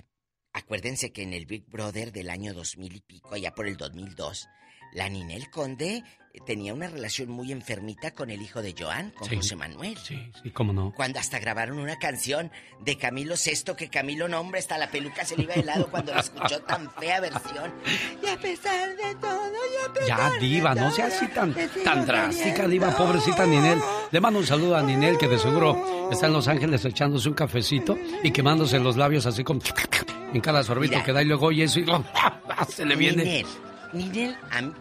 acuérdense 0.54 1.12
que 1.12 1.24
en 1.24 1.34
el 1.34 1.46
Big 1.46 1.66
Brother 1.68 2.12
del 2.12 2.30
año 2.30 2.54
2000 2.54 2.96
y 2.96 3.02
pico, 3.02 3.34
allá 3.36 3.54
por 3.54 3.68
el 3.68 3.78
2002, 3.78 4.48
la 4.94 5.10
Ninel 5.10 5.50
Conde 5.50 6.04
eh, 6.34 6.40
tenía 6.46 6.74
una 6.74 6.88
relación 6.88 7.30
muy 7.30 7.52
enfermita 7.52 8.12
con 8.12 8.30
el 8.30 8.42
hijo 8.42 8.62
de 8.62 8.74
Joan, 8.78 9.12
con 9.12 9.28
Sí. 9.28 9.36
José 9.36 9.56
Manuel. 9.58 9.98
Sí, 9.98 10.32
cómo 10.54 10.72
no. 10.72 10.94
Cuando 10.96 11.20
hasta 11.20 11.40
grabaron 11.40 11.78
una 11.80 11.98
canción 12.00 12.52
de 12.80 12.98
Camilo 12.98 13.36
Sesto 13.36 13.76
que 13.76 13.90
Camilo 13.90 14.28
nombre 14.30 14.60
hasta 14.60 14.78
la 14.78 14.90
peluca 14.90 15.26
se 15.26 15.36
le 15.36 15.44
iba 15.44 15.56
de 15.56 15.64
lado 15.64 15.88
cuando 15.92 16.14
la 16.14 16.22
escuchó 16.22 16.62
tan 16.68 16.90
fea 16.94 17.20
versión. 17.20 17.74
Y 18.24 18.28
a 18.28 18.38
pesar 18.40 18.96
de 18.96 19.16
todo, 19.16 19.52
y 19.52 19.90
a 19.90 19.94
pesar 19.94 20.08
Ya, 20.34 20.40
Diva, 20.40 20.74
no 20.76 20.90
sea 20.92 21.08
así 21.08 21.28
tan, 21.28 21.54
tan 21.84 22.06
drástica, 22.06 22.68
Diva, 22.68 22.96
pobrecita 22.96 23.46
Ninel. 23.46 23.80
Le 24.12 24.20
mando 24.22 24.40
un 24.40 24.46
saludo 24.46 24.78
a 24.78 24.84
Ninel, 24.84 25.18
que 25.18 25.28
de 25.28 25.38
seguro 25.38 26.10
está 26.12 26.28
en 26.28 26.34
Los 26.34 26.48
Ángeles 26.48 26.84
echándose 26.86 27.28
un 27.30 27.36
cafecito 27.36 27.98
y 28.24 28.32
quemándose 28.32 28.80
los 28.80 28.96
labios 28.96 29.26
así 29.26 29.44
como 29.44 29.60
en 30.34 30.40
cada 30.40 30.64
sorbito 30.64 30.94
Mira. 30.94 31.04
que 31.06 31.12
da 31.12 31.22
y 31.22 31.26
luego 31.26 31.48
oye 31.48 31.66
eso 31.66 31.80
y 31.82 31.86
se 32.70 32.86
le 32.86 32.96
viene. 32.96 33.24
Ninel, 33.24 33.46
Mí- 33.94 34.12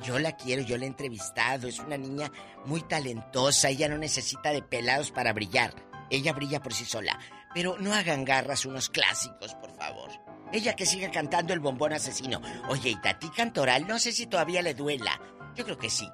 yo 0.05 0.19
la 0.19 0.37
quiero, 0.37 0.63
yo 0.63 0.77
la 0.79 0.85
he 0.85 0.89
entrevistado, 0.89 1.67
es 1.69 1.79
una 1.81 1.97
niña 1.97 2.31
muy 2.65 2.83
talentosa, 2.83 3.69
ella 3.69 3.89
no 3.89 3.99
necesita 3.99 4.53
de 4.53 4.63
pelados 4.63 5.11
para 5.11 5.33
brillar, 5.33 5.75
ella 6.11 6.33
brilla 6.33 6.63
por 6.63 6.73
sí 6.75 6.85
sola. 6.85 7.19
Pero 7.53 7.77
no 7.81 7.93
hagan 7.93 8.25
garras 8.25 8.65
unos 8.65 8.89
clásicos, 8.91 9.55
por 9.57 9.75
favor. 9.77 10.11
Ella 10.53 10.77
que 10.77 10.87
siga 10.87 11.11
cantando 11.11 11.53
el 11.53 11.59
bombón 11.61 11.93
asesino. 11.93 12.41
Oye, 12.69 12.91
y 12.91 13.01
Tati 13.01 13.29
Cantoral, 13.31 13.87
no 13.89 13.99
sé 13.99 14.13
si 14.13 14.27
todavía 14.27 14.63
le 14.63 14.75
duela. 14.75 15.21
Yo 15.57 15.65
creo 15.65 15.77
que 15.79 15.91
sí. 15.91 16.09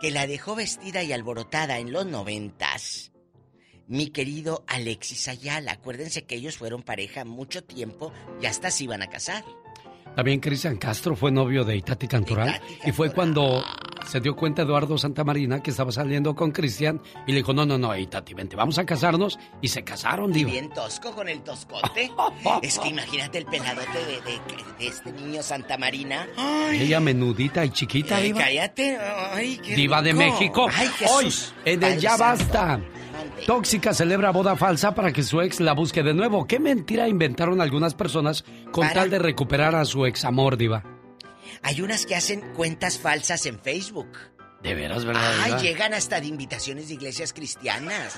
Que 0.00 0.10
la 0.12 0.26
dejó 0.28 0.54
vestida 0.54 1.02
y 1.02 1.12
alborotada 1.12 1.78
en 1.78 1.92
los 1.92 2.06
noventas. 2.06 3.10
Mi 3.88 4.10
querido 4.10 4.64
Alexis 4.68 5.26
Ayala, 5.26 5.72
acuérdense 5.72 6.24
que 6.24 6.36
ellos 6.36 6.56
fueron 6.56 6.82
pareja 6.84 7.24
mucho 7.24 7.64
tiempo 7.64 8.12
y 8.40 8.46
hasta 8.46 8.70
se 8.70 8.84
iban 8.84 9.02
a 9.02 9.08
casar. 9.10 9.44
También 10.16 10.40
Cristian 10.40 10.76
Castro 10.76 11.16
fue 11.16 11.30
novio 11.30 11.64
de 11.64 11.76
Itati 11.76 12.06
Cantoral 12.08 12.60
y 12.84 12.92
fue 12.92 13.12
cuando 13.12 13.64
se 14.06 14.20
dio 14.20 14.34
cuenta 14.34 14.62
Eduardo 14.62 14.98
Santamarina 14.98 15.62
que 15.62 15.70
estaba 15.70 15.92
saliendo 15.92 16.34
con 16.34 16.50
Cristian 16.50 17.00
y 17.26 17.32
le 17.32 17.38
dijo, 17.38 17.52
no, 17.52 17.64
no, 17.64 17.78
no, 17.78 17.96
Itati, 17.96 18.34
vente, 18.34 18.56
vamos 18.56 18.78
a 18.78 18.84
casarnos 18.84 19.38
y 19.62 19.68
se 19.68 19.82
casaron, 19.84 20.30
Y 20.30 20.34
Diva. 20.34 20.50
bien 20.50 20.68
tosco 20.70 21.12
con 21.12 21.28
el 21.28 21.40
toscote. 21.42 22.10
es 22.62 22.78
que 22.78 22.88
imagínate 22.88 23.38
el 23.38 23.46
peladote 23.46 23.98
de, 23.98 24.20
de- 24.20 24.40
de 24.78 24.86
este 24.86 25.12
niño 25.12 25.42
Santa 25.42 25.78
Marina. 25.78 26.26
Ella 26.72 26.98
menudita 27.00 27.64
y 27.64 27.70
chiquita, 27.70 28.18
Diva. 28.18 28.40
cállate. 28.40 28.98
Ay, 29.32 29.58
qué 29.62 29.74
Diva 29.76 30.02
de. 30.02 30.14
México. 30.14 30.66
Ay, 30.74 30.88
Hoy, 31.12 31.32
en 31.64 31.74
el 31.74 31.80
Padre 31.80 32.00
Ya 32.00 32.16
Santo. 32.16 32.44
Basta. 32.44 32.80
Tóxica 33.46 33.94
celebra 33.94 34.30
boda 34.30 34.56
falsa 34.56 34.94
para 34.94 35.12
que 35.12 35.22
su 35.22 35.40
ex 35.40 35.60
la 35.60 35.72
busque 35.72 36.02
de 36.02 36.14
nuevo. 36.14 36.46
¿Qué 36.46 36.58
mentira 36.58 37.08
inventaron 37.08 37.60
algunas 37.60 37.94
personas 37.94 38.44
con 38.72 38.86
Para. 38.86 39.00
tal 39.00 39.10
de 39.10 39.18
recuperar 39.18 39.74
a 39.74 39.84
su 39.84 40.06
ex 40.06 40.24
amor, 40.24 40.56
Diva? 40.56 40.84
Hay 41.62 41.80
unas 41.80 42.06
que 42.06 42.16
hacen 42.16 42.52
cuentas 42.54 42.98
falsas 42.98 43.46
en 43.46 43.58
Facebook. 43.60 44.08
¿De 44.62 44.74
veras, 44.74 45.04
verdad? 45.04 45.38
Ay, 45.42 45.54
llegan 45.62 45.94
hasta 45.94 46.20
de 46.20 46.26
invitaciones 46.26 46.88
de 46.88 46.94
iglesias 46.94 47.32
cristianas. 47.32 48.16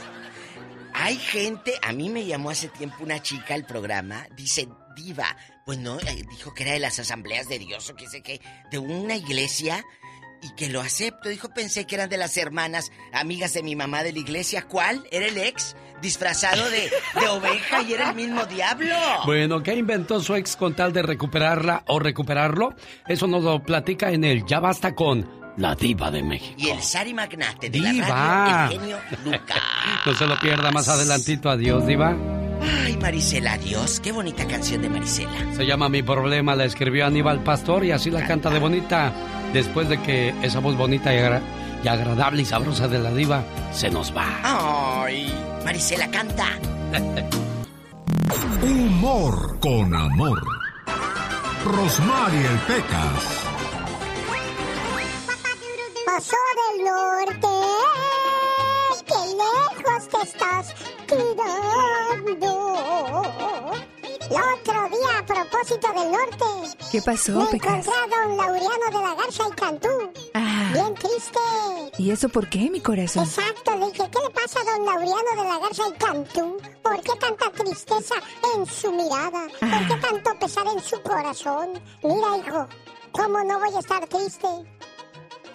Hay 0.95 1.17
gente, 1.17 1.75
a 1.83 1.93
mí 1.93 2.11
me 2.11 2.27
llamó 2.27 2.51
hace 2.51 2.69
tiempo 2.69 2.97
una 3.01 3.23
chica 3.23 3.55
al 3.55 3.65
programa, 3.65 4.27
dice, 4.37 4.69
diva, 4.95 5.37
pues 5.65 5.79
no, 5.79 5.99
eh, 6.01 6.25
dijo 6.31 6.53
que 6.53 6.65
era 6.65 6.73
de 6.73 6.81
las 6.81 6.99
asambleas 6.99 7.49
de 7.49 7.59
Dios 7.59 7.89
o 7.89 7.95
qué 7.95 8.09
sé 8.09 8.23
qué, 8.23 8.41
de 8.71 8.79
una 8.79 9.17
iglesia 9.17 9.83
y 10.43 10.51
que 10.51 10.69
lo 10.69 10.81
acepto. 10.81 11.29
Dijo, 11.29 11.49
pensé 11.51 11.87
que 11.87 11.95
eran 11.95 12.09
de 12.09 12.17
las 12.19 12.37
hermanas, 12.37 12.91
amigas 13.13 13.55
de 13.55 13.63
mi 13.63 13.77
mamá 13.77 14.03
de 14.03 14.13
la 14.13 14.19
iglesia. 14.19 14.63
¿Cuál? 14.69 15.07
Era 15.11 15.27
el 15.27 15.39
ex, 15.39 15.77
disfrazado 16.03 16.69
de, 16.71 16.91
de 17.21 17.29
oveja 17.29 17.83
y 17.83 17.95
era 17.95 18.11
el 18.11 18.17
mismo 18.17 18.45
diablo. 18.47 18.95
Bueno, 19.25 19.63
¿qué 19.63 19.75
inventó 19.75 20.21
su 20.21 20.35
ex 20.35 20.57
con 20.57 20.75
tal 20.75 20.93
de 20.93 21.03
recuperarla 21.03 21.85
o 21.87 21.99
recuperarlo? 21.99 22.75
Eso 23.07 23.27
nos 23.27 23.45
lo 23.45 23.63
platica 23.63 24.11
en 24.11 24.25
el 24.25 24.45
Ya 24.45 24.61
Basta 24.61 24.95
con 24.95 25.43
la 25.57 25.75
Diva 25.75 26.11
de 26.11 26.23
México. 26.23 26.55
Y 26.59 26.71
el 26.71 26.83
Sari 26.83 27.15
Magnate 27.15 27.71
de 27.71 27.79
Diva. 27.79 28.09
la 28.09 28.15
radio, 28.15 28.65
el 28.75 28.81
genio 28.81 28.99
Lucas. 29.25 29.59
No 30.07 30.15
se 30.15 30.27
lo 30.27 30.39
pierda 30.41 30.71
más 30.73 30.89
adelantito. 30.89 31.49
Adiós, 31.51 31.87
Diva. 31.87 32.17
Ay, 32.85 32.97
Marisela, 32.97 33.53
adiós. 33.55 34.01
Qué 34.01 34.11
bonita 34.13 34.47
canción 34.47 34.83
de 34.83 34.89
Marisela. 34.89 35.55
Se 35.55 35.65
llama 35.67 35.89
Mi 35.89 36.03
Problema, 36.03 36.55
la 36.57 36.65
escribió 36.65 37.07
Aníbal 37.07 37.43
Pastor 37.45 37.85
y 37.85 37.93
así 37.93 38.11
la 38.11 38.27
canta 38.27 38.51
de 38.51 38.59
bonita. 38.59 39.13
Después 39.53 39.89
de 39.89 40.01
que 40.01 40.35
esa 40.43 40.61
voz 40.61 40.77
bonita 40.77 41.13
y, 41.15 41.19
agra- 41.19 41.43
y 41.85 41.89
agradable 41.89 42.43
y 42.43 42.45
sabrosa 42.45 42.89
de 42.89 42.99
la 42.99 43.11
diva 43.13 43.43
se 43.73 43.91
nos 43.91 44.15
va. 44.17 44.25
Ay, 45.05 45.33
Marisela 45.65 46.11
canta. 46.11 46.47
Humor 48.63 49.59
con 49.61 49.95
amor. 49.95 50.43
Rosmarie 51.65 52.49
Pecas. 52.67 53.41
Paso 56.07 56.37
del 56.59 56.85
norte, 56.85 57.49
qué 59.07 59.21
lejos 59.37 60.09
te 60.09 60.21
estás 60.29 60.75
quedando. 61.07 62.53
El 64.33 64.39
otro 64.39 64.89
día, 64.89 65.19
a 65.19 65.27
propósito 65.27 65.89
del 65.89 66.11
norte, 66.11 66.77
¿Qué 66.91 67.03
pasó, 67.03 67.33
me 67.33 67.47
Pecas? 67.49 67.87
encontré 67.87 67.93
a 67.93 68.07
don 68.27 68.37
Laureano 68.39 68.87
de 68.87 69.07
la 69.07 69.15
Garza 69.15 69.43
y 69.47 69.51
Cantú. 69.53 69.89
Ah. 70.33 70.71
Bien 70.73 70.95
triste. 70.95 71.39
¿Y 71.99 72.11
eso 72.11 72.29
por 72.31 72.49
qué, 72.49 72.71
mi 72.71 72.81
corazón? 72.81 73.25
Exacto, 73.25 73.77
le 73.77 73.87
dije, 73.91 74.09
¿qué 74.11 74.19
le 74.27 74.31
pasa 74.31 74.61
a 74.61 74.65
don 74.65 74.87
Laureano 74.87 75.43
de 75.43 75.49
la 75.49 75.59
Garza 75.59 75.83
y 75.89 75.93
Cantú? 75.99 76.57
¿Por 76.83 77.01
qué 77.03 77.13
tanta 77.21 77.51
tristeza 77.51 78.15
en 78.57 78.65
su 78.67 78.91
mirada? 78.93 79.49
¿Por 79.61 79.89
qué 79.89 79.97
tanto 80.01 80.39
pesar 80.39 80.67
en 80.67 80.83
su 80.83 81.01
corazón? 81.03 81.83
Mira, 82.03 82.39
hijo, 82.39 82.67
¿cómo 83.13 83.45
no 83.45 83.59
voy 83.59 83.75
a 83.75 83.81
estar 83.81 84.07
triste? 84.07 84.49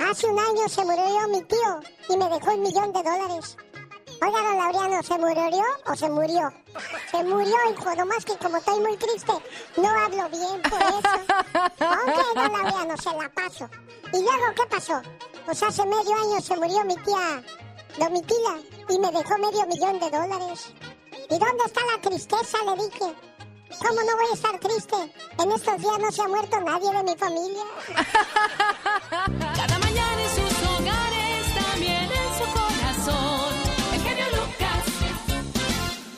Hace 0.07 0.27
un 0.27 0.37
año 0.37 0.69
se 0.69 0.85
murió 0.85 1.27
mi 1.29 1.41
tío 1.45 1.79
y 2.09 2.17
me 2.17 2.29
dejó 2.29 2.51
un 2.53 2.61
millón 2.61 2.93
de 2.93 3.01
dólares. 3.01 3.57
Oiga, 4.19 4.41
don 4.41 4.57
Laureano, 4.57 5.03
¿se 5.03 5.15
murió 5.17 5.63
o 5.85 5.95
se 5.95 6.09
murió? 6.09 6.51
Se 7.11 7.23
murió, 7.23 7.55
hijo, 7.71 7.95
nomás 7.95 8.25
que 8.25 8.35
como 8.37 8.57
estoy 8.57 8.79
muy 8.79 8.97
triste, 8.97 9.31
no 9.77 9.87
hablo 9.89 10.27
bien 10.29 10.61
por 10.63 10.81
eso. 10.81 11.17
Ok, 11.79 12.35
don 12.35 12.51
Laureano, 12.53 12.97
se 12.97 13.13
la 13.13 13.29
paso. 13.29 13.69
¿Y 14.13 14.21
luego 14.21 14.45
qué 14.55 14.65
pasó? 14.69 15.01
Pues 15.45 15.61
hace 15.63 15.85
medio 15.85 16.15
año 16.15 16.41
se 16.41 16.55
murió 16.55 16.83
mi 16.85 16.95
tía 16.97 17.43
Domitila 17.97 18.57
y 18.89 18.99
me 18.99 19.11
dejó 19.11 19.37
medio 19.37 19.65
millón 19.67 19.99
de 19.99 20.09
dólares. 20.09 20.73
¿Y 21.29 21.37
dónde 21.37 21.63
está 21.65 21.81
la 21.93 22.01
tristeza? 22.01 22.57
Le 22.65 22.75
dije. 22.83 23.15
¿Cómo 23.79 24.01
no 24.01 24.15
voy 24.15 24.25
a 24.31 24.33
estar 24.33 24.59
triste? 24.59 24.95
En 25.39 25.51
estos 25.51 25.77
días 25.77 25.99
no 25.99 26.11
se 26.11 26.21
ha 26.21 26.27
muerto 26.27 26.59
nadie 26.61 26.91
de 26.91 27.03
mi 27.03 27.15
familia. 27.15 27.63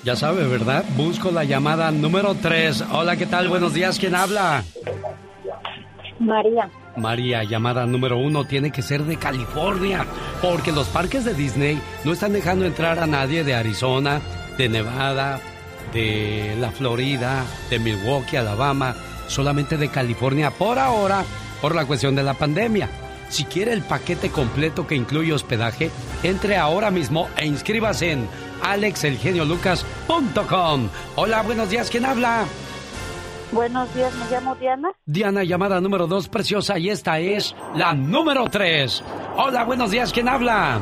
Ya 0.03 0.15
sabe, 0.15 0.47
¿verdad? 0.47 0.85
Busco 0.95 1.29
la 1.29 1.43
llamada 1.43 1.91
número 1.91 2.33
3. 2.35 2.85
Hola, 2.91 3.17
¿qué 3.17 3.25
tal? 3.25 3.49
Buenos 3.49 3.73
días, 3.73 3.99
¿quién 3.99 4.15
habla? 4.15 4.63
María. 6.19 6.69
María, 6.95 7.43
llamada 7.43 7.85
número 7.85 8.17
uno 8.17 8.45
tiene 8.45 8.71
que 8.71 8.81
ser 8.81 9.03
de 9.03 9.17
California, 9.17 10.05
porque 10.41 10.71
los 10.71 10.87
parques 10.87 11.25
de 11.25 11.33
Disney 11.33 11.81
no 12.03 12.13
están 12.13 12.33
dejando 12.33 12.65
entrar 12.65 12.99
a 12.99 13.07
nadie 13.07 13.43
de 13.43 13.55
Arizona, 13.55 14.21
de 14.57 14.69
Nevada, 14.69 15.39
de 15.93 16.55
la 16.59 16.71
Florida, 16.71 17.43
de 17.69 17.79
Milwaukee, 17.79 18.37
Alabama, 18.37 18.95
solamente 19.27 19.77
de 19.77 19.89
California 19.89 20.51
por 20.51 20.79
ahora, 20.79 21.23
por 21.61 21.75
la 21.75 21.85
cuestión 21.85 22.15
de 22.15 22.23
la 22.23 22.33
pandemia. 22.33 22.89
Si 23.29 23.45
quiere 23.45 23.73
el 23.73 23.81
paquete 23.81 24.29
completo 24.29 24.87
que 24.87 24.95
incluye 24.95 25.33
hospedaje, 25.33 25.91
entre 26.23 26.57
ahora 26.57 26.89
mismo 26.89 27.29
e 27.37 27.45
inscríbase 27.45 28.11
en 28.11 28.27
alexelgeniolucas.com. 28.63 30.89
Hola, 31.15 31.41
buenos 31.43 31.69
días, 31.69 31.89
¿quién 31.89 32.05
habla? 32.05 32.43
Buenos 33.51 33.91
días, 33.95 34.13
me 34.13 34.29
llamo 34.29 34.53
Diana. 34.55 34.91
Diana, 35.05 35.43
llamada 35.43 35.81
número 35.81 36.05
dos, 36.07 36.27
preciosa, 36.29 36.77
y 36.77 36.89
esta 36.89 37.19
es 37.19 37.55
la 37.75 37.93
número 37.93 38.47
tres. 38.49 39.03
Hola, 39.37 39.63
buenos 39.63 39.89
días, 39.91 40.11
¿quién 40.13 40.27
habla? 40.29 40.79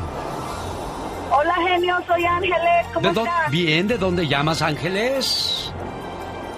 Hola, 1.30 1.54
genio, 1.66 1.96
soy 2.06 2.24
Ángeles. 2.24 2.86
¿Cómo 2.92 3.12
¿De 3.12 3.20
estás? 3.20 3.50
Bien, 3.50 3.88
¿de 3.88 3.98
dónde 3.98 4.26
llamas, 4.26 4.62
Ángeles? 4.62 5.72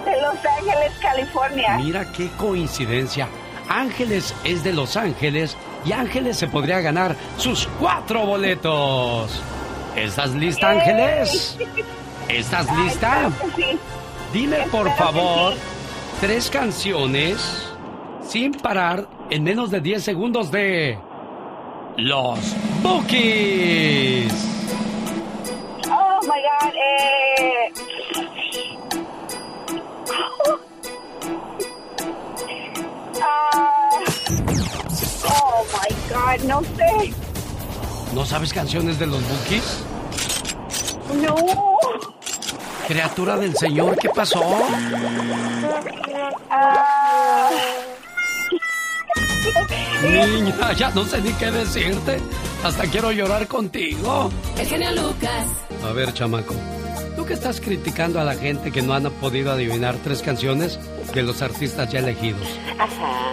De 0.05 0.13
Los 0.21 0.37
Ángeles, 0.45 0.93
California. 1.01 1.79
Mira 1.79 2.11
qué 2.13 2.29
coincidencia. 2.37 3.29
Ángeles 3.69 4.35
es 4.43 4.65
de 4.65 4.73
Los 4.73 4.97
Ángeles 4.97 5.57
y 5.85 5.93
Ángeles 5.93 6.37
se 6.39 6.49
podría 6.49 6.81
ganar 6.81 7.15
sus 7.37 7.69
cuatro 7.79 8.27
boletos. 8.27 9.41
¿Estás 9.97 10.35
lista, 10.35 10.71
Ángeles? 10.71 11.59
¿Estás 12.29 12.67
lista? 12.79 13.31
Sí. 13.57 13.79
Dime, 14.33 14.59
por 14.71 14.91
favor, 14.97 15.55
sí. 15.55 15.59
tres 16.21 16.49
canciones 16.49 17.69
sin 18.23 18.53
parar 18.53 19.09
en 19.31 19.43
menos 19.43 19.71
de 19.71 19.81
10 19.81 20.03
segundos 20.03 20.51
de 20.53 20.97
Los 21.97 22.39
Bookies. 22.83 24.33
Oh, 25.91 26.21
my 26.23 26.29
God. 26.29 26.75
Eh... 26.75 27.73
Ah, 33.23 33.91
oh, 35.29 35.65
my 35.73 35.91
God, 36.09 36.45
no 36.45 36.63
sé. 36.77 37.30
¿No 38.15 38.27
sabes 38.27 38.53
canciones 38.53 38.99
de 38.99 39.07
los 39.07 39.21
Bookies? 39.23 39.79
No. 41.23 41.35
Criatura 42.89 43.37
del 43.37 43.57
Señor, 43.57 43.97
¿qué 43.97 44.09
pasó? 44.09 44.43
Ah. 46.51 47.51
Niña, 50.03 50.73
ya 50.73 50.91
no 50.91 51.05
sé 51.05 51.21
ni 51.21 51.33
qué 51.35 51.51
decirte. 51.51 52.21
Hasta 52.65 52.85
quiero 52.85 53.13
llorar 53.13 53.47
contigo. 53.47 54.31
El 54.59 54.67
genio 54.67 54.91
Lucas. 54.93 55.47
A 55.85 55.93
ver, 55.93 56.13
chamaco. 56.13 56.55
Que 57.31 57.35
estás 57.35 57.61
criticando 57.61 58.19
a 58.21 58.25
la 58.25 58.35
gente 58.35 58.73
que 58.73 58.83
no 58.83 58.93
han 58.93 59.05
podido 59.21 59.53
adivinar 59.53 59.95
tres 60.03 60.21
canciones 60.21 60.81
de 61.15 61.23
los 61.23 61.43
artistas 61.43 61.89
ya 61.89 62.01
elegidos. 62.01 62.45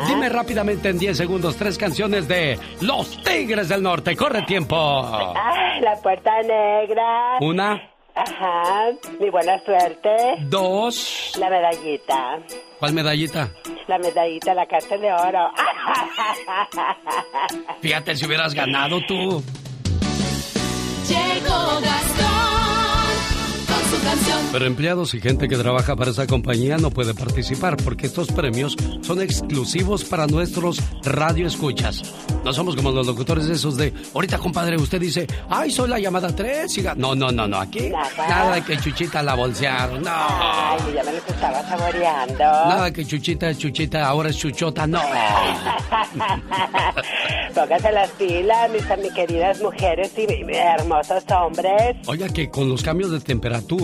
Dime 0.07 0.29
rápidamente 0.29 0.89
en 0.89 0.99
10 0.99 1.17
segundos 1.17 1.55
tres 1.55 1.79
canciones 1.79 2.27
de 2.27 2.59
Los 2.81 3.23
Tigres 3.23 3.69
del 3.69 3.81
Norte. 3.81 4.15
Corre 4.15 4.43
tiempo. 4.43 4.75
Ah, 4.77 5.79
la 5.81 5.95
puerta 5.95 6.29
negra. 6.43 7.37
Una, 7.41 7.89
Ajá. 8.13 8.85
Mi 9.19 9.31
buena 9.31 9.57
suerte. 9.65 10.15
dos. 10.41 11.31
La 11.39 11.49
medallita. 11.49 12.37
¿Cuál 12.77 12.93
medallita? 12.93 13.49
La 13.87 13.97
medallita, 13.97 14.53
la 14.53 14.67
carta 14.67 14.95
de 14.95 15.11
oro. 15.11 15.49
Fíjate 17.81 18.15
si 18.15 18.27
hubieras 18.27 18.53
ganado 18.53 18.99
tú. 19.07 19.43
Llegó 21.07 21.81
Gastón 21.81 22.36
su 23.87 24.01
canción. 24.03 24.37
Pero 24.51 24.65
empleados 24.65 25.13
y 25.13 25.21
gente 25.21 25.47
que 25.47 25.57
trabaja 25.57 25.95
para 25.95 26.11
esa 26.11 26.27
compañía 26.27 26.77
no 26.77 26.89
puede 26.91 27.13
participar 27.13 27.77
porque 27.77 28.07
estos 28.07 28.27
premios 28.31 28.75
son 29.01 29.21
exclusivos 29.21 30.03
para 30.03 30.27
nuestros 30.27 30.81
radioescuchas. 31.03 32.01
No 32.43 32.53
somos 32.53 32.75
como 32.75 32.91
los 32.91 33.05
locutores 33.07 33.47
esos 33.47 33.75
de, 33.77 33.93
ahorita 34.13 34.37
compadre, 34.37 34.77
usted 34.77 34.99
dice, 35.01 35.27
ay, 35.49 35.71
soy 35.71 35.89
la 35.89 35.99
llamada 35.99 36.33
3. 36.35 36.95
No, 36.95 37.13
no, 37.15 37.31
no, 37.31 37.47
no, 37.47 37.57
aquí 37.59 37.89
Nada. 37.89 38.09
nada 38.27 38.55
de 38.55 38.61
que 38.63 38.77
Chuchita 38.77 39.21
la 39.21 39.35
bolsearon, 39.35 40.01
no. 40.01 40.09
Ay, 40.11 40.79
yo 40.87 40.93
ya 40.93 41.03
me 41.03 41.13
los 41.13 41.27
estaba 41.27 41.61
saboreando. 41.67 42.37
Nada 42.37 42.91
que 42.91 43.05
Chuchita 43.05 43.49
es 43.49 43.57
Chuchita, 43.57 44.05
ahora 44.07 44.29
es 44.29 44.37
Chuchota, 44.37 44.87
no. 44.87 45.01
Póngase 47.53 47.91
las 47.91 48.09
pilas, 48.11 48.69
mis, 48.71 48.83
mis 48.99 49.13
queridas 49.13 49.61
mujeres 49.61 50.11
y 50.17 50.27
hermosos 50.53 51.23
hombres. 51.31 51.97
Oiga 52.07 52.29
que 52.29 52.49
con 52.49 52.69
los 52.69 52.83
cambios 52.83 53.11
de 53.11 53.19
temperatura, 53.19 53.76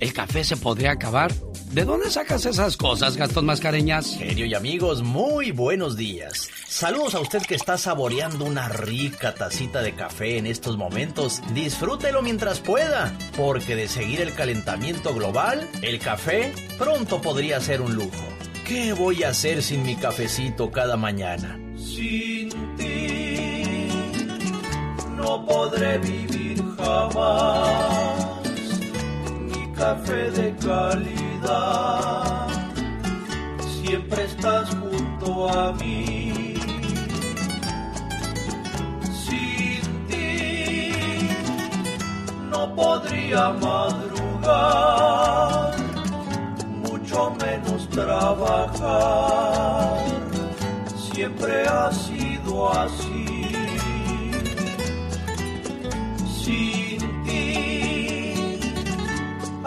el 0.00 0.12
café 0.12 0.44
se 0.44 0.56
podría 0.56 0.92
acabar 0.92 1.32
¿De 1.72 1.84
dónde 1.84 2.10
sacas 2.10 2.46
esas 2.46 2.78
cosas, 2.78 3.18
Gastón 3.18 3.44
Mascareñas? 3.44 4.16
Genio 4.16 4.46
y 4.46 4.54
amigos, 4.54 5.02
muy 5.02 5.50
buenos 5.50 5.98
días. 5.98 6.48
Saludos 6.66 7.14
a 7.14 7.20
usted 7.20 7.42
que 7.42 7.54
está 7.54 7.76
saboreando 7.76 8.46
una 8.46 8.70
rica 8.70 9.34
tacita 9.34 9.82
de 9.82 9.92
café 9.92 10.38
en 10.38 10.46
estos 10.46 10.78
momentos. 10.78 11.42
Disfrútelo 11.52 12.22
mientras 12.22 12.60
pueda, 12.60 13.12
porque 13.36 13.76
de 13.76 13.86
seguir 13.86 14.22
el 14.22 14.32
calentamiento 14.32 15.12
global, 15.12 15.68
el 15.82 15.98
café 15.98 16.54
pronto 16.78 17.20
podría 17.20 17.60
ser 17.60 17.82
un 17.82 17.94
lujo. 17.94 18.24
¿Qué 18.66 18.94
voy 18.94 19.24
a 19.24 19.28
hacer 19.28 19.62
sin 19.62 19.84
mi 19.84 19.94
cafecito 19.94 20.70
cada 20.70 20.96
mañana? 20.96 21.60
Sin 21.76 22.48
ti 22.76 23.88
no 25.18 25.44
podré 25.44 25.98
vivir 25.98 26.64
jamás. 26.78 28.27
Café 29.78 30.30
de 30.32 30.54
calidad, 30.56 32.48
siempre 33.80 34.24
estás 34.24 34.70
junto 34.70 35.48
a 35.48 35.72
mí. 35.74 36.54
Sin 39.24 40.06
ti 40.08 41.30
no 42.50 42.74
podría 42.74 43.50
madrugar, 43.50 44.56
mucho 46.82 47.30
menos 47.40 47.88
trabajar. 47.90 48.84
Siempre 51.12 51.68
ha 51.68 51.92
sido 51.92 52.72
así. 52.72 53.28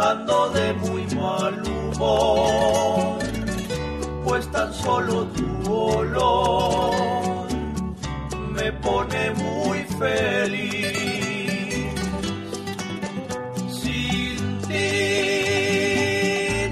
Ando 0.02 0.49
de 0.49 0.73
muy 0.73 1.06
mal 1.15 1.61
humor, 1.64 3.19
pues 4.23 4.52
tan 4.52 4.73
solo 4.73 5.26
tu 5.28 5.73
olor 5.73 7.48
me 8.56 8.72
pone 8.73 9.32
muy 9.32 9.80
feliz. 9.99 10.91
Sin 13.80 14.61
ti 14.68 14.99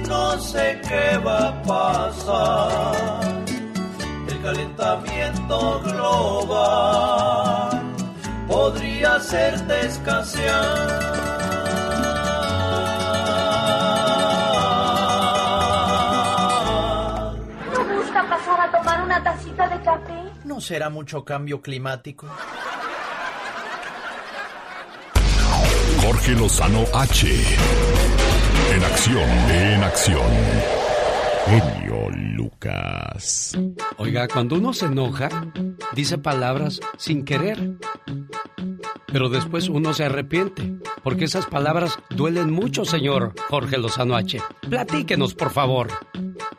no 0.07 0.39
sé 0.39 0.81
qué 0.87 1.17
va 1.25 1.49
a 1.49 1.61
pasar. 1.63 3.43
El 4.27 4.41
calentamiento 4.41 5.81
global 5.81 7.19
podría 8.47 9.15
hacerte 9.15 9.85
escasear. 9.85 11.28
Una 19.09 19.23
tacita 19.23 19.67
de 19.67 19.81
café? 19.81 20.23
¿No 20.43 20.61
será 20.61 20.91
mucho 20.91 21.25
cambio 21.25 21.61
climático? 21.63 22.27
Jorge 26.03 26.33
Lozano 26.33 26.83
H. 26.93 27.27
En 28.75 28.83
acción, 28.83 29.29
en 29.49 29.83
acción. 29.83 30.78
Genio 31.49 32.11
Lucas. 32.11 33.57
Oiga, 33.97 34.27
cuando 34.27 34.55
uno 34.55 34.71
se 34.71 34.85
enoja, 34.85 35.29
dice 35.95 36.19
palabras 36.19 36.79
sin 36.97 37.25
querer. 37.25 37.75
Pero 39.07 39.29
después 39.29 39.67
uno 39.67 39.95
se 39.95 40.03
arrepiente, 40.03 40.75
porque 41.01 41.25
esas 41.25 41.47
palabras 41.47 41.97
duelen 42.11 42.51
mucho, 42.51 42.85
señor 42.85 43.33
Jorge 43.49 43.79
Lozano 43.79 44.15
H. 44.15 44.39
Platíquenos, 44.69 45.33
por 45.33 45.49
favor. 45.49 45.87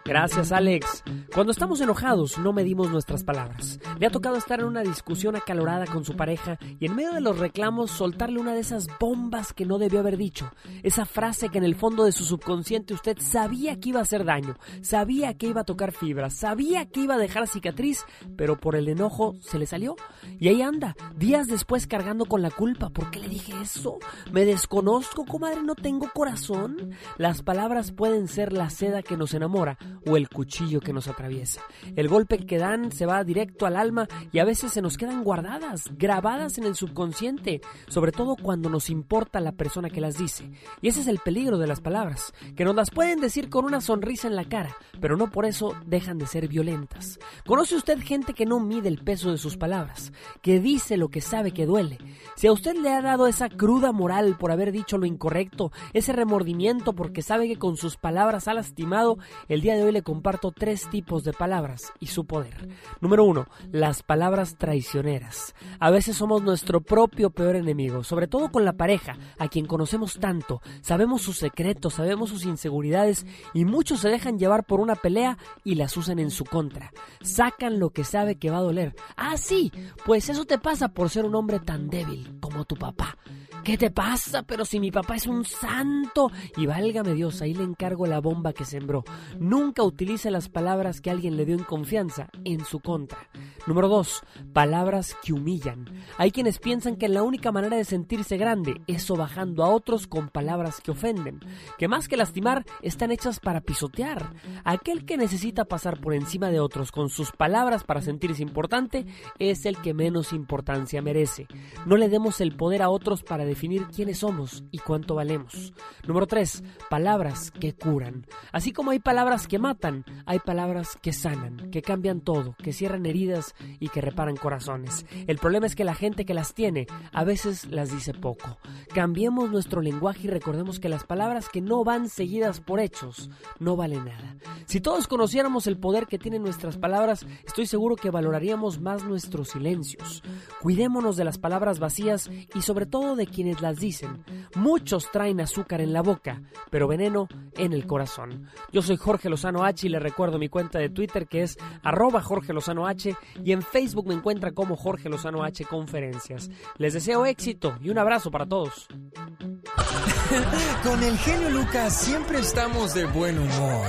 Gracias, 0.04 0.50
Alex. 0.50 1.04
Cuando 1.32 1.52
estamos 1.52 1.80
enojados, 1.80 2.36
no 2.38 2.52
medimos 2.52 2.90
nuestras 2.90 3.22
palabras. 3.22 3.78
Le 4.00 4.06
ha 4.06 4.10
tocado 4.10 4.34
estar 4.34 4.58
en 4.58 4.66
una 4.66 4.82
discusión 4.82 5.36
acalorada 5.36 5.86
con 5.86 6.04
su 6.04 6.16
pareja 6.16 6.58
y 6.80 6.86
en 6.86 6.96
medio 6.96 7.12
de 7.12 7.20
los 7.20 7.38
reclamos 7.38 7.92
soltarle 7.92 8.40
una 8.40 8.52
de 8.52 8.60
esas 8.60 8.88
bombas 8.98 9.52
que 9.52 9.66
no 9.66 9.78
debió 9.78 10.00
haber 10.00 10.16
dicho. 10.16 10.50
Esa 10.82 11.04
frase 11.06 11.48
que 11.48 11.58
en 11.58 11.64
el 11.64 11.76
fondo 11.76 12.04
de 12.04 12.10
su 12.10 12.24
subconsciente 12.24 12.94
usted 12.94 13.18
sabía 13.20 13.78
que 13.78 13.90
iba 13.90 14.00
a 14.00 14.02
hacer 14.02 14.24
daño, 14.24 14.56
sabía 14.82 15.34
que 15.34 15.46
iba 15.46 15.62
a 15.62 15.64
tocar 15.64 15.92
fibras, 15.92 16.34
sabía 16.34 16.86
que 16.86 17.00
iba 17.00 17.14
a 17.14 17.18
dejar 17.18 17.48
cicatriz, 17.48 18.04
pero 18.36 18.58
por 18.58 18.76
el 18.76 18.88
enojo 18.88 19.36
se 19.40 19.58
le 19.58 19.66
salió. 19.66 19.96
Y 20.38 20.48
ahí 20.48 20.62
anda, 20.62 20.96
días 21.16 21.48
después 21.48 21.86
cargando 21.86 22.26
con 22.26 22.42
la 22.42 22.50
culpa. 22.50 22.90
¿Por 22.90 23.10
qué 23.10 23.20
le 23.20 23.28
dije 23.28 23.52
eso? 23.60 23.98
¿Me 24.32 24.44
desconozco, 24.44 25.24
comadre? 25.24 25.62
¿No 25.62 25.74
tengo 25.74 26.10
corazón? 26.12 26.92
Las 27.18 27.42
palabras 27.42 27.92
pueden 27.92 28.28
ser 28.28 28.52
la 28.52 28.70
seda 28.70 29.02
que 29.02 29.16
nos 29.16 29.34
enamora 29.34 29.78
o 30.06 30.16
el 30.16 30.28
cuchillo 30.28 30.80
que 30.80 30.92
nos 30.92 31.08
atraviesa. 31.08 31.62
El 31.96 32.08
golpe 32.08 32.38
que 32.38 32.58
dan 32.58 32.92
se 32.92 33.06
va 33.06 33.24
directo 33.24 33.66
al 33.66 33.76
alma 33.76 34.08
y 34.32 34.38
a 34.38 34.44
veces 34.44 34.72
se 34.72 34.82
nos 34.82 34.96
quedan 34.96 35.24
guardadas, 35.24 35.84
grabadas 35.96 36.58
en 36.58 36.64
el 36.64 36.74
subconsciente, 36.74 37.60
sobre 37.88 38.12
todo 38.12 38.36
cuando 38.36 38.68
nos 38.68 38.90
importa 38.90 39.40
la 39.40 39.52
persona 39.52 39.90
que 39.90 40.00
las 40.00 40.16
dice. 40.18 40.50
Y 40.80 40.88
ese 40.88 41.00
es 41.00 41.06
el 41.06 41.18
peligro 41.18 41.58
de 41.58 41.66
las 41.66 41.80
palabras, 41.80 42.32
que 42.56 42.64
nos 42.64 42.74
las 42.74 42.90
pueden 42.90 43.20
decir 43.20 43.48
con 43.48 43.64
una 43.64 43.80
sonrisa 43.80 44.28
en 44.28 44.36
la 44.36 44.44
cara, 44.44 44.69
pero 45.00 45.16
no 45.16 45.30
por 45.30 45.46
eso 45.46 45.74
dejan 45.86 46.18
de 46.18 46.26
ser 46.26 46.48
violentas. 46.48 47.18
¿Conoce 47.46 47.76
usted 47.76 47.98
gente 48.00 48.34
que 48.34 48.46
no 48.46 48.60
mide 48.60 48.88
el 48.88 48.98
peso 48.98 49.30
de 49.30 49.38
sus 49.38 49.56
palabras, 49.56 50.12
que 50.42 50.60
dice 50.60 50.96
lo 50.96 51.08
que 51.08 51.20
sabe 51.20 51.52
que 51.52 51.66
duele? 51.66 51.98
Si 52.36 52.46
a 52.46 52.52
usted 52.52 52.76
le 52.76 52.92
ha 52.92 53.02
dado 53.02 53.26
esa 53.26 53.48
cruda 53.48 53.92
moral 53.92 54.36
por 54.38 54.52
haber 54.52 54.72
dicho 54.72 54.98
lo 54.98 55.06
incorrecto, 55.06 55.72
ese 55.92 56.12
remordimiento 56.12 56.94
porque 56.94 57.22
sabe 57.22 57.48
que 57.48 57.58
con 57.58 57.76
sus 57.76 57.96
palabras 57.96 58.48
ha 58.48 58.54
lastimado, 58.54 59.18
el 59.48 59.60
día 59.60 59.76
de 59.76 59.84
hoy 59.84 59.92
le 59.92 60.02
comparto 60.02 60.52
tres 60.52 60.88
tipos 60.90 61.24
de 61.24 61.32
palabras 61.32 61.92
y 61.98 62.06
su 62.06 62.26
poder. 62.26 62.68
Número 63.00 63.24
uno, 63.24 63.46
las 63.72 64.02
palabras 64.02 64.56
traicioneras. 64.56 65.54
A 65.78 65.90
veces 65.90 66.16
somos 66.16 66.42
nuestro 66.42 66.80
propio 66.80 67.30
peor 67.30 67.56
enemigo, 67.56 68.04
sobre 68.04 68.26
todo 68.26 68.50
con 68.50 68.64
la 68.64 68.74
pareja, 68.74 69.16
a 69.38 69.48
quien 69.48 69.66
conocemos 69.66 70.18
tanto, 70.18 70.60
sabemos 70.80 71.22
sus 71.22 71.38
secretos, 71.38 71.94
sabemos 71.94 72.30
sus 72.30 72.44
inseguridades 72.44 73.26
y 73.54 73.64
muchos 73.64 74.00
se 74.00 74.08
dejan 74.08 74.38
llevar 74.38 74.49
por 74.58 74.80
una 74.80 74.96
pelea 74.96 75.38
y 75.64 75.74
las 75.74 75.96
usan 75.96 76.18
en 76.18 76.30
su 76.30 76.44
contra. 76.44 76.92
Sacan 77.22 77.78
lo 77.78 77.90
que 77.90 78.04
sabe 78.04 78.36
que 78.36 78.50
va 78.50 78.58
a 78.58 78.62
doler. 78.62 78.94
Ah, 79.16 79.36
sí, 79.36 79.72
pues 80.04 80.28
eso 80.28 80.44
te 80.44 80.58
pasa 80.58 80.88
por 80.88 81.10
ser 81.10 81.24
un 81.24 81.34
hombre 81.34 81.60
tan 81.60 81.88
débil 81.88 82.38
como 82.40 82.64
tu 82.64 82.76
papá. 82.76 83.16
¿Qué 83.64 83.76
te 83.76 83.90
pasa? 83.90 84.42
Pero 84.42 84.64
si 84.64 84.80
mi 84.80 84.90
papá 84.90 85.16
es 85.16 85.26
un 85.26 85.44
santo. 85.44 86.30
Y 86.56 86.66
válgame 86.66 87.12
Dios, 87.12 87.42
ahí 87.42 87.52
le 87.52 87.62
encargo 87.62 88.06
la 88.06 88.18
bomba 88.18 88.54
que 88.54 88.64
sembró. 88.64 89.04
Nunca 89.38 89.82
utilice 89.82 90.30
las 90.30 90.48
palabras 90.48 91.00
que 91.00 91.10
alguien 91.10 91.36
le 91.36 91.44
dio 91.44 91.56
en 91.56 91.64
confianza 91.64 92.30
en 92.44 92.64
su 92.64 92.80
contra. 92.80 93.18
Número 93.66 93.88
2. 93.88 94.22
Palabras 94.54 95.14
que 95.22 95.34
humillan. 95.34 95.84
Hay 96.16 96.30
quienes 96.30 96.58
piensan 96.58 96.96
que 96.96 97.08
la 97.08 97.22
única 97.22 97.52
manera 97.52 97.76
de 97.76 97.84
sentirse 97.84 98.38
grande 98.38 98.80
es 98.86 99.02
sobajando 99.02 99.62
a 99.62 99.68
otros 99.68 100.06
con 100.06 100.30
palabras 100.30 100.80
que 100.80 100.92
ofenden. 100.92 101.40
Que 101.78 101.86
más 101.86 102.08
que 102.08 102.16
lastimar, 102.16 102.64
están 102.80 103.12
hechas 103.12 103.40
para 103.40 103.60
pisotear. 103.60 104.32
Aquel 104.64 105.04
que 105.04 105.18
necesita 105.18 105.66
pasar 105.66 106.00
por 106.00 106.14
encima 106.14 106.50
de 106.50 106.60
otros 106.60 106.92
con 106.92 107.10
sus 107.10 107.30
palabras 107.32 107.84
para 107.84 108.00
sentirse 108.00 108.42
importante 108.42 109.04
es 109.38 109.66
el 109.66 109.76
que 109.76 109.92
menos 109.92 110.32
importancia 110.32 111.02
merece. 111.02 111.46
No 111.84 111.96
le 111.96 112.08
demos 112.08 112.40
el 112.40 112.56
poder 112.56 112.80
a 112.80 112.88
otros 112.88 113.22
para 113.22 113.44
definir 113.50 113.86
quiénes 113.94 114.18
somos 114.18 114.64
y 114.70 114.78
cuánto 114.78 115.16
valemos. 115.16 115.74
Número 116.06 116.26
3. 116.26 116.62
Palabras 116.88 117.50
que 117.50 117.74
curan. 117.74 118.26
Así 118.52 118.72
como 118.72 118.92
hay 118.92 119.00
palabras 119.00 119.46
que 119.46 119.58
matan, 119.58 120.04
hay 120.24 120.38
palabras 120.38 120.96
que 121.02 121.12
sanan, 121.12 121.70
que 121.70 121.82
cambian 121.82 122.20
todo, 122.20 122.54
que 122.62 122.72
cierran 122.72 123.06
heridas 123.06 123.54
y 123.80 123.88
que 123.88 124.00
reparan 124.00 124.36
corazones. 124.36 125.04
El 125.26 125.38
problema 125.38 125.66
es 125.66 125.74
que 125.74 125.84
la 125.84 125.94
gente 125.94 126.24
que 126.24 126.34
las 126.34 126.54
tiene 126.54 126.86
a 127.12 127.24
veces 127.24 127.66
las 127.66 127.90
dice 127.90 128.14
poco. 128.14 128.58
Cambiemos 128.94 129.50
nuestro 129.50 129.82
lenguaje 129.82 130.20
y 130.24 130.30
recordemos 130.30 130.78
que 130.78 130.88
las 130.88 131.04
palabras 131.04 131.48
que 131.48 131.60
no 131.60 131.84
van 131.84 132.08
seguidas 132.08 132.60
por 132.60 132.80
hechos 132.80 133.30
no 133.58 133.76
valen 133.76 134.04
nada. 134.04 134.36
Si 134.66 134.80
todos 134.80 135.08
conociéramos 135.08 135.66
el 135.66 135.76
poder 135.76 136.06
que 136.06 136.18
tienen 136.18 136.42
nuestras 136.42 136.78
palabras, 136.78 137.26
estoy 137.44 137.66
seguro 137.66 137.96
que 137.96 138.10
valoraríamos 138.10 138.80
más 138.80 139.04
nuestros 139.04 139.48
silencios. 139.48 140.22
Cuidémonos 140.60 141.16
de 141.16 141.24
las 141.24 141.38
palabras 141.38 141.80
vacías 141.80 142.30
y 142.54 142.62
sobre 142.62 142.86
todo 142.86 143.16
de 143.16 143.26
quienes 143.26 143.39
las 143.60 143.78
dicen. 143.78 144.24
Muchos 144.54 145.10
traen 145.10 145.40
azúcar 145.40 145.80
en 145.80 145.92
la 145.92 146.02
boca, 146.02 146.42
pero 146.70 146.86
veneno 146.86 147.28
en 147.56 147.72
el 147.72 147.86
corazón. 147.86 148.48
Yo 148.72 148.82
soy 148.82 148.96
Jorge 148.96 149.28
Lozano 149.30 149.64
H 149.64 149.86
y 149.86 149.90
le 149.90 149.98
recuerdo 149.98 150.38
mi 150.38 150.48
cuenta 150.48 150.78
de 150.78 150.90
Twitter 150.90 151.26
que 151.26 151.42
es 151.42 151.58
arroba 151.82 152.20
Jorge 152.20 152.52
Lozano 152.52 152.86
H 152.86 153.14
y 153.42 153.52
en 153.52 153.62
Facebook 153.62 154.06
me 154.06 154.14
encuentra 154.14 154.52
como 154.52 154.76
Jorge 154.76 155.08
Lozano 155.08 155.42
H 155.42 155.64
Conferencias. 155.64 156.50
Les 156.76 156.94
deseo 156.94 157.26
éxito 157.26 157.76
y 157.80 157.90
un 157.90 157.98
abrazo 157.98 158.30
para 158.30 158.46
todos. 158.46 158.88
Con 160.82 161.02
el 161.02 161.16
genio 161.18 161.50
Lucas 161.50 162.00
siempre 162.00 162.38
estamos 162.38 162.94
de 162.94 163.06
buen 163.06 163.38
humor. 163.38 163.86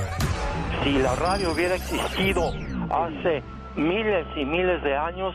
Si 0.82 0.92
la 0.92 1.14
radio 1.16 1.52
hubiera 1.52 1.76
existido 1.76 2.48
hace 2.90 3.42
miles 3.76 4.26
y 4.36 4.44
miles 4.44 4.82
de 4.82 4.96
años, 4.96 5.34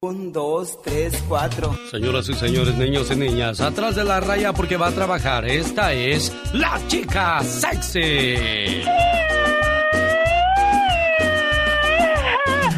Un, 0.00 0.32
dos, 0.32 0.80
tres, 0.82 1.22
cuatro. 1.28 1.76
Señoras 1.90 2.28
y 2.28 2.34
señores, 2.34 2.74
niños 2.76 3.10
y 3.10 3.16
niñas, 3.16 3.60
atrás 3.60 3.96
de 3.96 4.04
la 4.04 4.20
raya 4.20 4.52
porque 4.52 4.76
va 4.76 4.88
a 4.88 4.92
trabajar. 4.92 5.44
Esta 5.46 5.92
es 5.92 6.32
la 6.52 6.80
chica 6.88 7.42
sexy. 7.42 8.36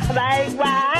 Bye, 0.08 0.56
bye. 0.56 0.97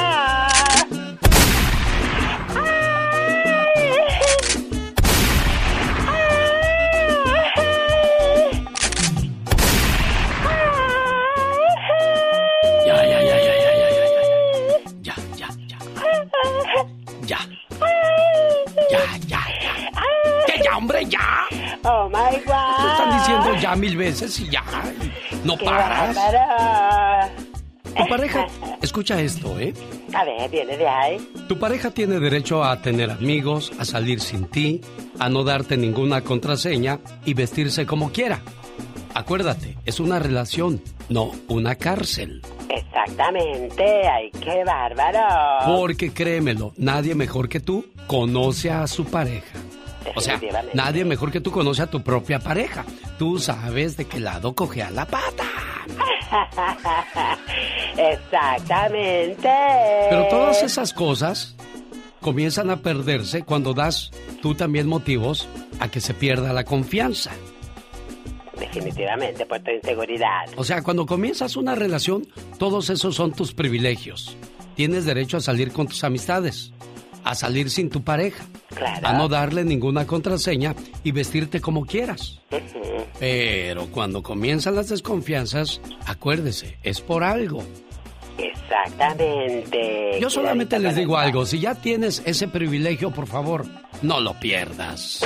Hombre, 20.78 21.04
ya! 21.06 21.46
Oh 21.84 22.08
my 22.08 22.36
Te 22.38 22.44
God. 22.44 22.90
están 22.92 23.18
diciendo 23.18 23.54
ya 23.60 23.74
mil 23.76 23.96
veces 23.96 24.38
y 24.40 24.48
ya. 24.48 24.62
No 25.44 25.56
Qué 25.56 25.64
paras. 25.64 26.14
bárbaro. 26.16 27.32
Tu 27.96 28.06
pareja, 28.08 28.46
escucha 28.82 29.20
esto, 29.20 29.58
¿eh? 29.58 29.74
A 30.14 30.24
ver, 30.24 30.48
viene 30.50 30.76
de 30.76 30.86
ahí. 30.88 31.30
Tu 31.48 31.58
pareja 31.58 31.90
tiene 31.90 32.20
derecho 32.20 32.62
a 32.62 32.80
tener 32.80 33.10
amigos, 33.10 33.72
a 33.78 33.84
salir 33.84 34.20
sin 34.20 34.46
ti, 34.46 34.80
a 35.18 35.28
no 35.28 35.42
darte 35.42 35.76
ninguna 35.76 36.22
contraseña 36.22 37.00
y 37.24 37.34
vestirse 37.34 37.86
como 37.86 38.10
quiera. 38.12 38.40
Acuérdate, 39.14 39.76
es 39.84 39.98
una 39.98 40.18
relación, 40.20 40.80
no 41.08 41.32
una 41.48 41.74
cárcel. 41.74 42.40
Exactamente. 42.68 44.06
Ay, 44.08 44.30
qué 44.40 44.62
bárbaro. 44.64 45.18
Porque 45.80 46.12
créemelo, 46.12 46.72
nadie 46.76 47.14
mejor 47.16 47.48
que 47.48 47.58
tú 47.58 47.86
conoce 48.06 48.70
a 48.70 48.86
su 48.86 49.06
pareja. 49.06 49.58
O 50.14 50.20
sea, 50.20 50.40
nadie 50.74 51.04
mejor 51.04 51.30
que 51.30 51.40
tú 51.40 51.50
conoce 51.50 51.82
a 51.82 51.86
tu 51.86 52.02
propia 52.02 52.38
pareja. 52.38 52.84
Tú 53.18 53.38
sabes 53.38 53.96
de 53.96 54.06
qué 54.06 54.20
lado 54.20 54.54
cogea 54.54 54.90
la 54.90 55.06
pata. 55.06 55.44
Exactamente. 57.96 59.48
Pero 60.10 60.28
todas 60.28 60.62
esas 60.62 60.92
cosas 60.92 61.54
comienzan 62.20 62.70
a 62.70 62.76
perderse 62.78 63.42
cuando 63.42 63.74
das 63.74 64.10
tú 64.42 64.54
también 64.54 64.86
motivos 64.86 65.48
a 65.80 65.88
que 65.88 66.00
se 66.00 66.14
pierda 66.14 66.52
la 66.52 66.64
confianza. 66.64 67.30
Definitivamente, 68.58 69.46
por 69.46 69.60
tu 69.60 69.70
inseguridad. 69.70 70.46
O 70.56 70.64
sea, 70.64 70.82
cuando 70.82 71.06
comienzas 71.06 71.56
una 71.56 71.74
relación, 71.74 72.26
todos 72.58 72.90
esos 72.90 73.14
son 73.14 73.32
tus 73.32 73.54
privilegios. 73.54 74.36
Tienes 74.74 75.04
derecho 75.04 75.36
a 75.36 75.40
salir 75.40 75.72
con 75.72 75.86
tus 75.86 76.02
amistades, 76.04 76.72
a 77.28 77.34
salir 77.34 77.68
sin 77.68 77.90
tu 77.90 78.02
pareja, 78.02 78.42
Claro. 78.74 79.06
a 79.06 79.12
no 79.12 79.28
darle 79.28 79.62
ninguna 79.62 80.06
contraseña 80.06 80.74
y 81.04 81.12
vestirte 81.12 81.60
como 81.60 81.84
quieras. 81.84 82.40
Pero 83.18 83.86
cuando 83.88 84.22
comienzan 84.22 84.74
las 84.74 84.88
desconfianzas, 84.88 85.82
acuérdese, 86.06 86.78
es 86.82 87.02
por 87.02 87.22
algo. 87.24 87.62
Exactamente. 88.38 90.18
Yo 90.20 90.30
solamente 90.30 90.78
les 90.78 90.96
digo 90.96 91.18
algo, 91.18 91.44
si 91.44 91.58
ya 91.60 91.74
tienes 91.74 92.22
ese 92.24 92.48
privilegio, 92.48 93.10
por 93.10 93.26
favor, 93.26 93.66
no 94.00 94.20
lo 94.20 94.32
pierdas. 94.40 95.20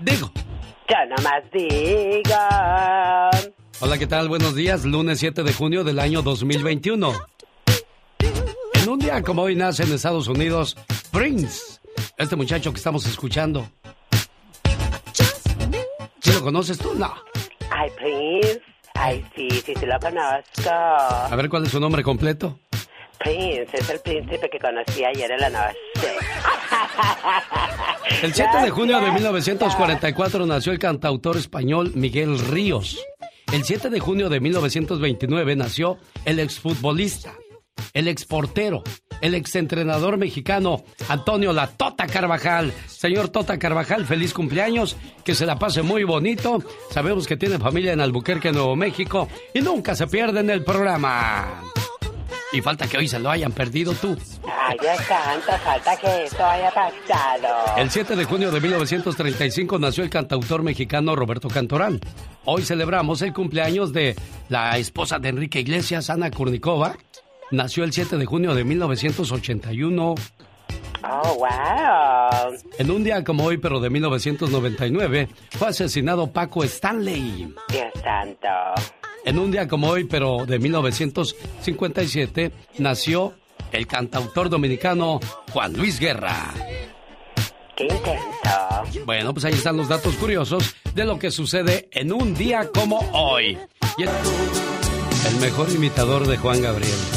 Digo. 0.00 0.32
Yo 0.88 0.96
nomás 1.16 1.42
digo. 1.52 2.36
Hola, 3.80 3.98
¿qué 3.98 4.06
tal? 4.08 4.28
Buenos 4.28 4.56
días, 4.56 4.84
lunes 4.84 5.20
7 5.20 5.44
de 5.44 5.52
junio 5.52 5.84
del 5.84 6.00
año 6.00 6.22
2021. 6.22 7.12
Día 9.06 9.22
como 9.22 9.42
hoy 9.42 9.54
nace 9.54 9.84
en 9.84 9.92
Estados 9.92 10.26
Unidos 10.26 10.76
Prince, 11.12 11.78
este 12.18 12.34
muchacho 12.34 12.72
que 12.72 12.78
estamos 12.78 13.06
escuchando. 13.06 13.70
¿Sí 16.20 16.32
lo 16.32 16.42
conoces 16.42 16.76
tú? 16.76 16.92
No. 16.96 17.14
Ay, 17.70 17.88
Prince. 17.96 18.60
Ay, 18.94 19.24
sí, 19.36 19.48
sí, 19.64 19.74
sí 19.78 19.86
lo 19.86 19.96
conozco. 20.00 20.70
A 20.70 21.36
ver, 21.36 21.48
¿cuál 21.48 21.62
es 21.62 21.70
su 21.70 21.78
nombre 21.78 22.02
completo? 22.02 22.58
Prince 23.20 23.68
es 23.74 23.90
el 23.90 24.00
príncipe 24.00 24.50
que 24.50 24.58
conocí 24.58 25.04
ayer 25.04 25.30
en 25.30 25.40
la 25.40 25.50
noche. 25.50 25.76
El 28.22 28.34
7 28.34 28.58
de 28.58 28.70
junio 28.70 29.00
de 29.00 29.12
1944 29.12 30.46
nació 30.46 30.72
el 30.72 30.80
cantautor 30.80 31.36
español 31.36 31.92
Miguel 31.94 32.40
Ríos. 32.40 32.98
El 33.52 33.62
7 33.62 33.88
de 33.88 34.00
junio 34.00 34.28
de 34.28 34.40
1929 34.40 35.54
nació 35.54 35.96
el 36.24 36.40
exfutbolista, 36.40 37.34
el 37.92 38.08
exportero, 38.08 38.82
el 39.20 39.34
exentrenador 39.34 40.16
mexicano 40.18 40.84
Antonio 41.08 41.52
La 41.52 41.68
Tota 41.68 42.06
Carvajal. 42.06 42.72
Señor 42.86 43.28
Tota 43.28 43.58
Carvajal, 43.58 44.06
feliz 44.06 44.32
cumpleaños, 44.32 44.96
que 45.24 45.34
se 45.34 45.46
la 45.46 45.58
pase 45.58 45.82
muy 45.82 46.04
bonito. 46.04 46.62
Sabemos 46.90 47.26
que 47.26 47.36
tiene 47.36 47.58
familia 47.58 47.92
en 47.92 48.00
Albuquerque, 48.00 48.52
Nuevo 48.52 48.76
México, 48.76 49.28
y 49.54 49.60
nunca 49.60 49.94
se 49.94 50.06
pierde 50.06 50.40
en 50.40 50.50
el 50.50 50.64
programa. 50.64 51.62
Y 52.52 52.60
falta 52.60 52.86
que 52.86 52.96
hoy 52.96 53.08
se 53.08 53.18
lo 53.18 53.30
hayan 53.30 53.52
perdido 53.52 53.92
tú. 53.92 54.16
Ay, 54.46 54.76
Dios 54.80 54.96
santo, 55.06 55.52
falta 55.64 55.96
que 55.96 56.24
esto 56.24 56.44
haya 56.44 56.70
pasado. 56.70 57.76
El 57.76 57.90
7 57.90 58.14
de 58.16 58.24
junio 58.24 58.50
de 58.50 58.60
1935 58.60 59.78
nació 59.78 60.04
el 60.04 60.10
cantautor 60.10 60.62
mexicano 60.62 61.16
Roberto 61.16 61.48
Cantoral. 61.48 62.00
Hoy 62.44 62.62
celebramos 62.62 63.20
el 63.22 63.32
cumpleaños 63.32 63.92
de 63.92 64.14
la 64.48 64.78
esposa 64.78 65.18
de 65.18 65.30
Enrique 65.30 65.60
Iglesias, 65.60 66.08
Ana 66.08 66.30
Kurnikova. 66.30 66.96
Nació 67.50 67.84
el 67.84 67.92
7 67.92 68.16
de 68.16 68.26
junio 68.26 68.54
de 68.54 68.64
1981. 68.64 70.14
Oh, 71.08 71.34
wow. 71.36 72.58
En 72.78 72.90
un 72.90 73.04
día 73.04 73.22
como 73.22 73.44
hoy, 73.44 73.58
pero 73.58 73.78
de 73.78 73.88
1999, 73.90 75.28
fue 75.50 75.68
asesinado 75.68 76.32
Paco 76.32 76.64
Stanley. 76.64 77.54
Dios 77.68 77.92
santo. 78.02 78.48
En 79.24 79.38
un 79.38 79.50
día 79.50 79.68
como 79.68 79.88
hoy, 79.88 80.04
pero 80.04 80.44
de 80.46 80.58
1957, 80.58 82.52
nació 82.78 83.34
el 83.72 83.86
cantautor 83.86 84.48
dominicano 84.48 85.20
Juan 85.52 85.72
Luis 85.74 86.00
Guerra. 86.00 86.52
Qué 87.76 87.84
intenso. 87.84 89.04
Bueno, 89.04 89.32
pues 89.34 89.44
ahí 89.44 89.52
están 89.52 89.76
los 89.76 89.88
datos 89.88 90.14
curiosos 90.16 90.74
de 90.94 91.04
lo 91.04 91.18
que 91.18 91.30
sucede 91.30 91.88
en 91.92 92.12
un 92.12 92.34
día 92.34 92.70
como 92.72 92.98
hoy. 93.12 93.58
Y 93.98 94.02
el, 94.02 94.08
el 94.08 95.36
mejor 95.40 95.70
imitador 95.70 96.26
de 96.26 96.36
Juan 96.38 96.62
Gabriel. 96.62 97.15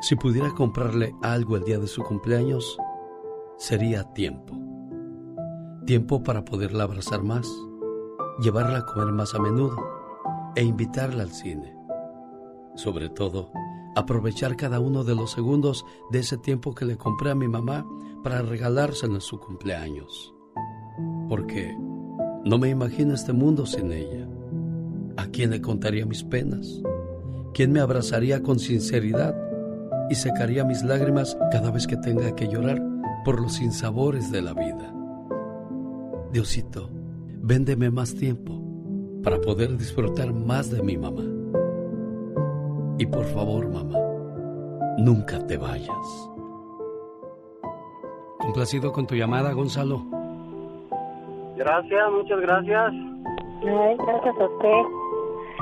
Si 0.00 0.16
pudiera 0.16 0.54
comprarle 0.54 1.14
algo 1.22 1.56
el 1.56 1.64
día 1.64 1.78
de 1.78 1.86
su 1.86 2.02
cumpleaños, 2.02 2.78
sería 3.56 4.04
tiempo. 4.14 4.56
Tiempo 5.86 6.22
para 6.22 6.44
poderla 6.44 6.84
abrazar 6.84 7.22
más, 7.22 7.48
llevarla 8.40 8.78
a 8.78 8.86
comer 8.86 9.12
más 9.12 9.34
a 9.34 9.38
menudo 9.38 9.76
e 10.54 10.62
invitarla 10.62 11.22
al 11.22 11.30
cine. 11.30 11.74
Sobre 12.76 13.08
todo, 13.08 13.50
aprovechar 13.96 14.56
cada 14.56 14.78
uno 14.78 15.02
de 15.02 15.16
los 15.16 15.32
segundos 15.32 15.84
de 16.10 16.20
ese 16.20 16.38
tiempo 16.38 16.74
que 16.74 16.84
le 16.84 16.96
compré 16.96 17.30
a 17.30 17.34
mi 17.34 17.48
mamá 17.48 17.84
para 18.22 18.42
regalárselo 18.42 19.14
en 19.14 19.20
su 19.20 19.40
cumpleaños. 19.40 20.34
Porque 21.28 21.76
no 22.44 22.58
me 22.58 22.68
imagino 22.68 23.14
este 23.14 23.32
mundo 23.32 23.66
sin 23.66 23.92
ella. 23.92 24.28
¿A 25.16 25.26
quién 25.26 25.50
le 25.50 25.60
contaría 25.60 26.06
mis 26.06 26.22
penas? 26.22 26.80
¿Quién 27.58 27.72
me 27.72 27.80
abrazaría 27.80 28.40
con 28.40 28.60
sinceridad 28.60 29.34
y 30.08 30.14
secaría 30.14 30.62
mis 30.62 30.84
lágrimas 30.84 31.36
cada 31.50 31.72
vez 31.72 31.88
que 31.88 31.96
tenga 31.96 32.36
que 32.36 32.46
llorar 32.46 32.80
por 33.24 33.40
los 33.40 33.54
sinsabores 33.54 34.30
de 34.30 34.42
la 34.42 34.54
vida? 34.54 34.94
Diosito, 36.30 36.88
véndeme 37.42 37.90
más 37.90 38.14
tiempo 38.14 38.62
para 39.24 39.40
poder 39.40 39.76
disfrutar 39.76 40.32
más 40.32 40.70
de 40.70 40.84
mi 40.84 40.96
mamá. 40.96 41.24
Y 42.96 43.06
por 43.06 43.24
favor, 43.24 43.68
mamá, 43.68 43.98
nunca 44.98 45.44
te 45.44 45.56
vayas. 45.56 46.30
Complacido 48.38 48.92
con 48.92 49.04
tu 49.04 49.16
llamada, 49.16 49.52
Gonzalo. 49.52 50.06
Gracias, 51.56 52.12
muchas 52.12 52.40
gracias. 52.40 52.92
Ay, 52.92 53.96
gracias 53.96 54.34
a 54.38 54.44
usted. 54.44 54.97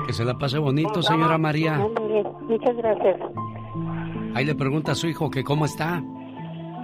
Que 0.04 0.12
se 0.12 0.24
la 0.24 0.34
pase 0.34 0.58
bonito, 0.58 1.02
señora 1.02 1.38
María. 1.38 1.78
Muchas 1.78 2.76
gracias. 2.76 3.20
Ahí 4.34 4.44
le 4.44 4.54
pregunta 4.54 4.92
a 4.92 4.94
su 4.94 5.06
hijo 5.08 5.30
que 5.30 5.42
cómo 5.42 5.64
está. 5.64 6.02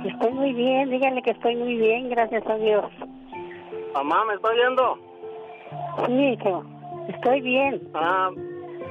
Estoy 0.04 0.32
muy 0.32 0.52
bien, 0.52 0.90
dígale 0.90 1.22
que 1.22 1.30
estoy 1.30 1.54
muy 1.56 1.76
bien, 1.76 2.08
gracias 2.08 2.44
a 2.46 2.56
Dios. 2.56 2.84
Mamá, 3.94 4.24
¿me 4.24 4.34
está 4.34 4.48
oyendo? 4.48 4.98
Sí, 6.06 6.12
hijo, 6.32 6.64
estoy 7.08 7.40
bien. 7.42 7.80
Ah, 7.94 8.30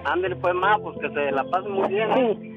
ándale 0.06 0.36
pues, 0.36 0.54
ma, 0.54 0.78
pues 0.78 0.98
que 1.00 1.10
se 1.10 1.32
la 1.32 1.44
pase 1.46 1.68
muy 1.68 1.90
bien. 1.90 2.12
¿eh? 2.12 2.52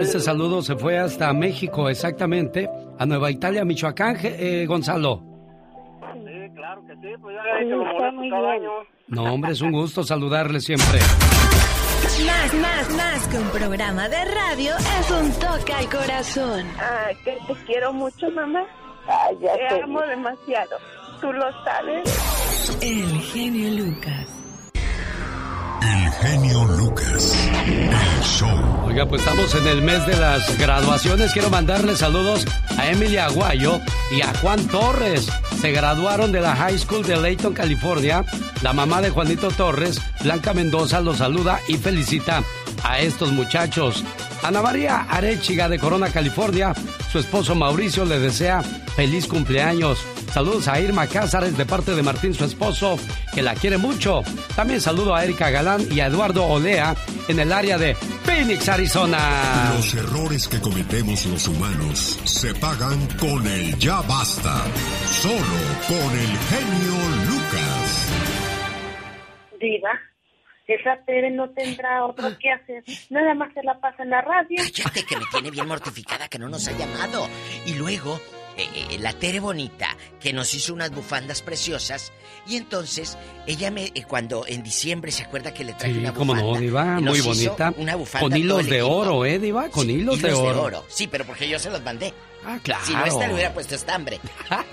Este 0.00 0.20
saludo 0.20 0.62
se 0.62 0.76
fue 0.76 0.98
hasta 0.98 1.32
México, 1.32 1.88
exactamente, 1.88 2.68
a 2.98 3.06
Nueva 3.06 3.30
Italia, 3.30 3.64
Michoacán, 3.64 4.16
eh, 4.22 4.64
Gonzalo. 4.66 5.22
Sí, 6.14 6.54
claro 6.54 6.82
que 6.86 6.94
sí, 6.96 7.14
pues 7.20 7.36
ya 7.36 7.58
he 7.58 7.64
hecho 7.64 7.76
lo 7.76 7.84
molesto 7.84 8.20
cada 8.30 8.52
año. 8.52 8.70
No, 9.08 9.22
hombre, 9.32 9.52
es 9.52 9.60
un 9.60 9.70
gusto 9.72 10.02
saludarle 10.02 10.60
siempre. 10.60 10.98
Más, 12.26 12.54
más, 12.54 12.90
más 12.90 13.28
que 13.28 13.38
un 13.38 13.48
programa 13.50 14.08
de 14.08 14.24
radio 14.24 14.74
es 14.76 15.10
un 15.10 15.30
toque 15.32 15.72
al 15.72 15.88
corazón. 15.88 16.66
Ay, 16.78 17.16
que 17.24 17.38
te 17.46 17.54
quiero 17.66 17.92
mucho, 17.92 18.30
mamá. 18.30 18.64
Ay, 19.06 19.36
ya 19.40 19.52
te 19.68 19.82
amo 19.82 20.00
demasiado. 20.02 20.76
Tú 21.20 21.32
lo 21.32 21.46
sabes. 21.64 22.80
El 22.82 23.20
genio 23.20 23.84
Lucas. 23.84 24.35
El 25.82 26.10
genio 26.12 26.64
Lucas. 26.64 27.34
El 27.66 28.22
show. 28.22 28.84
Oiga, 28.86 29.06
pues 29.06 29.22
estamos 29.22 29.54
en 29.54 29.66
el 29.66 29.82
mes 29.82 30.06
de 30.06 30.16
las 30.16 30.58
graduaciones. 30.58 31.32
Quiero 31.32 31.50
mandarle 31.50 31.96
saludos 31.96 32.46
a 32.78 32.88
Emilia 32.88 33.26
Aguayo 33.26 33.80
y 34.10 34.22
a 34.22 34.32
Juan 34.38 34.66
Torres. 34.68 35.28
Se 35.60 35.72
graduaron 35.72 36.32
de 36.32 36.40
la 36.40 36.56
High 36.56 36.78
School 36.78 37.04
de 37.04 37.16
Layton, 37.16 37.54
California. 37.54 38.24
La 38.62 38.72
mamá 38.72 39.00
de 39.00 39.10
Juanito 39.10 39.50
Torres, 39.50 40.00
Blanca 40.22 40.54
Mendoza, 40.54 41.00
los 41.00 41.18
saluda 41.18 41.60
y 41.68 41.76
felicita 41.76 42.42
a 42.82 42.98
estos 43.00 43.32
muchachos. 43.32 44.02
Ana 44.42 44.62
María 44.62 45.06
Arechiga 45.10 45.68
de 45.68 45.78
Corona, 45.78 46.08
California. 46.10 46.72
Su 47.10 47.18
esposo 47.18 47.54
Mauricio 47.54 48.04
le 48.04 48.18
desea 48.18 48.62
feliz 48.62 49.26
cumpleaños. 49.26 49.98
Saludos 50.36 50.68
a 50.68 50.78
Irma 50.78 51.06
Cázares 51.06 51.56
de 51.56 51.64
parte 51.64 51.94
de 51.94 52.02
Martín, 52.02 52.34
su 52.34 52.44
esposo, 52.44 52.98
que 53.32 53.40
la 53.40 53.54
quiere 53.54 53.78
mucho. 53.78 54.20
También 54.54 54.82
saludo 54.82 55.14
a 55.14 55.24
Erika 55.24 55.48
Galán 55.48 55.80
y 55.90 56.00
a 56.00 56.08
Eduardo 56.08 56.44
Olea 56.44 56.94
en 57.26 57.40
el 57.40 57.50
área 57.50 57.78
de 57.78 57.94
Phoenix, 57.94 58.68
Arizona. 58.68 59.72
Los 59.74 59.94
errores 59.94 60.46
que 60.46 60.60
cometemos 60.60 61.24
los 61.24 61.48
humanos 61.48 62.20
se 62.24 62.52
pagan 62.56 63.08
con 63.18 63.46
el 63.46 63.78
ya 63.78 64.02
basta. 64.02 64.62
Solo 65.06 65.56
con 65.88 66.18
el 66.18 66.36
genio 66.36 66.98
Lucas. 67.30 68.08
Diva, 69.58 69.98
esa 70.66 71.02
Tere 71.06 71.30
no 71.30 71.48
tendrá 71.48 72.04
otro 72.04 72.28
que 72.38 72.50
hacer. 72.50 72.84
Nada 73.08 73.32
más 73.32 73.54
se 73.54 73.62
la 73.62 73.80
pasa 73.80 74.02
en 74.02 74.10
la 74.10 74.20
radio. 74.20 74.58
Cállate, 74.58 75.02
que 75.02 75.16
me 75.16 75.24
tiene 75.32 75.50
bien 75.50 75.66
mortificada 75.66 76.28
que 76.28 76.38
no 76.38 76.50
nos 76.50 76.68
ha 76.68 76.72
llamado. 76.72 77.26
Y 77.64 77.72
luego, 77.76 78.20
eh, 78.56 78.68
eh, 78.90 78.98
la 78.98 79.12
Tere 79.12 79.40
Bonita, 79.40 79.96
que 80.20 80.32
nos 80.32 80.52
hizo 80.54 80.72
unas 80.74 80.90
bufandas 80.90 81.42
preciosas. 81.42 82.12
Y 82.46 82.56
entonces, 82.56 83.18
ella 83.46 83.70
me, 83.70 83.86
eh, 83.94 84.04
cuando 84.06 84.46
en 84.46 84.62
diciembre 84.62 85.10
se 85.12 85.24
acuerda 85.24 85.52
que 85.52 85.64
le 85.64 85.72
traje 85.74 85.94
Sí, 85.94 85.98
una 86.00 86.14
cómo 86.14 86.32
bufanda. 86.34 86.54
no, 86.54 86.60
Diva, 86.60 87.00
muy 87.00 87.20
bonita. 87.20 87.74
Una 87.76 87.96
bufanda 87.96 88.20
Con 88.24 88.30
todo 88.30 88.38
hilos 88.40 88.66
de 88.66 88.82
oro, 88.82 89.24
¿eh, 89.24 89.38
Diva? 89.38 89.68
Con 89.68 89.86
Sí, 89.86 89.92
hilos, 89.92 90.22
de 90.22 90.32
oro. 90.32 90.84
Sí, 90.88 91.06
pero 91.08 91.24
porque 91.26 91.48
yo 91.48 91.58
se 91.58 91.70
los 91.70 91.82
mandé. 91.82 92.12
Ah, 92.44 92.58
claro. 92.62 92.84
Si 92.86 92.92
no, 92.92 93.04
esta 93.04 93.26
le 93.26 93.34
hubiera 93.34 93.52
puesto 93.52 93.74
estambre. 93.74 94.20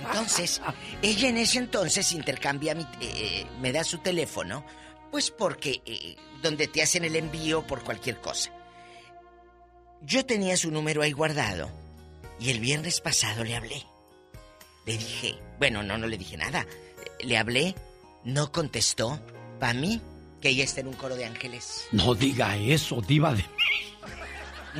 Entonces, 0.06 0.62
ella 1.02 1.30
en 1.30 1.38
ese 1.38 1.58
entonces 1.58 2.12
intercambia 2.12 2.76
mi... 2.76 2.84
eh, 2.84 2.88
eh, 3.02 3.46
me 3.60 3.72
da 3.72 3.84
su 3.84 3.98
teléfono, 4.00 4.64
pues 5.12 5.32
porque... 5.32 5.82
eh, 5.86 6.16
donde 6.44 6.68
te 6.68 6.84
hacen 6.84 7.06
el 7.06 7.16
envío 7.16 7.66
por 7.66 7.86
cualquier 7.86 8.20
cosa. 8.20 8.52
Yo 10.02 10.26
tenía 10.26 10.58
su 10.58 10.70
número 10.72 11.02
ahí 11.02 11.14
guardado 11.14 11.72
y 12.44 12.50
el 12.50 12.60
viernes 12.60 13.00
pasado 13.02 13.44
le 13.44 13.56
hablé. 13.56 13.86
Le 14.86 14.98
dije, 14.98 15.36
bueno, 15.60 15.82
no, 15.82 15.98
no 15.98 16.08
le 16.08 16.18
dije 16.18 16.36
nada. 16.36 16.66
Le 17.22 17.38
hablé, 17.38 17.74
no 18.26 18.52
contestó. 18.52 19.20
Para 19.60 19.74
mí, 19.74 20.02
que 20.42 20.50
ella 20.50 20.66
está 20.66 20.82
en 20.82 20.88
un 20.88 20.94
coro 20.96 21.16
de 21.16 21.24
ángeles. 21.26 21.86
No 21.94 22.14
diga 22.16 22.58
eso, 22.58 23.00
Diva 23.02 23.34
de 23.34 23.46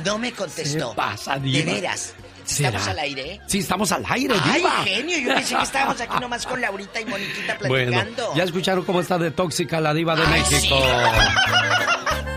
No 0.04 0.18
me 0.18 0.32
contestó. 0.32 0.90
Se 0.90 0.96
pasa, 0.96 1.38
Diva. 1.38 1.58
De 1.64 1.72
veras. 1.80 2.14
¿Será? 2.44 2.68
¿Estamos 2.68 2.88
al 2.88 2.98
aire? 2.98 3.32
eh? 3.32 3.40
Sí, 3.46 3.58
estamos 3.60 3.92
al 3.92 4.04
aire, 4.06 4.34
Ay, 4.42 4.58
Diva. 4.60 4.70
genio, 4.84 5.18
yo 5.18 5.34
pensé 5.34 5.56
que 5.56 5.62
estábamos 5.62 5.98
aquí 6.02 6.20
nomás 6.20 6.44
con 6.46 6.60
Laurita 6.60 7.00
y 7.00 7.06
Moniquita 7.06 7.56
Bueno, 7.66 7.92
platicando. 7.92 8.34
ya 8.36 8.42
escucharon 8.44 8.84
cómo 8.84 9.00
está 9.00 9.16
de 9.16 9.30
tóxica 9.30 9.80
la 9.80 9.94
Diva 9.94 10.14
de 10.14 10.22
Ay, 10.26 10.42
México. 10.42 10.76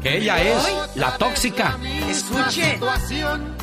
Que 0.01 0.17
ella 0.17 0.41
es 0.41 0.95
la 0.95 1.17
tóxica. 1.17 1.77
Escuchen. 2.09 2.79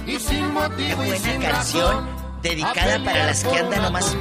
Qué 0.07 0.95
buena 0.95 1.49
canción 1.51 2.09
dedicada 2.43 3.03
para 3.05 3.27
las 3.27 3.45
que 3.45 3.57
andan 3.59 3.83
nomás 3.83 4.17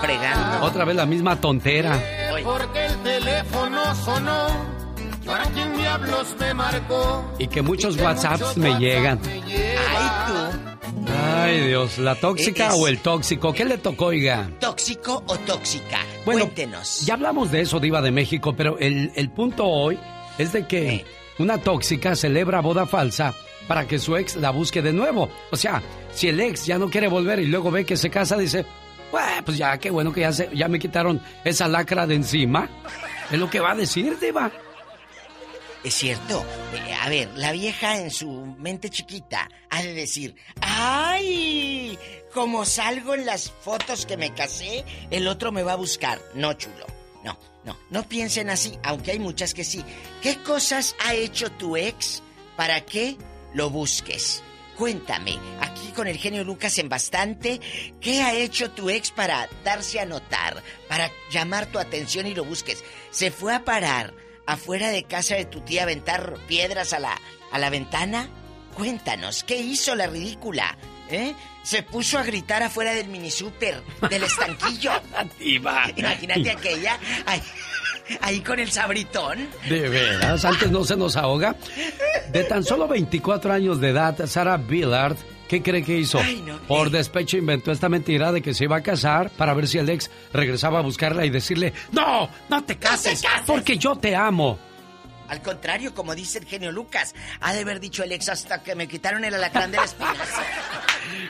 fregando. 0.00 0.66
Otra 0.66 0.84
vez 0.84 0.96
la 0.96 1.06
misma 1.06 1.40
tontera. 1.40 2.00
Porque 2.42 2.86
el 2.86 2.96
teléfono 3.02 3.94
sonó. 4.04 4.76
¿Para 5.24 5.44
quién 5.46 5.76
diablos 5.76 6.36
me 6.38 6.54
marcó? 6.54 7.34
Y 7.38 7.48
que 7.48 7.60
muchos 7.60 7.96
WhatsApps 8.00 8.56
me 8.56 8.78
llegan. 8.78 9.20
Ay, 9.26 10.10
tú. 10.28 11.12
Ay, 11.34 11.60
Dios, 11.66 11.98
¿la 11.98 12.14
tóxica 12.14 12.68
Es- 12.68 12.74
o 12.76 12.86
el 12.86 12.98
tóxico? 13.00 13.52
¿Qué 13.52 13.64
le 13.64 13.78
tocó, 13.78 14.06
oiga? 14.06 14.48
¿Tóxico 14.60 15.24
o 15.26 15.36
tóxica? 15.38 15.98
Bueno, 16.24 16.42
Cuéntenos. 16.42 17.04
Ya 17.06 17.14
hablamos 17.14 17.50
de 17.50 17.62
eso, 17.62 17.80
Diva 17.80 18.00
de 18.02 18.12
México, 18.12 18.54
pero 18.56 18.78
el, 18.78 19.10
el 19.16 19.30
punto 19.30 19.64
hoy 19.66 19.98
es 20.38 20.52
de 20.52 20.66
que 20.68 21.04
una 21.38 21.58
tóxica 21.58 22.14
celebra 22.16 22.60
boda 22.60 22.86
falsa 22.86 23.34
para 23.68 23.86
que 23.86 23.98
su 23.98 24.16
ex 24.16 24.36
la 24.36 24.50
busque 24.50 24.80
de 24.82 24.92
nuevo. 24.92 25.28
O 25.50 25.56
sea, 25.56 25.82
si 26.12 26.28
el 26.28 26.40
ex 26.40 26.66
ya 26.66 26.78
no 26.78 26.88
quiere 26.90 27.08
volver 27.08 27.38
y 27.40 27.46
luego 27.46 27.70
ve 27.70 27.84
que 27.84 27.96
se 27.96 28.10
casa, 28.10 28.36
dice, 28.36 28.64
"Bueno, 29.10 29.44
pues 29.44 29.58
ya, 29.58 29.76
qué 29.78 29.90
bueno 29.90 30.12
que 30.12 30.20
ya, 30.22 30.32
se- 30.32 30.50
ya 30.54 30.68
me 30.68 30.78
quitaron 30.78 31.20
esa 31.44 31.66
lacra 31.68 32.06
de 32.06 32.14
encima. 32.14 32.68
Es 33.30 33.38
lo 33.38 33.50
que 33.50 33.60
va 33.60 33.72
a 33.72 33.74
decir, 33.76 34.18
Diva. 34.20 34.50
Es 35.84 35.94
cierto. 35.94 36.44
Eh, 36.74 36.94
a 37.00 37.08
ver, 37.08 37.28
la 37.36 37.52
vieja 37.52 38.00
en 38.00 38.10
su 38.10 38.28
mente 38.58 38.88
chiquita 38.90 39.48
ha 39.70 39.82
de 39.82 39.94
decir, 39.94 40.34
¡ay! 40.60 41.98
Como 42.34 42.64
salgo 42.64 43.14
en 43.14 43.24
las 43.26 43.50
fotos 43.50 44.04
que 44.06 44.16
me 44.16 44.32
casé, 44.34 44.84
el 45.10 45.26
otro 45.28 45.52
me 45.52 45.62
va 45.62 45.72
a 45.72 45.76
buscar. 45.76 46.20
No, 46.34 46.52
chulo. 46.54 46.86
No, 47.66 47.76
no, 47.90 48.08
piensen 48.08 48.48
así, 48.48 48.78
aunque 48.84 49.10
hay 49.10 49.18
muchas 49.18 49.52
que 49.52 49.64
sí. 49.64 49.84
¿Qué 50.22 50.40
cosas 50.42 50.94
ha 51.04 51.14
hecho 51.14 51.50
tu 51.50 51.76
ex 51.76 52.22
para 52.56 52.82
que 52.86 53.18
lo 53.54 53.70
busques? 53.70 54.44
Cuéntame, 54.76 55.36
aquí 55.60 55.88
con 55.88 56.06
el 56.06 56.16
genio 56.16 56.44
Lucas 56.44 56.78
en 56.78 56.88
bastante, 56.88 57.60
¿qué 58.00 58.22
ha 58.22 58.34
hecho 58.34 58.70
tu 58.70 58.88
ex 58.88 59.10
para 59.10 59.48
darse 59.64 59.98
a 59.98 60.06
notar, 60.06 60.62
para 60.86 61.10
llamar 61.32 61.66
tu 61.66 61.80
atención 61.80 62.26
y 62.28 62.34
lo 62.34 62.44
busques? 62.44 62.84
¿Se 63.10 63.32
fue 63.32 63.52
a 63.52 63.64
parar 63.64 64.14
afuera 64.46 64.90
de 64.90 65.02
casa 65.02 65.34
de 65.34 65.46
tu 65.46 65.60
tía 65.62 65.80
a 65.80 65.84
aventar 65.84 66.34
piedras 66.46 66.92
a 66.92 67.00
la, 67.00 67.20
a 67.50 67.58
la 67.58 67.70
ventana? 67.70 68.30
Cuéntanos, 68.76 69.42
¿qué 69.42 69.56
hizo 69.56 69.96
la 69.96 70.06
ridícula? 70.06 70.78
¿Eh? 71.10 71.34
Se 71.62 71.82
puso 71.82 72.18
a 72.18 72.22
gritar 72.22 72.62
afuera 72.62 72.92
del 72.94 73.08
mini 73.08 73.30
super, 73.30 73.82
del 74.08 74.22
estanquillo. 74.22 74.92
Diva. 75.38 75.86
Imagínate 75.96 76.50
aquella 76.50 76.98
ahí, 77.26 77.42
ahí 78.20 78.40
con 78.40 78.58
el 78.58 78.70
sabritón. 78.70 79.48
De 79.68 79.88
veras, 79.88 80.44
antes 80.44 80.70
no 80.70 80.84
se 80.84 80.96
nos 80.96 81.16
ahoga. 81.16 81.56
De 82.32 82.44
tan 82.44 82.64
solo 82.64 82.88
24 82.88 83.52
años 83.52 83.80
de 83.80 83.90
edad, 83.90 84.26
Sarah 84.26 84.56
Billard 84.56 85.16
¿Qué 85.48 85.62
cree 85.62 85.82
que 85.84 85.96
hizo? 85.96 86.18
Ay, 86.18 86.42
no. 86.44 86.58
Por 86.62 86.90
despecho 86.90 87.36
inventó 87.36 87.70
esta 87.70 87.88
mentira 87.88 88.32
de 88.32 88.42
que 88.42 88.52
se 88.52 88.64
iba 88.64 88.76
a 88.76 88.82
casar 88.82 89.30
para 89.30 89.54
ver 89.54 89.68
si 89.68 89.78
el 89.78 89.88
ex 89.88 90.10
regresaba 90.32 90.80
a 90.80 90.82
buscarla 90.82 91.24
y 91.24 91.30
decirle, 91.30 91.72
no, 91.92 92.28
no 92.48 92.64
te 92.64 92.76
cases, 92.76 93.22
cases". 93.22 93.42
porque 93.46 93.78
yo 93.78 93.96
te 93.96 94.16
amo. 94.16 94.58
Al 95.28 95.42
contrario, 95.42 95.94
como 95.94 96.14
dice 96.14 96.38
el 96.38 96.46
genio 96.46 96.72
Lucas, 96.72 97.14
ha 97.40 97.52
de 97.52 97.60
haber 97.60 97.80
dicho 97.80 98.02
el 98.02 98.12
ex 98.12 98.28
hasta 98.28 98.62
que 98.62 98.74
me 98.74 98.88
quitaron 98.88 99.24
el 99.24 99.34
alacrán 99.34 99.70
de 99.70 99.78
la 99.78 99.84
espina. 99.84 100.14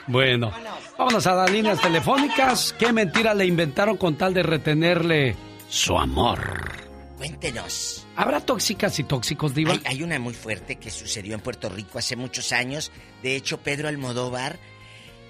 Bueno, 0.07 0.51
vámonos 0.97 1.27
a 1.27 1.35
las 1.35 1.51
líneas 1.51 1.79
telefónicas. 1.79 2.73
¿Qué 2.79 2.91
mentira 2.91 3.35
le 3.35 3.45
inventaron 3.45 3.95
con 3.97 4.17
tal 4.17 4.33
de 4.33 4.41
retenerle 4.41 5.35
su 5.69 5.97
amor? 5.97 6.71
Cuéntenos. 7.17 8.07
¿Habrá 8.15 8.39
tóxicas 8.39 8.97
y 8.97 9.03
tóxicos, 9.03 9.53
Diva? 9.53 9.73
Hay, 9.73 9.81
hay 9.85 10.03
una 10.03 10.17
muy 10.17 10.33
fuerte 10.33 10.77
que 10.77 10.89
sucedió 10.89 11.35
en 11.35 11.41
Puerto 11.41 11.69
Rico 11.69 11.99
hace 11.99 12.15
muchos 12.15 12.51
años. 12.53 12.91
De 13.21 13.35
hecho, 13.35 13.59
Pedro 13.59 13.87
Almodóvar, 13.87 14.57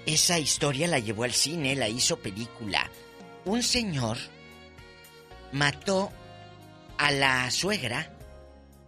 esa 0.06 0.38
historia 0.38 0.86
la 0.88 0.98
llevó 0.98 1.24
al 1.24 1.32
cine, 1.32 1.76
la 1.76 1.88
hizo 1.88 2.18
película. 2.18 2.90
Un 3.44 3.62
señor 3.62 4.16
mató 5.52 6.10
a 6.98 7.10
la 7.10 7.50
suegra, 7.50 8.10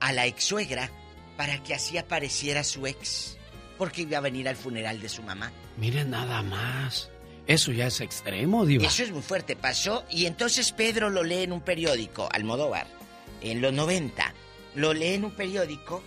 a 0.01 0.13
la 0.13 0.27
ex 0.27 0.45
suegra, 0.45 0.91
para 1.37 1.63
que 1.63 1.75
así 1.75 1.99
apareciera 1.99 2.65
su 2.65 2.87
ex. 2.87 3.37
Porque 3.79 4.03
iba 4.03 4.19
a 4.19 4.21
venir 4.21 4.49
al 4.49 4.57
funeral 4.57 5.01
de 5.01 5.09
su 5.09 5.23
mamá. 5.23 5.53
Miren 5.77 6.11
nada 6.11 6.43
más. 6.43 7.11
Eso 7.47 7.73
ya 7.73 7.87
es 7.87 8.01
extremo, 8.01 8.67
Diva. 8.67 8.87
Eso 8.87 9.03
es 9.03 9.11
muy 9.11 9.23
fuerte, 9.23 9.57
pasó. 9.57 10.05
Y 10.11 10.27
entonces 10.27 10.73
Pedro 10.73 11.09
lo 11.09 11.23
lee 11.23 11.43
en 11.43 11.53
un 11.53 11.63
periódico, 11.63 12.29
Almodóvar, 12.31 12.87
en 13.41 13.61
los 13.61 13.73
90. 13.73 14.35
Lo 14.75 14.93
lee 14.93 15.15
en 15.15 15.25
un 15.25 15.33
periódico 15.33 16.03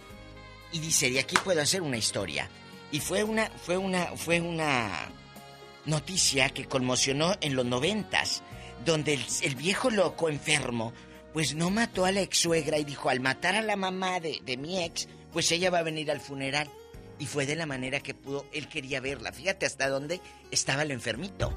y 0.71 0.79
dice, 0.79 1.09
de 1.09 1.19
aquí 1.19 1.35
puedo 1.43 1.61
hacer 1.61 1.81
una 1.81 1.97
historia. 1.97 2.49
Y 2.91 2.99
fue 2.99 3.23
una, 3.23 3.49
fue 3.49 3.77
una, 3.77 4.05
fue 4.15 4.39
una 4.39 5.09
noticia 5.85 6.49
que 6.49 6.65
conmocionó 6.65 7.35
en 7.41 7.55
los 7.55 7.65
noventas, 7.65 8.43
donde 8.85 9.15
el, 9.15 9.25
el 9.41 9.55
viejo 9.55 9.89
loco 9.89 10.29
enfermo, 10.29 10.93
pues 11.33 11.55
no 11.55 11.69
mató 11.69 12.05
a 12.05 12.11
la 12.11 12.21
ex 12.21 12.37
suegra 12.39 12.77
y 12.77 12.83
dijo, 12.83 13.09
al 13.09 13.19
matar 13.19 13.55
a 13.55 13.61
la 13.61 13.75
mamá 13.75 14.19
de, 14.19 14.39
de 14.45 14.57
mi 14.57 14.83
ex, 14.83 15.07
pues 15.31 15.51
ella 15.51 15.69
va 15.71 15.79
a 15.79 15.83
venir 15.83 16.11
al 16.11 16.19
funeral. 16.21 16.69
Y 17.19 17.25
fue 17.25 17.45
de 17.45 17.55
la 17.55 17.65
manera 17.65 17.99
que 18.01 18.13
pudo, 18.13 18.45
él 18.53 18.67
quería 18.67 18.99
verla. 18.99 19.31
Fíjate 19.31 19.65
hasta 19.65 19.87
dónde 19.89 20.19
estaba 20.51 20.81
el 20.83 20.91
enfermito. 20.91 21.53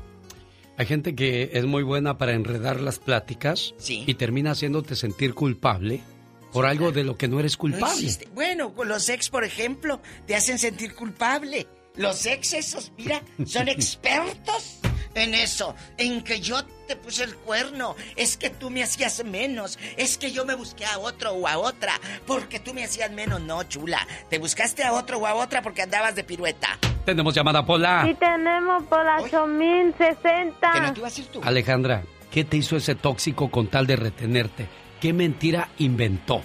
Hay 0.78 0.86
gente 0.86 1.14
que 1.14 1.50
es 1.54 1.64
muy 1.64 1.82
buena 1.82 2.18
para 2.18 2.32
enredar 2.34 2.80
las 2.80 2.98
pláticas 2.98 3.74
Sí. 3.78 4.04
y 4.06 4.14
termina 4.14 4.50
haciéndote 4.52 4.94
sentir 4.96 5.32
culpable 5.34 6.00
por 6.52 6.66
algo 6.66 6.92
de 6.92 7.04
lo 7.04 7.16
que 7.16 7.28
no 7.28 7.40
eres 7.40 7.56
culpable. 7.56 8.10
Bueno, 8.34 8.74
con 8.74 8.88
los 8.88 9.08
ex, 9.08 9.28
por 9.30 9.44
ejemplo, 9.44 10.00
te 10.26 10.34
hacen 10.36 10.58
sentir 10.58 10.94
culpable. 10.94 11.66
Los 11.96 12.26
ex 12.26 12.52
esos, 12.52 12.92
mira, 12.98 13.22
son 13.46 13.68
expertos 13.70 14.78
en 15.22 15.34
eso, 15.34 15.74
en 15.96 16.22
que 16.22 16.40
yo 16.40 16.64
te 16.86 16.96
puse 16.96 17.24
el 17.24 17.34
cuerno, 17.34 17.96
es 18.16 18.36
que 18.36 18.50
tú 18.50 18.70
me 18.70 18.82
hacías 18.82 19.24
menos, 19.24 19.78
es 19.96 20.18
que 20.18 20.30
yo 20.30 20.44
me 20.44 20.54
busqué 20.54 20.84
a 20.84 20.98
otro 20.98 21.32
o 21.32 21.48
a 21.48 21.58
otra, 21.58 21.94
porque 22.26 22.60
tú 22.60 22.74
me 22.74 22.84
hacías 22.84 23.10
menos. 23.10 23.40
No, 23.40 23.62
chula, 23.64 24.06
te 24.28 24.38
buscaste 24.38 24.84
a 24.84 24.92
otro 24.92 25.18
o 25.18 25.26
a 25.26 25.34
otra 25.34 25.62
porque 25.62 25.82
andabas 25.82 26.14
de 26.14 26.24
pirueta. 26.24 26.78
Tenemos 27.04 27.34
llamada 27.34 27.64
Pola. 27.64 28.04
Sí 28.06 28.14
tenemos 28.14 28.82
por 28.84 29.04
la 29.04 29.18
8060. 29.18 30.72
Que 30.72 30.80
no 30.80 30.92
te 30.92 31.00
ibas 31.00 31.16
a 31.16 31.20
ir 31.20 31.26
tú. 31.28 31.40
Alejandra, 31.42 32.02
¿qué 32.30 32.44
te 32.44 32.56
hizo 32.56 32.76
ese 32.76 32.94
tóxico 32.94 33.50
con 33.50 33.68
tal 33.68 33.86
de 33.86 33.96
retenerte? 33.96 34.66
¿Qué 35.00 35.12
mentira 35.12 35.70
inventó? 35.78 36.42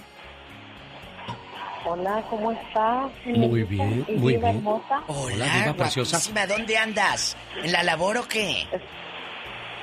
Hola, 1.91 2.23
¿cómo 2.29 2.53
estás? 2.53 3.11
Muy 3.25 3.63
bien, 3.63 4.05
muy 4.15 4.37
bien. 4.37 4.45
hermosa. 4.45 5.01
Hola, 5.07 5.45
diva 5.45 5.73
preciosa. 5.73 6.21
¿dónde 6.47 6.77
andas? 6.77 7.35
¿En 7.61 7.73
la 7.73 7.83
labor 7.83 8.15
o 8.19 8.27
qué? 8.29 8.65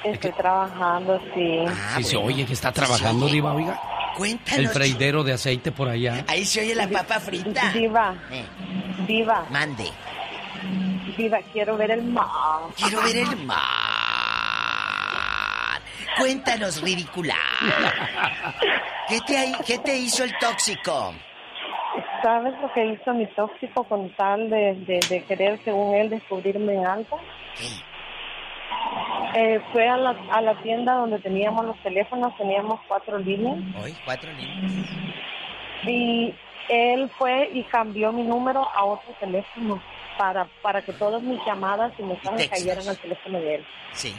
Estoy 0.04 0.32
trabajando, 0.32 1.20
sí. 1.34 1.66
Si 1.96 2.04
se 2.04 2.16
oye 2.16 2.46
que 2.46 2.54
está 2.54 2.72
trabajando, 2.72 3.26
Diva, 3.26 3.52
oiga. 3.52 3.78
Cuéntanos. 4.16 4.58
El 4.58 4.68
freidero 4.70 5.22
de 5.22 5.34
aceite 5.34 5.70
por 5.70 5.86
allá. 5.86 6.24
Ahí 6.28 6.46
se 6.46 6.62
oye 6.62 6.74
la 6.74 6.88
papa 6.88 7.20
frita. 7.20 7.72
Diva, 7.74 8.14
Eh, 8.30 8.46
diva, 9.06 9.44
mande. 9.50 9.92
diva, 11.14 11.38
quiero 11.52 11.76
ver 11.76 11.90
el 11.90 12.04
mar. 12.04 12.26
Quiero 12.74 13.02
ver 13.02 13.16
el 13.18 13.36
mar. 13.44 13.58
Cuéntanos, 16.16 16.80
ridícula. 16.80 17.36
¿Qué 19.10 19.20
te, 19.20 19.52
¿Qué 19.66 19.78
te 19.78 19.94
hizo 19.98 20.24
el 20.24 20.32
tóxico? 20.38 21.12
¿Sabes 22.22 22.54
lo 22.60 22.72
que 22.72 22.84
hizo 22.86 23.14
mi 23.14 23.26
tóxico 23.26 23.84
con 23.84 24.10
tal 24.10 24.50
de, 24.50 24.74
de, 24.86 25.04
de 25.04 25.24
querer, 25.24 25.60
según 25.64 25.94
él, 25.94 26.10
descubrirme 26.10 26.74
en 26.74 26.86
algo? 26.86 27.20
Eh, 29.34 29.60
fue 29.72 29.86
a 29.88 29.96
la, 29.96 30.16
a 30.32 30.40
la 30.40 30.54
tienda 30.62 30.94
donde 30.94 31.18
teníamos 31.20 31.64
los 31.64 31.76
teléfonos, 31.82 32.36
teníamos 32.36 32.80
cuatro 32.88 33.18
líneas, 33.18 33.58
Hoy, 33.80 33.94
cuatro 34.04 34.32
niños. 34.32 34.72
y 35.84 36.34
él 36.68 37.10
fue 37.18 37.50
y 37.52 37.62
cambió 37.64 38.10
mi 38.12 38.22
número 38.22 38.66
a 38.74 38.84
otro 38.84 39.12
teléfono 39.20 39.80
para, 40.18 40.48
para 40.62 40.84
que 40.84 40.92
todas 40.92 41.22
mis 41.22 41.38
llamadas 41.46 41.92
y 41.98 42.02
mensajes 42.02 42.48
cayeran 42.48 42.86
al 42.88 42.98
teléfono 42.98 43.38
de 43.40 43.54
él. 43.54 43.64
Sí. 43.92 44.14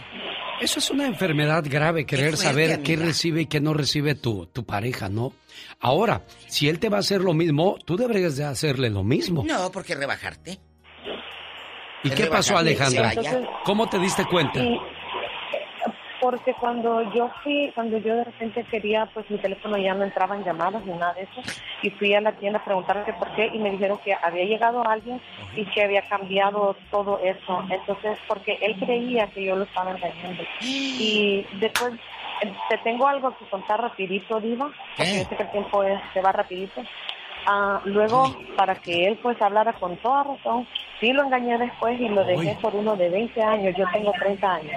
Eso 0.62 0.80
es 0.80 0.90
una 0.90 1.06
enfermedad 1.06 1.64
grave, 1.68 2.06
querer 2.06 2.36
fuerte, 2.36 2.44
saber 2.44 2.82
qué 2.82 2.94
amiga. 2.94 3.08
recibe 3.10 3.42
y 3.42 3.46
qué 3.46 3.60
no 3.60 3.74
recibe 3.74 4.16
tu, 4.16 4.48
tu 4.48 4.66
pareja, 4.66 5.10
¿no? 5.10 5.34
Ahora, 5.80 6.24
si 6.48 6.68
él 6.70 6.80
te 6.80 6.90
va 6.90 6.98
a 6.98 7.00
hacer 7.02 7.22
lo 7.22 7.34
mismo, 7.34 7.78
tú 7.86 7.98
deberías 7.98 8.36
de 8.38 8.46
hacerle 8.46 8.90
lo 8.90 9.04
mismo. 9.04 9.44
No, 9.46 9.72
porque 9.72 9.94
rebajarte. 9.94 10.58
¿Y 12.04 12.10
qué 12.12 12.28
pasó, 12.28 12.58
Alejandra? 12.58 13.14
¿Cómo 13.66 13.90
te 13.90 14.00
diste 14.00 14.26
cuenta? 14.26 14.62
Y 14.64 14.80
porque 16.20 16.54
cuando 16.54 17.02
yo 17.14 17.30
fui, 17.44 17.72
cuando 17.74 17.98
yo 17.98 18.16
de 18.16 18.24
repente 18.26 18.64
quería, 18.66 19.08
pues 19.14 19.30
mi 19.30 19.38
teléfono 19.38 19.78
ya 19.78 19.94
no 19.94 20.04
entraba 20.04 20.36
en 20.36 20.44
llamadas 20.44 20.84
ni 20.86 20.94
nada 20.94 21.14
de 21.14 21.24
eso, 21.24 21.42
y 21.82 21.90
fui 21.92 22.14
a 22.14 22.22
la 22.22 22.34
tienda 22.34 22.60
a 22.60 22.66
preguntarle 22.66 23.04
que 23.06 23.14
por 23.14 23.30
qué, 23.36 23.50
y 23.54 23.60
me 23.60 23.72
dijeron 23.72 24.00
que 24.04 24.14
había 24.14 24.46
llegado 24.46 24.86
alguien 24.88 25.22
y 25.56 25.66
que 25.66 25.84
había 25.84 26.02
cambiado 26.04 26.76
todo 26.92 27.20
eso. 27.20 27.64
Entonces, 27.70 28.18
porque 28.28 28.58
él 28.62 28.76
creía 28.80 29.28
que 29.28 29.44
yo 29.44 29.56
lo 29.56 29.64
estaba 29.64 29.92
engañando. 29.92 30.44
Y 31.02 31.46
después, 31.60 31.94
te 32.70 32.78
tengo 32.80 33.08
algo 33.08 33.36
que 33.38 33.46
contar 33.46 33.82
rapidito, 33.82 34.40
Diva, 34.40 34.70
porque 34.98 35.18
yo 35.18 35.24
sé 35.30 35.36
que 35.36 35.44
el 35.44 35.52
tiempo 35.52 35.84
es, 35.84 36.00
se 36.14 36.22
va 36.22 36.32
rapidito. 36.32 36.82
Ah, 37.46 37.82
luego, 37.86 38.36
para 38.58 38.76
que 38.76 39.08
él 39.08 39.18
pues 39.22 39.42
hablara 39.42 39.74
con 39.74 39.96
toda 39.98 40.24
razón, 40.24 40.68
sí 41.00 41.12
lo 41.14 41.24
engañé 41.24 41.58
después 41.58 42.00
y 42.00 42.08
lo 42.10 42.24
dejé 42.26 42.58
por 42.62 42.76
uno 42.76 42.96
de 42.96 43.10
20 43.10 43.42
años, 43.42 43.76
yo 43.78 43.86
tengo 43.94 44.12
30 44.20 44.48
años. 44.56 44.72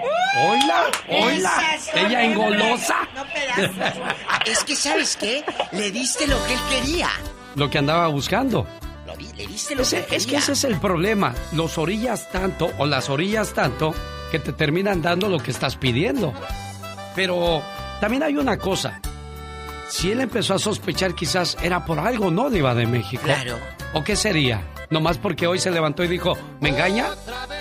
¡Hola! 0.49 0.85
¡Hola! 1.09 1.53
¡Ella 1.95 2.23
engolosa! 2.25 2.97
No 3.15 3.25
pedazos. 3.25 3.99
Es 4.47 4.65
que, 4.65 4.75
¿sabes 4.77 5.17
qué? 5.17 5.45
Le 5.73 5.91
diste 5.91 6.27
lo 6.27 6.37
que 6.47 6.55
él 6.55 6.61
quería. 6.71 7.09
Lo 7.57 7.69
que 7.71 7.79
andaba 7.79 8.07
buscando. 8.09 8.67
Lo 9.07 9.15
le 9.17 9.47
diste 9.47 9.75
lo 9.75 9.83
Ese- 9.83 10.05
que 10.07 10.15
él 10.15 10.17
es 10.17 10.25
que 10.25 10.31
quería. 10.33 10.39
ese 10.39 10.53
es 10.53 10.65
el 10.65 10.79
problema. 10.79 11.35
Los 11.53 11.77
orillas 11.79 12.31
tanto 12.31 12.71
o 12.79 12.87
las 12.87 13.11
orillas 13.11 13.53
tanto 13.53 13.95
que 14.31 14.39
te 14.39 14.53
terminan 14.53 15.03
dando 15.03 15.29
lo 15.29 15.39
que 15.39 15.51
estás 15.51 15.77
pidiendo. 15.77 16.33
Pero 17.15 17.63
también 18.01 18.23
hay 18.23 18.37
una 18.37 18.57
cosa. 18.57 19.01
Si 19.89 20.11
él 20.11 20.21
empezó 20.23 20.55
a 20.55 20.59
sospechar, 20.59 21.15
quizás 21.15 21.59
era 21.63 21.85
por 21.85 21.99
algo, 21.99 22.31
¿no, 22.31 22.49
Diva 22.49 22.75
de 22.75 22.87
México? 22.87 23.25
Claro. 23.25 23.59
¿O 23.93 24.03
qué 24.03 24.17
sería? 24.17 24.63
Nomás 24.93 25.17
porque 25.17 25.47
hoy 25.47 25.59
se 25.59 25.71
levantó 25.71 26.05
y 26.05 26.09
dijo, 26.09 26.37
¿me 26.61 26.69
engaña? 26.69 27.07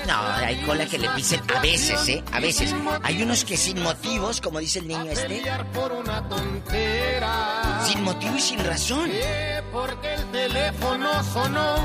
No, 0.06 0.22
hay 0.22 0.58
cola 0.64 0.86
que 0.86 0.98
le 1.00 1.08
pisen 1.12 1.40
a 1.56 1.62
veces, 1.62 2.10
¿eh? 2.10 2.22
A 2.34 2.42
veces. 2.42 2.76
Hay 3.04 3.24
unos 3.24 3.46
que 3.46 3.56
sin 3.56 3.82
motivos, 3.82 4.42
como 4.42 4.60
dice 4.60 4.80
el 4.80 4.90
niño 4.90 5.10
este, 5.10 5.42
por 5.74 5.94
una 5.94 6.28
tontera. 6.28 7.82
sin 7.86 8.04
motivo 8.04 8.36
y 8.36 8.42
sin 8.42 8.60
razón. 8.66 9.10
Que 9.10 9.64
Porque 9.72 10.14
el 10.14 10.26
teléfono 10.32 11.24
sonó. 11.24 11.76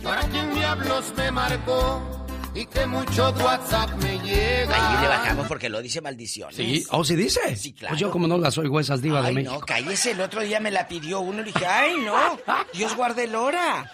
Y 0.00 0.06
ahora 0.06 0.22
quién 0.30 0.54
diablos 0.54 1.12
me 1.14 1.30
marcó. 1.30 2.02
Y 2.54 2.64
que 2.64 2.86
mucho 2.86 3.34
WhatsApp 3.38 3.90
me 4.02 4.18
llega. 4.20 4.74
Ahí 4.96 5.02
le 5.02 5.08
bajamos 5.08 5.46
porque 5.46 5.68
lo 5.68 5.82
dice 5.82 6.00
maldiciones. 6.00 6.56
Sí, 6.56 6.86
¿o 6.90 7.04
si 7.04 7.16
dice? 7.16 7.54
Sí, 7.54 7.74
claro. 7.74 7.92
Pues 7.92 8.00
yo 8.00 8.10
como 8.10 8.26
no 8.26 8.38
las 8.38 8.56
oigo 8.56 8.80
esas 8.80 9.02
Diva 9.02 9.20
de 9.20 9.28
Ay, 9.28 9.34
México. 9.34 9.52
no, 9.52 9.60
cállese. 9.60 10.12
El 10.12 10.22
otro 10.22 10.40
día 10.40 10.58
me 10.58 10.70
la 10.70 10.88
pidió 10.88 11.20
uno 11.20 11.42
y 11.42 11.44
le 11.44 11.52
dije, 11.52 11.66
ay, 11.66 11.92
no, 12.02 12.38
Dios 12.72 12.96
guarde 12.96 13.24
el 13.24 13.34
hora. 13.34 13.92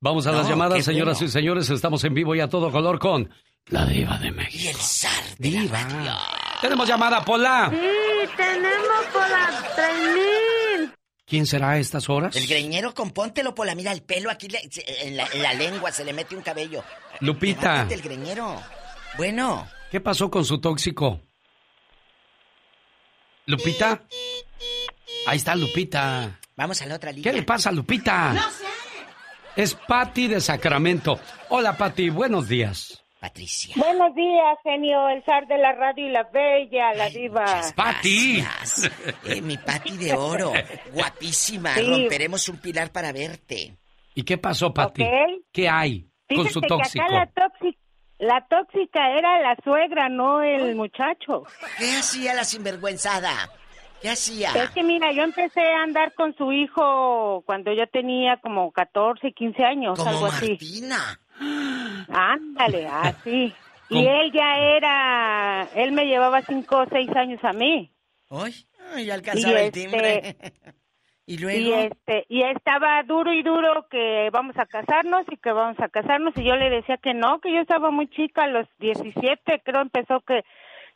Vamos 0.00 0.26
a 0.26 0.32
las 0.32 0.44
No, 0.44 0.48
llamadas, 0.50 0.84
señoras 0.84 1.18
bueno. 1.18 1.28
y 1.28 1.32
señores. 1.32 1.70
Estamos 1.70 2.02
en 2.04 2.14
vivo 2.14 2.34
y 2.34 2.40
a 2.40 2.48
todo 2.48 2.72
color 2.72 2.98
con 2.98 3.30
la 3.66 3.84
Diva 3.84 4.16
de 4.18 4.30
México. 4.30 4.64
Y 4.64 4.68
el 4.68 4.76
zar 4.76 5.22
de 5.38 5.50
Diva. 5.50 5.82
la 5.82 5.88
radio. 5.88 6.16
Tenemos 6.62 6.88
llamada, 6.88 7.22
Pola. 7.24 7.68
Sí, 7.70 7.76
tenemos 8.36 9.04
por 9.12 9.28
la 9.28 9.72
3000. 9.76 10.94
¿Quién 11.26 11.46
será 11.46 11.70
a 11.72 11.78
estas 11.78 12.08
horas? 12.08 12.34
El 12.34 12.46
greñero, 12.46 12.94
compóntelo, 12.94 13.54
Pola. 13.54 13.74
Mira, 13.74 13.92
el 13.92 14.02
pelo 14.02 14.30
aquí 14.30 14.48
le- 14.48 14.60
en, 15.02 15.16
la, 15.18 15.26
en 15.32 15.42
la 15.42 15.52
lengua 15.54 15.92
se 15.92 16.04
le 16.04 16.12
mete 16.14 16.34
un 16.34 16.42
cabello. 16.42 16.82
Lupita. 17.20 17.72
Levántate 17.84 17.94
el 17.94 18.02
greñero. 18.02 18.56
Bueno. 19.18 19.68
¿Qué 19.90 20.00
pasó 20.00 20.30
con 20.30 20.44
su 20.46 20.60
tóxico? 20.60 21.20
¿Lupita? 23.46 24.02
Ahí 25.26 25.36
está 25.36 25.54
Lupita. 25.54 26.38
Vamos 26.56 26.80
a 26.80 26.86
la 26.86 26.94
otra 26.96 27.12
línea. 27.12 27.30
¿Qué 27.30 27.36
le 27.36 27.42
pasa 27.44 27.68
a 27.68 27.72
Lupita? 27.72 28.34
Es 29.56 29.74
Patti 29.74 30.28
de 30.28 30.40
Sacramento. 30.40 31.18
Hola, 31.48 31.76
Patti, 31.76 32.08
buenos 32.08 32.48
días. 32.48 33.04
Patricia. 33.20 33.74
Buenos 33.76 34.14
días, 34.14 34.56
genio, 34.62 35.08
el 35.10 35.22
zar 35.24 35.46
de 35.46 35.58
la 35.58 35.72
radio 35.72 36.06
y 36.06 36.10
la 36.10 36.22
bella, 36.32 36.94
la 36.94 37.10
diva. 37.10 37.44
Patti. 37.76 38.42
Eh, 39.26 39.42
mi 39.42 39.58
Pati 39.58 39.98
de 39.98 40.14
oro. 40.14 40.52
Guapísima. 40.94 41.74
Sí. 41.74 41.84
Romperemos 41.84 42.48
un 42.48 42.56
pilar 42.58 42.90
para 42.90 43.12
verte. 43.12 43.76
¿Y 44.14 44.22
qué 44.22 44.38
pasó, 44.38 44.72
Patti? 44.72 45.02
Ok. 45.02 45.08
¿Qué 45.52 45.68
hay 45.68 46.08
con 46.34 46.48
su 46.48 46.62
que 46.62 46.68
tóxico? 46.68 47.04
acá 47.04 47.12
la 47.12 47.26
tóxica, 47.26 47.78
la 48.18 48.46
tóxica 48.48 49.10
era 49.18 49.40
la 49.42 49.56
suegra, 49.62 50.08
no 50.08 50.42
el 50.42 50.74
muchacho. 50.74 51.44
¿Qué 51.78 51.92
hacía 51.98 52.32
la 52.32 52.44
sinvergüenzada? 52.44 53.50
¿Qué 54.00 54.08
hacía? 54.10 54.50
Es 54.54 54.70
que 54.70 54.82
mira, 54.82 55.12
yo 55.12 55.22
empecé 55.22 55.60
a 55.60 55.82
andar 55.82 56.14
con 56.14 56.34
su 56.36 56.52
hijo 56.52 57.42
cuando 57.46 57.72
yo 57.72 57.86
tenía 57.86 58.38
como 58.38 58.70
14, 58.72 59.32
15 59.32 59.64
años, 59.64 59.98
Como 59.98 60.10
algo 60.10 60.26
así. 60.26 60.50
Martina. 60.50 61.20
Ándale, 62.08 62.86
así. 62.92 63.52
Y 63.90 63.94
¿Cómo? 64.04 64.10
él 64.20 64.32
ya 64.32 64.56
era, 64.56 65.68
él 65.74 65.92
me 65.92 66.06
llevaba 66.06 66.42
5 66.42 66.76
o 66.78 66.86
6 66.90 67.10
años 67.16 67.40
a 67.44 67.52
mí. 67.52 67.90
Ay, 68.30 68.54
ay, 68.94 69.10
alcanzaba 69.10 69.52
Y 69.54 69.56
el 69.56 69.64
este- 69.66 69.80
timbre. 69.80 70.36
y 71.26 71.34
Y 71.34 71.38
luego. 71.38 71.74
este 71.76 72.24
y 72.28 72.42
estaba 72.42 73.02
duro 73.04 73.32
y 73.32 73.42
duro 73.42 73.86
que 73.90 74.30
vamos 74.32 74.56
a 74.58 74.66
casarnos 74.66 75.24
y 75.30 75.36
que 75.36 75.52
vamos 75.52 75.78
a 75.80 75.88
casarnos 75.88 76.32
y 76.36 76.42
yo 76.44 76.56
le 76.56 76.70
decía 76.70 76.96
que 76.96 77.14
no, 77.14 77.40
que 77.40 77.52
yo 77.52 77.60
estaba 77.60 77.90
muy 77.90 78.08
chica, 78.08 78.44
a 78.44 78.48
los 78.48 78.66
17 78.78 79.60
creo 79.64 79.80
empezó 79.82 80.20
que 80.20 80.42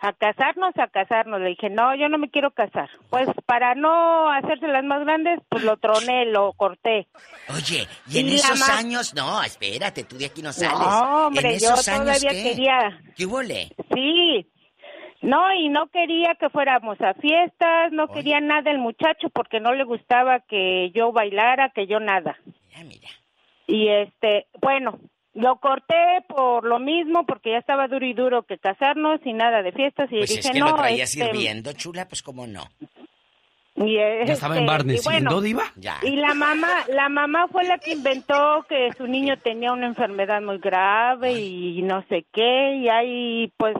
a 0.06 0.12
casarnos, 0.12 0.76
a 0.76 0.88
casarnos. 0.88 1.40
Le 1.40 1.50
dije, 1.50 1.70
"No, 1.70 1.94
yo 1.94 2.08
no 2.08 2.18
me 2.18 2.30
quiero 2.30 2.50
casar." 2.50 2.90
Pues 3.10 3.28
para 3.46 3.74
no 3.74 4.30
hacerse 4.30 4.66
las 4.68 4.84
más 4.84 5.00
grandes, 5.04 5.40
pues 5.48 5.64
lo 5.64 5.76
troné, 5.76 6.26
lo 6.26 6.52
corté. 6.52 7.06
Oye, 7.48 7.86
y 8.08 8.18
en 8.18 8.28
Y 8.28 8.34
esos 8.34 8.68
años. 8.68 9.14
No, 9.14 9.42
espérate, 9.42 10.04
tú 10.04 10.16
de 10.16 10.26
aquí 10.26 10.42
no 10.42 10.52
sales. 10.52 10.78
No, 10.78 11.26
hombre, 11.26 11.54
en 11.54 11.58
yo 11.60 11.72
esos 11.74 11.88
años, 11.88 12.20
todavía 12.20 12.30
¿qué? 12.30 12.50
quería. 12.50 13.00
¿Qué? 13.16 13.74
Sí. 13.94 14.50
No, 15.22 15.54
y 15.54 15.70
no 15.70 15.86
quería 15.86 16.34
que 16.38 16.50
fuéramos 16.50 17.00
a 17.00 17.14
fiestas, 17.14 17.92
no 17.92 18.08
quería 18.08 18.40
nada 18.40 18.70
el 18.70 18.78
muchacho 18.78 19.30
porque 19.30 19.58
no 19.58 19.72
le 19.72 19.84
gustaba 19.84 20.40
que 20.40 20.90
yo 20.94 21.12
bailara, 21.12 21.70
que 21.70 21.86
yo 21.86 21.98
nada. 21.98 22.38
Y 23.66 23.88
este, 23.88 24.46
bueno, 24.60 24.98
lo 25.34 25.56
corté 25.56 26.22
por 26.28 26.64
lo 26.64 26.78
mismo 26.78 27.26
porque 27.26 27.50
ya 27.52 27.58
estaba 27.58 27.88
duro 27.88 28.06
y 28.06 28.14
duro 28.14 28.42
que 28.44 28.58
casarnos 28.58 29.20
y 29.24 29.32
nada 29.32 29.62
de 29.62 29.72
fiestas 29.72 30.10
y 30.10 30.18
Pues 30.18 30.30
dije, 30.30 30.40
es 30.40 30.50
que 30.50 30.58
no, 30.58 30.70
lo 30.70 30.76
traías 30.76 31.16
este, 31.16 31.74
chula, 31.74 32.06
pues 32.08 32.22
cómo 32.22 32.46
no. 32.46 32.62
y, 33.74 33.96
¿Ya 33.96 34.32
estaba 34.32 34.54
este, 34.54 34.60
embarneciendo, 34.64 35.18
y 35.18 35.24
bueno, 35.24 35.40
Diva? 35.40 35.64
Ya. 35.76 35.96
Y 36.02 36.16
la 36.16 36.34
mamá, 36.34 36.84
la 36.88 37.08
mamá 37.08 37.48
fue 37.48 37.64
la 37.64 37.78
que 37.78 37.92
inventó 37.92 38.64
que 38.68 38.92
su 38.96 39.06
niño 39.06 39.36
tenía 39.38 39.72
una 39.72 39.86
enfermedad 39.86 40.40
muy 40.40 40.58
grave 40.58 41.32
y 41.32 41.82
no 41.82 42.04
sé 42.08 42.24
qué, 42.32 42.76
y 42.76 42.88
ahí 42.88 43.52
pues 43.56 43.76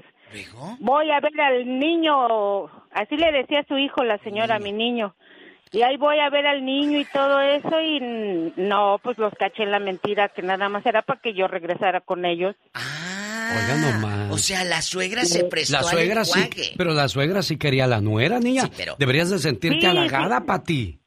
voy 0.80 1.10
a 1.12 1.20
ver 1.20 1.40
al 1.40 1.78
niño, 1.78 2.64
así 2.90 3.16
le 3.16 3.30
decía 3.30 3.60
a 3.60 3.66
su 3.66 3.78
hijo 3.78 4.02
la 4.02 4.18
señora 4.18 4.56
a 4.56 4.58
mi 4.60 4.72
niño, 4.72 5.14
y 5.74 5.82
ahí 5.82 5.96
voy 5.96 6.18
a 6.20 6.30
ver 6.30 6.46
al 6.46 6.64
niño 6.64 6.98
y 7.00 7.04
todo 7.04 7.40
eso 7.40 7.80
y 7.80 8.52
no, 8.56 8.98
pues 9.02 9.18
los 9.18 9.32
caché 9.34 9.64
en 9.64 9.70
la 9.72 9.78
mentira 9.80 10.28
que 10.30 10.40
nada 10.42 10.68
más 10.68 10.86
era 10.86 11.02
para 11.02 11.20
que 11.20 11.34
yo 11.34 11.48
regresara 11.48 12.00
con 12.00 12.24
ellos. 12.24 12.54
Oiga 12.74 13.76
nomás. 13.76 14.32
O 14.32 14.38
sea, 14.38 14.64
la 14.64 14.80
suegra 14.80 15.24
se 15.24 15.44
prestó 15.44 15.76
La 15.76 15.82
suegra 15.82 16.20
al 16.20 16.26
sí, 16.26 16.72
pero 16.78 16.92
la 16.92 17.08
suegra 17.08 17.42
sí 17.42 17.58
quería 17.58 17.84
a 17.84 17.88
la 17.88 18.00
nuera, 18.00 18.38
niña. 18.40 18.70
pero- 18.76 18.96
Deberías 18.98 19.30
de 19.30 19.38
sentirte 19.38 19.80
Sí, 19.80 19.86
halagada, 19.86 20.38
sí. 20.38 20.44
Pati. 20.46 21.00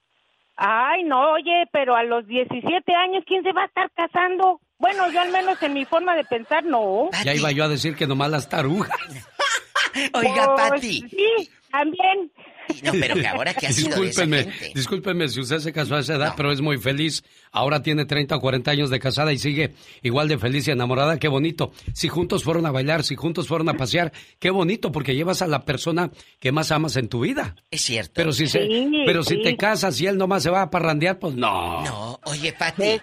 Ay, 0.58 1.04
no, 1.04 1.34
oye, 1.34 1.66
pero 1.72 1.96
a 1.96 2.04
los 2.04 2.26
17 2.28 2.94
años, 2.94 3.24
¿quién 3.28 3.44
se 3.44 3.52
va 3.54 3.64
a 3.64 3.66
estar 3.66 3.90
casando? 3.96 4.60
Bueno, 4.80 5.10
yo 5.12 5.22
al 5.22 5.32
menos 5.32 5.62
en 5.64 5.74
mi 5.74 5.86
forma 5.86 6.16
de 6.16 6.24
pensar, 6.26 6.64
no. 6.64 7.10
Ya 7.24 7.34
iba 7.34 7.52
yo 7.52 7.64
a 7.64 7.68
decir 7.70 7.96
que 7.96 8.06
nomás 8.08 8.30
las 8.30 8.50
tarugas. 8.50 8.92
Oiga, 10.14 10.56
Pues, 10.56 10.70
Pati. 10.72 11.06
Sí, 11.10 11.50
también. 11.72 12.32
No, 12.84 12.92
pero 12.92 13.16
que 13.16 13.28
ahora 13.28 13.54
que 13.54 13.68
ha 13.68 13.72
sido 13.72 13.90
esa 13.90 14.02
Discúlpeme, 14.26 14.44
gente. 14.52 14.72
discúlpeme 14.76 15.28
si 15.30 15.40
usted 15.42 15.60
se 15.60 15.74
casó 15.74 15.96
a 15.96 16.00
esa 16.00 16.16
edad, 16.16 16.34
pero 16.38 16.52
es 16.52 16.62
muy 16.62 16.78
feliz. 16.78 17.24
Ahora 17.52 17.82
tiene 17.82 18.06
30 18.06 18.36
o 18.36 18.40
40 18.40 18.70
años 18.72 18.90
de 18.90 19.00
casada 19.00 19.34
y 19.34 19.38
sigue 19.40 19.74
igual 20.04 20.28
de 20.28 20.38
feliz 20.38 20.68
y 20.68 20.72
enamorada. 20.72 21.18
Qué 21.18 21.28
bonito. 21.28 21.72
Si 21.94 22.08
juntos 22.08 22.44
fueron 22.44 22.66
a 22.66 22.72
bailar, 22.72 23.04
si 23.04 23.16
juntos 23.16 23.48
fueron 23.48 23.68
a 23.70 23.74
pasear, 23.74 24.12
qué 24.40 24.50
bonito, 24.52 24.92
porque 24.92 25.16
llevas 25.16 25.42
a 25.42 25.48
la 25.48 25.66
persona 25.66 26.12
que 26.40 26.52
más 26.52 26.72
amas 26.72 26.96
en 26.98 27.08
tu 27.10 27.22
vida. 27.22 27.56
Es 27.72 27.82
cierto. 27.82 28.12
Pero 28.16 28.32
si, 28.32 28.48
se, 28.48 28.66
Sí, 28.68 29.04
pero 29.06 29.24
si 29.24 29.42
te 29.42 29.56
casas 29.58 30.00
y 30.02 30.08
él 30.08 30.18
nomás 30.18 30.44
se 30.44 30.50
va 30.50 30.62
a 30.62 30.70
parrandear, 30.70 31.18
pues 31.20 31.34
no. 31.36 31.84
No, 31.84 32.20
oye, 32.26 32.54
Pati. 32.54 33.00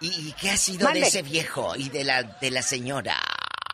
¿Y, 0.00 0.06
y 0.06 0.34
qué 0.40 0.50
ha 0.50 0.56
sido 0.56 0.84
Mande. 0.84 1.00
de 1.00 1.06
ese 1.06 1.22
viejo 1.22 1.74
y 1.76 1.88
de 1.88 2.04
la, 2.04 2.22
de 2.22 2.50
la 2.50 2.62
señora? 2.62 3.16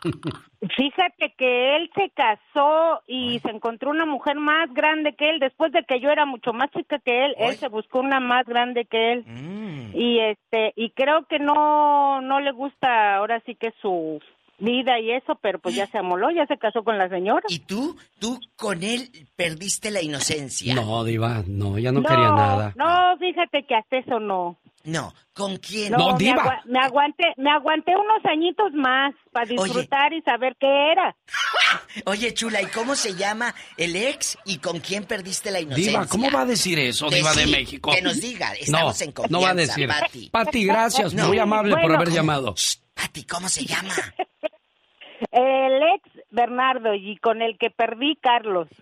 Fíjate 0.75 1.33
que 1.37 1.75
él 1.75 1.91
se 1.95 2.09
casó 2.11 3.01
y 3.07 3.39
se 3.39 3.49
encontró 3.49 3.91
una 3.91 4.05
mujer 4.05 4.37
más 4.37 4.73
grande 4.73 5.13
que 5.13 5.29
él. 5.29 5.39
Después 5.39 5.71
de 5.71 5.83
que 5.83 5.99
yo 5.99 6.09
era 6.09 6.25
mucho 6.25 6.53
más 6.53 6.71
chica 6.71 6.99
que 6.99 7.25
él, 7.25 7.35
él 7.37 7.55
se 7.55 7.67
buscó 7.67 7.99
una 7.99 8.19
más 8.19 8.45
grande 8.45 8.85
que 8.85 9.13
él. 9.13 9.23
Mm. 9.25 9.95
Y 9.95 10.19
este, 10.19 10.73
y 10.75 10.91
creo 10.91 11.25
que 11.25 11.39
no, 11.39 12.21
no 12.21 12.39
le 12.39 12.51
gusta 12.51 13.15
ahora 13.15 13.41
sí 13.45 13.55
que 13.55 13.73
su 13.81 14.19
vida 14.57 14.99
y 14.99 15.11
eso, 15.11 15.35
pero 15.41 15.59
pues 15.59 15.75
ya 15.75 15.85
se 15.87 15.97
amoló, 15.97 16.31
ya 16.31 16.45
se 16.47 16.57
casó 16.57 16.83
con 16.83 16.97
la 16.97 17.09
señora. 17.09 17.43
¿Y 17.49 17.59
tú? 17.59 17.97
Tú 18.19 18.39
con 18.55 18.83
él 18.83 19.09
perdiste 19.35 19.91
la 19.91 20.01
inocencia. 20.01 20.75
No, 20.75 21.03
Diva, 21.03 21.43
no, 21.47 21.77
ya 21.77 21.91
no, 21.91 22.01
quería 22.01 22.31
nada. 22.31 22.73
No, 22.75 23.17
fíjate 23.17 23.63
que 23.63 23.75
hasta 23.75 23.97
eso 23.97 24.19
no. 24.19 24.57
No, 24.85 25.13
¿con 25.33 25.57
quién? 25.57 25.91
No, 25.91 26.15
me, 26.15 26.29
agua- 26.31 26.61
me 26.65 26.79
aguanté, 26.79 27.23
me 27.37 27.49
aguanté 27.51 27.91
unos 27.95 28.23
añitos 28.25 28.71
más 28.73 29.13
para 29.31 29.45
Oye. 29.45 29.63
disfrutar 29.63 30.13
y 30.13 30.21
saber 30.21 30.55
qué 30.59 30.91
era. 30.91 31.15
Oye, 32.05 32.33
chula, 32.33 32.61
¿y 32.61 32.67
cómo 32.67 32.95
se 32.95 33.15
llama 33.15 33.53
el 33.77 33.95
ex 33.95 34.37
y 34.45 34.59
con 34.59 34.79
quién 34.79 35.03
perdiste 35.05 35.49
la 35.51 35.59
inocencia? 35.59 35.91
Diva, 35.91 36.07
¿cómo 36.07 36.29
va 36.31 36.41
a 36.41 36.45
decir 36.45 36.77
eso, 36.79 37.09
Diva 37.09 37.33
de 37.33 37.47
México? 37.47 37.91
Que 37.91 38.01
nos 38.01 38.21
diga, 38.21 38.53
estamos 38.53 38.99
no, 38.99 39.05
en 39.05 39.11
confianza, 39.11 39.31
no 39.37 39.41
va 39.41 39.49
a 39.49 39.55
decir. 39.55 39.87
Pati. 39.87 40.29
Pati, 40.29 40.65
gracias, 40.65 41.13
No. 41.13 41.27
muy 41.27 41.39
amable 41.39 41.75
por 41.75 41.93
haber 41.95 42.07
¿cómo? 42.07 42.15
llamado. 42.15 42.55
Pati, 42.93 43.23
¿cómo 43.25 43.49
se 43.49 43.65
llama? 43.65 43.93
El 45.31 45.81
ex 45.95 46.14
Bernardo 46.35 46.93
y 46.93 47.17
con 47.17 47.41
el 47.41 47.57
que 47.57 47.69
perdí 47.71 48.17
Carlos. 48.21 48.67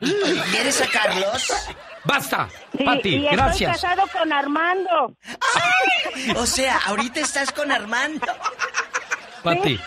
¿Quieres 0.52 0.82
a 0.82 0.88
Carlos? 0.88 1.54
Basta, 2.04 2.50
Sí, 2.78 2.84
Pati, 2.84 3.10
y 3.10 3.16
estoy 3.24 3.38
gracias. 3.38 3.82
casado 3.82 4.04
con 4.12 4.34
Armando. 4.34 5.14
O 6.36 6.46
sea, 6.46 6.78
ahorita 6.88 7.22
estás 7.22 7.52
con 7.52 7.72
Armando. 7.72 8.26
Pati, 9.44 9.78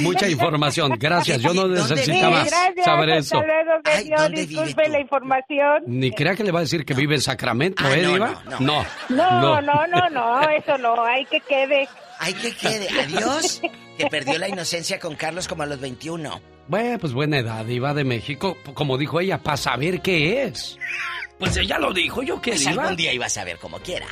mucha 0.00 0.26
información, 0.26 0.92
gracias. 0.98 1.40
Yo 1.42 1.52
no 1.52 1.68
¿Dónde 1.68 1.80
necesitaba 1.82 2.44
Sí, 2.44 2.50
gracias, 2.50 2.84
saber 2.84 3.10
hasta 3.10 3.36
eso. 3.38 3.46
luego, 3.46 3.70
Ay, 3.84 4.02
señor. 4.04 4.18
¿dónde 4.20 4.46
vive 4.46 4.62
Disculpe 4.62 4.88
la 4.88 5.00
información. 5.00 5.82
Ni 5.86 6.10
crea 6.12 6.34
que 6.34 6.44
le 6.44 6.50
va 6.50 6.60
a 6.60 6.62
decir 6.62 6.84
que 6.86 6.94
vive 6.94 7.14
en 7.16 7.20
Sacramento, 7.20 7.82
Ah, 7.86 7.94
¿eh, 7.94 8.02
no, 8.02 8.12
Diva? 8.14 8.42
no, 8.58 8.60
no. 8.60 8.86
No, 9.10 9.60
no, 9.60 9.86
no, 9.86 10.08
no, 10.10 10.40
eso 10.48 10.78
no, 10.78 11.04
hay 11.04 11.26
que 11.26 11.40
quede. 11.40 11.88
Hay 12.20 12.32
que 12.34 12.54
quede. 12.56 12.88
Adiós. 13.00 13.60
Que 13.98 14.06
perdió 14.06 14.38
la 14.38 14.48
inocencia 14.48 14.98
con 14.98 15.14
Carlos 15.14 15.46
como 15.46 15.62
a 15.62 15.66
los 15.66 15.78
21. 15.78 16.40
Bueno, 16.68 16.98
pues 16.98 17.12
buena 17.12 17.38
edad, 17.38 17.64
Diva 17.64 17.92
de 17.94 18.04
México, 18.04 18.56
como 18.74 18.96
dijo 18.98 19.20
ella, 19.20 19.38
para 19.38 19.56
saber 19.56 20.00
qué 20.00 20.44
es. 20.44 20.78
Pues 21.38 21.56
ella 21.56 21.78
lo 21.78 21.92
dijo, 21.92 22.22
yo 22.22 22.40
qué 22.40 22.52
Pues 22.52 22.66
Diva. 22.66 22.82
algún 22.82 22.96
día 22.96 23.12
iba 23.12 23.26
a 23.26 23.30
saber 23.30 23.58
como 23.58 23.78
quiera. 23.80 24.06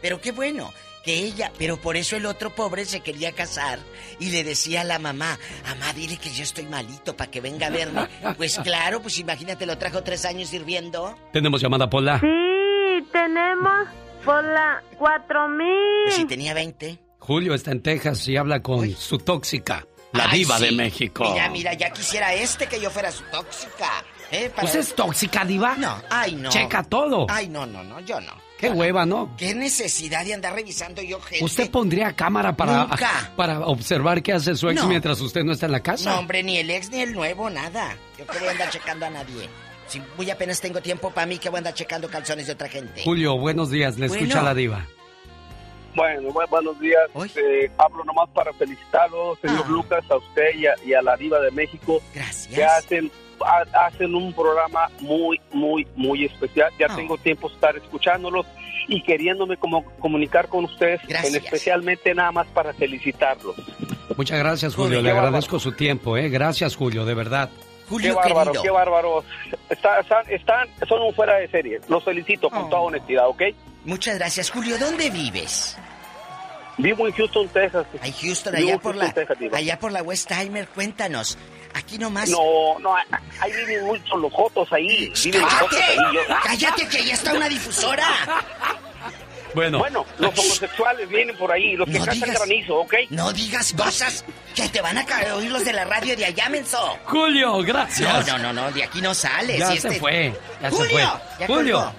Pero 0.00 0.20
qué 0.20 0.32
bueno 0.32 0.72
que 1.04 1.14
ella, 1.14 1.50
pero 1.58 1.76
por 1.78 1.96
eso 1.96 2.16
el 2.16 2.26
otro 2.26 2.50
pobre 2.50 2.84
se 2.84 3.00
quería 3.00 3.32
casar 3.32 3.78
y 4.18 4.30
le 4.30 4.44
decía 4.44 4.82
a 4.82 4.84
la 4.84 4.98
mamá, 4.98 5.38
mamá, 5.66 5.92
dile 5.94 6.16
que 6.18 6.30
yo 6.30 6.42
estoy 6.42 6.66
malito 6.66 7.16
para 7.16 7.30
que 7.30 7.40
venga 7.40 7.66
a 7.68 7.70
verme. 7.70 8.06
Pues 8.36 8.58
claro, 8.58 9.00
pues 9.02 9.18
imagínate, 9.18 9.66
lo 9.66 9.76
trajo 9.78 10.02
tres 10.02 10.24
años 10.24 10.48
sirviendo. 10.48 11.16
Tenemos 11.32 11.60
llamada, 11.60 11.88
Pola. 11.88 12.18
Sí, 12.20 13.06
tenemos 13.12 13.88
por 14.24 14.42
la 14.44 14.82
cuatro 14.98 15.48
mil. 15.48 15.66
Pues 16.04 16.14
si 16.16 16.24
tenía 16.26 16.54
20. 16.54 16.98
Julio 17.18 17.52
está 17.54 17.72
en 17.72 17.82
Texas 17.82 18.26
y 18.28 18.36
habla 18.36 18.62
con 18.62 18.90
su 18.92 19.18
tóxica, 19.18 19.86
la 20.12 20.24
Ay, 20.30 20.40
Diva 20.40 20.58
sí. 20.58 20.64
de 20.64 20.72
México. 20.72 21.30
Mira, 21.32 21.48
mira, 21.50 21.72
ya 21.74 21.90
quisiera 21.90 22.34
este 22.34 22.66
que 22.66 22.80
yo 22.80 22.90
fuera 22.90 23.10
su 23.12 23.22
tóxica. 23.24 24.04
¿eh? 24.30 24.50
Para- 24.54 24.62
¿Pues 24.62 24.74
es 24.74 24.94
tóxica, 24.94 25.44
Diva? 25.44 25.76
No, 25.76 26.00
ay, 26.10 26.34
no. 26.34 26.50
Checa 26.50 26.82
todo. 26.82 27.26
Ay, 27.28 27.48
no, 27.48 27.66
no, 27.66 27.82
no, 27.84 28.00
yo 28.00 28.20
no. 28.20 28.32
Qué 28.58 28.68
hueva, 28.68 29.06
¿no? 29.06 29.34
¿Qué 29.38 29.54
necesidad 29.54 30.22
de 30.22 30.34
andar 30.34 30.54
revisando 30.54 31.00
yo 31.00 31.18
gente? 31.20 31.42
¿Usted 31.42 31.70
pondría 31.70 32.12
cámara 32.12 32.54
para, 32.54 32.84
Nunca. 32.84 33.32
para 33.36 33.60
observar 33.60 34.22
qué 34.22 34.34
hace 34.34 34.54
su 34.54 34.68
ex 34.68 34.82
No. 34.82 34.86
mientras 34.88 35.18
usted 35.22 35.42
no 35.44 35.52
está 35.52 35.64
en 35.66 35.72
la 35.72 35.80
casa? 35.80 36.10
No, 36.12 36.18
hombre, 36.18 36.42
ni 36.42 36.58
el 36.58 36.68
ex 36.68 36.90
ni 36.90 37.00
el 37.00 37.14
nuevo, 37.14 37.48
nada. 37.48 37.96
Yo 38.18 38.26
que 38.26 38.38
voy 38.38 38.48
a 38.48 38.50
andar 38.50 38.68
checando 38.68 39.06
a 39.06 39.10
nadie. 39.10 39.48
Si 39.86 40.00
muy 40.16 40.30
apenas 40.30 40.60
tengo 40.60 40.80
tiempo 40.82 41.10
para 41.10 41.26
mí, 41.26 41.38
que 41.38 41.48
voy 41.48 41.56
a 41.56 41.60
andar 41.60 41.74
checando 41.74 42.08
calzones 42.08 42.46
de 42.48 42.52
otra 42.52 42.68
gente. 42.68 43.02
Julio, 43.02 43.38
buenos 43.38 43.70
días, 43.70 43.96
le 43.98 44.08
Bueno. 44.08 44.24
escucha 44.24 44.42
la 44.42 44.54
Diva. 44.54 44.86
Bueno, 45.94 46.28
bu- 46.30 46.48
buenos 46.50 46.78
días. 46.80 47.02
Eh, 47.36 47.70
hablo 47.78 48.04
nomás 48.04 48.28
para 48.30 48.52
felicitarlo, 48.52 49.36
señor 49.42 49.64
Ah. 49.66 49.68
Lucas, 49.68 50.04
a 50.10 50.16
usted 50.16 50.54
y 50.56 50.66
a, 50.66 50.74
y 50.84 50.94
a 50.94 51.02
la 51.02 51.16
diva 51.16 51.40
de 51.40 51.50
México. 51.50 52.00
Gracias. 52.14 52.54
Que 52.54 52.64
hacen 52.64 53.10
ha- 53.42 53.86
hacen 53.86 54.14
un 54.14 54.32
programa 54.34 54.90
muy, 55.00 55.40
muy, 55.52 55.86
muy 55.96 56.26
especial. 56.26 56.70
Ya 56.78 56.86
Ah. 56.90 56.96
tengo 56.96 57.16
tiempo 57.18 57.48
de 57.48 57.54
estar 57.54 57.76
escuchándolos 57.76 58.46
y 58.86 59.02
queriéndome 59.02 59.56
como 59.56 59.84
comunicar 59.98 60.48
con 60.48 60.64
ustedes, 60.64 61.00
en 61.08 61.34
especialmente 61.36 62.14
nada 62.14 62.32
más 62.32 62.46
para 62.48 62.72
felicitarlos. 62.74 63.56
Muchas 64.16 64.38
gracias, 64.38 64.74
Julio. 64.74 64.98
Qué 64.98 65.02
Le 65.04 65.08
bárbaro. 65.10 65.28
agradezco 65.28 65.58
su 65.58 65.72
tiempo, 65.72 66.16
¿eh? 66.16 66.28
Gracias, 66.28 66.76
Julio, 66.76 67.04
de 67.04 67.14
verdad. 67.14 67.48
qué 68.00 68.12
bárbaro, 68.12 68.52
qué 68.62 68.70
bárbaro. 68.70 69.24
Está- 69.70 70.00
están, 70.00 70.24
están, 70.30 70.68
son 70.88 71.00
un 71.02 71.14
fuera 71.14 71.36
de 71.36 71.48
serie. 71.48 71.80
Los 71.88 72.04
felicito 72.04 72.50
con 72.50 72.64
Oh. 72.64 72.68
toda 72.68 72.82
honestidad, 72.82 73.26
¿ok? 73.28 73.42
Muchas 73.84 74.16
gracias, 74.18 74.50
Julio. 74.50 74.78
¿Dónde 74.78 75.10
vives? 75.10 75.76
Vivo 76.78 77.06
en 77.06 77.12
Houston, 77.14 77.48
Texas. 77.48 77.86
Ay, 78.00 78.14
Houston, 78.22 78.54
allá 78.56 78.78
por 78.78 78.94
Houston, 78.96 78.98
la, 78.98 79.12
Texas, 79.12 79.36
allá 79.52 79.78
por 79.78 79.92
la 79.92 80.02
Westheimer, 80.02 80.68
cuéntanos. 80.68 81.36
Aquí 81.74 81.98
nomás. 81.98 82.28
No, 82.30 82.78
no, 82.80 82.94
ahí 82.96 83.52
viven 83.52 83.84
muchos 83.84 84.18
los 84.18 84.32
jotos 84.32 84.72
ahí. 84.72 85.12
Viven 85.24 85.40
los 85.42 85.52
jotos 85.54 85.78
¡Cállate! 85.78 85.92
ahí. 86.00 86.14
yo- 86.14 86.20
¡Cállate 86.44 86.88
que 86.88 87.04
ya 87.04 87.14
está 87.14 87.32
una 87.34 87.48
difusora! 87.48 88.06
Bueno. 89.54 89.78
Bueno, 89.80 90.06
los 90.18 90.38
homosexuales 90.38 91.08
vienen 91.08 91.36
por 91.36 91.50
ahí, 91.50 91.74
los 91.76 91.86
que 91.88 91.98
No 91.98 92.04
cazan 92.04 92.20
digas- 92.20 92.36
granizo, 92.38 92.76
¿ok? 92.80 92.94
No 93.10 93.32
digas 93.32 93.72
cosas 93.76 94.24
que 94.54 94.68
te 94.68 94.80
van 94.80 94.96
a 94.96 95.04
caer 95.04 95.32
oír 95.32 95.50
los 95.50 95.64
de 95.64 95.72
la 95.72 95.84
radio 95.84 96.16
de 96.16 96.24
allá, 96.24 96.48
menso. 96.48 96.98
Julio, 97.04 97.58
gracias. 97.64 98.26
No, 98.28 98.38
no, 98.38 98.52
no, 98.52 98.52
no, 98.52 98.70
de 98.72 98.84
aquí 98.84 99.02
no 99.02 99.12
sales. 99.12 99.58
Ya 99.58 99.66
se 99.68 99.74
este- 99.88 99.98
fue, 100.00 100.32
ya 100.62 100.70
se 100.70 100.76
Julio, 100.76 100.90
fue. 100.92 101.02
ya 101.40 101.46
Julio, 101.48 101.76
colgó. 101.78 101.94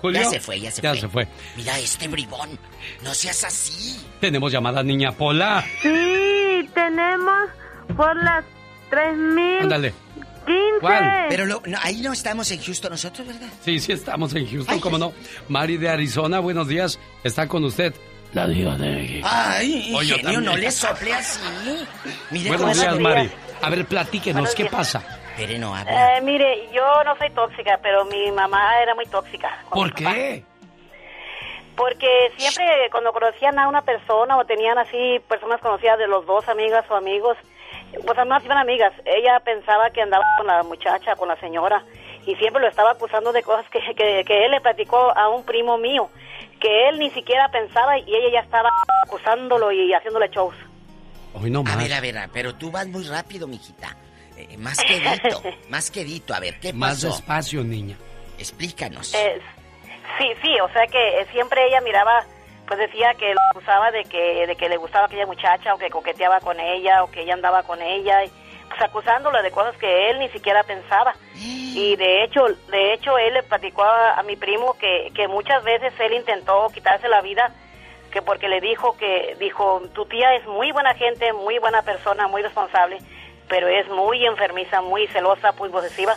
Julio. 0.00 0.22
Ya 0.22 0.30
se 0.30 0.40
fue, 0.40 0.60
ya 0.60 0.70
se 0.70 0.80
Ya 0.82 0.90
fue. 0.90 1.00
se 1.00 1.08
fue. 1.08 1.28
Mira 1.56 1.78
este 1.78 2.08
bribón. 2.08 2.58
No 3.02 3.14
seas 3.14 3.44
así. 3.44 4.00
Tenemos 4.20 4.52
llamada 4.52 4.82
niña 4.82 5.12
Pola. 5.12 5.64
Sí, 5.82 6.68
tenemos 6.74 7.48
por 7.96 8.16
las 8.22 8.44
3015. 8.90 9.62
Ándale. 9.62 9.94
¿Cuál? 10.80 11.26
Pero 11.28 11.44
lo- 11.44 11.62
no, 11.66 11.76
ahí 11.82 12.00
no 12.00 12.12
estamos 12.12 12.50
en 12.52 12.62
Houston 12.62 12.90
nosotros, 12.92 13.26
¿verdad? 13.26 13.48
Sí, 13.64 13.78
sí, 13.80 13.92
estamos 13.92 14.34
en 14.34 14.48
Houston, 14.50 14.80
¿cómo 14.80 14.96
no? 14.96 15.12
Mari 15.48 15.76
de 15.76 15.88
Arizona, 15.90 16.38
buenos 16.38 16.68
días. 16.68 16.98
Está 17.22 17.46
con 17.48 17.64
usted. 17.64 17.92
La 18.32 18.46
diva 18.46 18.76
de 18.76 18.90
México. 18.90 19.28
Ay, 19.30 19.92
Oye, 19.94 20.14
ingenio, 20.16 20.40
no 20.40 20.56
le 20.56 20.70
sople 20.70 21.12
así. 21.14 21.40
Mire 22.30 22.48
Buenos 22.56 22.78
días, 22.80 22.98
Mari. 22.98 23.30
A 23.60 23.70
ver, 23.70 23.84
platíquenos, 23.86 24.40
Buenos 24.42 24.54
¿qué 24.54 24.62
días. 24.64 24.72
pasa? 24.74 25.17
Espere, 25.38 25.58
no 25.58 25.74
habla. 25.74 26.16
Eh, 26.16 26.20
mire, 26.22 26.68
yo 26.72 26.82
no 27.04 27.16
soy 27.16 27.30
tóxica, 27.30 27.78
pero 27.80 28.04
mi 28.06 28.32
mamá 28.32 28.82
era 28.82 28.94
muy 28.96 29.06
tóxica. 29.06 29.62
¿Por 29.70 29.94
qué? 29.94 30.42
Porque 31.76 32.32
siempre 32.36 32.64
cuando 32.90 33.12
conocían 33.12 33.56
a 33.56 33.68
una 33.68 33.82
persona 33.82 34.36
o 34.36 34.44
tenían 34.44 34.78
así 34.78 35.20
personas 35.28 35.60
conocidas 35.60 35.96
de 35.98 36.08
los 36.08 36.26
dos, 36.26 36.48
amigas 36.48 36.84
o 36.90 36.96
amigos, 36.96 37.36
pues 38.04 38.18
además 38.18 38.44
iban 38.44 38.58
amigas, 38.58 38.92
ella 39.04 39.38
pensaba 39.44 39.90
que 39.90 40.02
andaba 40.02 40.24
con 40.38 40.48
la 40.48 40.64
muchacha, 40.64 41.14
con 41.14 41.28
la 41.28 41.36
señora, 41.38 41.84
y 42.26 42.34
siempre 42.34 42.60
lo 42.60 42.68
estaba 42.68 42.90
acusando 42.90 43.32
de 43.32 43.44
cosas 43.44 43.64
que, 43.70 43.78
que, 43.94 44.24
que 44.26 44.44
él 44.44 44.50
le 44.50 44.60
platicó 44.60 45.16
a 45.16 45.28
un 45.28 45.44
primo 45.44 45.78
mío, 45.78 46.10
que 46.60 46.88
él 46.88 46.98
ni 46.98 47.10
siquiera 47.10 47.48
pensaba 47.48 47.96
y 47.96 48.12
ella 48.12 48.30
ya 48.32 48.40
estaba 48.40 48.70
acusándolo 49.06 49.70
y 49.70 49.94
haciéndole 49.94 50.28
shows. 50.30 50.56
Hoy 51.32 51.48
no 51.48 51.60
A 51.60 51.62
más. 51.62 51.78
ver, 51.78 51.92
a 51.92 52.00
ver, 52.00 52.28
pero 52.32 52.56
tú 52.56 52.72
vas 52.72 52.88
muy 52.88 53.04
rápido, 53.04 53.46
mijita. 53.46 53.96
Eh, 54.38 54.56
más 54.56 54.78
quedito, 54.84 55.42
más 55.68 55.90
quedito. 55.90 56.32
A 56.32 56.40
ver, 56.40 56.60
¿qué 56.60 56.72
Más 56.72 57.02
pasó? 57.02 57.08
despacio, 57.08 57.64
niña. 57.64 57.96
Explícanos. 58.38 59.12
Eh, 59.14 59.40
sí, 60.18 60.26
sí, 60.40 60.60
o 60.60 60.68
sea 60.68 60.86
que 60.86 61.20
eh, 61.20 61.26
siempre 61.32 61.66
ella 61.66 61.80
miraba, 61.80 62.24
pues 62.66 62.78
decía 62.78 63.14
que 63.14 63.34
lo 63.34 63.40
acusaba 63.50 63.90
de 63.90 64.04
que, 64.04 64.46
de 64.46 64.54
que 64.54 64.68
le 64.68 64.76
gustaba 64.76 65.06
aquella 65.06 65.26
muchacha 65.26 65.74
o 65.74 65.78
que 65.78 65.90
coqueteaba 65.90 66.38
con 66.38 66.60
ella 66.60 67.02
o 67.02 67.10
que 67.10 67.22
ella 67.22 67.34
andaba 67.34 67.64
con 67.64 67.82
ella, 67.82 68.24
y, 68.24 68.30
pues 68.68 68.80
acusándolo 68.80 69.42
de 69.42 69.50
cosas 69.50 69.76
que 69.78 70.10
él 70.10 70.20
ni 70.20 70.28
siquiera 70.28 70.62
pensaba. 70.62 71.14
Y 71.34 71.96
de 71.96 72.22
hecho, 72.22 72.44
de 72.70 72.92
hecho 72.92 73.18
él 73.18 73.34
le 73.34 73.42
platicó 73.42 73.82
a, 73.82 74.14
a 74.18 74.22
mi 74.22 74.36
primo 74.36 74.74
que, 74.78 75.10
que 75.14 75.26
muchas 75.26 75.64
veces 75.64 75.92
él 75.98 76.12
intentó 76.12 76.68
quitarse 76.72 77.08
la 77.08 77.20
vida 77.22 77.52
que 78.10 78.22
porque 78.22 78.48
le 78.48 78.60
dijo 78.60 78.96
que 78.96 79.36
dijo 79.38 79.82
tu 79.94 80.06
tía 80.06 80.34
es 80.34 80.46
muy 80.46 80.72
buena 80.72 80.94
gente, 80.94 81.32
muy 81.32 81.58
buena 81.58 81.82
persona, 81.82 82.26
muy 82.26 82.42
responsable, 82.42 82.98
pero 83.48 83.68
es 83.68 83.88
muy 83.88 84.24
enfermiza, 84.26 84.80
muy 84.82 85.06
celosa, 85.08 85.52
muy 85.52 85.68
posesiva. 85.70 86.16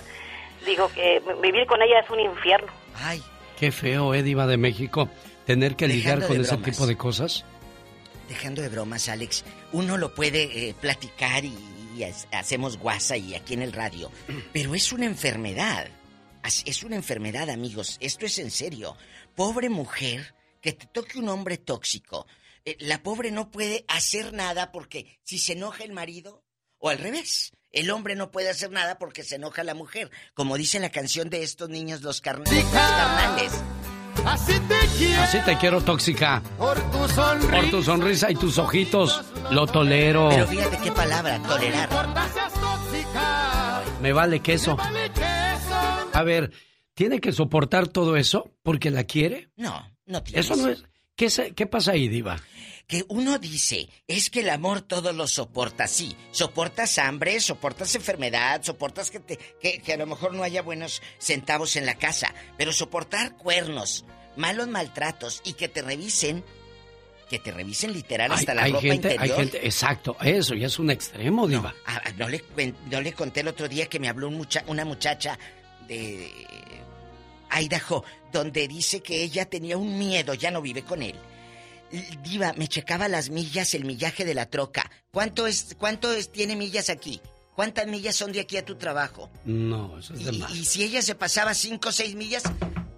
Digo 0.66 0.90
que 0.94 1.22
vivir 1.42 1.66
con 1.68 1.82
ella 1.82 2.00
es 2.04 2.10
un 2.10 2.20
infierno. 2.20 2.72
Ay, 2.96 3.22
Qué 3.60 3.72
feo, 3.72 4.14
eh, 4.16 4.24
diva 4.24 4.48
de 4.48 4.58
México, 4.58 5.08
tener 5.46 5.76
que 5.76 5.88
lidiar 5.88 6.26
con 6.26 6.40
ese 6.42 6.56
bromas. 6.56 6.66
tipo 6.72 6.88
de 6.88 6.98
cosas. 6.98 7.46
dejando 8.28 8.62
de 8.64 8.70
bromas, 8.70 9.08
Alex, 9.10 9.44
uno 9.72 9.98
lo 9.98 10.16
puede 10.16 10.70
eh, 10.70 10.74
platicar 10.80 11.46
y, 11.46 11.54
y 11.96 12.04
ha- 12.04 12.40
hacemos 12.40 12.78
guasa 12.78 13.18
y 13.18 13.36
aquí 13.36 13.54
en 13.54 13.62
el 13.62 13.72
radio, 13.74 14.10
pero 14.54 14.74
es 14.74 14.92
una 14.92 15.06
enfermedad. 15.06 15.88
Es 16.66 16.82
una 16.84 16.96
enfermedad, 16.96 17.52
amigos. 17.52 17.98
Esto 18.00 18.26
es 18.26 18.40
en 18.40 18.50
serio. 18.50 18.96
Pobre 19.36 19.70
mujer 19.70 20.34
que 20.60 20.74
te 20.74 20.88
toque 20.88 21.20
un 21.20 21.30
hombre 21.30 21.58
tóxico. 21.58 22.26
Eh, 22.66 22.78
la 22.80 23.04
pobre 23.04 23.30
no 23.30 23.52
puede 23.52 23.86
hacer 23.88 24.34
nada 24.34 24.72
porque 24.72 25.20
si 25.24 25.38
se 25.38 25.54
enoja 25.54 25.84
el 25.84 25.92
marido, 25.94 26.42
o 26.82 26.90
al 26.90 26.98
revés, 26.98 27.52
el 27.72 27.90
hombre 27.92 28.16
no 28.16 28.32
puede 28.32 28.50
hacer 28.50 28.70
nada 28.72 28.98
porque 29.00 29.24
se 29.24 29.36
enoja 29.36 29.64
la 29.64 29.74
mujer. 29.76 30.12
Como 30.34 30.58
dice 30.58 30.80
la 30.80 30.90
canción 30.90 31.30
de 31.30 31.44
estos 31.44 31.70
niños, 31.70 32.02
los, 32.02 32.22
carn- 32.22 32.44
los 32.44 32.64
carnales. 32.66 33.54
Así 34.26 34.54
te 34.68 34.78
quiero 34.98 35.22
Así 35.22 35.38
te 35.46 35.58
quiero, 35.58 35.82
tóxica. 35.82 36.44
por 36.58 36.78
tu 36.92 37.08
sonrisa. 37.08 37.52
Por 37.56 37.70
tu 37.72 37.82
sonrisa 37.82 38.30
y 38.32 38.36
tus 38.36 38.58
ojitos, 38.58 39.22
lo 39.52 39.66
tolero. 39.68 40.30
Pero 40.30 40.48
fíjate 40.48 40.78
qué 40.84 40.92
palabra, 40.92 41.40
tolerar. 41.44 41.90
Me 44.02 44.14
vale 44.14 44.40
queso. 44.42 44.76
Vale 44.76 45.12
que 45.12 45.22
eso. 45.22 46.10
A 46.14 46.24
ver, 46.24 46.52
¿tiene 46.94 47.20
que 47.22 47.32
soportar 47.32 47.88
todo 47.88 48.18
eso 48.18 48.52
porque 48.64 48.90
la 48.92 49.04
quiere? 49.06 49.50
No, 49.56 49.88
no 50.06 50.24
tienes. 50.24 50.46
Eso 50.46 50.56
no 50.56 50.70
es... 50.70 50.84
¿Qué, 51.16 51.30
se- 51.30 51.54
qué 51.54 51.68
pasa 51.68 51.92
ahí, 51.92 52.08
diva? 52.08 52.40
Que 52.92 53.06
uno 53.08 53.40
dice, 53.40 53.88
es 54.06 54.30
que 54.30 54.42
el 54.42 54.50
amor 54.50 54.82
todo 54.82 55.14
lo 55.14 55.26
soporta, 55.26 55.88
sí, 55.88 56.14
soportas 56.32 56.98
hambre, 56.98 57.40
soportas 57.40 57.96
enfermedad, 57.96 58.62
soportas 58.64 59.10
que, 59.10 59.22
te, 59.22 59.38
que, 59.62 59.80
que 59.82 59.94
a 59.94 59.98
lo 59.98 60.06
mejor 60.06 60.34
no 60.34 60.44
haya 60.44 60.62
buenos 60.62 61.02
centavos 61.18 61.78
en 61.78 61.86
la 61.86 61.96
casa, 61.96 62.34
pero 62.58 62.74
soportar 62.74 63.38
cuernos, 63.38 64.04
malos 64.36 64.68
maltratos 64.68 65.42
y 65.46 65.54
que 65.54 65.70
te 65.70 65.82
revisen, 65.82 66.44
que 67.30 67.40
te 67.40 67.52
revisen 67.54 67.94
literal 67.94 68.30
hasta 68.34 68.52
hay, 68.52 68.58
la 68.58 68.64
hay 68.66 68.72
ropa 68.74 68.82
gente, 68.82 69.14
interior. 69.14 69.38
hay 69.40 69.44
gente, 69.46 69.66
exacto, 69.66 70.18
eso 70.22 70.54
ya 70.54 70.68
es 70.68 70.78
un 70.78 70.92
extremo, 70.92 71.48
diva. 71.48 71.74
Ah, 71.86 72.02
ah, 72.04 72.12
no, 72.18 72.28
le, 72.28 72.44
no 72.90 73.00
le 73.00 73.14
conté 73.14 73.40
el 73.40 73.48
otro 73.48 73.70
día 73.70 73.88
que 73.88 74.02
me 74.02 74.10
habló 74.10 74.28
un 74.28 74.36
mucha- 74.36 74.66
una 74.68 74.84
muchacha 74.84 75.40
de 75.88 76.30
Idaho, 77.58 78.04
donde 78.34 78.68
dice 78.68 79.02
que 79.02 79.24
ella 79.24 79.46
tenía 79.46 79.78
un 79.78 79.98
miedo, 79.98 80.34
ya 80.34 80.52
no 80.52 80.62
vive 80.62 80.84
con 80.84 81.02
él. 81.04 81.16
Diva, 82.24 82.54
me 82.58 82.68
checaba 82.68 83.08
las 83.08 83.30
millas, 83.30 83.74
el 83.74 83.86
millaje 83.86 84.26
de 84.26 84.34
la 84.34 84.46
troca. 84.46 84.90
¿Cuánto 85.12 85.48
es, 85.48 85.76
cuánto 85.78 86.12
es, 86.14 86.32
tiene 86.32 86.56
millas 86.56 86.90
aquí? 86.90 87.22
¿Cuántas 87.56 87.86
millas 87.88 88.16
son 88.16 88.32
de 88.32 88.40
aquí 88.40 88.58
a 88.58 88.66
tu 88.66 88.76
trabajo? 88.76 89.30
No, 89.46 90.00
eso 90.00 90.14
es 90.14 90.26
de 90.26 90.32
Y, 90.34 90.40
más. 90.40 90.56
y 90.56 90.66
si 90.66 90.84
ella 90.84 91.02
se 91.02 91.16
pasaba 91.16 91.54
cinco 91.54 91.90
o 91.90 91.92
seis 91.92 92.16
millas, 92.16 92.44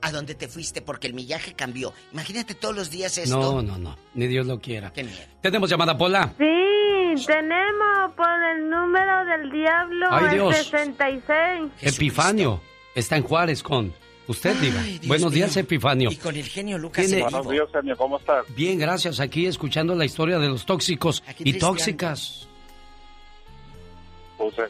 ¿a 0.01 0.11
dónde 0.11 0.35
te 0.35 0.47
fuiste? 0.47 0.81
Porque 0.81 1.07
el 1.07 1.13
millaje 1.15 1.53
cambió. 1.53 1.91
Imagínate 2.11 2.53
todos 2.53 2.75
los 2.75 2.91
días 2.91 3.17
esto. 3.17 3.39
No, 3.39 3.61
no, 3.63 3.77
no, 3.79 3.97
ni 4.13 4.27
Dios 4.27 4.45
lo 4.45 4.59
quiera. 4.59 4.93
Qué 4.93 5.03
miedo. 5.03 5.17
Tenemos 5.41 5.69
llamada, 5.69 5.97
Pola. 5.97 6.33
Sí, 6.37 7.25
tenemos 7.25 8.13
por 8.15 8.43
el 8.55 8.69
número 8.69 9.25
del 9.25 9.51
diablo 9.51 10.07
Ay, 10.11 10.25
el 10.25 10.31
Dios. 10.31 10.55
66. 10.55 11.71
Epifanio 11.81 12.61
está 12.95 13.17
en 13.17 13.23
Juárez 13.23 13.63
con 13.63 13.91
usted, 14.27 14.55
diva. 14.59 14.81
Ay, 14.81 14.99
Buenos 15.07 15.31
días, 15.31 15.55
mío. 15.55 15.63
Epifanio. 15.63 16.11
Y 16.11 16.15
con 16.17 16.35
el 16.35 16.45
genio 16.45 16.77
Lucas 16.77 17.05
Tiene- 17.05 17.21
en 17.23 17.29
Buenos 17.29 17.49
días, 17.49 17.67
genio, 17.71 17.97
¿cómo 17.97 18.17
estás? 18.17 18.45
Bien, 18.55 18.77
gracias. 18.79 19.19
Aquí 19.19 19.45
escuchando 19.45 19.95
la 19.95 20.05
historia 20.05 20.39
de 20.39 20.47
los 20.49 20.65
tóxicos 20.65 21.23
Aquí 21.27 21.43
y 21.45 21.53
tóxicas. 21.59 22.47
Pues 24.37 24.57
eh, 24.59 24.63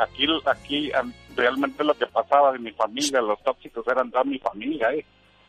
aquí, 0.00 0.26
aquí 0.46 0.92
am, 0.92 1.12
realmente 1.34 1.82
lo 1.84 1.94
que 1.94 2.06
pasaba 2.06 2.52
de 2.52 2.58
mi 2.58 2.70
familia, 2.72 3.20
los 3.20 3.42
tóxicos 3.42 3.86
eran 3.88 4.10
toda 4.10 4.24
mi 4.24 4.38
familia, 4.38 4.92
¿eh? 4.92 5.04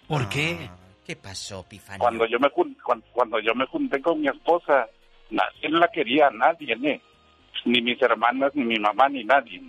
¿Por 0.08 0.28
qué? 0.30 0.70
¿Qué 1.06 1.16
pasó, 1.16 1.66
Pifanio? 1.68 2.00
Cuando 2.00 2.26
yo 2.28 2.40
me 2.40 2.50
jun- 2.50 2.78
cuan- 2.84 3.04
cuando, 3.12 3.40
yo 3.40 3.54
me 3.56 3.66
junté 3.68 4.02
con 4.02 4.22
mi 4.22 4.28
esposa, 4.28 4.88
nadie 5.30 5.70
la 5.70 5.88
quería, 5.90 6.30
nadie, 6.30 6.74
¿eh? 6.84 7.02
Ni 7.66 7.82
mis 7.82 8.02
hermanas, 8.02 8.52
ni 8.56 8.64
mi 8.64 8.80
mamá, 8.80 9.10
ni 9.10 9.24
nadie. 9.24 9.62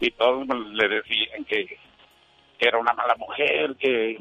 Y 0.00 0.10
todos 0.12 0.46
me- 0.46 0.54
le 0.74 0.88
decían 0.88 1.44
que, 1.44 1.76
que 2.60 2.68
era 2.68 2.78
una 2.78 2.92
mala 2.92 3.14
mujer, 3.16 3.74
que, 3.76 4.18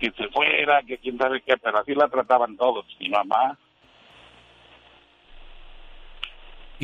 que 0.00 0.10
se 0.10 0.28
fuera, 0.28 0.82
que 0.82 0.98
quién 0.98 1.16
sabe 1.16 1.40
qué, 1.42 1.56
pero 1.56 1.78
así 1.78 1.94
la 1.94 2.08
trataban 2.08 2.56
todos. 2.56 2.84
Mi 2.98 3.08
mamá, 3.08 3.56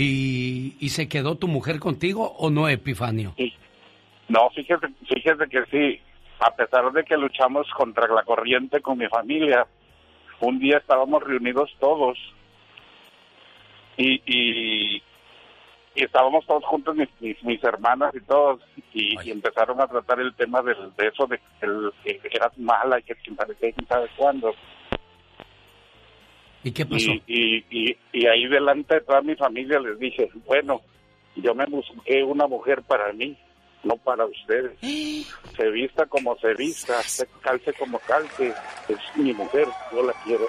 ¿Y, 0.00 0.76
y 0.78 0.90
se 0.90 1.08
quedó 1.08 1.34
tu 1.38 1.48
mujer 1.48 1.80
contigo 1.80 2.36
o 2.38 2.50
no, 2.50 2.68
Epifanio? 2.68 3.34
No, 4.28 4.48
fíjese, 4.50 4.86
fíjese 5.12 5.48
que 5.50 5.64
sí, 5.72 6.00
a 6.38 6.54
pesar 6.54 6.92
de 6.92 7.02
que 7.02 7.16
luchamos 7.16 7.66
contra 7.76 8.06
la 8.06 8.22
corriente 8.22 8.80
con 8.80 8.96
mi 8.98 9.08
familia, 9.08 9.66
un 10.38 10.60
día 10.60 10.76
estábamos 10.76 11.24
reunidos 11.24 11.74
todos 11.80 12.16
y, 13.96 14.22
y, 14.24 15.02
y 15.98 16.04
estábamos 16.04 16.46
todos 16.46 16.64
juntos, 16.64 16.94
mis, 16.96 17.08
mis, 17.20 17.42
mis 17.42 17.62
hermanas 17.64 18.14
y 18.14 18.20
todos, 18.20 18.60
y, 18.94 19.16
y 19.22 19.30
empezaron 19.32 19.80
a 19.80 19.86
tratar 19.88 20.20
el 20.20 20.34
tema 20.34 20.62
del, 20.62 20.76
de 20.96 21.08
eso, 21.08 21.26
de 21.26 21.38
que, 21.38 21.66
el- 21.66 21.92
que 22.04 22.20
eras 22.30 22.56
mala 22.58 22.98
y 22.98 23.02
que 23.02 23.14
quién 23.16 23.36
sabe 23.36 23.54
quién 23.56 23.74
sabe 23.88 24.08
cuándo. 24.16 24.54
¿Y 26.64 26.72
qué 26.72 26.84
pasó? 26.86 27.10
Y, 27.10 27.22
y, 27.26 27.64
y, 27.70 27.96
y 28.12 28.26
ahí 28.26 28.46
delante 28.48 28.94
de 28.94 29.00
toda 29.02 29.22
mi 29.22 29.34
familia 29.36 29.78
les 29.80 29.98
dije, 29.98 30.28
bueno, 30.46 30.80
yo 31.36 31.54
me 31.54 31.66
busqué 31.66 32.22
una 32.24 32.46
mujer 32.46 32.82
para 32.82 33.12
mí, 33.12 33.36
no 33.84 33.96
para 33.96 34.26
ustedes. 34.26 34.78
Se 34.80 35.70
vista 35.70 36.04
como 36.06 36.36
se 36.38 36.52
vista, 36.54 37.00
se 37.02 37.26
calce 37.42 37.72
como 37.74 37.98
calce, 38.00 38.52
es 38.88 38.98
mi 39.16 39.32
mujer, 39.32 39.66
yo 39.92 40.02
la 40.02 40.12
quiero. 40.24 40.46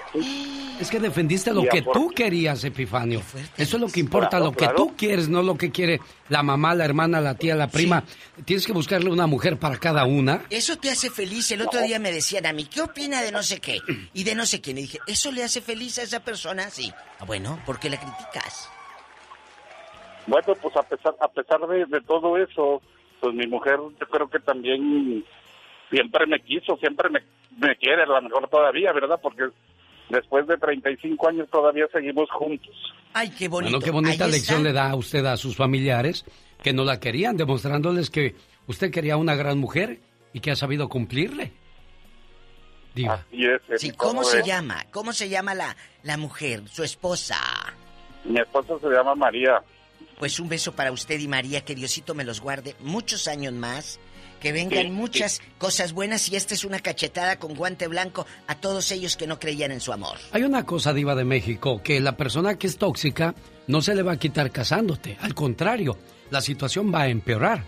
Es 0.80 0.90
que 0.90 0.98
defendiste 0.98 1.52
lo 1.52 1.62
Y 1.64 1.68
que 1.68 1.82
tú 1.82 2.08
querías, 2.10 2.62
Epifanio. 2.64 3.20
Eso 3.56 3.76
es 3.76 3.80
lo 3.80 3.86
que 3.88 4.00
importa, 4.00 4.30
Claro, 4.30 4.44
lo 4.46 4.50
que 4.52 4.58
claro. 4.58 4.76
tú 4.76 4.96
quieres, 4.96 5.28
no 5.28 5.42
lo 5.42 5.56
que 5.56 5.70
quiere 5.70 6.00
la 6.28 6.42
mamá, 6.42 6.74
la 6.74 6.84
hermana, 6.84 7.20
la 7.20 7.34
tía, 7.34 7.54
la 7.54 7.68
prima. 7.68 8.04
Tienes 8.44 8.66
que 8.66 8.72
buscarle 8.72 9.10
una 9.10 9.26
mujer 9.26 9.58
para 9.58 9.76
cada 9.78 10.04
una. 10.04 10.44
Eso 10.50 10.76
te 10.76 10.90
hace 10.90 11.10
feliz. 11.10 11.50
El 11.52 11.62
otro 11.62 11.80
día 11.82 11.98
me 11.98 12.12
decían 12.12 12.46
a 12.46 12.52
mí, 12.52 12.64
¿qué 12.64 12.82
opina 12.82 13.22
de 13.22 13.32
no 13.32 13.42
sé 13.42 13.60
qué? 13.60 13.78
Y 14.12 14.24
de 14.24 14.34
no 14.34 14.44
sé 14.46 14.60
quién. 14.60 14.78
Y 14.78 14.82
dije, 14.82 14.98
¿eso 15.06 15.30
le 15.32 15.44
hace 15.44 15.60
feliz 15.60 15.98
a 15.98 16.02
esa 16.02 16.20
persona? 16.20 16.68
Sí. 16.70 16.92
Ah, 17.18 17.24
bueno, 17.24 17.58
¿por 17.66 17.78
qué 17.78 17.90
la 17.90 17.98
criticas? 17.98 18.68
Bueno, 20.26 20.54
pues 20.60 20.76
a 20.76 20.82
pesar, 20.82 21.14
a 21.20 21.28
pesar 21.28 21.60
de, 21.66 21.86
de 21.86 22.00
todo 22.02 22.36
eso, 22.36 22.80
pues 23.20 23.34
mi 23.34 23.46
mujer 23.46 23.78
yo 24.00 24.06
creo 24.08 24.28
que 24.28 24.38
también 24.40 25.24
siempre 25.90 26.26
me 26.26 26.40
quiso, 26.40 26.76
siempre 26.78 27.08
me, 27.10 27.20
me 27.58 27.76
quiere, 27.76 28.02
a 28.02 28.06
lo 28.06 28.22
mejor 28.22 28.48
todavía, 28.48 28.92
¿verdad? 28.92 29.18
Porque 29.22 29.44
después 30.08 30.46
de 30.46 30.56
35 30.56 31.28
años 31.28 31.48
todavía 31.50 31.86
seguimos 31.92 32.30
juntos. 32.30 32.74
Ay, 33.12 33.30
qué 33.30 33.48
bonito. 33.48 33.70
Bueno, 33.72 33.84
qué 33.84 33.90
bonita 33.90 34.24
Ahí 34.24 34.30
lección 34.32 34.58
está. 34.58 34.68
le 34.68 34.72
da 34.72 34.90
a 34.90 34.96
usted 34.96 35.24
a 35.26 35.36
sus 35.36 35.56
familiares 35.56 36.24
que 36.62 36.72
no 36.72 36.84
la 36.84 37.00
querían, 37.00 37.36
demostrándoles 37.36 38.10
que 38.10 38.34
usted 38.66 38.90
quería 38.90 39.16
una 39.16 39.34
gran 39.34 39.58
mujer 39.58 40.00
y 40.32 40.40
que 40.40 40.50
ha 40.52 40.56
sabido 40.56 40.88
cumplirle. 40.88 41.52
Es, 42.94 43.80
Sí, 43.80 43.92
¿cómo 43.92 44.24
se 44.24 44.42
llama? 44.42 44.84
¿Cómo 44.90 45.12
se 45.12 45.28
llama 45.28 45.54
la, 45.54 45.76
la 46.02 46.16
mujer, 46.16 46.66
su 46.68 46.82
esposa? 46.82 47.36
Mi 48.24 48.40
esposa 48.40 48.78
se 48.80 48.88
llama 48.88 49.14
María. 49.14 49.62
Pues 50.20 50.38
un 50.38 50.50
beso 50.50 50.72
para 50.72 50.92
usted 50.92 51.18
y 51.18 51.28
María, 51.28 51.62
que 51.62 51.74
Diosito 51.74 52.14
me 52.14 52.24
los 52.24 52.42
guarde 52.42 52.76
muchos 52.80 53.26
años 53.26 53.54
más. 53.54 53.98
Que 54.38 54.52
vengan 54.52 54.84
Sí, 54.84 54.90
muchas 54.90 55.40
cosas 55.56 55.94
buenas 55.94 56.28
y 56.28 56.36
esta 56.36 56.52
es 56.52 56.64
una 56.64 56.78
cachetada 56.78 57.38
con 57.38 57.54
guante 57.54 57.88
blanco 57.88 58.26
a 58.46 58.54
todos 58.54 58.92
ellos 58.92 59.16
que 59.16 59.26
no 59.26 59.38
creían 59.38 59.70
en 59.70 59.80
su 59.80 59.94
amor. 59.94 60.18
Hay 60.32 60.42
una 60.42 60.66
cosa, 60.66 60.92
Diva 60.92 61.14
de 61.14 61.24
México, 61.24 61.80
que 61.82 62.00
la 62.00 62.18
persona 62.18 62.56
que 62.56 62.66
es 62.66 62.76
tóxica 62.76 63.34
no 63.66 63.80
se 63.80 63.94
le 63.94 64.02
va 64.02 64.12
a 64.12 64.18
quitar 64.18 64.50
casándote. 64.50 65.16
Al 65.22 65.34
contrario, 65.34 65.96
la 66.30 66.42
situación 66.42 66.92
va 66.92 67.02
a 67.02 67.08
empeorar. 67.08 67.64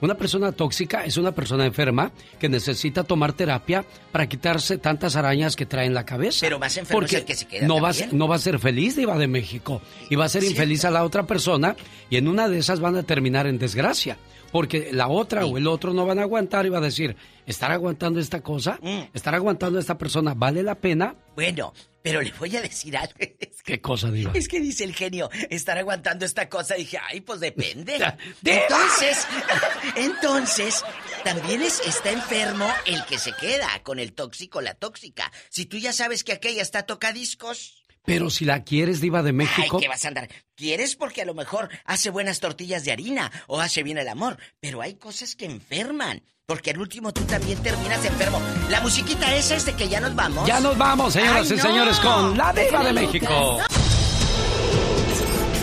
Una 0.00 0.14
persona 0.14 0.52
tóxica 0.52 1.04
es 1.04 1.16
una 1.16 1.32
persona 1.32 1.64
enferma 1.64 2.12
que 2.38 2.48
necesita 2.48 3.04
tomar 3.04 3.32
terapia 3.32 3.84
para 4.12 4.28
quitarse 4.28 4.76
tantas 4.78 5.16
arañas 5.16 5.56
que 5.56 5.64
trae 5.64 5.86
en 5.86 5.94
la 5.94 6.04
cabeza. 6.04 6.40
Pero 6.40 6.58
más 6.58 6.76
enfermo 6.76 7.02
es 7.02 7.12
el 7.14 7.24
que 7.24 7.34
se 7.34 7.46
queda 7.46 7.66
no 7.66 7.80
va, 7.80 7.92
no 8.12 8.28
va 8.28 8.36
a 8.36 8.38
ser 8.38 8.58
feliz, 8.58 8.96
Diva 8.96 9.16
de 9.16 9.26
México. 9.26 9.80
Y 10.10 10.16
va 10.16 10.26
a 10.26 10.28
ser 10.28 10.44
infeliz 10.44 10.84
a 10.84 10.90
la 10.90 11.04
otra 11.04 11.26
persona 11.26 11.76
y 12.10 12.16
en 12.16 12.28
una 12.28 12.48
de 12.48 12.58
esas 12.58 12.80
van 12.80 12.96
a 12.96 13.02
terminar 13.02 13.46
en 13.46 13.58
desgracia. 13.58 14.18
Porque 14.52 14.90
la 14.92 15.08
otra 15.08 15.44
o 15.46 15.58
el 15.58 15.66
otro 15.66 15.92
no 15.92 16.06
van 16.06 16.18
a 16.18 16.22
aguantar 16.22 16.66
y 16.66 16.68
va 16.68 16.78
a 16.78 16.82
decir, 16.82 17.16
¿estar 17.46 17.70
aguantando 17.72 18.20
esta 18.20 18.40
cosa? 18.40 18.78
Mm. 18.82 19.10
¿Estar 19.12 19.34
aguantando 19.34 19.78
a 19.78 19.80
esta 19.80 19.98
persona 19.98 20.34
vale 20.34 20.62
la 20.62 20.74
pena? 20.74 21.14
Bueno, 21.34 21.72
pero 22.06 22.22
le 22.22 22.30
voy 22.38 22.56
a 22.56 22.62
decir 22.62 22.96
algo. 22.96 23.14
Es 23.18 23.62
¿Qué 23.64 23.80
cosa, 23.80 24.12
Diva? 24.12 24.30
Es 24.32 24.46
que 24.46 24.60
dice 24.60 24.84
el 24.84 24.94
genio, 24.94 25.28
estar 25.50 25.76
aguantando 25.76 26.24
esta 26.24 26.48
cosa. 26.48 26.76
Dije, 26.76 26.98
ay, 27.02 27.20
pues 27.20 27.40
depende. 27.40 27.96
Entonces, 28.44 29.26
entonces, 29.96 30.84
también 31.24 31.62
es, 31.62 31.80
está 31.80 32.12
enfermo 32.12 32.68
el 32.84 33.04
que 33.06 33.18
se 33.18 33.32
queda 33.32 33.68
con 33.82 33.98
el 33.98 34.12
tóxico, 34.12 34.60
la 34.60 34.74
tóxica. 34.74 35.32
Si 35.48 35.66
tú 35.66 35.78
ya 35.78 35.92
sabes 35.92 36.22
que 36.22 36.32
aquella 36.32 36.62
está 36.62 36.84
tocadiscos, 36.84 37.82
Pero 38.06 38.30
si 38.30 38.44
la 38.44 38.62
quieres, 38.62 39.00
Diva 39.00 39.22
de 39.22 39.30
ay, 39.30 39.34
México. 39.34 39.78
¿qué 39.80 39.88
vas 39.88 40.04
a 40.04 40.08
andar? 40.08 40.28
¿Quieres? 40.54 40.96
Porque 40.96 41.22
a 41.22 41.24
lo 41.24 41.34
mejor 41.34 41.68
hace 41.84 42.08
buenas 42.08 42.40
tortillas 42.40 42.84
de 42.84 42.92
harina 42.92 43.30
o 43.48 43.60
hace 43.60 43.82
bien 43.82 43.98
el 43.98 44.08
amor. 44.08 44.38
Pero 44.60 44.80
hay 44.80 44.94
cosas 44.94 45.34
que 45.34 45.44
enferman. 45.44 46.22
Porque 46.46 46.70
al 46.70 46.78
último 46.78 47.12
tú 47.12 47.22
también 47.24 47.60
terminas 47.60 48.04
enfermo. 48.04 48.40
La 48.70 48.80
musiquita 48.80 49.34
esa 49.34 49.56
es 49.56 49.66
de 49.66 49.74
que 49.74 49.88
ya 49.88 50.00
nos 50.00 50.14
vamos. 50.14 50.46
Ya 50.46 50.60
nos 50.60 50.78
vamos, 50.78 51.12
señoras 51.12 51.50
Ay, 51.50 51.56
y 51.56 51.60
señores, 51.60 51.98
con 51.98 52.38
la 52.38 52.52
Diva 52.52 52.84
de 52.84 52.92
México. 52.92 53.58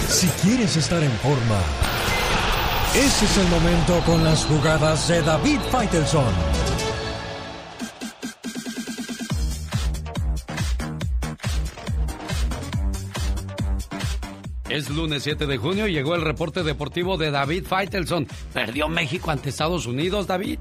Si 0.10 0.28
quieres 0.44 0.76
estar 0.76 1.02
en 1.02 1.12
forma, 1.20 1.62
ese 2.94 3.26
es 3.26 3.38
el 3.38 3.48
momento 3.48 4.02
con 4.06 4.24
las 4.26 4.46
jugadas 4.46 5.08
de 5.08 5.22
David 5.22 5.60
Faitelson. 5.72 6.63
Es 14.74 14.90
lunes 14.90 15.22
7 15.22 15.46
de 15.46 15.58
junio 15.58 15.88
y 15.88 15.94
llegó 15.94 16.16
el 16.16 16.24
reporte 16.24 16.64
deportivo 16.64 17.16
de 17.16 17.30
David 17.30 17.66
Faitelson. 17.68 18.28
Perdió 18.56 18.88
México 18.88 19.30
ante 19.30 19.50
Estados 19.50 19.86
Unidos, 19.86 20.26
David. 20.26 20.58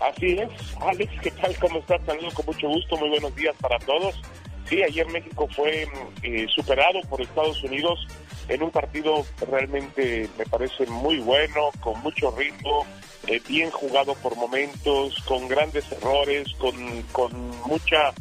Así 0.00 0.32
es, 0.32 0.50
Alex, 0.80 1.12
¿qué 1.22 1.30
tal? 1.30 1.56
¿Cómo 1.60 1.78
estás? 1.78 2.00
Saludo 2.04 2.32
con 2.34 2.46
mucho 2.46 2.66
gusto, 2.66 2.96
muy 2.96 3.10
buenos 3.10 3.36
días 3.36 3.54
para 3.60 3.78
todos. 3.78 4.20
Sí, 4.68 4.82
ayer 4.82 5.06
México 5.06 5.46
fue 5.54 5.86
mm, 5.86 6.24
eh, 6.24 6.46
superado 6.52 7.00
por 7.08 7.20
Estados 7.22 7.62
Unidos 7.62 8.08
en 8.48 8.62
un 8.62 8.70
partido 8.70 9.24
realmente 9.50 10.28
me 10.36 10.44
parece 10.44 10.86
muy 10.86 11.18
bueno, 11.18 11.70
con 11.80 12.00
mucho 12.02 12.30
ritmo, 12.36 12.84
eh, 13.26 13.40
bien 13.48 13.70
jugado 13.70 14.14
por 14.16 14.36
momentos, 14.36 15.14
con 15.26 15.48
grandes 15.48 15.90
errores, 15.92 16.48
con, 16.58 16.74
con 17.12 17.32
mucha 17.66 18.12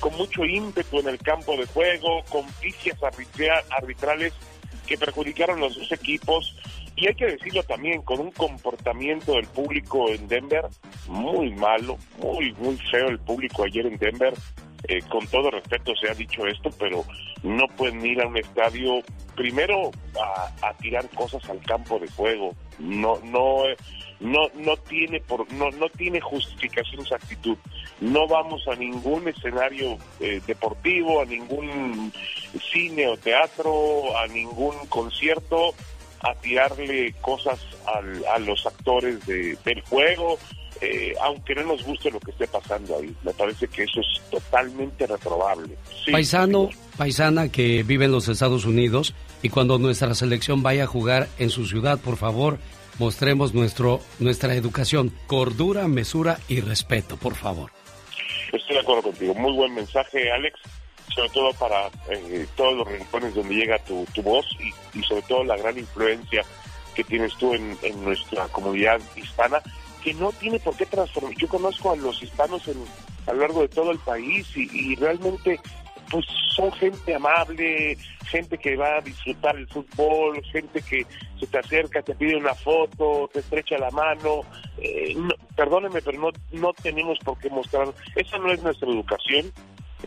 con 0.00 0.14
mucho 0.16 0.44
ímpetu 0.44 1.00
en 1.00 1.08
el 1.08 1.18
campo 1.18 1.56
de 1.56 1.66
juego, 1.66 2.22
con 2.28 2.44
arbitra- 2.46 3.64
arbitrales 3.70 4.32
que 4.86 4.96
perjudicaron 4.96 5.58
a 5.58 5.62
los 5.62 5.76
dos 5.76 5.92
equipos 5.92 6.56
y 6.94 7.08
hay 7.08 7.14
que 7.14 7.26
decirlo 7.26 7.62
también 7.64 8.02
con 8.02 8.20
un 8.20 8.30
comportamiento 8.30 9.32
del 9.34 9.46
público 9.46 10.08
en 10.10 10.28
Denver 10.28 10.64
muy 11.08 11.50
malo, 11.52 11.98
muy 12.18 12.52
muy 12.54 12.76
feo 12.90 13.08
el 13.08 13.18
público 13.18 13.64
ayer 13.64 13.86
en 13.86 13.98
Denver. 13.98 14.32
Eh, 14.88 15.00
con 15.08 15.26
todo 15.28 15.50
respeto 15.50 15.94
se 15.96 16.08
ha 16.10 16.14
dicho 16.14 16.46
esto, 16.46 16.70
pero 16.78 17.04
no 17.42 17.66
pueden 17.76 18.04
ir 18.04 18.20
a 18.22 18.26
un 18.28 18.36
estadio 18.36 19.00
primero 19.34 19.90
a, 20.62 20.72
tirar 20.74 21.08
cosas 21.10 21.48
al 21.50 21.60
campo 21.62 21.98
de 21.98 22.08
juego. 22.08 22.54
No 22.78 23.18
no 23.24 23.62
no 24.20 24.48
no 24.54 24.76
tiene 24.76 25.20
por 25.20 25.50
no 25.52 25.70
no 25.72 25.88
tiene 25.90 26.20
justificación 26.20 27.02
esa 27.02 27.16
actitud. 27.16 27.56
No 28.00 28.26
vamos 28.28 28.66
a 28.68 28.74
ningún 28.76 29.26
escenario 29.28 29.98
eh, 30.20 30.40
deportivo, 30.46 31.20
a 31.20 31.24
ningún 31.24 32.12
cine 32.72 33.08
o 33.08 33.16
teatro, 33.16 34.16
a 34.18 34.26
ningún 34.28 34.74
concierto 34.88 35.74
a 36.20 36.34
tirarle 36.34 37.12
cosas 37.20 37.58
al- 37.86 38.24
a 38.34 38.38
los 38.38 38.64
actores 38.66 39.24
de- 39.26 39.56
del 39.64 39.80
juego, 39.82 40.38
eh, 40.80 41.14
aunque 41.22 41.54
no 41.54 41.64
nos 41.64 41.82
guste 41.84 42.10
lo 42.10 42.20
que 42.20 42.30
esté 42.30 42.46
pasando 42.46 42.96
ahí. 42.96 43.14
Me 43.22 43.32
parece 43.32 43.68
que 43.68 43.84
eso 43.84 44.00
es 44.00 44.30
totalmente 44.30 45.06
reprobable. 45.06 45.76
Sí, 46.04 46.12
Paisano, 46.12 46.70
paisana 46.96 47.50
que 47.50 47.82
vive 47.82 48.06
en 48.06 48.12
los 48.12 48.28
Estados 48.28 48.64
Unidos 48.64 49.14
y 49.42 49.48
cuando 49.48 49.78
nuestra 49.78 50.14
selección 50.14 50.62
vaya 50.62 50.84
a 50.84 50.86
jugar 50.86 51.28
en 51.38 51.50
su 51.50 51.66
ciudad, 51.66 51.98
por 51.98 52.16
favor, 52.16 52.58
mostremos 52.98 53.54
nuestro, 53.54 54.00
nuestra 54.18 54.54
educación, 54.54 55.12
cordura, 55.26 55.88
mesura 55.88 56.38
y 56.48 56.60
respeto, 56.60 57.16
por 57.16 57.34
favor. 57.34 57.70
Estoy 58.52 58.76
de 58.76 58.80
acuerdo 58.80 59.02
contigo. 59.02 59.34
Muy 59.34 59.52
buen 59.52 59.74
mensaje, 59.74 60.30
Alex, 60.30 60.58
sobre 61.14 61.28
todo 61.30 61.52
para 61.54 61.88
eh, 62.10 62.46
todos 62.56 62.74
los 62.76 62.88
rincones 62.88 63.34
donde 63.34 63.54
llega 63.54 63.78
tu, 63.80 64.06
tu 64.14 64.22
voz 64.22 64.46
y, 64.60 64.98
y 64.98 65.02
sobre 65.02 65.22
todo 65.22 65.44
la 65.44 65.56
gran 65.56 65.78
influencia 65.78 66.44
que 66.94 67.04
tienes 67.04 67.34
tú 67.36 67.54
en, 67.54 67.76
en 67.82 68.04
nuestra 68.04 68.48
comunidad 68.48 69.00
hispana, 69.16 69.60
que 70.06 70.14
no 70.14 70.30
tiene 70.30 70.60
por 70.60 70.76
qué 70.76 70.86
transformar. 70.86 71.34
Yo 71.34 71.48
conozco 71.48 71.90
a 71.90 71.96
los 71.96 72.22
hispanos 72.22 72.68
en, 72.68 72.76
a 73.26 73.32
lo 73.32 73.40
largo 73.40 73.62
de 73.62 73.68
todo 73.68 73.90
el 73.90 73.98
país 73.98 74.46
y, 74.56 74.94
realmente 74.94 75.58
pues 76.08 76.24
son 76.54 76.70
gente 76.70 77.12
amable, 77.12 77.98
gente 78.28 78.56
que 78.56 78.76
va 78.76 78.98
a 78.98 79.00
disfrutar 79.00 79.56
el 79.56 79.66
fútbol, 79.66 80.40
gente 80.52 80.80
que 80.80 81.04
se 81.40 81.46
te 81.48 81.58
acerca, 81.58 82.02
te 82.02 82.14
pide 82.14 82.36
una 82.36 82.54
foto, 82.54 83.28
te 83.32 83.40
estrecha 83.40 83.78
la 83.78 83.90
mano. 83.90 84.42
Eh, 84.78 85.12
no- 85.16 85.34
perdónenme, 85.56 86.00
pero 86.02 86.20
no, 86.20 86.30
no 86.52 86.72
tenemos 86.74 87.18
por 87.24 87.36
qué 87.40 87.50
mostrar. 87.50 87.88
Esa 88.14 88.38
no 88.38 88.52
es 88.52 88.62
nuestra 88.62 88.88
educación, 88.88 89.50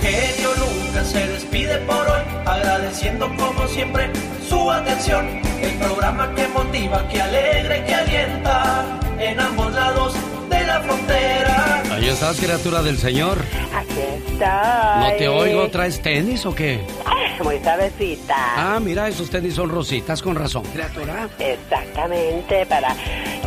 genio 0.03 0.49
Lucas 0.61 1.07
se 1.07 1.27
despide 1.27 1.77
por 1.79 2.07
hoy, 2.07 2.21
agradeciendo 2.45 3.27
como 3.37 3.67
siempre 3.69 4.11
su 4.51 4.69
atención. 4.69 5.25
El 5.61 5.73
programa 5.75 6.35
que 6.35 6.47
motiva, 6.49 7.07
que 7.07 7.21
alegra 7.21 7.77
y 7.77 7.83
que 7.83 7.95
alienta 7.95 8.99
en 9.17 9.39
ambos 9.39 9.73
lados 9.73 10.13
de 10.49 10.65
la 10.65 10.81
frontera. 10.81 11.83
Ahí 11.91 12.09
estás, 12.09 12.37
criatura 12.37 12.81
del 12.81 12.97
Señor. 12.97 13.37
Aquí 13.73 14.01
está. 14.27 14.99
¿No 14.99 15.17
te 15.17 15.27
oigo? 15.29 15.69
¿Traes 15.69 16.01
tenis 16.01 16.45
o 16.45 16.53
qué? 16.53 16.81
Muy 17.43 17.59
suavecita. 17.59 18.35
Ah, 18.55 18.79
mira, 18.79 19.07
esos 19.07 19.29
tenis 19.29 19.55
son 19.55 19.69
rositas, 19.69 20.21
con 20.21 20.35
razón, 20.35 20.63
criatura. 20.73 21.27
Exactamente, 21.39 22.65
para 22.67 22.95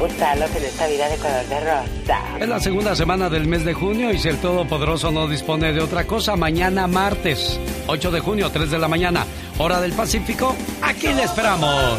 usarlos 0.02 0.51
en 0.56 0.64
esta 0.64 0.86
vida 0.86 1.09
de 1.09 1.16
color 1.16 1.47
de 1.47 1.60
rosa. 1.60 2.20
Es 2.40 2.48
la 2.48 2.60
segunda 2.60 2.97
semana 2.97 3.28
del 3.28 3.47
mes 3.47 3.64
de 3.64 3.74
junio 3.74 4.10
y 4.10 4.18
si 4.18 4.28
el 4.28 4.39
Todopoderoso 4.39 5.12
no 5.12 5.28
dispone 5.28 5.72
de 5.72 5.81
otra 5.81 6.05
cosa, 6.05 6.35
mañana 6.35 6.86
martes, 6.86 7.60
8 7.86 8.10
de 8.10 8.20
junio, 8.20 8.51
3 8.51 8.70
de 8.70 8.78
la 8.78 8.89
mañana, 8.89 9.26
hora 9.59 9.81
del 9.81 9.93
Pacífico, 9.93 10.56
aquí 10.82 10.94
le 11.03 11.23
esperamos. 11.23 11.99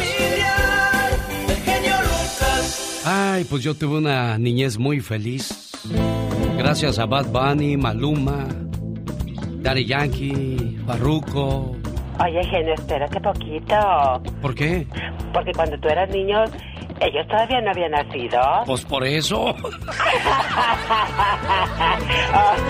Ay, 3.06 3.44
pues 3.44 3.64
yo 3.64 3.76
tuve 3.76 3.98
una 3.98 4.38
niñez 4.38 4.78
muy 4.78 5.00
feliz. 5.00 5.72
Gracias 6.58 6.98
a 7.00 7.06
Bad 7.06 7.28
Bunny, 7.28 7.78
Maluma, 7.78 8.48
Daddy 9.62 9.86
Yankee, 9.86 10.78
Barruco. 10.86 11.76
Oye, 12.24 12.44
genio, 12.46 12.74
espérate 12.74 13.20
poquito. 13.20 14.22
¿Por 14.42 14.56
qué? 14.56 14.88
Porque 15.34 15.52
cuando 15.52 15.78
tú 15.80 15.90
eras 15.90 16.10
niño, 16.10 16.46
ellos 17.02 17.28
todavía 17.28 17.62
no 17.62 17.72
habían 17.72 17.92
nacido. 17.92 18.40
Pues 18.66 18.86
por 18.86 19.04
eso. 19.06 19.48
oh 19.48 19.56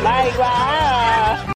my 0.04 0.32
God. 0.36 1.54